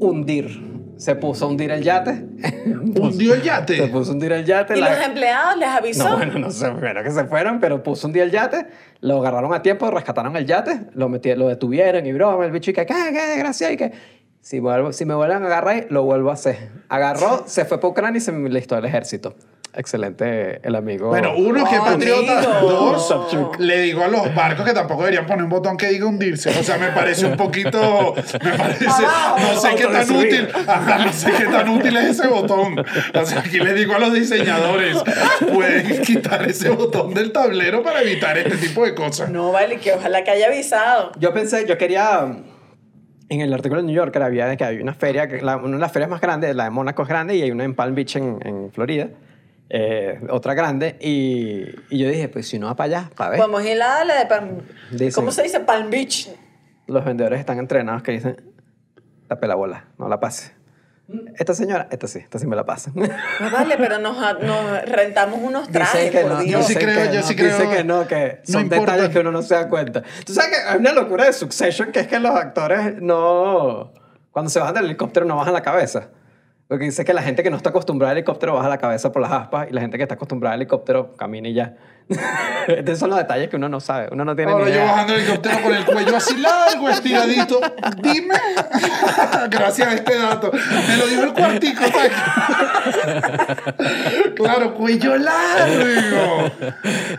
Hundir. 0.00 0.73
Se 0.96 1.16
puso 1.16 1.44
a 1.44 1.48
hundir 1.48 1.70
el 1.70 1.82
yate. 1.82 2.24
Hundió 2.66 3.34
el 3.34 3.40
Se 3.40 3.46
yate. 3.46 3.88
puso 3.88 4.10
a 4.10 4.14
hundir 4.14 4.32
el 4.32 4.44
yate. 4.44 4.76
¿Y 4.76 4.80
la- 4.80 4.94
los 4.96 5.06
empleados 5.06 5.56
les 5.58 5.68
avisó? 5.68 6.08
no, 6.08 6.16
bueno, 6.16 6.38
no 6.38 6.50
sé, 6.50 6.70
bueno, 6.70 7.02
que 7.02 7.10
se 7.10 7.24
fueron, 7.24 7.58
pero 7.60 7.82
puso 7.82 8.06
un 8.06 8.12
día 8.12 8.22
el 8.22 8.30
yate, 8.30 8.66
lo 9.00 9.18
agarraron 9.18 9.52
a 9.54 9.62
tiempo, 9.62 9.90
rescataron 9.90 10.36
el 10.36 10.46
yate, 10.46 10.82
lo, 10.94 11.08
metieron, 11.08 11.40
lo 11.44 11.48
detuvieron 11.48 12.06
y 12.06 12.12
broma, 12.12 12.44
el 12.44 12.50
bicho 12.52 12.70
y 12.70 12.74
que, 12.74 12.86
¿qué, 12.86 12.94
qué 13.12 13.26
desgracia? 13.26 13.72
Y 13.72 13.76
que, 13.76 13.92
si, 14.40 14.60
vuelvo, 14.60 14.92
si 14.92 15.04
me 15.04 15.14
vuelven 15.14 15.42
a 15.42 15.46
agarrar, 15.46 15.86
lo 15.90 16.02
vuelvo 16.04 16.30
a 16.30 16.34
hacer. 16.34 16.68
Agarró, 16.88 17.44
se 17.46 17.64
fue 17.64 17.78
para 17.78 17.88
Ucrania 17.88 18.18
y 18.18 18.20
se 18.20 18.30
me 18.32 18.48
listó 18.48 18.76
el 18.78 18.84
ejército. 18.84 19.34
Excelente 19.76 20.60
el 20.62 20.76
amigo. 20.76 21.08
Bueno, 21.08 21.34
uno 21.36 21.64
que 21.64 21.74
es 21.74 21.80
patriota, 21.80 22.38
amigo. 22.38 22.68
dos, 22.68 23.58
le 23.58 23.82
digo 23.82 24.04
a 24.04 24.08
los 24.08 24.32
barcos 24.32 24.64
que 24.64 24.72
tampoco 24.72 25.02
deberían 25.02 25.26
poner 25.26 25.42
un 25.42 25.50
botón 25.50 25.76
que 25.76 25.88
diga 25.88 26.06
hundirse. 26.06 26.50
O 26.50 26.62
sea, 26.62 26.78
me 26.78 26.88
parece 26.88 27.26
un 27.26 27.36
poquito, 27.36 28.14
me 28.44 28.52
parece, 28.52 28.84
no 28.84 29.60
sé 29.60 29.74
qué 29.76 29.86
tan 29.86 30.10
útil, 30.10 30.48
no 31.04 31.12
sé 31.12 31.32
qué 31.32 31.44
tan 31.46 31.68
útil 31.68 31.96
es 31.96 32.04
ese 32.04 32.28
botón. 32.28 32.78
O 32.78 33.26
sea, 33.26 33.40
aquí 33.40 33.58
le 33.58 33.74
digo 33.74 33.94
a 33.94 33.98
los 33.98 34.14
diseñadores, 34.14 34.96
pueden 35.52 36.02
quitar 36.02 36.48
ese 36.48 36.70
botón 36.70 37.12
del 37.12 37.32
tablero 37.32 37.82
para 37.82 38.02
evitar 38.02 38.38
este 38.38 38.56
tipo 38.56 38.84
de 38.84 38.94
cosas. 38.94 39.28
No, 39.30 39.50
vale, 39.50 39.78
que 39.78 39.92
ojalá 39.92 40.22
que 40.22 40.30
haya 40.30 40.46
avisado. 40.46 41.10
Yo 41.18 41.32
pensé, 41.32 41.66
yo 41.66 41.76
quería. 41.78 42.36
En 43.30 43.40
el 43.40 43.52
artículo 43.52 43.80
de 43.80 43.86
New 43.86 43.96
Yorker 43.96 44.22
había 44.22 44.54
que 44.56 44.64
hay 44.64 44.80
una 44.80 44.94
feria, 44.94 45.26
una 45.42 45.76
de 45.76 45.78
las 45.78 45.90
ferias 45.90 46.10
más 46.10 46.20
grandes, 46.20 46.54
la 46.54 46.64
de 46.64 46.70
Mónaco 46.70 47.02
es 47.02 47.08
grande 47.08 47.34
y 47.34 47.42
hay 47.42 47.50
una 47.50 47.64
en 47.64 47.74
Palm 47.74 47.94
Beach 47.94 48.16
en, 48.16 48.38
en 48.44 48.70
Florida, 48.70 49.08
eh, 49.76 50.20
otra 50.30 50.54
grande. 50.54 50.96
Y, 51.00 51.64
y 51.90 51.98
yo 51.98 52.08
dije, 52.08 52.28
pues 52.28 52.46
si 52.46 52.60
no 52.60 52.66
va 52.68 52.76
para 52.76 52.98
allá, 52.98 53.10
para 53.16 53.30
ver. 53.30 53.38
Podemos 53.40 53.64
ir 53.64 53.82
a 53.82 54.04
la 54.04 54.18
de 54.20 54.26
Palm... 54.26 54.58
Dicen. 54.92 55.12
¿Cómo 55.12 55.32
se 55.32 55.42
dice? 55.42 55.58
Palm 55.60 55.90
Beach. 55.90 56.30
Los 56.86 57.04
vendedores 57.04 57.40
están 57.40 57.58
entrenados 57.58 58.02
que 58.04 58.12
dicen, 58.12 58.36
tape 59.26 59.48
la 59.48 59.56
bola, 59.56 59.88
no 59.98 60.08
la 60.08 60.20
pase. 60.20 60.52
Esta 61.36 61.52
señora, 61.54 61.88
esta 61.90 62.06
sí, 62.06 62.20
esta 62.20 62.38
sí 62.38 62.46
me 62.46 62.56
la 62.56 62.64
pasa. 62.64 62.92
No 62.94 63.50
vale, 63.50 63.76
pero 63.76 63.98
nos, 63.98 64.16
nos 64.40 64.82
rentamos 64.86 65.40
unos 65.42 65.68
trajes, 65.68 66.04
Dicen 66.04 66.12
que 66.12 66.20
por 66.20 66.38
no, 66.38 66.42
Dios. 66.42 66.60
Yo 66.60 66.66
sí 66.68 66.74
creo, 66.76 67.04
yo 67.12 67.20
no, 67.20 67.26
sí 67.26 67.36
creo. 67.36 67.58
Dicen 67.58 67.70
que 67.70 67.84
no, 67.84 68.06
que 68.06 68.40
No 68.46 68.52
son 68.52 68.62
importa. 68.62 68.92
detalles 68.92 69.12
que 69.12 69.18
uno 69.18 69.32
no 69.32 69.42
se 69.42 69.54
da 69.54 69.68
cuenta. 69.68 70.02
Tú 70.24 70.32
sabes 70.32 70.50
que 70.50 70.56
hay 70.68 70.78
una 70.78 70.92
locura 70.92 71.24
de 71.24 71.32
Succession 71.32 71.90
que 71.92 72.00
es 72.00 72.06
que 72.06 72.18
los 72.20 72.34
actores 72.34 73.02
no... 73.02 73.92
Cuando 74.30 74.50
se 74.50 74.60
bajan 74.60 74.74
del 74.76 74.84
helicóptero 74.86 75.26
no 75.26 75.36
bajan 75.36 75.52
la 75.52 75.62
cabeza. 75.62 76.08
Porque 76.68 76.86
dice 76.86 77.04
que 77.04 77.12
la 77.12 77.22
gente 77.22 77.42
que 77.42 77.50
no 77.50 77.56
está 77.56 77.70
acostumbrada 77.70 78.12
al 78.12 78.18
helicóptero 78.18 78.54
baja 78.54 78.68
la 78.68 78.78
cabeza 78.78 79.12
por 79.12 79.20
las 79.20 79.32
aspas 79.32 79.68
y 79.70 79.72
la 79.74 79.80
gente 79.80 79.98
que 79.98 80.02
está 80.04 80.14
acostumbrada 80.14 80.54
al 80.54 80.60
helicóptero 80.62 81.14
camina 81.16 81.48
y 81.48 81.54
ya. 81.54 81.76
Estos 82.68 82.98
son 82.98 83.10
los 83.10 83.18
detalles 83.18 83.48
que 83.48 83.56
uno 83.56 83.68
no 83.68 83.80
sabe, 83.80 84.08
uno 84.12 84.24
no 84.24 84.36
tiene 84.36 84.52
Ahora 84.52 84.64
ni 84.66 84.70
yo 84.72 84.76
idea. 84.78 84.90
bajando 84.90 85.14
el 85.14 85.20
helicóptero 85.20 85.62
con 85.62 85.74
el 85.74 85.84
cuello 85.84 86.16
así 86.16 86.36
largo, 86.36 86.88
estiradito. 86.90 87.60
Dime. 88.02 88.34
Gracias 89.50 89.88
a 89.88 89.94
este 89.94 90.18
dato. 90.18 90.50
Me 90.52 90.96
lo 90.96 91.06
dijo 91.06 91.22
el 91.24 91.32
cuartico. 91.32 91.84
claro, 94.36 94.74
cuello 94.74 95.16
largo. 95.16 96.50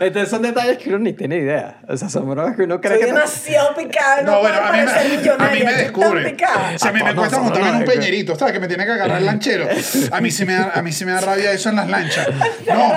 Entonces 0.00 0.30
son 0.30 0.42
detalles 0.42 0.78
que 0.78 0.88
uno 0.90 0.98
ni 1.00 1.12
tiene 1.12 1.36
idea. 1.38 1.78
O 1.88 1.96
sea, 1.96 2.08
son 2.08 2.28
bromas 2.28 2.56
que 2.56 2.62
uno 2.62 2.80
cree 2.80 2.98
Soy 2.98 3.06
que... 3.06 3.12
demasiado 3.12 3.74
picada. 3.74 4.22
No, 4.22 4.32
No, 4.32 4.40
bueno, 4.40 4.56
a 4.62 4.72
mí, 4.72 4.78
me, 4.78 5.30
a 5.30 5.50
mí 5.50 5.62
me 5.64 5.72
descubre. 5.74 6.24
picada. 6.30 6.78
Si 6.78 6.88
a 6.88 6.92
mí 6.92 7.02
me 7.02 7.10
Ah, 7.10 7.12
no, 7.12 7.20
cuesta 7.20 7.38
montarme 7.38 7.68
en 7.70 7.76
un 7.76 7.84
peñerito, 7.84 8.36
¿sabes? 8.36 8.52
Que 8.54 8.60
me 8.60 8.68
tiene 8.68 8.84
que 8.84 8.92
agarrar 8.92 9.18
el 9.18 9.26
lanchero. 9.26 9.68
A 10.10 10.20
mí 10.20 10.30
sí 10.30 10.44
me 10.44 10.54
da, 10.54 10.72
a 10.74 10.82
mí 10.82 10.92
sí 10.92 11.04
me 11.04 11.12
da 11.12 11.20
rabia 11.20 11.52
eso 11.52 11.68
en 11.70 11.76
las 11.76 11.88
lanchas. 11.88 12.28
No, 12.66 12.92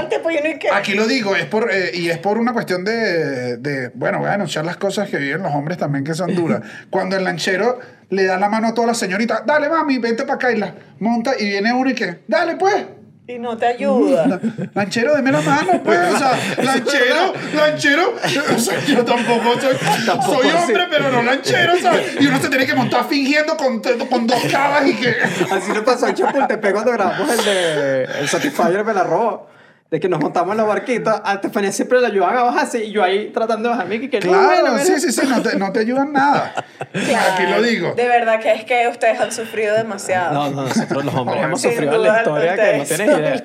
Aquí 0.74 0.94
lo 0.94 1.06
digo, 1.08 1.36
es 1.36 1.46
por, 1.46 1.70
eh, 1.86 1.91
y 1.93 2.09
es 2.09 2.17
por 2.17 2.38
una 2.38 2.53
cuestión 2.53 2.84
de, 2.84 3.57
de, 3.57 3.89
bueno, 3.95 4.19
voy 4.19 4.27
a 4.27 4.34
anunciar 4.34 4.65
las 4.65 4.77
cosas 4.77 5.09
que 5.09 5.17
viven 5.17 5.43
los 5.43 5.53
hombres 5.53 5.77
también 5.77 6.03
que 6.03 6.13
son 6.13 6.36
duras. 6.36 6.61
Cuando 6.89 7.15
el 7.15 7.23
lanchero 7.23 7.80
le 8.09 8.25
da 8.25 8.38
la 8.38 8.49
mano 8.49 8.67
a 8.67 8.73
todas 8.73 8.89
las 8.89 8.97
señoritas, 8.97 9.43
dale 9.45 9.69
mami, 9.69 9.97
vente 9.97 10.23
para 10.23 10.36
acá 10.36 10.51
y 10.51 10.57
la 10.57 10.73
monta 10.99 11.34
y 11.39 11.47
viene 11.47 11.73
uno 11.73 11.89
y 11.89 11.95
que, 11.95 12.19
dale 12.27 12.55
pues. 12.55 12.86
Y 13.30 13.38
no 13.38 13.55
te 13.55 13.67
ayuda. 13.67 14.39
Lanchero, 14.73 15.15
deme 15.15 15.32
la 15.32 15.41
mano, 15.41 15.84
pues. 15.84 15.99
O 15.99 16.17
sea, 16.17 16.32
lanchero, 16.63 17.32
lanchero. 17.55 18.15
O 18.55 18.57
sea, 18.57 18.80
yo 18.86 19.05
tampoco 19.05 19.53
soy, 19.61 19.75
Tampoco 20.03 20.41
soy 20.41 20.49
así. 20.49 20.71
hombre, 20.71 20.88
pero 20.89 21.11
no 21.11 21.21
lanchero, 21.21 21.77
¿sabes? 21.80 22.19
Y 22.19 22.25
uno 22.25 22.41
se 22.41 22.49
tiene 22.49 22.65
que 22.65 22.73
montar 22.73 23.05
fingiendo 23.07 23.55
con, 23.55 23.84
con 24.09 24.25
dos 24.25 24.43
cabas 24.51 24.88
y 24.88 24.95
que. 24.95 25.15
Así 25.51 25.71
le 25.71 25.84
pasó 25.84 26.07
a 26.07 26.13
Chapultepec 26.15 26.71
cuando 26.73 26.91
grabamos 26.91 27.30
el 27.30 27.45
de 27.45 28.03
el 28.19 28.27
Satisfyer 28.27 28.84
me 28.84 28.95
la 28.95 29.03
robó. 29.03 29.47
De 29.92 30.00
que 30.00 30.08
nos 30.08 30.20
montamos 30.20 30.52
en 30.52 30.58
los 30.60 30.68
barquitos, 30.68 31.20
a 31.24 31.34
Estefanía 31.34 31.72
siempre 31.72 32.00
la 32.00 32.10
ayudaban 32.10 32.38
a 32.38 32.44
bajarse 32.44 32.86
y 32.86 32.92
yo 32.92 33.04
ahí 33.04 33.32
tratando 33.34 33.70
de 33.70 33.76
bajarme 33.76 33.96
y 33.96 34.08
que 34.10 34.20
no, 34.20 34.28
Claro, 34.28 34.46
bueno, 34.46 34.72
bueno. 34.74 34.86
sí, 34.86 35.00
sí, 35.00 35.12
sí, 35.12 35.22
no 35.28 35.42
te, 35.42 35.56
no 35.58 35.72
te 35.72 35.80
ayudan 35.80 36.14
nada. 36.14 36.54
Aquí 36.94 37.44
lo 37.50 37.62
digo. 37.62 37.94
De 37.96 38.08
verdad 38.08 38.40
que 38.40 38.52
es 38.52 38.66
que 38.66 38.88
ustedes 38.88 39.20
han 39.20 39.32
sufrido 39.32 39.76
demasiado. 39.76 40.34
No, 40.34 40.50
no, 40.52 40.62
nosotros 40.68 41.06
los 41.06 41.16
hombres 41.16 41.42
hemos 41.44 41.62
sufrido 41.62 41.92
la 41.98 41.98
duda, 41.98 42.18
historia 42.20 42.56
que 42.56 42.78
no 42.78 42.84
tienes 42.86 43.18
idea. 43.18 43.44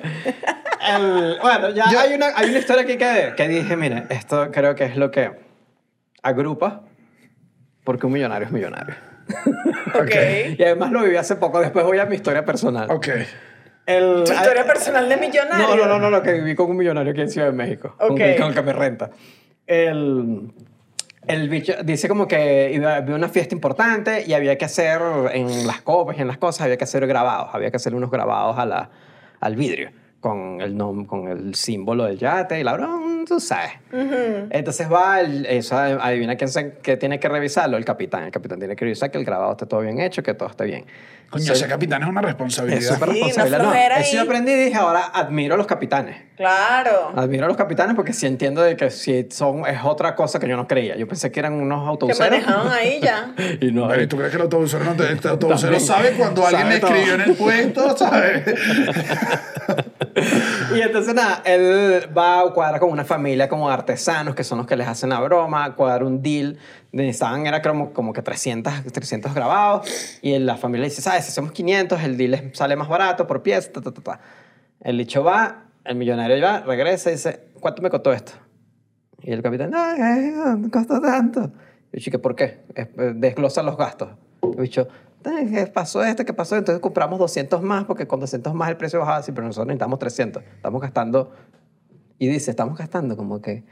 El- 0.95 1.39
bueno, 1.41 1.69
ya 1.71 1.85
Yo- 1.91 1.99
hay, 1.99 2.13
una, 2.13 2.27
hay 2.35 2.49
una 2.49 2.59
historia 2.59 2.83
aquí 2.83 2.95
que, 2.97 3.33
que 3.35 3.47
dije, 3.47 3.75
mire, 3.75 4.03
esto 4.09 4.51
creo 4.51 4.75
que 4.75 4.83
es 4.85 4.97
lo 4.97 5.09
que 5.09 5.31
agrupa 6.21 6.83
porque 7.83 8.05
un 8.05 8.13
millonario 8.13 8.45
es 8.45 8.51
millonario. 8.53 8.95
Ok. 9.95 10.11
Y 10.59 10.63
además 10.63 10.91
lo 10.91 11.01
viví 11.01 11.15
hace 11.17 11.35
poco, 11.37 11.59
después 11.59 11.83
voy 11.85 11.97
a 11.97 12.05
mi 12.05 12.15
historia 12.15 12.45
personal. 12.45 12.89
Ok. 12.91 13.07
El, 13.85 14.23
Tu 14.25 14.33
historia 14.33 14.65
personal 14.65 15.07
de 15.07 15.17
millonario. 15.17 15.67
No, 15.67 15.75
no, 15.75 15.85
no, 15.85 15.99
no, 15.99 16.09
no, 16.09 16.21
que 16.23 16.33
viví 16.33 16.55
con 16.55 16.69
un 16.71 16.77
millonario 16.77 17.11
aquí 17.11 17.21
en 17.21 17.29
Ciudad 17.29 17.47
de 17.47 17.53
México. 17.53 17.95
Con, 17.97 18.11
Ok. 18.11 18.19
con 18.37 18.47
el 18.47 18.53
que 18.53 18.61
me 18.61 18.73
renta. 18.73 19.11
El, 19.67 20.51
el 21.27 21.49
bicho 21.49 21.73
dice 21.83 22.07
como 22.07 22.27
que 22.27 22.71
iba, 22.73 22.95
había 22.97 23.15
una 23.15 23.29
fiesta 23.29 23.53
importante 23.55 24.23
y 24.25 24.33
había 24.33 24.57
que 24.57 24.65
hacer 24.65 25.01
en 25.33 25.67
las 25.67 25.81
copas 25.81 26.17
y 26.17 26.21
en 26.21 26.27
las 26.27 26.37
cosas, 26.37 26.61
había 26.61 26.77
que 26.77 26.83
hacer 26.83 27.05
grabados, 27.07 27.49
había 27.53 27.71
que 27.71 27.77
hacer 27.77 27.95
unos 27.95 28.11
grabados 28.11 28.57
a 28.57 28.65
la, 28.65 28.89
al 29.39 29.55
vidrio 29.55 29.91
con 30.25 30.59
el, 30.59 30.75
nom- 30.75 31.05
con 31.05 31.27
el 31.27 31.53
símbolo 31.53 32.05
del 32.05 32.17
yate 32.17 32.59
y 32.59 32.63
la 32.63 32.73
broma, 32.73 33.23
tú 33.27 33.39
sabes. 33.39 33.73
Entonces 34.49 34.91
va, 34.91 35.19
el, 35.21 35.45
eso, 35.45 35.77
adivina 35.77 36.35
quién, 36.35 36.47
se- 36.49 36.79
qué 36.81 36.97
tiene 36.97 37.19
que 37.19 37.29
revisarlo, 37.29 37.77
el 37.77 37.85
capitán. 37.85 38.23
El 38.23 38.31
capitán 38.31 38.57
tiene 38.57 38.75
que 38.75 38.85
revisar 38.85 39.11
que 39.11 39.19
el 39.19 39.23
grabado 39.25 39.51
esté 39.51 39.67
todo 39.67 39.81
bien 39.81 39.99
hecho, 39.99 40.23
que 40.23 40.33
todo 40.33 40.49
esté 40.49 40.63
bien. 40.65 40.85
Coño, 41.29 41.43
Se- 41.45 41.53
ese 41.53 41.67
capitán 41.67 42.01
es 42.03 42.09
una 42.09 42.21
es 42.21 42.25
responsabilidad. 42.27 42.81
súper 42.93 43.09
Sí, 43.09 43.15
una 43.17 43.25
responsabilidad. 43.27 43.57
No, 43.59 43.63
flojera 43.65 43.99
eso 43.99 44.15
yo 44.15 44.21
aprendí 44.23 44.51
y 44.51 44.55
dije, 44.55 44.75
ahora 44.75 45.05
admiro 45.13 45.53
a 45.53 45.57
los 45.57 45.67
capitanes. 45.67 46.17
Claro. 46.37 47.11
Admiro 47.15 47.45
a 47.45 47.47
los 47.47 47.57
capitanes 47.57 47.95
porque 47.95 48.13
sí 48.13 48.25
entiendo 48.25 48.61
de 48.63 48.75
que 48.75 48.89
sí 48.89 49.27
son, 49.29 49.65
es 49.67 49.79
otra 49.83 50.15
cosa 50.15 50.39
que 50.39 50.47
yo 50.47 50.57
no 50.57 50.67
creía. 50.67 50.95
Yo 50.97 51.07
pensé 51.07 51.31
que 51.31 51.39
eran 51.39 51.53
unos 51.53 51.83
Que 51.83 51.89
autobuseros. 51.89 52.29
manejaban 52.31 52.71
ahí 52.73 52.99
ya. 52.99 53.33
y 53.61 53.71
no. 53.71 53.85
Bueno, 53.85 54.01
¿y 54.03 54.07
tú 54.07 54.17
crees 54.17 54.31
que 54.31 54.37
el 54.37 54.41
autobusero 54.43 54.83
no 54.85 54.93
te, 54.95 55.03
el 55.07 55.19
autobusero 55.27 55.79
sabe 55.79 56.11
cuando 56.11 56.45
alguien 56.47 56.61
Sabe 56.63 56.73
le 56.75 56.79
todo. 56.79 56.89
escribió 56.93 57.13
en 57.15 57.21
el 57.29 57.35
puesto, 57.37 57.97
¿sabes? 57.97 58.43
Y 60.75 60.81
entonces 60.81 61.13
nada, 61.13 61.41
él 61.45 62.07
va 62.17 62.41
a 62.41 62.49
cuadrar 62.53 62.79
con 62.79 62.89
una 62.89 63.03
familia 63.03 63.49
como 63.49 63.67
de 63.67 63.73
artesanos 63.73 64.33
que 64.35 64.43
son 64.43 64.57
los 64.59 64.67
que 64.67 64.75
les 64.77 64.87
hacen 64.87 65.09
la 65.09 65.19
broma, 65.19 65.75
cuadrar 65.75 66.03
un 66.03 66.21
deal. 66.21 66.57
Necesitaban, 66.91 67.45
era 67.45 67.61
como, 67.61 67.91
como 67.91 68.13
que 68.13 68.21
300, 68.21 68.73
300 68.91 69.33
grabados. 69.33 69.87
Y 70.21 70.37
la 70.39 70.55
familia 70.57 70.85
dice, 70.85 71.01
¿sabes? 71.01 71.25
Si 71.25 71.31
hacemos 71.31 71.51
500, 71.51 72.01
el 72.03 72.17
deal 72.17 72.51
sale 72.53 72.75
más 72.75 72.87
barato 72.87 73.27
por 73.27 73.43
pieza, 73.43 73.71
ta, 73.71 73.81
ta, 73.81 73.91
ta, 73.91 74.01
ta. 74.01 74.19
El 74.79 74.97
dicho 74.97 75.23
va, 75.23 75.65
el 75.83 75.95
millonario 75.95 76.41
va, 76.43 76.61
regresa 76.61 77.09
y 77.09 77.13
dice, 77.13 77.47
¿cuánto 77.59 77.81
me 77.81 77.89
costó 77.89 78.13
esto? 78.13 78.31
Y 79.21 79.31
el 79.31 79.41
capitán, 79.41 79.71
no, 79.71 79.91
eh, 79.91 80.33
no 80.57 80.69
costó 80.71 81.01
tanto. 81.01 81.51
Y 81.91 81.99
yo, 81.99 82.21
¿por 82.21 82.35
qué? 82.35 82.59
Eh, 82.75 82.87
Desglosa 83.15 83.63
los 83.63 83.75
gastos. 83.77 84.09
Dicho, 84.57 84.81
"Eh, 84.81 84.87
¿qué 85.51 85.67
pasó 85.67 86.03
esto? 86.03 86.25
¿Qué 86.25 86.33
pasó? 86.33 86.55
Entonces 86.55 86.81
compramos 86.81 87.19
200 87.19 87.61
más 87.61 87.85
porque 87.85 88.07
con 88.07 88.19
200 88.19 88.53
más 88.53 88.69
el 88.69 88.77
precio 88.77 88.99
bajaba 88.99 89.17
así, 89.17 89.31
pero 89.31 89.47
nosotros 89.47 89.67
necesitamos 89.67 89.99
300. 89.99 90.43
Estamos 90.55 90.81
gastando, 90.81 91.31
y 92.17 92.27
dice, 92.27 92.51
estamos 92.51 92.77
gastando 92.77 93.17
como 93.17 93.41
que 93.41 93.63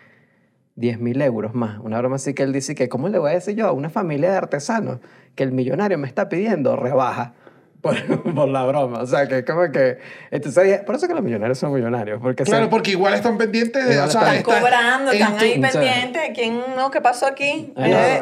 10 0.75 0.99
mil 0.99 1.21
euros 1.21 1.53
más. 1.53 1.79
Una 1.79 1.99
broma 1.99 2.15
así 2.17 2.33
que 2.33 2.43
él 2.43 2.51
dice 2.53 2.75
que, 2.75 2.89
¿cómo 2.89 3.07
le 3.09 3.19
voy 3.19 3.31
a 3.31 3.33
decir 3.35 3.55
yo 3.55 3.67
a 3.67 3.71
una 3.71 3.89
familia 3.89 4.31
de 4.31 4.37
artesanos 4.37 4.99
que 5.35 5.43
el 5.43 5.51
millonario 5.51 5.97
me 5.97 6.07
está 6.07 6.29
pidiendo 6.29 6.75
rebaja? 6.75 7.33
Por, 7.81 7.95
por 8.35 8.47
la 8.47 8.65
broma. 8.65 9.01
O 9.01 9.05
sea, 9.05 9.27
que 9.27 9.43
como 9.43 9.69
que... 9.71 9.97
Entonces, 10.31 10.79
por 10.81 10.95
eso 10.95 11.07
que 11.07 11.13
los 11.13 11.23
millonarios 11.23 11.57
son 11.59 11.73
millonarios. 11.73 12.19
Porque 12.21 12.43
Claro, 12.45 12.65
se- 12.65 12.69
porque 12.69 12.91
igual 12.91 13.13
están 13.13 13.37
pendientes 13.37 13.85
de. 13.85 13.93
Igual 13.93 14.07
o 14.07 14.11
sea, 14.11 14.21
están 14.21 14.35
está- 14.37 14.59
Cobrando, 14.61 15.11
están 15.11 15.37
ahí 15.37 15.59
pendientes. 15.61 16.21
¿Quién 16.33 16.61
no? 16.77 16.89
¿Qué 16.91 17.01
pasó 17.01 17.27
aquí? 17.27 17.73
Eh, 17.75 18.21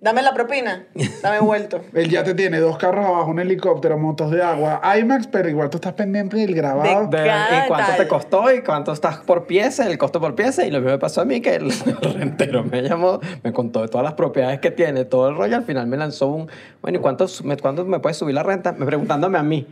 dame 0.00 0.22
la 0.22 0.32
propina. 0.34 0.86
Dame 1.22 1.40
vuelto. 1.40 1.82
Él 1.94 2.08
ya 2.08 2.24
te 2.24 2.34
tiene 2.34 2.58
dos 2.58 2.78
carros 2.78 3.04
abajo, 3.06 3.30
un 3.30 3.38
helicóptero, 3.38 3.98
motos 3.98 4.30
de 4.30 4.42
agua, 4.42 4.80
IMAX, 4.98 5.26
pero 5.26 5.48
igual 5.48 5.70
tú 5.70 5.76
estás 5.78 5.92
pendiente 5.92 6.36
del 6.36 6.54
grabado. 6.54 7.06
de- 7.08 7.16
Cada 7.24 7.64
y 7.64 7.68
cuánto 7.68 7.86
tal. 7.88 7.96
te 7.98 8.08
costó 8.08 8.52
y 8.52 8.62
cuánto 8.62 8.92
estás 8.92 9.18
por 9.18 9.46
pieza, 9.46 9.86
el 9.86 9.98
costo 9.98 10.20
por 10.20 10.34
pieza. 10.34 10.64
Y 10.66 10.70
lo 10.70 10.78
mismo 10.78 10.92
me 10.92 10.98
pasó 10.98 11.20
a 11.20 11.24
mí, 11.24 11.40
que 11.40 11.54
el 11.56 11.70
rentero 12.14 12.64
me 12.64 12.82
llamó, 12.82 13.20
me 13.42 13.52
contó 13.52 13.82
de 13.82 13.88
todas 13.88 14.04
las 14.04 14.14
propiedades 14.14 14.60
que 14.60 14.70
tiene, 14.70 15.04
todo 15.04 15.28
el 15.28 15.36
rollo. 15.36 15.56
Al 15.56 15.64
final 15.64 15.86
me 15.86 15.96
lanzó 15.96 16.28
un, 16.28 16.48
bueno, 16.82 16.98
¿y 16.98 17.00
cuánto, 17.00 17.26
me, 17.44 17.56
cuánto 17.56 17.84
me 17.84 18.00
puedes 18.00 18.16
subir 18.16 18.34
la 18.34 18.42
renta? 18.42 18.72
Me 18.72 18.86
preguntándome 18.86 19.38
a 19.38 19.42
mí. 19.42 19.66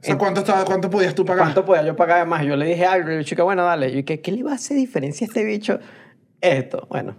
O 0.00 0.06
sea, 0.06 0.18
¿cuánto, 0.18 0.40
estaba, 0.40 0.66
¿cuánto 0.66 0.90
podías 0.90 1.14
tú 1.14 1.24
pagar? 1.24 1.44
¿Cuánto 1.44 1.64
podía 1.64 1.82
yo 1.82 1.96
pagar 1.96 2.26
más? 2.26 2.44
Yo 2.44 2.56
le 2.56 2.66
dije 2.66 2.84
algo 2.84 3.10
y 3.10 3.14
el 3.14 3.24
chico, 3.24 3.42
bueno, 3.44 3.64
dale. 3.64 3.88
Y 3.88 3.96
yo, 3.96 4.04
¿qué, 4.04 4.20
¿qué 4.20 4.32
le 4.32 4.42
va 4.42 4.52
a 4.52 4.54
hacer 4.56 4.76
diferencia 4.76 5.24
a 5.24 5.28
este 5.28 5.42
bicho? 5.44 5.78
Esto, 6.42 6.86
bueno, 6.90 7.14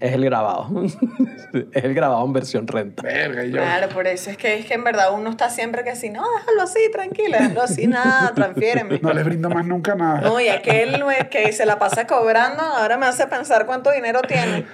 es 0.00 0.12
el 0.14 0.24
grabado. 0.24 0.68
es 1.72 1.84
el 1.84 1.94
grabado 1.94 2.24
en 2.24 2.32
versión 2.32 2.66
renta. 2.66 3.02
Verga, 3.02 3.44
yo. 3.44 3.52
Claro, 3.52 3.88
por 3.90 4.06
eso 4.06 4.30
es 4.30 4.36
que, 4.36 4.58
es 4.58 4.66
que 4.66 4.74
en 4.74 4.82
verdad 4.82 5.12
uno 5.12 5.30
está 5.30 5.50
siempre 5.50 5.84
que 5.84 5.90
así, 5.90 6.08
no, 6.08 6.24
déjalo 6.38 6.62
así, 6.62 6.80
tranquilo, 6.90 7.36
déjalo 7.38 7.62
así, 7.62 7.86
nada, 7.86 8.32
transfiéreme. 8.34 8.98
No 9.00 9.12
les 9.12 9.24
brindo 9.24 9.50
más 9.50 9.66
nunca 9.66 9.94
nada. 9.94 10.22
No, 10.22 10.40
y 10.40 10.48
aquel 10.48 11.04
que 11.30 11.52
se 11.52 11.66
la 11.66 11.78
pasa 11.78 12.06
cobrando, 12.06 12.62
ahora 12.62 12.96
me 12.96 13.06
hace 13.06 13.26
pensar 13.26 13.66
cuánto 13.66 13.92
dinero 13.92 14.22
tiene. 14.22 14.64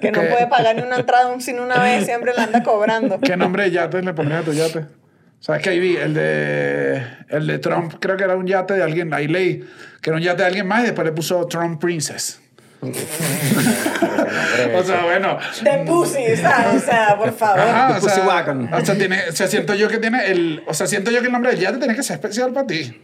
Que 0.00 0.12
no 0.12 0.20
¿Qué? 0.20 0.26
puede 0.28 0.46
pagar 0.46 0.76
ni 0.76 0.82
una 0.82 0.96
entrada 0.96 1.26
un 1.28 1.40
sin 1.40 1.58
una 1.58 1.82
vez, 1.82 2.06
siempre 2.06 2.32
la 2.34 2.44
anda 2.44 2.62
cobrando. 2.62 3.20
¿Qué 3.20 3.36
nombre 3.36 3.64
de 3.64 3.72
yate 3.72 4.02
le 4.02 4.14
pondrías 4.14 4.42
a 4.42 4.44
tu 4.44 4.52
yate? 4.52 4.86
¿Sabes 5.40 5.62
que 5.62 5.70
ahí 5.70 5.80
vi? 5.80 5.96
El 5.96 6.14
de, 6.14 7.02
el 7.28 7.46
de 7.46 7.58
Trump, 7.58 7.94
creo 7.98 8.16
que 8.16 8.24
era 8.24 8.36
un 8.36 8.46
yate 8.46 8.74
de 8.74 8.82
alguien. 8.82 9.12
Ahí 9.14 9.26
leí 9.26 9.64
que 10.00 10.10
era 10.10 10.16
un 10.16 10.22
yate 10.22 10.42
de 10.42 10.48
alguien 10.48 10.66
más 10.66 10.82
y 10.82 10.84
después 10.84 11.04
le 11.04 11.12
puso 11.12 11.46
Trump 11.46 11.80
Princess. 11.80 12.40
o 14.74 14.82
sea, 14.82 15.04
bueno. 15.04 15.38
De 15.62 15.84
pussy, 15.86 16.36
¿sabes? 16.36 16.82
O 16.82 16.86
sea, 16.86 17.16
por 17.16 17.32
favor. 17.32 17.60
Ajá, 17.60 17.88
The 17.88 17.98
o, 17.98 18.00
sea, 18.00 18.14
Pussy 18.14 18.26
Wagon. 18.26 18.72
o 18.72 18.84
sea, 18.84 18.94
tiene, 18.96 19.18
o 19.28 19.32
sea, 19.32 19.48
siento 19.48 19.74
yo 19.74 19.88
que 19.88 19.98
tiene 19.98 20.30
el, 20.30 20.62
o 20.66 20.72
sea, 20.72 20.86
siento 20.86 21.10
yo 21.10 21.20
que 21.20 21.26
el 21.26 21.32
nombre 21.32 21.50
del 21.50 21.60
yate 21.60 21.78
tiene 21.78 21.94
que 21.94 22.02
ser 22.02 22.14
especial 22.14 22.52
para 22.52 22.66
ti. 22.66 22.98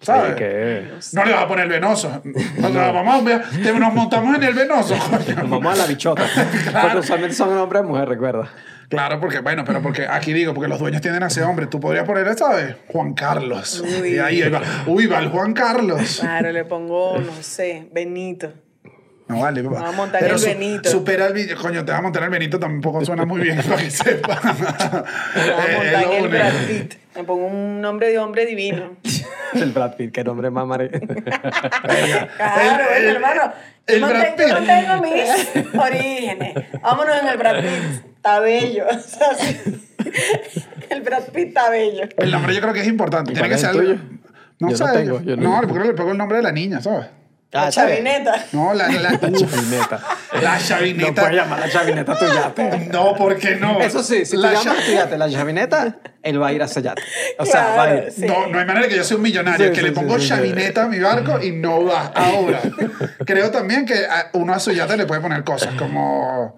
¿Sabes? 0.00 0.36
que 0.36 0.92
No 1.12 1.24
le 1.24 1.32
vas 1.32 1.42
a 1.42 1.48
poner 1.48 1.68
venoso. 1.68 2.22
O 2.62 2.72
sea, 2.72 2.92
vamos 2.92 3.22
a 3.26 3.72
nos 3.78 3.94
montamos 3.94 4.36
en 4.36 4.42
el 4.44 4.54
venoso, 4.54 4.96
coño. 5.10 5.48
vamos 5.48 5.74
a 5.74 5.76
la 5.76 5.86
bichota. 5.86 6.24
Porque 6.82 6.98
usualmente 6.98 7.34
son 7.34 7.56
hombre 7.56 7.80
y 7.80 7.82
mujer, 7.82 8.08
recuerda. 8.08 8.48
Claro, 8.88 9.20
porque, 9.20 9.40
bueno, 9.40 9.64
pero 9.66 9.82
porque 9.82 10.06
aquí 10.08 10.32
digo, 10.32 10.54
porque 10.54 10.66
los 10.66 10.78
dueños 10.78 11.02
tienden 11.02 11.22
a 11.22 11.28
ser 11.28 11.44
hombres. 11.44 11.68
Tú 11.68 11.78
podrías 11.78 12.06
poner, 12.06 12.38
¿sabes? 12.38 12.74
Juan 12.86 13.12
Carlos. 13.12 13.84
Uy. 14.00 14.14
Y 14.14 14.18
ahí 14.18 14.40
va. 14.48 14.62
Uy, 14.86 15.06
va 15.06 15.18
el 15.18 15.28
Juan 15.28 15.52
Carlos. 15.52 16.20
Claro, 16.20 16.50
le 16.50 16.64
pongo, 16.64 17.18
no 17.18 17.42
sé, 17.42 17.86
Benito. 17.92 18.50
No 19.28 19.40
vale, 19.40 19.62
papá. 19.62 19.80
va 19.82 19.88
a 19.88 19.92
montar 19.92 20.20
Pero 20.20 20.36
el 20.36 20.42
Benito. 20.44 20.88
Supera 20.90 21.26
el 21.26 21.34
vi- 21.34 21.48
Coño, 21.54 21.84
te 21.84 21.92
va 21.92 21.98
a 21.98 22.02
montar 22.02 22.22
el 22.22 22.30
Benito, 22.30 22.58
tampoco 22.58 23.04
suena 23.04 23.24
muy 23.26 23.42
bien 23.42 23.60
para 23.62 23.76
que 23.76 23.90
sepa. 23.90 24.40
Me 24.42 24.52
voy 24.52 24.66
a 24.66 25.04
Eh, 25.36 25.76
montar 25.76 26.12
el. 26.14 26.28
Brad 26.28 26.52
Pitt. 26.66 26.94
Me 27.16 27.24
pongo 27.24 27.46
un 27.46 27.80
nombre 27.80 28.08
de 28.10 28.18
hombre 28.18 28.46
divino. 28.46 28.96
El 29.54 29.72
Brad 29.72 29.96
Pitt, 29.96 30.12
qué 30.12 30.22
nombre 30.24 30.50
más 30.50 30.66
mare... 30.66 30.90
Claro, 32.36 32.84
El- 32.96 33.04
el- 33.04 33.16
hermano. 33.16 33.52
el 33.86 34.00
yo, 34.00 34.08
Brad 34.08 34.18
mantengo, 34.20 34.48
yo 34.48 34.56
Pitt. 34.58 34.66
mantengo 34.68 35.02
mis 35.02 35.80
orígenes. 35.80 36.54
Vámonos 36.82 37.16
en 37.22 37.28
el 37.28 37.36
Brad 37.38 37.56
Pitt. 37.62 38.04
Está 38.16 38.40
bello. 38.40 38.84
O 38.88 38.98
sea, 38.98 39.34
sí. 39.34 39.56
el 40.90 41.00
Brad 41.02 41.22
Pitt 41.32 41.48
está 41.48 41.70
bello. 41.70 42.04
El 42.18 42.30
nombre 42.30 42.54
yo 42.54 42.60
creo 42.60 42.72
que 42.74 42.80
es 42.80 42.88
importante. 42.88 43.32
¿Y 43.32 43.34
Tiene 43.34 43.48
que 43.48 43.58
ser? 43.58 43.74
No 44.60 44.70
Yo 44.70 44.76
sé. 44.76 44.84
no 44.84 44.92
tengo, 44.92 45.20
yo 45.22 45.36
no. 45.36 45.60
no, 45.62 45.68
porque 45.68 45.86
le 45.88 45.94
pongo 45.94 46.12
el 46.12 46.18
nombre 46.18 46.36
de 46.38 46.42
la 46.42 46.52
niña, 46.52 46.80
¿sabes? 46.80 47.06
La 47.50 47.68
está 47.70 47.86
bien. 47.86 48.04
chavineta. 48.04 48.44
No, 48.52 48.74
la, 48.74 48.88
la, 48.88 49.00
la, 49.12 49.18
Chavineta. 49.18 50.00
la 50.42 50.54
No 50.58 50.60
chavineta. 50.66 51.22
puedes 51.22 51.36
llamar 51.36 51.60
la 51.60 51.70
chavineta 51.70 52.12
a 52.12 52.18
tu 52.18 52.26
yate. 52.26 52.88
No, 52.92 53.14
¿por 53.16 53.38
qué 53.38 53.56
no? 53.56 53.80
Eso 53.80 54.02
sí, 54.02 54.26
si 54.26 54.36
tú 54.36 54.42
La 54.42 54.50
llamas 54.52 54.64
cha- 54.64 54.72
a 54.72 54.84
tu 54.84 54.92
yate 54.92 55.16
la 55.16 55.30
chavineta, 55.30 55.96
él 56.22 56.42
va 56.42 56.48
a 56.48 56.52
ir 56.52 56.60
a 56.62 56.66
ese 56.66 56.82
yate. 56.82 57.00
O 57.38 57.46
sea, 57.46 57.74
va 57.74 57.82
a 57.84 57.94
ir. 57.96 58.12
sí. 58.12 58.26
No, 58.26 58.48
no 58.48 58.58
hay 58.58 58.66
manera 58.66 58.86
que 58.86 58.96
yo 58.96 59.02
sea 59.04 59.16
un 59.16 59.22
millonario, 59.22 59.68
Sí, 59.68 59.72
que 59.72 59.80
sí, 59.80 59.86
le 59.86 59.92
pongo 59.92 60.14
sí, 60.16 60.20
sí, 60.20 60.22
sí. 60.24 60.28
chavineta 60.28 60.82
a 60.84 60.88
mi 60.88 60.98
barco 60.98 61.42
y 61.42 61.52
no 61.52 61.86
va 61.86 62.12
ahora. 62.14 62.60
Creo 63.24 63.50
también 63.50 63.86
que 63.86 64.06
uno 64.34 64.52
a 64.52 64.58
su 64.58 64.72
yate 64.72 64.98
le 64.98 65.06
puede 65.06 65.22
poner 65.22 65.42
cosas 65.42 65.74
como, 65.76 66.54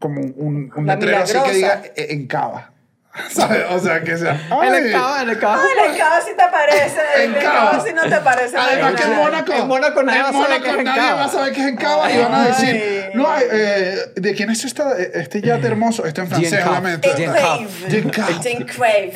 como 0.00 0.20
un, 0.22 0.72
un 0.74 0.86
La 0.88 0.96
letrero 0.96 1.18
así 1.22 1.38
que 1.44 1.52
diga 1.52 1.82
"E- 1.94 2.08
en 2.14 2.26
cava. 2.26 2.72
¿Sabes? 3.30 3.64
O 3.70 3.78
sea, 3.78 4.02
que 4.02 4.16
sea. 4.16 4.40
"Ay". 4.50 4.88
acaba, 4.88 5.22
él 5.22 5.30
acaba. 5.30 5.56
Ay, 5.62 5.90
el 5.92 5.98
cabo 5.98 6.14
sí 6.24 6.32
te 6.34 6.44
parece. 6.50 7.00
En 7.24 7.34
El 7.34 7.42
Cava. 7.42 7.70
cabo 7.72 7.84
sí 7.84 7.92
no 7.94 8.02
te 8.04 8.16
parece. 8.22 8.56
Además 8.56 8.94
que 8.94 9.02
en. 9.02 9.16
Mónaco. 9.16 9.52
En 9.52 9.68
Mónaco 9.68 10.02
nadie 10.02 10.20
saber 10.22 10.34
Mónaco 10.34 10.66
en 10.78 10.84
nadie 10.84 11.12
va 11.12 11.24
a 11.24 11.28
saber 11.28 11.52
que 11.52 11.60
es 11.60 11.66
en 11.68 11.76
Cava 11.76 12.10
y 12.10 12.18
van 12.18 12.34
a 12.34 12.46
decir, 12.46 13.10
no, 13.14 13.28
eh, 13.38 13.96
¿de 14.16 14.34
quién 14.34 14.48
es 14.50 14.64
esta, 14.64 14.96
este 14.98 15.42
yate 15.42 15.66
hermoso? 15.66 16.06
Esto 16.06 16.22
en 16.22 16.28
francés, 16.28 16.58
Cava. 16.60 16.70
obviamente. 16.78 17.10
Jean 17.16 17.34
Enclave. 17.36 17.66
Cava. 18.10 18.40
Enclave. 18.50 19.12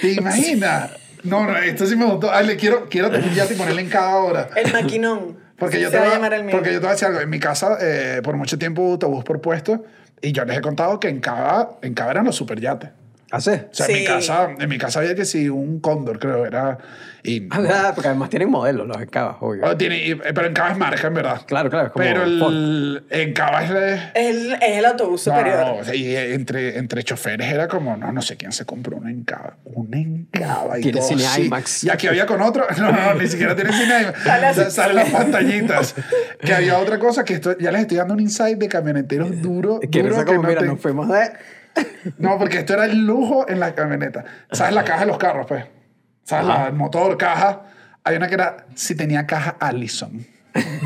¿Te 0.00 0.08
imaginas? 0.12 0.90
No, 1.22 1.46
no, 1.46 1.56
esto 1.56 1.86
sí 1.86 1.96
me 1.96 2.04
gustó. 2.06 2.32
Ay, 2.32 2.46
le 2.46 2.56
quiero, 2.56 2.88
quiero 2.88 3.10
tener 3.10 3.28
un 3.28 3.34
yate 3.34 3.54
y 3.54 3.56
ponerle 3.56 3.82
en 3.82 3.88
Cava 3.88 4.10
ahora. 4.12 4.48
El 4.56 4.72
maquinón. 4.72 5.38
Porque 5.56 5.80
yo, 5.80 5.88
Se 5.88 5.96
te 5.96 6.00
va 6.02 6.06
a 6.10 6.14
llamar 6.14 6.34
el 6.34 6.42
mío. 6.42 6.50
porque 6.56 6.72
yo 6.72 6.80
te 6.80 6.86
voy 6.86 6.88
a 6.88 6.92
decir 6.92 7.06
algo. 7.06 7.20
En 7.20 7.30
mi 7.30 7.38
casa, 7.38 7.78
eh, 7.80 8.20
por 8.24 8.36
mucho 8.36 8.58
tiempo 8.58 8.82
autobús 8.82 9.22
por 9.24 9.40
puesto 9.40 9.84
y 10.24 10.32
yo 10.32 10.44
les 10.44 10.56
he 10.56 10.60
contado 10.62 10.98
que 10.98 11.08
en 11.08 11.20
Cava, 11.20 11.78
en 11.82 11.94
Cava 11.94 12.12
eran 12.12 12.24
los 12.24 12.36
superyates. 12.36 12.90
¿Ah, 13.36 13.40
sí? 13.40 13.50
O 13.50 13.74
sea, 13.74 13.86
en, 13.86 13.92
mi 13.92 13.98
Sí. 14.00 14.04
casa, 14.06 14.48
en 14.58 14.68
mi 14.68 14.78
casa 14.78 15.00
había 15.00 15.14
que 15.14 15.24
sí, 15.24 15.48
un 15.48 15.80
cóndor, 15.80 16.18
creo, 16.18 16.46
era. 16.46 16.78
Y, 17.26 17.48
Ah, 17.50 17.58
verdad, 17.60 17.94
porque 17.94 18.08
además 18.08 18.28
tienen 18.28 18.50
modelos 18.50 18.86
los 18.86 19.00
encabas, 19.00 19.36
obvio. 19.40 19.62
Oh, 19.64 19.74
tiene, 19.78 20.06
y- 20.06 20.14
pero 20.14 20.44
en 20.46 20.52
Cava 20.52 20.72
es 20.72 20.76
marca, 20.76 21.06
en 21.06 21.14
verdad. 21.14 21.40
Claro, 21.46 21.70
claro, 21.70 21.86
es 21.86 21.92
como 21.92 22.04
Pero 22.04 22.20
Ford. 22.20 22.52
el, 22.52 23.04
en 23.08 23.32
Cava 23.32 23.64
es. 23.64 23.70
de- 23.70 23.94
Es 23.94 24.36
el, 24.36 24.52
es 24.52 24.78
el 24.78 24.84
autobús 24.84 25.22
superior. 25.22 25.58
no, 25.58 25.82
no, 25.82 25.94
y 25.94 26.14
entre, 26.14 26.76
entre 26.78 27.02
choferes 27.02 27.50
era 27.50 27.66
como, 27.66 27.96
no, 27.96 28.12
no 28.12 28.20
sé 28.20 28.36
quién 28.36 28.52
se 28.52 28.66
compró 28.66 28.98
una 28.98 29.10
encaba. 29.10 29.56
Una 29.64 29.98
encaba 29.98 30.78
y 30.78 30.82
Tiene 30.82 30.98
todo 30.98 31.08
cine 31.08 31.26
así. 31.26 31.42
IMAX. 31.46 31.84
Y 31.84 31.88
aquí 31.90 32.06
había 32.08 32.26
con 32.26 32.42
otro, 32.42 32.66
no, 32.78 32.92
no, 32.92 33.14
ni 33.14 33.26
siquiera 33.26 33.56
tiene 33.56 33.72
cine 33.72 34.02
IMAX. 34.02 34.22
Sale 34.22 34.46
así. 34.46 34.60
Sa- 34.60 34.70
Salen 34.70 34.96
las 34.96 35.08
pantallitas. 35.10 35.94
que 36.40 36.52
había 36.52 36.78
otra 36.78 36.98
cosa 36.98 37.24
que 37.24 37.32
esto, 37.34 37.56
ya 37.58 37.72
les 37.72 37.80
estoy 37.80 37.96
dando 37.96 38.12
un 38.12 38.20
insight 38.20 38.58
de 38.58 38.68
camioneteros 38.68 39.40
duro. 39.40 39.80
Que 39.80 40.02
duro 40.02 40.10
risa 40.10 40.24
que 40.26 40.32
como, 40.36 40.42
no 40.42 40.48
mira, 40.50 40.60
te- 40.60 40.66
nos 40.66 40.78
fuimos 40.78 41.08
de... 41.08 41.30
No, 42.18 42.38
porque 42.38 42.58
esto 42.58 42.74
era 42.74 42.84
el 42.84 43.06
lujo 43.06 43.48
en 43.48 43.60
la 43.60 43.74
camioneta. 43.74 44.24
¿Sabes 44.52 44.74
la 44.74 44.84
caja 44.84 45.00
de 45.00 45.06
los 45.06 45.18
carros, 45.18 45.46
pues? 45.46 45.64
¿Sabes? 46.22 46.46
La, 46.46 46.66
el 46.68 46.74
motor, 46.74 47.16
caja. 47.16 47.62
Hay 48.04 48.16
una 48.16 48.28
que 48.28 48.34
era, 48.34 48.66
si 48.74 48.94
tenía 48.94 49.26
caja 49.26 49.56
Allison. 49.58 50.26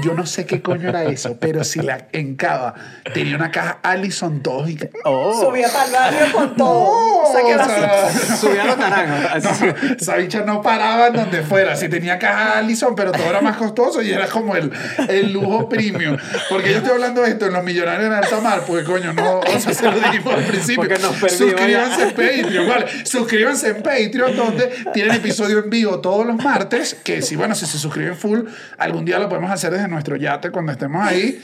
Yo 0.02 0.14
no 0.14 0.24
sé 0.24 0.46
qué 0.46 0.62
coño 0.62 0.88
era 0.88 1.04
eso, 1.04 1.36
pero 1.38 1.62
si 1.62 1.80
la 1.80 2.08
encaba 2.12 2.74
tenía 3.12 3.36
una 3.36 3.50
caja 3.50 3.80
Allison 3.82 4.42
2 4.42 4.70
y 4.70 4.76
que- 4.76 4.90
Oh, 5.04 5.38
Subía 5.44 5.68
para 5.68 5.84
el 5.86 5.92
barrio 5.92 6.32
con 6.32 6.56
todo. 6.56 6.68
No, 6.68 7.22
o 7.22 7.32
sea, 7.32 7.40
que 7.42 7.46
o 7.46 7.54
era 7.54 7.64
sea, 7.66 8.06
así. 8.06 8.36
subía 8.46 8.64
los 8.64 8.78
naranjos. 8.78 9.44
no, 9.60 9.94
esa 9.98 10.16
bicha 10.16 10.40
no 10.42 10.62
paraba 10.62 11.08
en 11.08 11.12
donde 11.14 11.42
fuera. 11.42 11.76
Si 11.76 11.88
tenía 11.90 12.18
caja 12.18 12.58
Allison, 12.58 12.94
pero 12.96 13.12
todo 13.12 13.28
era 13.28 13.42
más 13.42 13.56
costoso 13.58 14.00
y 14.00 14.10
era 14.10 14.26
como 14.28 14.56
el, 14.56 14.72
el 15.08 15.32
lujo 15.32 15.68
premium. 15.68 16.16
Porque 16.48 16.70
yo 16.70 16.78
estoy 16.78 16.92
hablando 16.92 17.20
de 17.22 17.30
esto 17.30 17.44
en 17.46 17.52
los 17.52 17.62
millonarios 17.64 18.06
en 18.06 18.12
alta 18.14 18.40
mar, 18.40 18.62
porque 18.66 18.84
coño, 18.84 19.12
no, 19.12 19.40
o 19.40 19.58
sea, 19.60 19.74
se 19.74 19.82
lo 19.90 19.98
dijimos 20.00 20.32
al 20.34 20.44
principio. 20.44 20.76
Porque 20.76 20.98
nos 20.98 21.12
perdimos 21.16 21.50
Suscríbanse 21.52 22.02
en 22.04 22.10
Patreon, 22.14 22.68
vale. 22.68 22.86
Suscríbanse 23.04 23.68
en 23.68 23.82
Patreon, 23.82 24.34
donde 24.36 24.66
tienen 24.94 25.14
episodio 25.16 25.58
en 25.58 25.68
vivo 25.68 26.00
todos 26.00 26.26
los 26.26 26.36
martes. 26.36 26.94
Que 27.04 27.20
si, 27.20 27.36
bueno, 27.36 27.54
si 27.54 27.66
se 27.66 27.78
suscriben 27.78 28.16
full, 28.16 28.40
algún 28.78 29.04
día 29.04 29.18
lo 29.18 29.28
podemos 29.28 29.50
hacer 29.50 29.57
desde 29.70 29.88
nuestro 29.88 30.16
yate 30.16 30.50
cuando 30.50 30.72
estemos 30.72 31.04
ahí. 31.06 31.40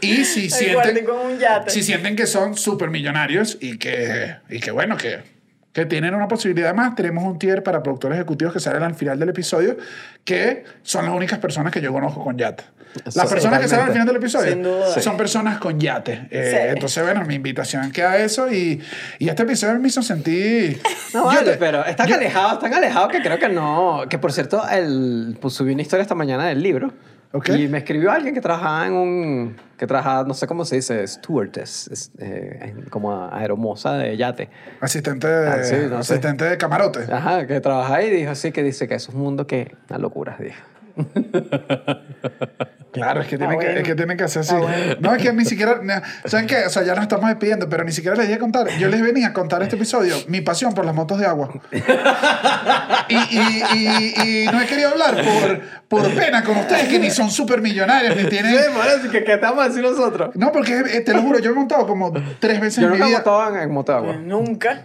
Y 0.00 0.24
si 0.24 0.50
sienten, 0.50 1.04
con 1.04 1.16
un 1.18 1.38
yate. 1.38 1.70
si 1.70 1.82
sienten 1.82 2.14
que 2.16 2.26
son 2.26 2.56
súper 2.56 2.90
millonarios 2.90 3.56
y 3.60 3.78
que, 3.78 4.36
y 4.50 4.60
que 4.60 4.70
bueno, 4.70 4.96
que, 4.96 5.20
que 5.72 5.86
tienen 5.86 6.14
una 6.14 6.28
posibilidad 6.28 6.74
más, 6.74 6.94
tenemos 6.94 7.24
un 7.24 7.38
tier 7.38 7.62
para 7.62 7.82
productores 7.82 8.16
ejecutivos 8.16 8.52
que 8.52 8.60
salen 8.60 8.82
al 8.82 8.94
final 8.94 9.18
del 9.18 9.30
episodio, 9.30 9.76
que 10.24 10.64
son 10.82 11.04
las 11.06 11.14
únicas 11.14 11.38
personas 11.38 11.72
que 11.72 11.80
yo 11.80 11.92
conozco 11.92 12.22
con 12.22 12.36
yate. 12.38 12.62
Las 13.12 13.28
personas 13.28 13.58
que 13.58 13.66
salen 13.66 13.86
al 13.86 13.92
final 13.92 14.06
del 14.06 14.16
episodio 14.16 14.52
Sin 14.52 14.62
duda. 14.62 15.00
son 15.00 15.16
personas 15.16 15.58
con 15.58 15.80
yate. 15.80 16.28
Eh, 16.30 16.50
Sí. 16.52 16.56
Entonces, 16.74 17.02
bueno, 17.02 17.24
mi 17.24 17.34
invitación 17.34 17.90
queda 17.90 18.18
eso 18.18 18.48
y, 18.52 18.80
y 19.18 19.28
este 19.28 19.42
episodio 19.42 19.80
me 19.80 19.88
hizo 19.88 20.00
sentir... 20.00 20.80
No 21.12 21.22
Yo 21.22 21.24
vale, 21.26 21.50
te- 21.52 21.56
pero 21.56 21.84
están 21.84 22.06
yo- 22.06 22.14
alejados, 22.14 22.52
están 22.52 22.72
alejados 22.72 23.10
que 23.10 23.20
creo 23.20 23.36
que 23.40 23.48
no. 23.48 24.04
Que 24.08 24.16
por 24.20 24.32
cierto, 24.32 24.62
el, 24.70 25.36
pues, 25.40 25.54
subí 25.54 25.72
una 25.72 25.82
historia 25.82 26.02
esta 26.02 26.14
mañana 26.14 26.46
del 26.46 26.62
libro. 26.62 26.92
Y 27.56 27.66
me 27.68 27.78
escribió 27.78 28.12
alguien 28.12 28.32
que 28.34 28.40
trabajaba 28.40 28.86
en 28.86 28.92
un. 28.92 29.56
que 29.76 29.86
trabajaba, 29.86 30.22
no 30.26 30.34
sé 30.34 30.46
cómo 30.46 30.64
se 30.64 30.76
dice, 30.76 31.06
stewardess, 31.06 31.88
es, 31.88 32.12
eh, 32.18 32.74
como 32.90 33.28
aeromoza 33.32 33.94
de 33.94 34.16
yate. 34.16 34.48
Asistente, 34.80 35.26
de, 35.26 35.48
Ah, 35.48 35.64
sí, 35.64 35.74
no 35.90 36.02
sé. 36.04 36.14
asistente 36.14 36.44
de 36.44 36.56
camarote. 36.56 37.00
Ajá, 37.12 37.46
que 37.46 37.60
trabaja 37.60 37.96
ahí 37.96 38.06
y 38.06 38.10
dijo 38.10 38.30
así, 38.30 38.52
que 38.52 38.62
dice 38.62 38.86
que 38.86 38.94
es 38.94 39.08
un 39.08 39.16
mundo 39.16 39.46
que. 39.46 39.74
una 39.90 39.98
locura, 39.98 40.36
dijo. 40.38 40.62
Claro, 42.94 43.20
es 43.22 43.26
que, 43.26 43.36
tienen 43.36 43.58
que, 43.58 43.64
bueno. 43.66 43.80
es 43.80 43.86
que 43.86 43.94
tienen 43.96 44.16
que 44.16 44.22
hacer 44.24 44.40
así. 44.42 44.54
No, 45.00 45.14
es 45.14 45.20
que 45.22 45.32
ni 45.32 45.44
siquiera. 45.44 45.80
¿Saben 46.24 46.46
qué? 46.46 46.64
O 46.66 46.70
sea, 46.70 46.84
ya 46.84 46.94
nos 46.94 47.02
estamos 47.02 47.28
despidiendo, 47.28 47.68
pero 47.68 47.82
ni 47.84 47.90
siquiera 47.90 48.16
les 48.16 48.28
di 48.28 48.34
a 48.34 48.38
contar. 48.38 48.68
Yo 48.78 48.88
les 48.88 49.02
venía 49.02 49.26
a 49.28 49.32
contar 49.32 49.62
este 49.64 49.74
episodio 49.76 50.14
mi 50.28 50.40
pasión 50.42 50.72
por 50.74 50.84
las 50.86 50.94
motos 50.94 51.18
de 51.18 51.26
agua. 51.26 51.50
Y, 53.08 53.14
y, 53.16 53.62
y, 53.74 54.44
y 54.44 54.46
no 54.46 54.60
he 54.60 54.66
querido 54.66 54.90
hablar 54.90 55.16
por, 55.16 55.60
por 56.02 56.14
pena 56.14 56.42
con 56.44 56.56
ustedes 56.56 56.88
que 56.88 56.98
ni 56.98 57.10
son 57.10 57.30
súper 57.30 57.60
millonarios, 57.60 58.16
ni 58.16 58.24
tienen. 58.28 58.54
parece 58.76 59.08
que, 59.10 59.24
que 59.24 59.34
estamos 59.34 59.66
así 59.66 59.80
nosotros. 59.80 60.30
No, 60.34 60.52
porque 60.52 60.78
eh, 60.78 61.00
te 61.00 61.12
lo 61.12 61.22
juro, 61.22 61.38
yo 61.40 61.50
he 61.50 61.54
montado 61.54 61.86
como 61.86 62.12
tres 62.38 62.60
veces 62.60 62.76
Yo 62.82 62.86
en 62.86 62.92
mi 62.92 62.98
nunca 62.98 63.06
he 63.06 63.08
vida. 63.08 63.18
montado 63.18 63.56
en, 63.56 63.62
en 63.62 63.70
moto 63.72 63.92
de 63.92 63.98
agua. 63.98 64.16
Nunca. 64.16 64.82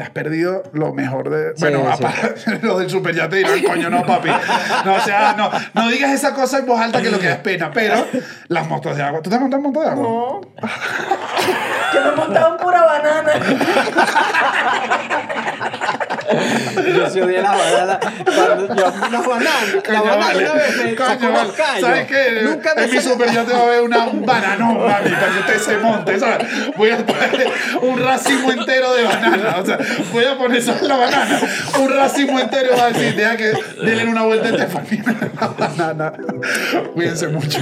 Te 0.00 0.04
has 0.04 0.10
perdido 0.12 0.62
lo 0.72 0.94
mejor 0.94 1.28
de. 1.28 1.52
Bueno, 1.58 1.82
sí. 1.94 2.02
aparte, 2.02 2.58
lo 2.62 2.78
del 2.78 2.88
super 2.88 3.14
yate 3.14 3.36
dirán, 3.36 3.62
coño, 3.66 3.90
no, 3.90 4.02
papi. 4.02 4.30
No, 4.82 4.94
o 4.94 5.00
sea, 5.00 5.34
no, 5.36 5.50
no 5.74 5.90
digas 5.90 6.12
esa 6.12 6.32
cosa 6.32 6.60
en 6.60 6.64
voz 6.64 6.80
alta 6.80 7.02
que 7.02 7.10
lo 7.10 7.18
que 7.18 7.30
es 7.30 7.36
pena, 7.36 7.70
pero 7.70 8.06
las 8.48 8.66
motos 8.66 8.96
de 8.96 9.02
agua. 9.02 9.20
¿Tú 9.20 9.28
te 9.28 9.36
has 9.36 9.42
montado 9.42 9.62
en 9.62 9.70
moto 9.70 9.82
de 9.82 9.88
agua? 9.90 10.02
No. 10.02 10.40
Yo 11.92 12.02
me 12.02 12.12
montaba 12.16 12.48
en 12.48 12.56
pura 12.56 12.82
banana. 12.82 13.32
Yo 16.96 17.10
sí 17.10 17.20
odié 17.20 17.42
la 17.42 17.52
banana. 17.52 18.00
Cuando 18.24 18.74
yo, 18.74 18.92
las 19.10 19.26
bananas. 19.26 19.74
La 19.88 20.00
banana 20.00 20.26
vale. 20.26 20.44
una 20.44 20.54
vez 20.54 20.76
me 20.76 20.94
Coño, 20.94 21.08
sacó 21.08 21.32
vale. 21.32 21.52
callos. 21.52 21.80
¿Sabes 21.80 22.06
qué? 22.06 22.40
Nunca 22.42 22.74
me 22.74 22.84
en 22.84 22.90
mi 22.90 23.00
super 23.00 23.32
yate 23.32 23.52
va 23.52 23.58
a 23.58 23.62
haber 23.62 23.80
una, 23.82 24.04
un 24.06 24.26
bananón, 24.26 24.78
mami, 24.78 25.10
para 25.10 25.32
que 25.32 25.38
usted 25.40 25.58
se 25.58 25.76
monte, 25.78 26.18
¿sabes? 26.18 26.46
Voy 26.76 26.90
a 26.90 26.98
poner 26.98 27.50
un 27.82 27.98
racimo 27.98 28.50
entero 28.52 28.94
de 28.94 29.04
banana, 29.04 29.56
o 29.58 29.66
sea, 29.66 29.78
voy 30.12 30.24
a 30.24 30.36
poner 30.36 30.62
solo 30.62 30.86
la 30.86 30.96
banana, 30.96 31.40
un 31.80 31.88
racimo 31.90 32.38
entero 32.38 32.76
va 32.76 32.86
a 32.86 32.90
decir, 32.90 33.14
deja 33.14 33.36
que 33.36 33.52
denle 33.82 34.06
una 34.06 34.22
vuelta 34.22 34.48
a 34.48 34.50
Estefanía 34.50 35.04
la 35.40 35.48
banana. 35.48 36.12
Cuídense 36.94 37.28
mucho. 37.28 37.58